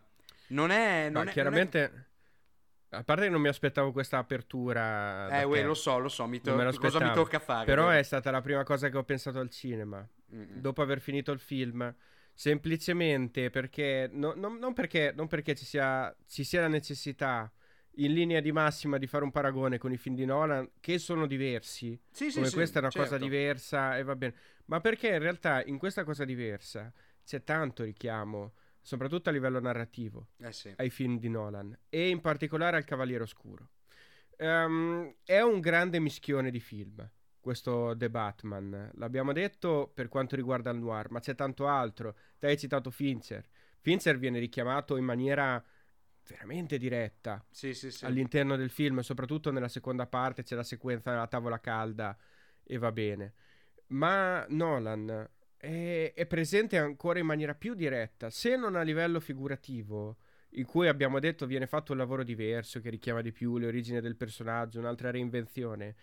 Non 0.48 0.72
è... 0.72 1.10
Non 1.10 1.24
Ma 1.26 1.30
è 1.30 1.32
chiaramente... 1.32 1.80
Non 1.92 2.00
è... 2.00 2.08
A 2.98 3.04
parte 3.04 3.26
che 3.26 3.30
non 3.30 3.42
mi 3.42 3.50
aspettavo 3.50 3.92
questa 3.92 4.18
apertura. 4.18 5.30
Eh, 5.30 5.44
uè, 5.44 5.64
lo 5.64 5.76
so, 5.76 6.00
lo 6.00 6.10
so, 6.10 6.26
mi 6.26 6.42
to- 6.42 6.56
me 6.56 6.74
cosa 6.74 7.00
mi 7.00 7.14
tocca 7.14 7.38
fare. 7.38 7.66
Però 7.66 7.86
vero? 7.86 8.00
è 8.00 8.02
stata 8.02 8.32
la 8.32 8.42
prima 8.42 8.64
cosa 8.64 8.90
che 8.90 8.98
ho 8.98 9.04
pensato 9.04 9.38
al 9.38 9.52
cinema. 9.52 10.04
Mm-mm. 10.34 10.60
Dopo 10.60 10.82
aver 10.82 11.00
finito 11.00 11.32
il 11.32 11.38
film 11.38 11.94
semplicemente 12.40 13.50
perché, 13.50 14.10
no, 14.14 14.32
no, 14.34 14.48
non 14.58 14.72
perché, 14.72 15.12
non 15.14 15.28
perché 15.28 15.56
ci, 15.56 15.66
sia, 15.66 16.16
ci 16.26 16.46
sia 16.46 16.62
la 16.62 16.70
necessità 16.70 17.52
in 17.96 18.14
linea 18.14 18.40
di 18.40 18.54
massima 18.54 18.98
di 18.98 19.08
fare 19.08 19.26
un 19.26 19.32
paragone 19.32 19.78
con 19.78 19.92
i 19.92 19.98
film 19.98 20.16
di 20.16 20.24
Nolan 20.24 20.70
che 20.80 21.00
sono 21.00 21.26
diversi 21.26 22.00
sì, 22.10 22.32
come 22.32 22.48
sì, 22.48 22.54
questa 22.54 22.78
è 22.78 22.82
una 22.82 22.92
certo. 22.92 23.10
cosa 23.10 23.22
diversa 23.22 23.98
e 23.98 24.04
va 24.04 24.16
bene 24.16 24.36
ma 24.68 24.80
perché 24.80 25.10
in 25.10 25.20
realtà 25.20 25.62
in 25.66 25.78
questa 25.78 26.06
cosa 26.06 26.24
diversa 26.24 26.94
c'è 27.26 27.44
tanto 27.44 27.84
richiamo 27.84 28.54
soprattutto 28.80 29.28
a 29.28 29.34
livello 29.34 29.60
narrativo 29.60 30.30
eh 30.38 30.54
sì. 30.54 30.72
ai 30.78 30.90
film 30.90 31.20
di 31.20 31.28
Nolan 31.28 31.78
e 31.90 32.08
in 32.08 32.22
particolare 32.22 32.78
al 32.78 32.86
Cavaliere 32.86 33.24
Oscuro 33.24 33.72
um, 34.38 35.14
è 35.26 35.42
un 35.42 35.60
grande 35.60 36.00
mischione 36.00 36.52
di 36.52 36.62
film 36.62 37.06
questo 37.40 37.96
The 37.98 38.10
Batman. 38.10 38.92
L'abbiamo 38.96 39.34
detto 39.34 39.92
per 39.94 40.08
quanto 40.10 40.36
riguarda 40.36 40.70
il 40.72 40.80
noir, 40.80 41.10
ma 41.12 41.20
c'è 41.20 41.36
tanto 41.36 41.68
altro. 41.68 42.16
Te 42.38 42.48
hai 42.48 42.58
citato 42.58 42.92
Fincher. 42.92 43.48
Fincher 43.80 44.18
viene 44.18 44.40
richiamato 44.40 44.98
in 44.98 45.06
maniera 45.06 45.64
veramente 46.30 46.78
diretta 46.78 47.44
sì, 47.50 47.74
sì, 47.74 47.90
sì. 47.90 48.06
all'interno 48.06 48.56
del 48.56 48.70
film, 48.70 49.00
soprattutto 49.00 49.52
nella 49.52 49.68
seconda 49.68 50.06
parte 50.06 50.44
c'è 50.44 50.56
la 50.56 50.64
sequenza 50.64 51.10
della 51.12 51.28
tavola 51.28 51.60
calda 51.60 52.16
e 52.64 52.78
va 52.78 52.92
bene. 52.92 53.34
Ma 53.88 54.46
Nolan 54.50 55.28
è, 55.58 56.14
è 56.14 56.26
presente 56.28 56.78
ancora 56.78 57.20
in 57.20 57.26
maniera 57.26 57.56
più 57.56 57.74
diretta, 57.74 58.30
se 58.30 58.56
non 58.56 58.76
a 58.76 58.82
livello 58.82 59.20
figurativo 59.20 60.18
in 60.54 60.66
cui 60.66 60.88
abbiamo 60.88 61.20
detto 61.20 61.46
viene 61.46 61.68
fatto 61.68 61.92
un 61.92 62.00
lavoro 62.00 62.24
diverso 62.24 62.80
che 62.80 62.90
richiama 62.90 63.22
di 63.22 63.32
più 63.32 63.58
le 63.58 63.68
origini 63.68 64.02
del 64.02 64.16
personaggio, 64.16 64.80
un'altra 64.80 65.12
reinvenzione 65.12 65.96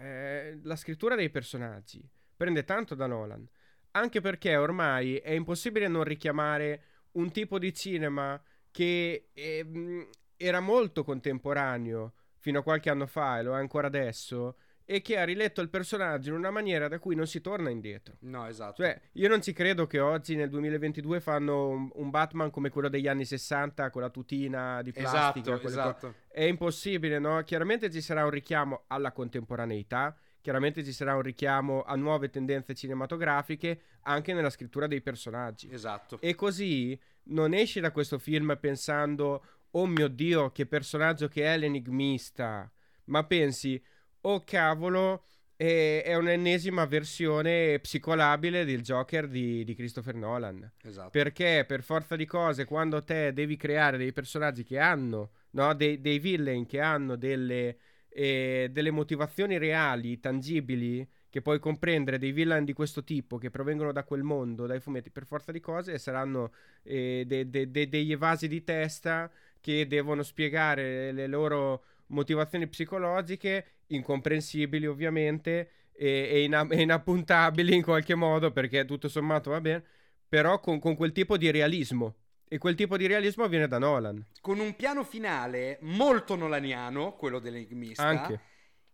eh, 0.00 0.58
la 0.62 0.76
scrittura 0.76 1.14
dei 1.14 1.30
personaggi 1.30 2.02
prende 2.36 2.64
tanto 2.64 2.94
da 2.94 3.06
Nolan, 3.06 3.46
anche 3.92 4.20
perché 4.20 4.56
ormai 4.56 5.16
è 5.16 5.32
impossibile 5.32 5.88
non 5.88 6.04
richiamare 6.04 6.84
un 7.12 7.30
tipo 7.30 7.58
di 7.58 7.74
cinema 7.74 8.40
che 8.70 9.30
ehm, 9.32 10.08
era 10.36 10.60
molto 10.60 11.04
contemporaneo 11.04 12.14
fino 12.38 12.60
a 12.60 12.62
qualche 12.62 12.88
anno 12.88 13.06
fa 13.06 13.38
e 13.38 13.42
lo 13.42 13.54
è 13.54 13.58
ancora 13.58 13.88
adesso 13.88 14.56
e 14.92 15.02
che 15.02 15.16
ha 15.18 15.24
riletto 15.24 15.60
il 15.60 15.68
personaggio 15.68 16.30
in 16.30 16.34
una 16.34 16.50
maniera 16.50 16.88
da 16.88 16.98
cui 16.98 17.14
non 17.14 17.28
si 17.28 17.40
torna 17.40 17.70
indietro. 17.70 18.16
No, 18.22 18.48
esatto. 18.48 18.82
Cioè, 18.82 19.00
io 19.12 19.28
non 19.28 19.40
ci 19.40 19.52
credo 19.52 19.86
che 19.86 20.00
oggi 20.00 20.34
nel 20.34 20.48
2022 20.48 21.20
fanno 21.20 21.68
un, 21.68 21.90
un 21.94 22.10
Batman 22.10 22.50
come 22.50 22.70
quello 22.70 22.88
degli 22.88 23.06
anni 23.06 23.24
60 23.24 23.88
con 23.88 24.02
la 24.02 24.10
tutina 24.10 24.82
di 24.82 24.90
plastica. 24.90 25.52
Esatto, 25.52 25.68
esatto. 25.68 26.06
Co- 26.08 26.14
è 26.26 26.42
impossibile, 26.42 27.20
no? 27.20 27.40
Chiaramente 27.44 27.88
ci 27.88 28.00
sarà 28.00 28.24
un 28.24 28.30
richiamo 28.30 28.82
alla 28.88 29.12
contemporaneità, 29.12 30.12
chiaramente 30.40 30.82
ci 30.82 30.92
sarà 30.92 31.14
un 31.14 31.22
richiamo 31.22 31.84
a 31.84 31.94
nuove 31.94 32.28
tendenze 32.28 32.74
cinematografiche 32.74 33.82
anche 34.02 34.32
nella 34.32 34.50
scrittura 34.50 34.88
dei 34.88 35.02
personaggi. 35.02 35.68
Esatto. 35.70 36.20
E 36.20 36.34
così 36.34 37.00
non 37.26 37.54
esci 37.54 37.78
da 37.78 37.92
questo 37.92 38.18
film 38.18 38.58
pensando, 38.60 39.44
oh 39.70 39.86
mio 39.86 40.08
Dio, 40.08 40.50
che 40.50 40.66
personaggio 40.66 41.28
che 41.28 41.44
è 41.44 41.56
l'enigmista, 41.56 42.68
ma 43.04 43.22
pensi 43.22 43.80
oh 44.22 44.42
cavolo, 44.44 45.24
è, 45.56 46.02
è 46.04 46.14
un'ennesima 46.14 46.86
versione 46.86 47.78
psicolabile 47.80 48.64
del 48.64 48.80
Joker 48.80 49.28
di, 49.28 49.62
di 49.62 49.74
Christopher 49.74 50.14
Nolan. 50.14 50.72
Esatto. 50.82 51.10
Perché 51.10 51.64
per 51.66 51.82
forza 51.82 52.16
di 52.16 52.24
cose, 52.24 52.64
quando 52.64 53.04
te 53.04 53.32
devi 53.34 53.56
creare 53.56 53.98
dei 53.98 54.12
personaggi 54.12 54.64
che 54.64 54.78
hanno, 54.78 55.32
no, 55.50 55.74
dei, 55.74 56.00
dei 56.00 56.18
villain 56.18 56.64
che 56.64 56.80
hanno 56.80 57.16
delle, 57.16 57.76
eh, 58.08 58.68
delle 58.72 58.90
motivazioni 58.90 59.58
reali, 59.58 60.18
tangibili, 60.18 61.06
che 61.28 61.42
puoi 61.42 61.60
comprendere 61.60 62.18
dei 62.18 62.32
villain 62.32 62.64
di 62.64 62.72
questo 62.72 63.04
tipo 63.04 63.38
che 63.38 63.50
provengono 63.50 63.92
da 63.92 64.02
quel 64.02 64.22
mondo, 64.22 64.66
dai 64.66 64.80
fumetti, 64.80 65.10
per 65.10 65.26
forza 65.26 65.52
di 65.52 65.60
cose 65.60 65.96
saranno 65.98 66.52
eh, 66.82 67.24
de, 67.26 67.48
de, 67.48 67.70
de, 67.70 67.88
degli 67.88 68.12
evasi 68.12 68.48
di 68.48 68.64
testa 68.64 69.30
che 69.60 69.86
devono 69.86 70.22
spiegare 70.22 71.12
le 71.12 71.26
loro 71.26 71.84
motivazioni 72.06 72.66
psicologiche 72.66 73.66
incomprensibili 73.90 74.86
ovviamente 74.86 75.70
e, 75.92 76.28
e, 76.30 76.42
ina- 76.42 76.66
e, 76.68 76.80
inappuntabili 76.82 77.74
in 77.74 77.82
qualche 77.82 78.14
modo 78.14 78.50
perché 78.50 78.84
tutto 78.84 79.08
sommato 79.08 79.50
va 79.50 79.60
bene, 79.60 79.84
però 80.28 80.60
con, 80.60 80.78
con 80.78 80.96
quel 80.96 81.12
tipo 81.12 81.36
di 81.36 81.50
realismo. 81.50 82.14
E 82.52 82.58
quel 82.58 82.74
tipo 82.74 82.96
di 82.96 83.06
realismo 83.06 83.46
viene 83.46 83.68
da 83.68 83.78
Nolan. 83.78 84.26
Con 84.40 84.58
un 84.58 84.74
piano 84.74 85.04
finale 85.04 85.78
molto 85.82 86.34
nolaniano, 86.34 87.12
quello 87.12 87.38
dell'enigmista. 87.38 88.04
Anche. 88.04 88.40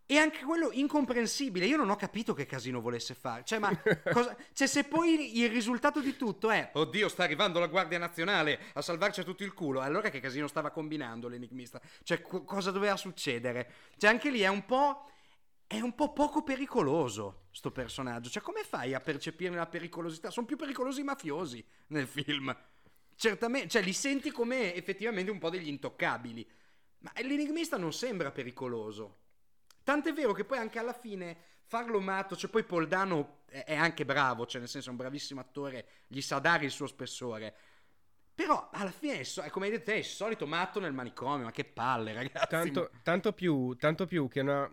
E 0.08 0.18
anche 0.18 0.44
quello 0.44 0.70
incomprensibile. 0.70 1.66
Io 1.66 1.76
non 1.76 1.90
ho 1.90 1.96
capito 1.96 2.32
che 2.32 2.46
casino 2.46 2.80
volesse 2.80 3.14
fare. 3.14 3.42
Cioè, 3.44 3.58
ma 3.58 3.76
cosa... 4.12 4.36
cioè, 4.52 4.68
se 4.68 4.84
poi 4.84 5.40
il 5.40 5.50
risultato 5.50 6.00
di 6.00 6.16
tutto 6.16 6.48
è: 6.50 6.70
Oddio, 6.74 7.08
sta 7.08 7.24
arrivando 7.24 7.58
la 7.58 7.66
Guardia 7.66 7.98
Nazionale 7.98 8.60
a 8.74 8.82
salvarci 8.82 9.20
a 9.20 9.24
tutto 9.24 9.42
il 9.42 9.52
culo. 9.52 9.80
Allora, 9.80 10.08
che 10.08 10.20
casino 10.20 10.46
stava 10.46 10.70
combinando 10.70 11.26
l'enigmista? 11.26 11.80
Cioè, 12.04 12.22
co- 12.22 12.44
cosa 12.44 12.70
doveva 12.70 12.96
succedere? 12.96 13.72
Cioè, 13.96 14.08
anche 14.08 14.30
lì 14.30 14.40
è 14.40 14.48
un 14.48 14.64
po'. 14.64 15.10
È 15.68 15.80
un 15.80 15.96
po' 15.96 16.12
poco 16.12 16.44
pericoloso 16.44 17.46
sto 17.50 17.72
personaggio. 17.72 18.30
Cioè, 18.30 18.40
come 18.40 18.62
fai 18.62 18.94
a 18.94 19.00
percepire 19.00 19.56
la 19.56 19.66
pericolosità? 19.66 20.30
Sono 20.30 20.46
più 20.46 20.56
pericolosi 20.56 21.00
i 21.00 21.04
mafiosi 21.04 21.64
nel 21.88 22.06
film. 22.06 22.56
Certamente, 23.16 23.66
cioè, 23.66 23.82
li 23.82 23.92
senti 23.92 24.30
come 24.30 24.72
effettivamente 24.72 25.32
un 25.32 25.40
po' 25.40 25.50
degli 25.50 25.66
intoccabili. 25.66 26.48
Ma 26.98 27.10
l'enigmista 27.16 27.76
non 27.76 27.92
sembra 27.92 28.30
pericoloso. 28.30 29.24
Tant'è 29.86 30.12
vero 30.12 30.32
che 30.32 30.44
poi 30.44 30.58
anche 30.58 30.80
alla 30.80 30.92
fine 30.92 31.36
farlo 31.62 32.00
matto, 32.00 32.34
cioè 32.34 32.50
poi 32.50 32.64
Poldano 32.64 33.42
è, 33.46 33.76
anche 33.76 34.04
bravo, 34.04 34.44
cioè 34.44 34.58
nel 34.58 34.68
senso 34.68 34.88
è 34.88 34.90
un 34.90 34.96
bravissimo 34.96 35.40
attore, 35.40 35.86
gli 36.08 36.20
sa 36.20 36.40
dare 36.40 36.64
il 36.64 36.72
suo 36.72 36.88
spessore. 36.88 37.54
Però 38.34 38.68
alla 38.72 38.90
fine, 38.90 39.20
è, 39.20 39.48
come 39.48 39.66
hai 39.66 39.70
detto 39.70 39.92
è 39.92 39.94
il 39.94 40.04
solito 40.04 40.44
matto 40.44 40.80
nel 40.80 40.92
manicomio, 40.92 41.44
ma 41.44 41.52
che 41.52 41.64
palle 41.64 42.14
ragazzi. 42.14 42.48
Tanto, 42.48 42.90
tanto 43.04 43.32
più, 43.32 43.76
tanto 43.76 44.06
più 44.06 44.26
che 44.26 44.40
una, 44.40 44.68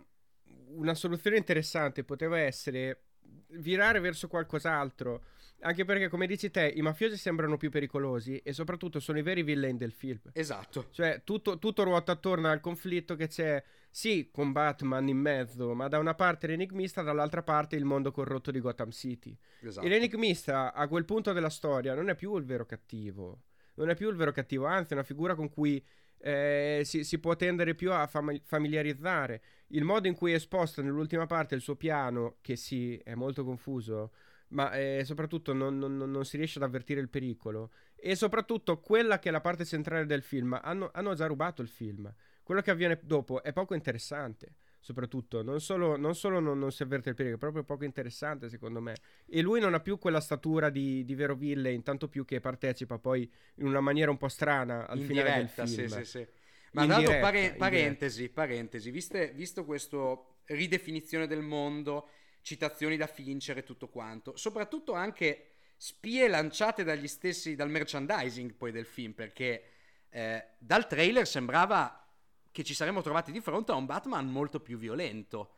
una 0.69 0.95
soluzione 0.95 1.37
interessante 1.37 2.03
poteva 2.03 2.39
essere 2.39 3.09
virare 3.49 3.99
verso 3.99 4.27
qualcos'altro. 4.27 5.25
Anche 5.63 5.85
perché, 5.85 6.09
come 6.09 6.27
dici 6.27 6.51
te, 6.51 6.71
i 6.75 6.81
mafiosi 6.81 7.17
sembrano 7.17 7.55
più 7.55 7.69
pericolosi 7.69 8.37
e 8.37 8.51
soprattutto 8.51 8.99
sono 8.99 9.17
i 9.17 9.21
veri 9.21 9.43
villain 9.43 9.77
del 9.77 9.93
film. 9.93 10.19
Esatto. 10.33 10.87
Cioè, 10.91 11.21
tutto, 11.23 11.57
tutto 11.57 11.83
ruota 11.83 12.11
attorno 12.11 12.49
al 12.49 12.59
conflitto 12.59 13.15
che 13.15 13.27
c'è, 13.27 13.63
sì, 13.89 14.29
con 14.29 14.51
Batman 14.51 15.07
in 15.07 15.17
mezzo, 15.17 15.73
ma 15.73 15.87
da 15.87 15.99
una 15.99 16.15
parte 16.15 16.47
l'enigmista, 16.47 17.01
dall'altra 17.01 17.43
parte 17.43 17.77
il 17.77 17.85
mondo 17.85 18.11
corrotto 18.11 18.51
di 18.51 18.59
Gotham 18.59 18.91
City. 18.91 19.37
Esatto. 19.61 19.85
E 19.85 19.89
l'enigmista, 19.89 20.73
a 20.73 20.87
quel 20.89 21.05
punto 21.05 21.31
della 21.31 21.49
storia, 21.49 21.95
non 21.95 22.09
è 22.09 22.15
più 22.15 22.35
il 22.35 22.43
vero 22.43 22.65
cattivo. 22.65 23.43
Non 23.75 23.89
è 23.89 23.95
più 23.95 24.09
il 24.09 24.17
vero 24.17 24.33
cattivo, 24.33 24.65
anzi, 24.65 24.91
è 24.91 24.95
una 24.95 25.03
figura 25.03 25.33
con 25.33 25.49
cui 25.49 25.83
eh, 26.19 26.81
si, 26.83 27.05
si, 27.05 27.19
può 27.19 27.35
tendere 27.35 27.73
più 27.73 27.91
a 27.93 28.05
fam- 28.05 28.41
familiarizzare. 28.43 29.41
Il 29.67 29.85
modo 29.85 30.09
in 30.09 30.13
cui 30.13 30.33
è 30.33 30.35
esposto 30.35 30.81
nell'ultima 30.81 31.25
parte 31.25 31.55
il 31.55 31.61
suo 31.61 31.77
piano, 31.77 32.35
che 32.41 32.57
sì, 32.57 32.97
è 32.97 33.15
molto 33.15 33.45
confuso 33.45 34.11
ma 34.53 34.71
eh, 34.71 35.01
soprattutto 35.03 35.53
non, 35.53 35.77
non, 35.77 35.97
non, 35.97 36.25
si 36.25 36.37
riesce 36.37 36.59
ad 36.59 36.63
avvertire 36.63 37.01
il 37.01 37.09
pericolo. 37.09 37.71
E 37.95 38.15
soprattutto 38.15 38.79
quella 38.79 39.19
che 39.19 39.29
è 39.29 39.31
la 39.31 39.41
parte 39.41 39.65
centrale 39.65 40.05
del 40.05 40.23
film, 40.23 40.57
hanno, 40.61 40.89
hanno 40.93 41.13
già 41.15 41.25
rubato 41.25 41.61
il 41.61 41.67
film. 41.67 42.11
Quello 42.41 42.61
che 42.61 42.71
avviene 42.71 42.99
dopo 43.03 43.43
è 43.43 43.51
poco 43.53 43.73
interessante 43.73 44.55
soprattutto. 44.83 45.41
Non 45.41 45.61
solo, 45.61 45.95
non, 45.95 46.13
solo 46.13 46.39
non, 46.39 46.59
non, 46.59 46.71
si 46.71 46.83
avverte 46.83 47.09
il 47.09 47.15
pericolo, 47.15 47.37
è 47.37 47.39
proprio 47.39 47.63
poco 47.63 47.85
interessante 47.85 48.49
secondo 48.49 48.81
me. 48.81 48.95
E 49.25 49.41
lui 49.41 49.59
non 49.59 49.73
ha 49.73 49.79
più 49.79 49.97
quella 49.97 50.19
statura 50.19 50.69
di, 50.69 51.05
di 51.05 51.15
vero 51.15 51.35
villain, 51.35 51.81
tanto 51.83 52.09
più 52.09 52.25
che 52.25 52.41
partecipa 52.41 52.99
poi 52.99 53.29
in 53.55 53.65
una 53.65 53.79
maniera 53.79 54.11
un 54.11 54.17
po' 54.17 54.27
strana 54.27 54.85
al 54.87 54.99
in 54.99 55.05
finale 55.05 55.33
diretta, 55.33 55.63
del 55.63 55.73
film. 55.73 55.87
Sì, 55.87 55.95
sì, 55.95 56.05
sì. 56.05 56.27
Ma 56.73 56.85
l'altro, 56.85 57.19
pare, 57.19 57.53
parentesi, 57.55 58.29
parentesi, 58.29 58.91
viste, 58.91 59.31
visto 59.33 59.63
questo 59.63 60.39
ridefinizione 60.47 61.27
del 61.27 61.41
mondo 61.41 62.09
citazioni 62.43 62.97
da 62.97 63.07
Fincher 63.07 63.57
e 63.57 63.63
tutto 63.63 63.89
quanto. 63.89 64.37
Soprattutto 64.37 64.93
anche 64.93 65.47
spie 65.77 66.27
lanciate 66.27 66.83
dagli 66.83 67.07
stessi, 67.07 67.55
dal 67.55 67.69
merchandising 67.69 68.53
poi 68.53 68.71
del 68.71 68.85
film, 68.85 69.13
perché 69.13 69.63
eh, 70.09 70.49
dal 70.59 70.87
trailer 70.87 71.27
sembrava 71.27 72.07
che 72.51 72.63
ci 72.63 72.75
saremmo 72.75 73.01
trovati 73.01 73.31
di 73.31 73.41
fronte 73.41 73.71
a 73.71 73.75
un 73.75 73.87
Batman 73.87 74.29
molto 74.29 74.59
più 74.59 74.77
violento. 74.77 75.57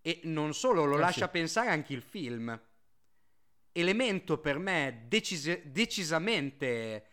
E 0.00 0.20
non 0.24 0.54
solo, 0.54 0.86
lo 0.86 0.96
ah, 0.96 1.00
lascia 1.00 1.26
sì. 1.26 1.32
pensare 1.32 1.68
anche 1.68 1.92
il 1.92 2.00
film. 2.00 2.58
Elemento 3.72 4.38
per 4.38 4.58
me 4.58 5.04
decis- 5.06 5.62
decisamente 5.64 7.06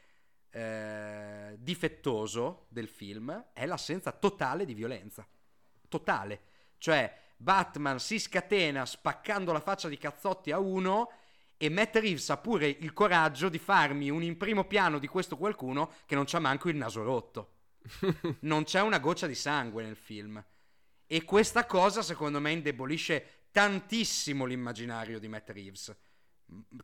eh, 0.49 1.55
difettoso 1.59 2.67
del 2.69 2.87
film 2.87 3.49
è 3.53 3.65
l'assenza 3.65 4.11
totale 4.13 4.63
di 4.63 4.73
violenza. 4.73 5.27
Totale. 5.89 6.41
Cioè, 6.77 7.25
Batman 7.37 7.99
si 7.99 8.19
scatena 8.19 8.85
spaccando 8.85 9.51
la 9.51 9.59
faccia 9.59 9.87
di 9.87 9.97
cazzotti 9.97 10.51
a 10.51 10.59
uno 10.59 11.11
e 11.57 11.69
Matt 11.69 11.95
Reeves 11.95 12.29
ha 12.29 12.37
pure 12.37 12.67
il 12.67 12.93
coraggio 12.93 13.49
di 13.49 13.57
farmi 13.59 14.09
un 14.09 14.23
in 14.23 14.37
primo 14.37 14.65
piano 14.65 14.99
di 14.99 15.07
questo 15.07 15.37
qualcuno 15.37 15.93
che 16.05 16.15
non 16.15 16.25
c'ha 16.25 16.39
manco 16.39 16.69
il 16.69 16.75
naso 16.75 17.03
rotto. 17.03 17.53
non 18.41 18.63
c'è 18.63 18.81
una 18.81 18.99
goccia 18.99 19.27
di 19.27 19.35
sangue 19.35 19.83
nel 19.83 19.95
film. 19.95 20.43
E 21.05 21.23
questa 21.23 21.65
cosa 21.65 22.01
secondo 22.01 22.39
me 22.39 22.51
indebolisce 22.51 23.45
tantissimo 23.51 24.45
l'immaginario 24.45 25.19
di 25.19 25.27
Matt 25.27 25.49
Reeves. 25.49 25.95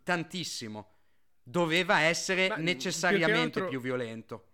Tantissimo. 0.01 0.91
Doveva 1.43 1.99
essere 1.99 2.47
Ma 2.47 2.55
necessariamente 2.55 3.51
più, 3.51 3.61
altro, 3.61 3.67
più 3.67 3.81
violento. 3.81 4.47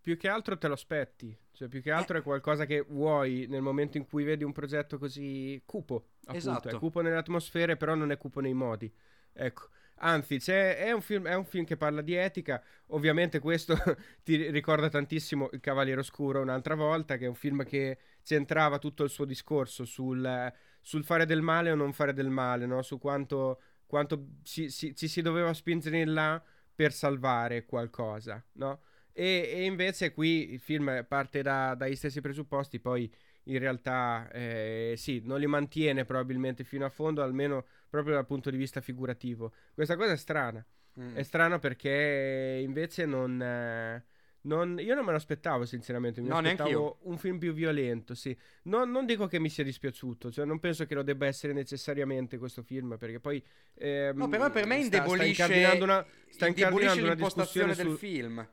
Più 0.00 0.18
che 0.18 0.28
altro 0.28 0.58
te 0.58 0.66
lo 0.66 0.74
aspetti. 0.74 1.34
Cioè, 1.54 1.68
più 1.68 1.80
che 1.80 1.92
altro 1.92 2.18
è 2.18 2.22
qualcosa 2.22 2.66
che 2.66 2.80
vuoi 2.80 3.46
nel 3.48 3.62
momento 3.62 3.96
in 3.96 4.06
cui 4.06 4.24
vedi 4.24 4.42
un 4.42 4.52
progetto 4.52 4.98
così 4.98 5.62
cupo. 5.64 6.08
Appunto. 6.22 6.36
Esatto. 6.36 6.68
È 6.68 6.74
cupo 6.74 7.00
nelle 7.00 7.16
atmosfere, 7.16 7.76
però 7.76 7.94
non 7.94 8.10
è 8.10 8.16
cupo 8.16 8.40
nei 8.40 8.54
modi. 8.54 8.92
Ecco. 9.32 9.68
Anzi, 9.98 10.36
è 10.50 10.90
un, 10.90 11.00
film, 11.00 11.28
è, 11.28 11.34
un 11.34 11.44
film, 11.44 11.64
che 11.64 11.76
parla 11.76 12.02
di 12.02 12.14
etica. 12.14 12.60
Ovviamente 12.88 13.38
questo 13.38 13.76
ti 14.24 14.50
ricorda 14.50 14.88
tantissimo 14.88 15.48
Il 15.52 15.60
Cavaliere 15.60 16.00
Oscuro 16.00 16.40
un'altra 16.40 16.74
volta, 16.74 17.16
che 17.16 17.26
è 17.26 17.28
un 17.28 17.36
film 17.36 17.64
che 17.64 17.98
centrava 18.24 18.78
tutto 18.78 19.04
il 19.04 19.10
suo 19.10 19.24
discorso 19.24 19.84
sul, 19.84 20.52
sul 20.80 21.04
fare 21.04 21.24
del 21.24 21.40
male 21.40 21.70
o 21.70 21.76
non 21.76 21.92
fare 21.92 22.12
del 22.12 22.30
male, 22.30 22.66
no? 22.66 22.82
su 22.82 22.98
quanto, 22.98 23.60
quanto 23.86 24.26
ci, 24.42 24.70
si, 24.70 24.96
ci 24.96 25.06
si 25.06 25.22
doveva 25.22 25.54
spingere 25.54 26.00
in 26.00 26.12
là 26.12 26.42
per 26.74 26.92
salvare 26.92 27.64
qualcosa. 27.64 28.44
No? 28.54 28.80
E, 29.16 29.48
e, 29.54 29.64
invece 29.64 30.12
qui 30.12 30.52
il 30.54 30.58
film 30.60 31.06
parte 31.06 31.40
da, 31.40 31.76
dai 31.76 31.94
stessi 31.94 32.20
presupposti, 32.20 32.80
poi 32.80 33.08
in 33.44 33.58
realtà 33.60 34.28
eh, 34.32 34.94
sì, 34.96 35.22
non 35.24 35.38
li 35.38 35.46
mantiene 35.46 36.04
probabilmente 36.04 36.64
fino 36.64 36.84
a 36.84 36.88
fondo, 36.88 37.22
almeno 37.22 37.64
proprio 37.88 38.14
dal 38.14 38.26
punto 38.26 38.50
di 38.50 38.56
vista 38.56 38.80
figurativo. 38.80 39.52
Questa 39.72 39.96
cosa 39.96 40.12
è 40.12 40.16
strana. 40.16 40.64
Mm. 41.00 41.14
È 41.14 41.22
strana 41.22 41.60
perché 41.60 42.60
invece 42.60 43.06
non, 43.06 43.40
eh, 43.40 44.04
non, 44.42 44.80
Io 44.80 44.96
non 44.96 45.04
me 45.04 45.12
lo 45.12 45.16
aspettavo, 45.16 45.64
sinceramente. 45.64 46.20
Mi 46.20 46.28
no, 46.28 46.38
aspettavo 46.38 46.98
un 47.02 47.16
film 47.16 47.38
più 47.38 47.52
violento, 47.52 48.16
sì. 48.16 48.36
Non, 48.64 48.90
non, 48.90 49.06
dico 49.06 49.28
che 49.28 49.38
mi 49.38 49.48
sia 49.48 49.62
dispiaciuto, 49.62 50.32
cioè 50.32 50.44
non 50.44 50.58
penso 50.58 50.86
che 50.86 50.94
lo 50.94 51.04
debba 51.04 51.26
essere 51.26 51.52
necessariamente 51.52 52.36
questo 52.36 52.62
film, 52.62 52.96
perché 52.98 53.20
poi... 53.20 53.40
Ehm, 53.74 54.16
no, 54.16 54.28
però 54.28 54.50
per 54.50 54.66
me 54.66 54.78
indebolisce, 54.78 55.34
sta, 55.34 55.44
sta 55.44 55.54
incardinando 55.54 55.84
una, 55.84 56.06
sta 56.30 56.46
incardinando 56.48 57.04
una 57.04 57.14
discussione 57.14 57.74
del 57.74 57.86
sul... 57.86 57.96
film 57.96 58.48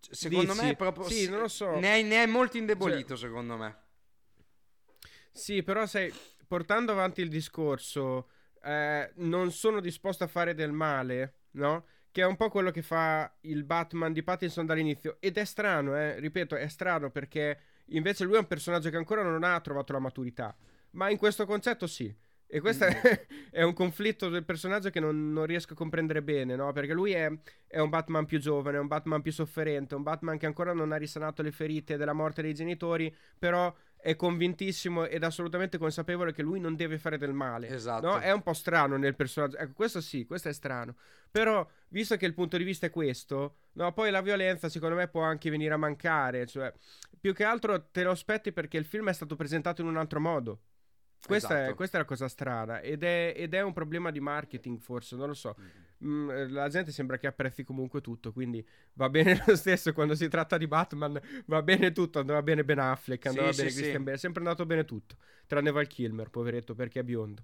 Secondo 0.00 0.52
Dici? 0.52 0.64
me 0.64 0.70
è 0.70 0.76
proprio... 0.76 1.04
Sì, 1.08 1.28
non 1.28 1.40
lo 1.40 1.48
so. 1.48 1.78
Ne 1.78 1.90
hai, 1.90 2.02
ne 2.02 2.20
hai 2.20 2.26
molto 2.26 2.56
indebolito, 2.56 3.16
secondo 3.16 3.56
me. 3.56 3.76
Sì, 5.32 5.62
però 5.62 5.86
sai, 5.86 6.12
portando 6.46 6.92
avanti 6.92 7.20
il 7.20 7.28
discorso, 7.28 8.28
eh, 8.62 9.12
non 9.16 9.52
sono 9.52 9.80
disposto 9.80 10.24
a 10.24 10.26
fare 10.26 10.54
del 10.54 10.72
male, 10.72 11.34
no? 11.52 11.86
Che 12.10 12.22
è 12.22 12.26
un 12.26 12.36
po' 12.36 12.48
quello 12.48 12.70
che 12.70 12.82
fa 12.82 13.32
il 13.42 13.62
Batman 13.64 14.12
di 14.12 14.22
Pattinson 14.22 14.66
dall'inizio. 14.66 15.18
Ed 15.20 15.36
è 15.36 15.44
strano, 15.44 15.96
eh, 15.96 16.18
ripeto, 16.18 16.56
è 16.56 16.66
strano 16.68 17.10
perché 17.10 17.60
invece 17.86 18.24
lui 18.24 18.34
è 18.34 18.38
un 18.38 18.46
personaggio 18.46 18.90
che 18.90 18.96
ancora 18.96 19.22
non 19.22 19.44
ha 19.44 19.60
trovato 19.60 19.92
la 19.92 20.00
maturità. 20.00 20.56
Ma 20.92 21.08
in 21.08 21.18
questo 21.18 21.46
concetto 21.46 21.86
sì. 21.86 22.12
E 22.52 22.60
questo 22.60 22.84
Mm. 22.86 22.88
è, 22.88 23.26
è 23.50 23.62
un 23.62 23.72
conflitto 23.74 24.28
del 24.28 24.44
personaggio 24.44 24.90
che 24.90 24.98
non, 24.98 25.32
non 25.32 25.46
riesco 25.46 25.74
a 25.74 25.76
comprendere 25.76 26.20
bene, 26.22 26.56
no? 26.56 26.72
Perché 26.72 26.92
lui 26.92 27.12
è, 27.12 27.30
è 27.66 27.78
un 27.78 27.88
Batman 27.88 28.26
più 28.26 28.38
giovane, 28.40 28.76
è 28.76 28.80
un 28.80 28.88
Batman 28.88 29.22
più 29.22 29.30
sofferente, 29.32 29.94
un 29.94 30.02
Batman 30.02 30.36
che 30.36 30.46
ancora 30.46 30.72
non 30.72 30.90
ha 30.92 30.96
risanato 30.96 31.42
le 31.42 31.52
ferite 31.52 31.96
della 31.96 32.12
morte 32.12 32.42
dei 32.42 32.52
genitori, 32.54 33.14
però 33.38 33.72
è 34.02 34.16
convintissimo 34.16 35.06
ed 35.06 35.22
assolutamente 35.22 35.78
consapevole 35.78 36.32
che 36.32 36.42
lui 36.42 36.58
non 36.58 36.74
deve 36.74 36.98
fare 36.98 37.18
del 37.18 37.32
male. 37.34 37.68
Esatto. 37.68 38.06
No? 38.06 38.18
È 38.18 38.32
un 38.32 38.42
po' 38.42 38.54
strano 38.54 38.96
nel 38.96 39.14
personaggio. 39.14 39.56
Ecco, 39.58 39.72
questo 39.74 40.00
sì, 40.00 40.24
questo 40.26 40.48
è 40.48 40.52
strano. 40.52 40.96
Però, 41.30 41.64
visto 41.88 42.16
che 42.16 42.26
il 42.26 42.34
punto 42.34 42.56
di 42.56 42.64
vista 42.64 42.86
è 42.86 42.90
questo, 42.90 43.58
no, 43.74 43.92
poi 43.92 44.10
la 44.10 44.22
violenza 44.22 44.68
secondo 44.68 44.96
me 44.96 45.06
può 45.06 45.22
anche 45.22 45.50
venire 45.50 45.74
a 45.74 45.76
mancare. 45.76 46.46
Cioè, 46.46 46.72
più 47.20 47.32
che 47.34 47.44
altro 47.44 47.90
te 47.90 48.02
lo 48.02 48.10
aspetti 48.10 48.52
perché 48.52 48.76
il 48.78 48.84
film 48.86 49.08
è 49.08 49.12
stato 49.12 49.36
presentato 49.36 49.82
in 49.82 49.86
un 49.88 49.96
altro 49.98 50.18
modo. 50.18 50.60
Questa, 51.26 51.54
è, 51.54 51.60
Esatto. 51.60 51.74
questa 51.76 51.96
è 51.98 52.00
la 52.00 52.06
cosa 52.06 52.28
strana 52.28 52.80
ed 52.80 53.02
è, 53.02 53.34
ed 53.36 53.54
è 53.54 53.60
un 53.60 53.72
problema 53.72 54.10
di 54.10 54.20
marketing 54.20 54.78
forse, 54.80 55.16
non 55.16 55.28
lo 55.28 55.34
so. 55.34 55.54
Mm, 56.04 56.30
eh, 56.30 56.48
la 56.48 56.68
gente 56.68 56.92
sembra 56.92 57.18
che 57.18 57.26
apprezzi 57.26 57.62
comunque 57.62 58.00
tutto, 58.00 58.32
quindi 58.32 58.66
va 58.94 59.08
bene 59.10 59.40
lo 59.46 59.54
stesso 59.54 59.92
quando 59.92 60.14
si 60.14 60.28
tratta 60.28 60.56
di 60.56 60.66
Batman, 60.66 61.20
va 61.46 61.62
bene 61.62 61.92
tutto, 61.92 62.18
andava 62.20 62.42
bene 62.42 62.64
Ben 62.64 62.78
Affleck, 62.78 63.26
andava 63.26 63.52
Sì, 63.52 63.58
bene 63.58 63.68
sì, 63.70 63.74
Christian 63.76 63.98
sì. 63.98 64.04
Bale, 64.04 64.16
è 64.16 64.18
sempre 64.18 64.40
andato 64.42 64.64
bene 64.66 64.84
tutto, 64.84 65.16
tranne 65.46 65.70
Val 65.70 65.86
Kilmer, 65.86 66.30
poveretto, 66.30 66.74
perché 66.74 67.00
è 67.00 67.02
biondo. 67.04 67.42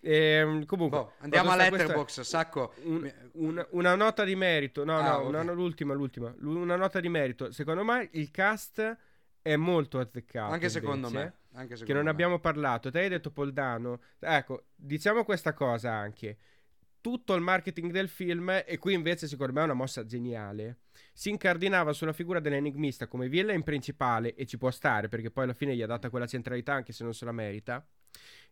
Ehm, 0.00 0.64
comunque, 0.64 0.98
Boh, 0.98 1.12
andiamo 1.20 1.50
a 1.50 1.54
sta- 1.54 1.68
questa- 1.68 2.22
sacco. 2.24 2.74
un- 2.82 3.12
una, 3.34 3.66
una 3.70 3.94
nota 3.94 4.24
di 4.24 4.34
merito, 4.34 4.84
no, 4.84 4.98
Ah, 4.98 5.02
no, 5.02 5.16
ok. 5.18 5.28
una- 5.28 5.52
l'ultima, 5.52 5.94
l'ultima, 5.94 6.34
una 6.40 6.74
nota 6.76 6.98
di 6.98 7.08
merito. 7.08 7.52
Secondo 7.52 7.84
me 7.84 8.08
il 8.12 8.30
cast 8.32 8.96
è 9.40 9.54
molto 9.56 10.00
azzeccato. 10.00 10.52
Anche 10.52 10.68
secondo 10.68 11.06
invece, 11.06 11.24
me. 11.24 11.34
Che 11.54 11.92
non 11.92 12.04
me. 12.04 12.10
abbiamo 12.10 12.38
parlato. 12.38 12.90
Te 12.90 13.00
hai 13.00 13.08
detto 13.08 13.30
Poldano. 13.30 14.00
Ecco, 14.18 14.66
diciamo 14.74 15.24
questa 15.24 15.52
cosa 15.52 15.92
anche. 15.92 16.38
Tutto 17.02 17.34
il 17.34 17.40
marketing 17.40 17.90
del 17.90 18.08
film, 18.08 18.62
e 18.64 18.78
qui 18.78 18.94
invece 18.94 19.26
secondo 19.26 19.52
me 19.52 19.60
è 19.60 19.64
una 19.64 19.72
mossa 19.72 20.06
geniale, 20.06 20.82
si 21.12 21.30
incardinava 21.30 21.92
sulla 21.92 22.12
figura 22.12 22.38
dell'enigmista 22.38 23.08
come 23.08 23.28
villain 23.28 23.64
principale, 23.64 24.36
e 24.36 24.46
ci 24.46 24.56
può 24.56 24.70
stare 24.70 25.08
perché 25.08 25.32
poi 25.32 25.42
alla 25.42 25.52
fine 25.52 25.74
gli 25.74 25.82
ha 25.82 25.86
data 25.86 26.10
quella 26.10 26.28
centralità 26.28 26.74
anche 26.74 26.92
se 26.92 27.02
non 27.02 27.12
se 27.12 27.24
la 27.24 27.32
merita, 27.32 27.84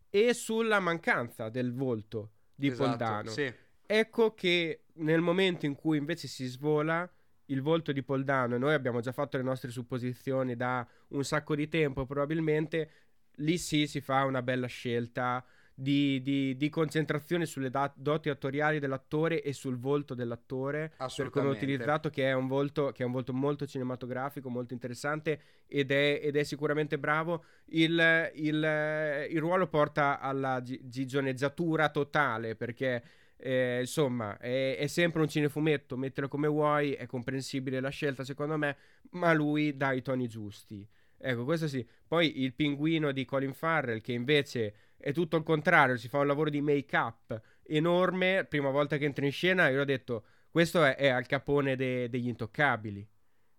e 0.09 0.33
sulla 0.33 0.81
mancanza 0.81 1.47
del 1.47 1.73
volto 1.73 2.31
di 2.53 2.67
Esatto, 2.67 2.89
Poldano. 2.89 3.29
Sì. 3.29 3.53
Ecco 3.85 4.33
che 4.33 4.83
nel 4.95 5.21
momento 5.21 5.65
in 5.65 5.75
cui 5.75 5.97
invece 5.97 6.27
si 6.27 6.45
svola 6.45 7.09
il 7.51 7.61
volto 7.61 7.91
di 7.91 8.01
Poldano, 8.03 8.55
e 8.55 8.57
noi 8.59 8.73
abbiamo 8.73 8.99
già 9.01 9.11
fatto 9.11 9.37
le 9.37 9.43
nostre 9.43 9.69
supposizioni 9.71 10.55
da 10.55 10.85
un 11.09 11.23
sacco 11.23 11.55
di 11.55 11.67
tempo, 11.67 12.05
probabilmente 12.05 12.89
lì 13.35 13.57
sì 13.57 13.87
si 13.87 14.01
fa 14.01 14.23
una 14.25 14.41
bella 14.41 14.67
scelta 14.67 15.43
di, 15.73 16.21
di- 16.21 16.55
di 16.57 16.69
concentrazione 16.69 17.45
sulle 17.45 17.69
da- 17.71 17.91
doti 17.95 18.29
attoriali 18.29 18.77
dell'attore 18.77 19.41
e 19.41 19.51
sul 19.53 19.77
volto 19.79 20.13
dell'attore 20.13 20.91
per 21.23 21.31
come 21.31 21.45
è 21.45 21.49
utilizzato 21.65 22.09
che 22.09 22.29
è 22.29 22.33
un 22.33 22.47
volto 22.47 22.91
che 22.91 23.01
è 23.03 23.05
un 23.05 23.11
volto 23.13 23.33
molto 23.33 23.65
cinematografico 23.65 24.49
molto 24.49 24.73
interessante 24.73 25.39
ed 25.67 25.89
è, 25.91 26.19
ed 26.21 26.35
è 26.35 26.43
sicuramente 26.43 26.99
bravo. 26.99 27.45
Il, 27.67 27.97
il- 28.35 29.27
il 29.31 29.39
ruolo 29.39 29.67
porta 29.67 30.19
alla 30.19 30.61
gi- 30.61 30.81
gigioneggiatura 30.83 31.89
totale 31.89 32.55
perché 32.55 33.01
eh, 33.41 33.79
insomma 33.81 34.37
è, 34.37 34.77
è 34.77 34.87
sempre 34.87 35.21
un 35.21 35.27
cinefumetto 35.27 35.97
mettilo 35.97 36.27
come 36.27 36.47
vuoi 36.47 36.93
è 36.93 37.05
comprensibile 37.07 37.79
la 37.79 37.89
scelta 37.89 38.23
secondo 38.23 38.57
me 38.57 38.77
ma 39.11 39.33
lui 39.33 39.75
dà 39.75 39.91
i 39.93 40.01
toni 40.01 40.27
giusti. 40.27 40.87
Ecco 41.17 41.43
questo 41.43 41.67
sì. 41.67 41.87
Poi 42.07 42.41
il 42.41 42.53
pinguino 42.53 43.11
di 43.11 43.25
Colin 43.25 43.53
Farrell 43.53 44.01
che 44.01 44.11
invece 44.13 44.73
è 44.97 45.11
tutto 45.13 45.37
il 45.37 45.43
contrario 45.43 45.97
si 45.97 46.07
fa 46.07 46.19
un 46.19 46.27
lavoro 46.27 46.49
di 46.49 46.61
make 46.61 46.95
up 46.95 47.41
enorme. 47.63 48.45
Prima 48.49 48.69
volta 48.69 48.97
che 48.97 49.05
entra 49.05 49.25
in 49.25 49.31
scena 49.31 49.69
io 49.69 49.81
ho 49.81 49.85
detto 49.85 50.25
questo 50.49 50.83
è, 50.83 50.95
è 50.95 51.07
al 51.07 51.25
capone 51.25 51.75
de- 51.75 52.09
degli 52.09 52.27
intoccabili. 52.27 53.07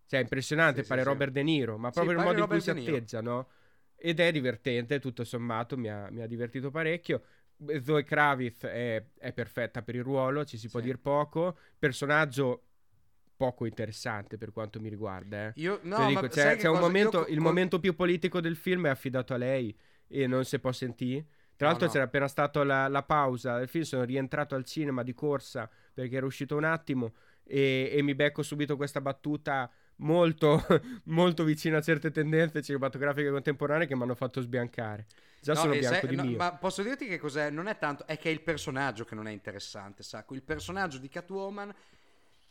Cioè 0.06 0.18
è 0.20 0.22
impressionante 0.22 0.82
Sì, 0.82 0.88
pare 0.88 1.00
sì, 1.00 1.06
sì. 1.06 1.08
Robert 1.08 1.32
De 1.32 1.42
Niro 1.42 1.78
ma 1.78 1.88
Sì, 1.88 1.94
proprio 1.94 2.16
il 2.18 2.22
modo 2.24 2.40
in 2.40 2.46
cui 2.46 2.60
si 2.60 2.70
atteggia 2.70 3.20
no? 3.20 3.48
ed 3.96 4.20
è 4.20 4.32
divertente 4.32 4.98
tutto 4.98 5.24
sommato 5.24 5.76
mi 5.78 5.88
ha, 5.88 6.08
mi 6.10 6.20
ha 6.22 6.26
divertito 6.26 6.70
parecchio 6.70 7.22
Zoe 7.82 8.02
Kravitz 8.04 8.64
è, 8.64 9.04
è 9.18 9.32
perfetta 9.32 9.82
per 9.82 9.94
il 9.94 10.02
ruolo 10.02 10.44
ci 10.44 10.58
si 10.58 10.68
può 10.68 10.80
Sì. 10.80 10.86
dire 10.86 10.98
poco 10.98 11.56
personaggio 11.78 12.64
poco 13.36 13.66
interessante 13.66 14.36
per 14.38 14.52
quanto 14.52 14.80
mi 14.80 14.88
riguarda 14.88 15.48
eh. 15.48 15.52
Io, 15.56 15.80
no, 15.82 15.96
Te 15.96 16.06
dico, 16.06 16.28
c'è, 16.28 16.56
c'è 16.56 16.68
un 16.68 16.78
momento, 16.78 17.20
Io 17.20 17.26
il 17.34 17.40
momento 17.40 17.78
più 17.80 17.94
politico 17.94 18.40
del 18.40 18.56
film 18.56 18.86
è 18.86 18.90
affidato 18.90 19.34
a 19.34 19.36
lei 19.36 19.76
e 20.06 20.26
non 20.26 20.44
si 20.44 20.58
può 20.58 20.70
sentire. 20.72 21.26
Tra 21.56 21.66
No, 21.66 21.72
l'altro 21.72 21.86
no. 21.86 21.92
c'era 21.92 22.04
appena 22.04 22.28
stata 22.28 22.62
la, 22.64 22.88
la 22.88 23.02
pausa 23.02 23.58
del 23.58 23.68
film, 23.68 23.84
sono 23.84 24.04
rientrato 24.04 24.54
al 24.54 24.64
cinema 24.64 25.02
di 25.02 25.12
corsa 25.14 25.68
perché 25.92 26.16
era 26.16 26.26
uscito 26.26 26.56
un 26.56 26.64
attimo 26.64 27.14
e, 27.44 27.90
e 27.92 28.02
mi 28.02 28.14
becco 28.14 28.42
subito 28.42 28.76
questa 28.76 29.00
battuta 29.00 29.70
molto, 29.96 30.64
molto 31.04 31.44
vicina 31.44 31.78
a 31.78 31.82
certe 31.82 32.10
tendenze 32.10 32.62
cinematografiche 32.62 33.30
contemporanee 33.30 33.86
che 33.86 33.96
mi 33.96 34.02
hanno 34.02 34.14
fatto 34.14 34.40
sbiancare. 34.40 35.06
Già 35.40 35.54
No, 35.54 35.60
sono 35.60 35.72
bianco 35.72 35.98
sai- 35.98 36.08
di 36.08 36.16
no, 36.16 36.24
mio. 36.24 36.36
Ma 36.36 36.52
posso 36.52 36.82
dirti 36.82 37.06
che 37.06 37.18
cos'è? 37.18 37.50
Non 37.50 37.66
è 37.66 37.76
tanto, 37.76 38.06
è 38.06 38.16
che 38.16 38.28
è 38.28 38.32
il 38.32 38.42
personaggio 38.42 39.04
che 39.04 39.14
non 39.14 39.26
è 39.26 39.32
interessante, 39.32 40.02
sacco. 40.02 40.34
Il 40.34 40.42
personaggio 40.42 40.98
di 40.98 41.08
Catwoman 41.08 41.74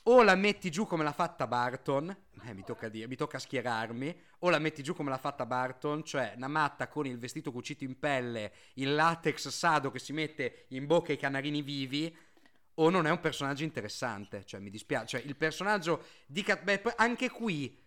o 0.03 0.23
la 0.23 0.35
metti 0.35 0.71
giù 0.71 0.87
come 0.87 1.03
l'ha 1.03 1.11
fatta 1.11 1.45
Barton, 1.45 2.09
eh, 2.45 2.53
mi 2.53 2.63
tocca 2.63 2.89
dire, 2.89 3.07
mi 3.07 3.15
tocca 3.15 3.37
schierarmi, 3.37 4.19
o 4.39 4.49
la 4.49 4.57
metti 4.57 4.81
giù 4.81 4.95
come 4.95 5.09
l'ha 5.09 5.17
fatta 5.17 5.45
Barton, 5.45 6.03
cioè 6.03 6.33
una 6.35 6.47
matta 6.47 6.87
con 6.87 7.05
il 7.05 7.19
vestito 7.19 7.51
cucito 7.51 7.83
in 7.83 7.99
pelle, 7.99 8.51
il 8.75 8.95
latex 8.95 9.49
sado 9.49 9.91
che 9.91 9.99
si 9.99 10.11
mette 10.11 10.65
in 10.69 10.87
bocca 10.87 11.11
ai 11.11 11.17
canarini 11.17 11.61
vivi, 11.61 12.15
o 12.83 12.89
non 12.89 13.05
è 13.05 13.11
un 13.11 13.19
personaggio 13.19 13.63
interessante, 13.63 14.43
cioè 14.45 14.59
mi 14.59 14.69
dispiace, 14.69 15.17
cioè 15.17 15.27
il 15.27 15.35
personaggio 15.35 16.05
di 16.25 16.41
Cat... 16.43 16.63
beh, 16.63 16.81
anche 16.97 17.29
qui, 17.29 17.77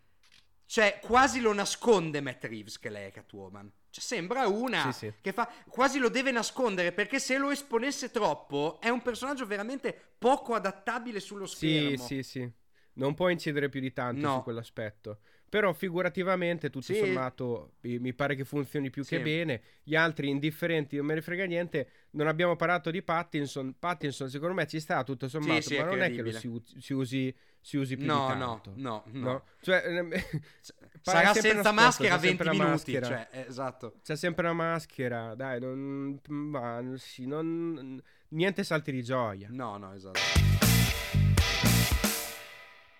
cioè 0.66 0.98
quasi 1.02 1.40
lo 1.40 1.52
nasconde 1.52 2.20
Matt 2.20 2.44
Reeves 2.44 2.78
che 2.78 2.88
lei 2.90 3.08
è 3.08 3.12
Catwoman, 3.12 3.70
cioè 3.90 4.02
sembra 4.02 4.46
una 4.46 4.92
Sì, 4.92 5.06
sì. 5.06 5.12
che 5.20 5.32
fa 5.32 5.50
quasi 5.68 5.98
lo 5.98 6.08
deve 6.08 6.30
nascondere 6.30 6.92
perché 6.92 7.18
se 7.18 7.36
lo 7.38 7.50
esponesse 7.50 8.10
troppo 8.10 8.78
è 8.80 8.88
un 8.88 9.02
personaggio 9.02 9.46
veramente 9.46 10.14
poco 10.18 10.54
adattabile 10.54 11.20
sullo 11.20 11.46
Sì, 11.46 11.56
schermo. 11.96 12.04
sì, 12.06 12.22
sì. 12.22 12.52
Non 12.96 13.14
può 13.14 13.28
incidere 13.28 13.68
più 13.68 13.80
di 13.80 13.92
tanto 13.92 14.24
No. 14.26 14.34
su 14.36 14.42
quell'aspetto. 14.44 15.18
Però 15.54 15.72
figurativamente, 15.72 16.68
tutto 16.68 16.86
Sì. 16.92 16.96
sommato, 16.96 17.74
mi 17.82 18.12
pare 18.12 18.34
che 18.34 18.44
funzioni 18.44 18.90
più 18.90 19.04
che 19.04 19.18
Sì. 19.18 19.22
bene. 19.22 19.60
Gli 19.84 19.94
altri 19.94 20.28
indifferenti, 20.28 20.96
non 20.96 21.06
me 21.06 21.14
ne 21.14 21.22
frega 21.22 21.44
niente. 21.44 21.88
Non 22.10 22.26
abbiamo 22.26 22.56
parlato 22.56 22.90
di 22.90 23.02
Pattinson. 23.02 23.76
Pattinson, 23.78 24.28
secondo 24.28 24.54
me, 24.54 24.66
ci 24.66 24.80
sta 24.80 25.04
tutto 25.04 25.28
sommato, 25.28 25.60
sì, 25.60 25.76
ma 25.76 25.82
è 25.82 25.84
non 25.84 26.02
è 26.02 26.10
che 26.10 26.22
lo 26.22 26.32
si, 26.32 26.50
si 26.78 26.92
usi, 26.92 27.32
si 27.60 27.76
usi 27.76 27.96
più 27.96 28.04
No, 28.04 28.32
di 28.32 28.38
no, 28.40 28.60
tanto. 28.60 28.72
no, 28.74 29.04
no. 29.12 29.44
Cioè, 29.60 29.80
ehm, 29.86 30.10
Sarà 31.00 31.32
senza 31.34 31.70
maschera 31.70 32.16
c'ha 32.16 32.20
20 32.20 32.26
sempre 32.26 32.44
la 32.46 32.50
minuti, 32.52 32.70
maschera. 32.92 33.06
cioè, 33.06 33.28
esatto. 33.46 33.94
C'è 34.02 34.16
sempre 34.16 34.42
la 34.42 34.52
maschera, 34.54 35.36
dai, 35.36 35.60
non, 35.60 36.18
ma, 36.30 36.82
sì, 36.96 37.26
non- 37.26 38.02
niente 38.30 38.64
salti 38.64 38.90
di 38.90 39.04
gioia. 39.04 39.46
No, 39.52 39.76
no, 39.76 39.92
esatto. 39.94 40.53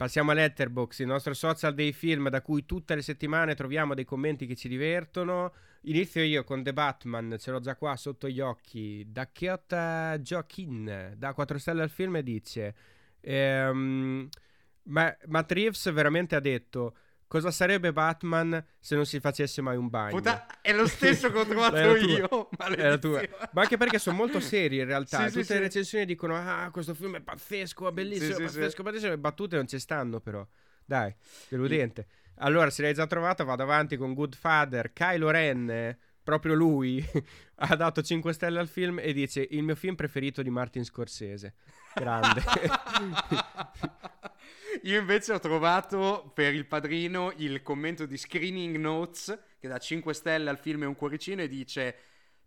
Passiamo 0.05 0.33
a 0.33 0.35
Letterboxd, 0.35 1.01
il 1.01 1.07
nostro 1.07 1.33
social 1.33 1.73
dei 1.73 1.95
film 1.95 2.29
da 2.29 2.43
cui 2.43 2.67
tutte 2.67 2.95
le 2.95 3.01
settimane 3.01 3.55
troviamo 3.55 3.95
dei 3.95 4.05
commenti 4.05 4.45
che 4.45 4.55
ci 4.55 4.69
divertono. 4.69 5.55
Inizio 5.85 6.23
io 6.23 6.45
con 6.45 6.63
The 6.63 6.75
Batman, 6.75 7.37
ce 7.39 7.51
l'ho 7.51 7.59
già 7.59 7.75
qua 7.75 7.97
sotto 7.97 8.29
gli 8.29 8.39
occhi. 8.39 9.07
Da 9.09 9.29
Chiota 9.29 10.19
Joaquin, 10.19 11.15
da 11.17 11.33
4 11.33 11.57
stelle 11.57 11.81
al 11.81 11.89
film, 11.89 12.17
e 12.17 12.23
dice: 12.23 12.75
ehm, 13.19 14.29
ma, 14.83 15.17
Matt 15.25 15.53
Reeves 15.53 15.91
veramente 15.91 16.35
ha 16.35 16.41
detto. 16.41 16.97
Cosa 17.27 17.51
sarebbe 17.51 17.93
Batman 17.93 18.65
se 18.79 18.95
non 18.95 19.07
si 19.07 19.19
facesse 19.19 19.61
mai 19.61 19.77
un 19.77 19.89
bagno? 19.89 20.17
Puta- 20.17 20.61
è 20.61 20.73
lo 20.73 20.87
stesso 20.87 21.31
che 21.33 21.39
ho 21.39 21.45
trovato 21.47 21.97
io. 21.97 22.49
Era 22.77 22.97
tua. 22.99 23.21
Ma 23.53 23.63
anche 23.63 23.77
perché 23.77 23.99
sono 23.99 24.17
molto 24.17 24.41
seri 24.41 24.79
in 24.79 24.85
realtà. 24.85 25.27
Sì, 25.27 25.33
Tutte 25.33 25.45
sì, 25.45 25.53
le 25.53 25.57
sì. 25.59 25.63
recensioni 25.63 26.05
dicono: 26.05 26.37
Ah, 26.37 26.71
questo 26.71 26.95
film 26.95 27.17
è 27.17 27.21
pazzesco, 27.21 27.89
è 27.89 27.93
bellissimo, 27.93 28.37
è 28.37 28.43
pazzesco, 28.45 28.83
pazzesco. 28.83 29.09
Le 29.09 29.19
battute 29.19 29.57
non 29.57 29.67
ci 29.67 29.79
stanno, 29.79 30.21
però. 30.21 30.47
Dai, 30.85 31.15
deludente. 31.49 32.07
Allora, 32.39 32.69
se 32.71 32.83
l'hai 32.83 32.95
già 32.95 33.07
trovata, 33.07 33.43
vado 33.45 33.63
avanti 33.63 33.97
con 33.97 34.13
Good 34.15 34.35
Father. 34.35 34.93
Kylo 34.93 35.31
Ren. 35.31 35.97
proprio 36.23 36.55
lui 36.55 37.05
ha 37.57 37.77
dato 37.77 38.03
5 38.03 38.33
stelle 38.33 38.59
al 38.59 38.69
film 38.69 38.99
e 38.99 39.13
dice 39.13 39.47
il 39.51 39.63
mio 39.63 39.75
film 39.75 39.95
preferito 39.95 40.43
di 40.43 40.51
Martin 40.51 40.85
Scorsese. 40.85 41.55
Grande. 41.95 42.43
Io 44.83 44.99
invece 44.99 45.33
ho 45.33 45.39
trovato 45.39 46.31
per 46.35 46.55
il 46.55 46.67
padrino 46.67 47.33
il 47.37 47.63
commento 47.63 48.07
di 48.07 48.17
Screening 48.17 48.77
Notes 48.77 49.39
che 49.59 49.69
dà 49.69 49.79
5 49.79 50.13
stelle 50.13 50.51
al 50.51 50.59
film 50.59 50.83
e 50.83 50.87
un 50.87 50.97
cuoricino 50.97 51.43
e 51.43 51.49
dice 51.49 51.97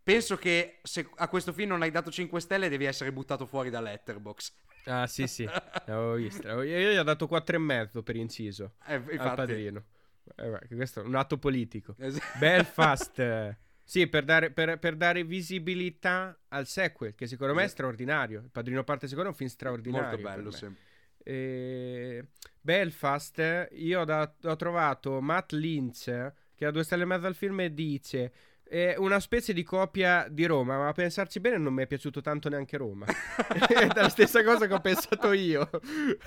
penso 0.04 0.38
che 0.38 0.80
se 0.84 1.10
a 1.16 1.28
questo 1.30 1.54
film 1.54 1.70
non 1.70 1.82
hai 1.82 1.92
dato 1.92 2.12
5 2.12 2.40
stelle 2.40 2.70
devi 2.70 2.86
essere 2.86 3.12
buttato 3.12 3.46
fuori 3.46 3.70
da 3.70 3.82
Letterbox. 3.82 4.54
Ah 4.86 5.08
sì 5.08 5.28
sì, 5.28 5.44
l'avevo 5.46 6.14
visto. 6.14 6.62
Io 6.62 6.92
gli 6.92 6.98
ho 6.98 7.04
dato 7.04 7.28
4,5 7.28 8.04
per 8.04 8.16
inciso 8.16 8.74
Eh, 8.86 8.96
infatti- 8.96 9.18
al 9.18 9.36
padrino. 9.36 9.84
Eh, 10.36 10.68
questo 10.76 11.02
è 11.02 11.06
un 11.06 11.16
atto 11.16 11.38
politico. 11.38 11.96
Belfast. 12.40 13.56
Sì, 13.90 14.06
per 14.08 14.26
dare, 14.26 14.52
per- 14.52 14.78
per 14.80 14.98
dare 14.98 15.24
visibilità 15.24 16.38
al 16.50 16.68
sequel, 16.68 17.16
che 17.16 17.26
secondo 17.26 17.54
me 17.54 17.64
è 17.64 17.68
straordinario. 17.68 18.42
Il 18.42 18.50
Padrino 18.52 18.84
parte 18.84 19.08
secondo 19.08 19.30
è 19.30 19.32
un 19.32 19.38
film 19.38 19.50
straordinario. 19.50 20.10
Molto 20.10 20.22
bello, 20.22 20.52
sì. 20.52 20.68
E... 21.24 22.26
Belfast, 22.60 23.70
io 23.72 24.02
ho, 24.02 24.04
da- 24.04 24.36
ho 24.44 24.56
trovato 24.58 25.22
Matt 25.22 25.54
Lynch, 25.54 26.34
che 26.54 26.66
ha 26.66 26.72
due 26.72 26.84
stelle 26.84 27.04
e 27.04 27.06
mezzo 27.06 27.28
al 27.28 27.36
film, 27.36 27.62
e 27.62 27.74
dice... 27.74 28.34
È 28.70 28.96
una 28.98 29.20
specie 29.20 29.54
di 29.54 29.64
copia 29.64 30.28
di 30.30 30.46
Roma, 30.46 30.78
ma 30.78 30.88
a 30.90 30.92
pensarci 30.92 31.40
bene 31.40 31.58
non 31.58 31.74
mi 31.74 31.84
è 31.84 31.88
piaciuto 31.88 32.22
tanto 32.22 32.50
neanche 32.50 32.78
Roma. 32.78 33.06
è 33.68 33.88
la 33.94 34.10
stessa 34.10 34.44
cosa 34.44 34.68
che 34.68 34.74
ho 34.74 34.82
pensato 34.82 35.32
io. 35.32 35.70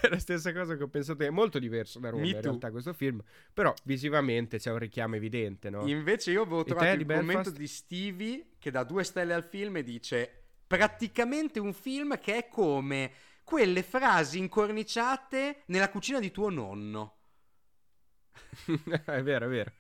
È 0.01 0.09
la 0.09 0.19
stessa 0.19 0.53
cosa 0.53 0.77
che 0.77 0.83
ho 0.83 0.89
pensato 0.89 1.23
io. 1.23 1.29
È 1.29 1.33
molto 1.33 1.59
diverso 1.59 1.99
da 1.99 2.11
Roma 2.11 2.23
Me 2.23 2.29
in 2.29 2.35
too. 2.35 2.43
realtà 2.43 2.71
questo 2.71 2.93
film, 2.93 3.23
però 3.53 3.75
visivamente 3.85 4.59
c'è 4.59 4.71
un 4.71 4.79
richiamo 4.79 5.17
evidente, 5.17 5.71
no? 5.71 5.87
Invece 5.87 6.31
io 6.31 6.43
avevo 6.43 6.65
trovato 6.65 6.95
il 6.95 7.07
commento 7.07 7.25
Belfast? 7.25 7.57
di 7.57 7.67
Stevie 7.67 8.47
che 8.59 8.71
dà 8.71 8.85
due 8.85 9.05
stelle 9.05 9.35
al 9.35 9.45
film 9.45 9.77
e 9.77 9.83
dice 9.83 10.35
praticamente 10.67 11.59
un 11.59 11.73
film 11.73 12.19
che 12.19 12.37
è 12.37 12.49
come 12.49 13.11
quelle 13.43 13.83
frasi 13.83 14.39
incorniciate 14.39 15.63
nella 15.67 15.91
cucina 15.91 16.21
di 16.21 16.31
tuo 16.31 16.51
nonno. 16.51 17.17
è 19.05 19.23
vero, 19.23 19.47
è 19.47 19.49
vero. 19.49 19.73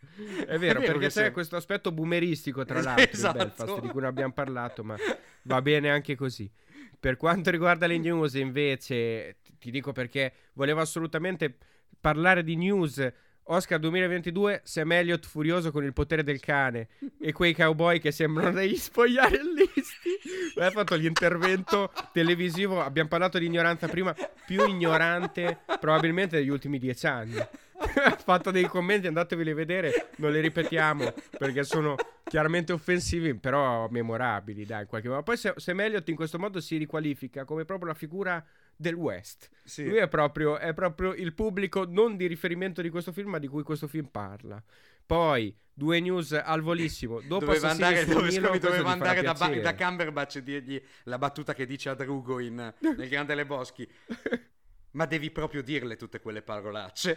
È 0.46 0.58
vero, 0.58 0.80
vero 0.80 0.80
perché 0.80 1.08
c'è 1.08 1.26
sì. 1.26 1.30
questo 1.30 1.56
aspetto 1.56 1.92
boomeristico 1.92 2.64
tra 2.64 2.80
l'altro 2.82 3.10
esatto. 3.10 3.38
di 3.38 3.44
Belfast 3.44 3.80
di 3.80 3.88
cui 3.88 4.00
non 4.00 4.08
abbiamo 4.08 4.32
parlato, 4.32 4.84
ma 4.84 4.96
va 5.42 5.62
bene 5.62 5.90
anche 5.90 6.16
così. 6.16 6.50
Per 6.98 7.16
quanto 7.16 7.50
riguarda 7.50 7.86
le 7.86 7.98
news, 7.98 8.34
invece, 8.34 9.38
ti- 9.42 9.56
ti 9.58 9.70
dico 9.70 9.92
perché 9.92 10.32
volevo 10.54 10.80
assolutamente 10.80 11.56
parlare 12.00 12.42
di 12.42 12.56
news. 12.56 13.12
Oscar 13.44 13.80
2022, 13.80 14.60
Sam 14.62 14.92
Elliott 14.92 15.26
furioso 15.26 15.72
con 15.72 15.82
il 15.82 15.92
potere 15.92 16.22
del 16.22 16.38
cane 16.38 16.88
e 17.18 17.32
quei 17.32 17.52
cowboy 17.52 17.98
che 17.98 18.12
sembrano 18.12 18.52
degli 18.52 18.76
spogliarellisti. 18.76 20.10
Hai 20.56 20.70
fatto 20.70 20.94
l'intervento 20.94 21.90
televisivo, 22.12 22.80
abbiamo 22.80 23.08
parlato 23.08 23.38
di 23.38 23.46
ignoranza 23.46 23.88
prima, 23.88 24.14
più 24.46 24.64
ignorante 24.68 25.60
probabilmente 25.80 26.36
degli 26.36 26.50
ultimi 26.50 26.78
dieci 26.78 27.06
anni. 27.06 27.44
Ha 27.80 28.16
fatto 28.16 28.50
dei 28.50 28.66
commenti, 28.66 29.06
andateveli 29.06 29.50
a 29.50 29.54
vedere, 29.54 30.10
non 30.16 30.32
li 30.32 30.40
ripetiamo 30.40 31.12
perché 31.38 31.64
sono 31.64 31.96
chiaramente 32.24 32.72
offensivi, 32.72 33.34
però 33.34 33.88
memorabili, 33.88 34.64
dai, 34.64 34.82
in 34.82 34.86
qualche 34.86 35.08
modo. 35.08 35.22
Poi 35.22 35.36
se- 35.36 35.54
Sam 35.56 35.80
Elliott 35.80 36.08
in 36.08 36.16
questo 36.16 36.38
modo 36.38 36.60
si 36.60 36.76
riqualifica 36.76 37.44
come 37.44 37.64
proprio 37.64 37.88
la 37.88 37.94
figura 37.94 38.44
del 38.76 38.94
West. 38.94 39.48
Sì. 39.64 39.86
Lui 39.86 39.98
è 39.98 40.08
proprio, 40.08 40.58
è 40.58 40.72
proprio 40.74 41.12
il 41.12 41.32
pubblico 41.34 41.84
non 41.86 42.16
di 42.16 42.26
riferimento 42.26 42.82
di 42.82 42.90
questo 42.90 43.12
film, 43.12 43.30
ma 43.30 43.38
di 43.38 43.48
cui 43.48 43.62
questo 43.62 43.86
film 43.86 44.06
parla. 44.06 44.62
Poi, 45.04 45.54
due 45.72 45.98
news 46.00 46.32
al 46.32 46.60
volissimo. 46.60 47.20
Dopo 47.26 47.46
doveva 47.46 47.70
andare, 47.70 48.04
dove- 48.04 48.20
questo 48.20 48.58
doveva 48.58 48.90
andare 48.90 49.22
da, 49.22 49.32
Ba- 49.34 49.48
da 49.60 49.74
Cumberbatch 49.74 50.36
e 50.36 50.42
dirgli 50.42 50.82
la 51.04 51.18
battuta 51.18 51.52
che 51.54 51.66
dice 51.66 51.88
a 51.88 51.94
Drugo 51.94 52.38
in, 52.38 52.54
nel 52.78 53.08
Grande 53.08 53.34
Le 53.34 53.46
Boschi. 53.46 53.88
Ma 54.92 55.06
devi 55.06 55.30
proprio 55.30 55.62
dirle 55.62 55.96
tutte 55.96 56.20
quelle 56.20 56.42
parolacce. 56.42 57.16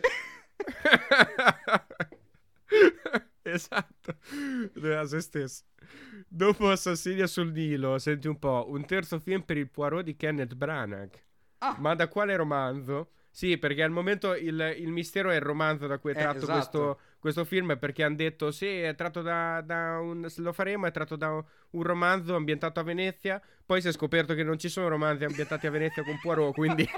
esatto, 3.41 4.17
a 4.97 5.05
se 5.05 5.21
stesso. 5.21 5.63
Dopo 6.27 6.69
Assassini 6.69 7.27
sul 7.27 7.51
Nilo, 7.51 7.97
senti 7.99 8.27
un 8.27 8.39
po', 8.39 8.65
un 8.69 8.85
terzo 8.85 9.19
film 9.19 9.41
per 9.41 9.57
il 9.57 9.69
Poirot 9.69 10.03
di 10.03 10.15
Kenneth 10.15 10.55
Branagh. 10.55 11.11
Ah. 11.59 11.75
Ma 11.79 11.93
da 11.95 12.07
quale 12.07 12.35
romanzo? 12.35 13.11
Sì, 13.29 13.57
perché 13.57 13.83
al 13.83 13.91
momento 13.91 14.35
il, 14.35 14.75
il 14.77 14.91
mistero 14.91 15.31
è 15.31 15.35
il 15.35 15.41
romanzo 15.41 15.87
da 15.87 15.97
cui 15.97 16.11
è 16.11 16.17
Eh, 16.17 16.19
tratto 16.19 16.43
esatto. 16.43 16.53
questo, 16.53 16.99
questo 17.19 17.45
film, 17.45 17.77
perché 17.79 18.03
hanno 18.03 18.15
detto 18.15 18.51
sì, 18.51 18.67
è 18.67 18.93
tratto 18.95 19.21
da, 19.21 19.61
da 19.61 19.99
un... 19.99 20.27
lo 20.37 20.53
faremo, 20.53 20.85
è 20.85 20.91
tratto 20.91 21.15
da 21.15 21.31
un, 21.31 21.43
un 21.71 21.83
romanzo 21.83 22.35
ambientato 22.35 22.79
a 22.79 22.83
Venezia, 22.83 23.41
poi 23.65 23.81
si 23.81 23.87
è 23.87 23.91
scoperto 23.91 24.35
che 24.35 24.43
non 24.43 24.59
ci 24.59 24.69
sono 24.69 24.87
romanzi 24.87 25.23
ambientati 25.23 25.65
a 25.67 25.71
Venezia 25.71 26.03
con 26.03 26.19
Poirot, 26.21 26.53
quindi... 26.53 26.87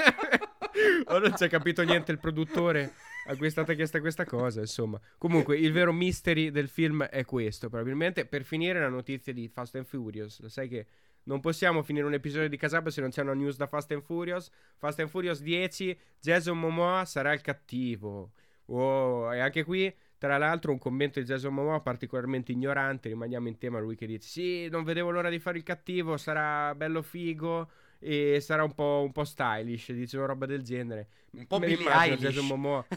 o 1.06 1.20
non 1.20 1.36
ci 1.36 1.44
ha 1.44 1.48
capito 1.48 1.84
niente 1.84 2.12
il 2.12 2.20
produttore 2.20 2.94
a 3.28 3.36
cui 3.36 3.48
è 3.48 3.50
stata 3.50 3.74
chiesta 3.74 4.00
questa 4.00 4.26
cosa, 4.26 4.62
insomma. 4.62 5.00
Comunque, 5.18 5.58
il 5.58 5.72
vero 5.72 5.92
mystery 5.92 6.52
del 6.52 6.68
film 6.68 7.04
è 7.04 7.26
questo, 7.26 7.70
probabilmente. 7.70 8.26
Per 8.26 8.44
finire, 8.44 8.80
la 8.80 8.90
notizia 8.90 9.34
di 9.34 9.48
Fast 9.48 9.76
and 9.76 9.86
Furious. 9.86 10.42
Lo 10.42 10.50
sai 10.50 10.68
che 10.68 10.86
non 11.24 11.40
possiamo 11.40 11.82
finire 11.82 12.06
un 12.06 12.14
episodio 12.14 12.48
di 12.48 12.58
Casab 12.58 12.90
se 12.90 13.02
non 13.02 13.10
c'è 13.10 13.22
una 13.22 13.34
news 13.34 13.58
da 13.58 13.68
Fast 13.68 13.92
and 13.92 14.04
Furious. 14.04 14.52
Fast 14.78 15.00
and 15.00 15.10
Furious 15.10 15.42
10, 15.42 15.98
Jason 16.20 16.60
Momoa 16.60 17.06
sarà 17.06 17.34
il 17.34 17.42
cattivo. 17.42 18.34
Oh, 18.66 19.34
e 19.34 19.40
anche 19.40 19.64
qui, 19.64 19.94
tra 20.18 20.38
l'altro, 20.38 20.72
un 20.72 20.78
commento 20.78 21.20
di 21.20 21.26
Jason 21.26 21.54
Momoa 21.54 21.82
particolarmente 21.82 22.52
ignorante. 22.52 23.10
Rimaniamo 23.10 23.48
in 23.48 23.58
tema, 23.58 23.80
lui 23.80 23.96
che 23.96 24.06
dice: 24.06 24.28
Sì, 24.28 24.70
non 24.70 24.84
vedevo 24.84 25.10
l'ora 25.10 25.30
di 25.30 25.40
fare 25.40 25.58
il 25.58 25.64
cattivo, 25.64 26.18
sarà 26.18 26.76
bello 26.76 27.02
figo. 27.02 27.70
E 28.08 28.40
sarà 28.40 28.64
un 28.64 28.76
po', 28.76 29.02
un 29.04 29.12
po' 29.12 29.24
stylish, 29.24 29.92
dice 29.92 30.18
una 30.18 30.28
roba 30.28 30.46
del 30.46 30.62
genere. 30.62 31.08
Un 31.32 31.48
po' 31.48 31.58
Billie 31.58 31.90
Eilish. 31.90 32.38
Momoa. 32.38 32.86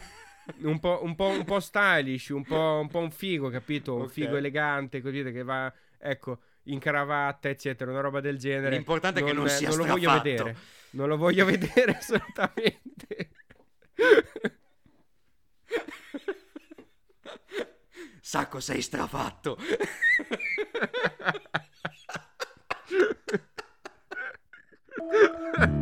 Un 0.61 0.79
po', 0.79 1.01
un, 1.03 1.13
po', 1.13 1.27
un 1.27 1.45
po' 1.45 1.59
stylish, 1.59 2.29
un 2.29 2.43
po', 2.43 2.79
un 2.81 2.87
po' 2.87 2.97
un 2.97 3.11
figo, 3.11 3.49
capito? 3.49 3.93
Un 3.93 4.01
Ok. 4.03 4.11
figo 4.11 4.35
elegante, 4.35 4.99
così 4.99 5.21
che 5.21 5.43
va, 5.43 5.71
ecco, 5.99 6.39
in 6.63 6.79
cravatta, 6.79 7.49
eccetera, 7.49 7.91
una 7.91 7.99
roba 7.99 8.19
del 8.19 8.39
genere. 8.39 8.71
L'importante 8.71 9.19
è 9.19 9.23
che 9.23 9.31
non 9.31 9.47
sia 9.47 9.71
lo 9.75 9.85
voglio 9.85 10.11
vedere. 10.11 10.55
Non 10.91 11.07
lo 11.07 11.17
voglio 11.17 11.45
vedere 11.45 11.91
assolutamente. 12.01 13.29
Sacco 18.21 18.59
sei 18.59 18.81
strafatto. 18.81 19.55
Ha 25.11 25.17
ha 25.53 25.65
ha! 25.65 25.78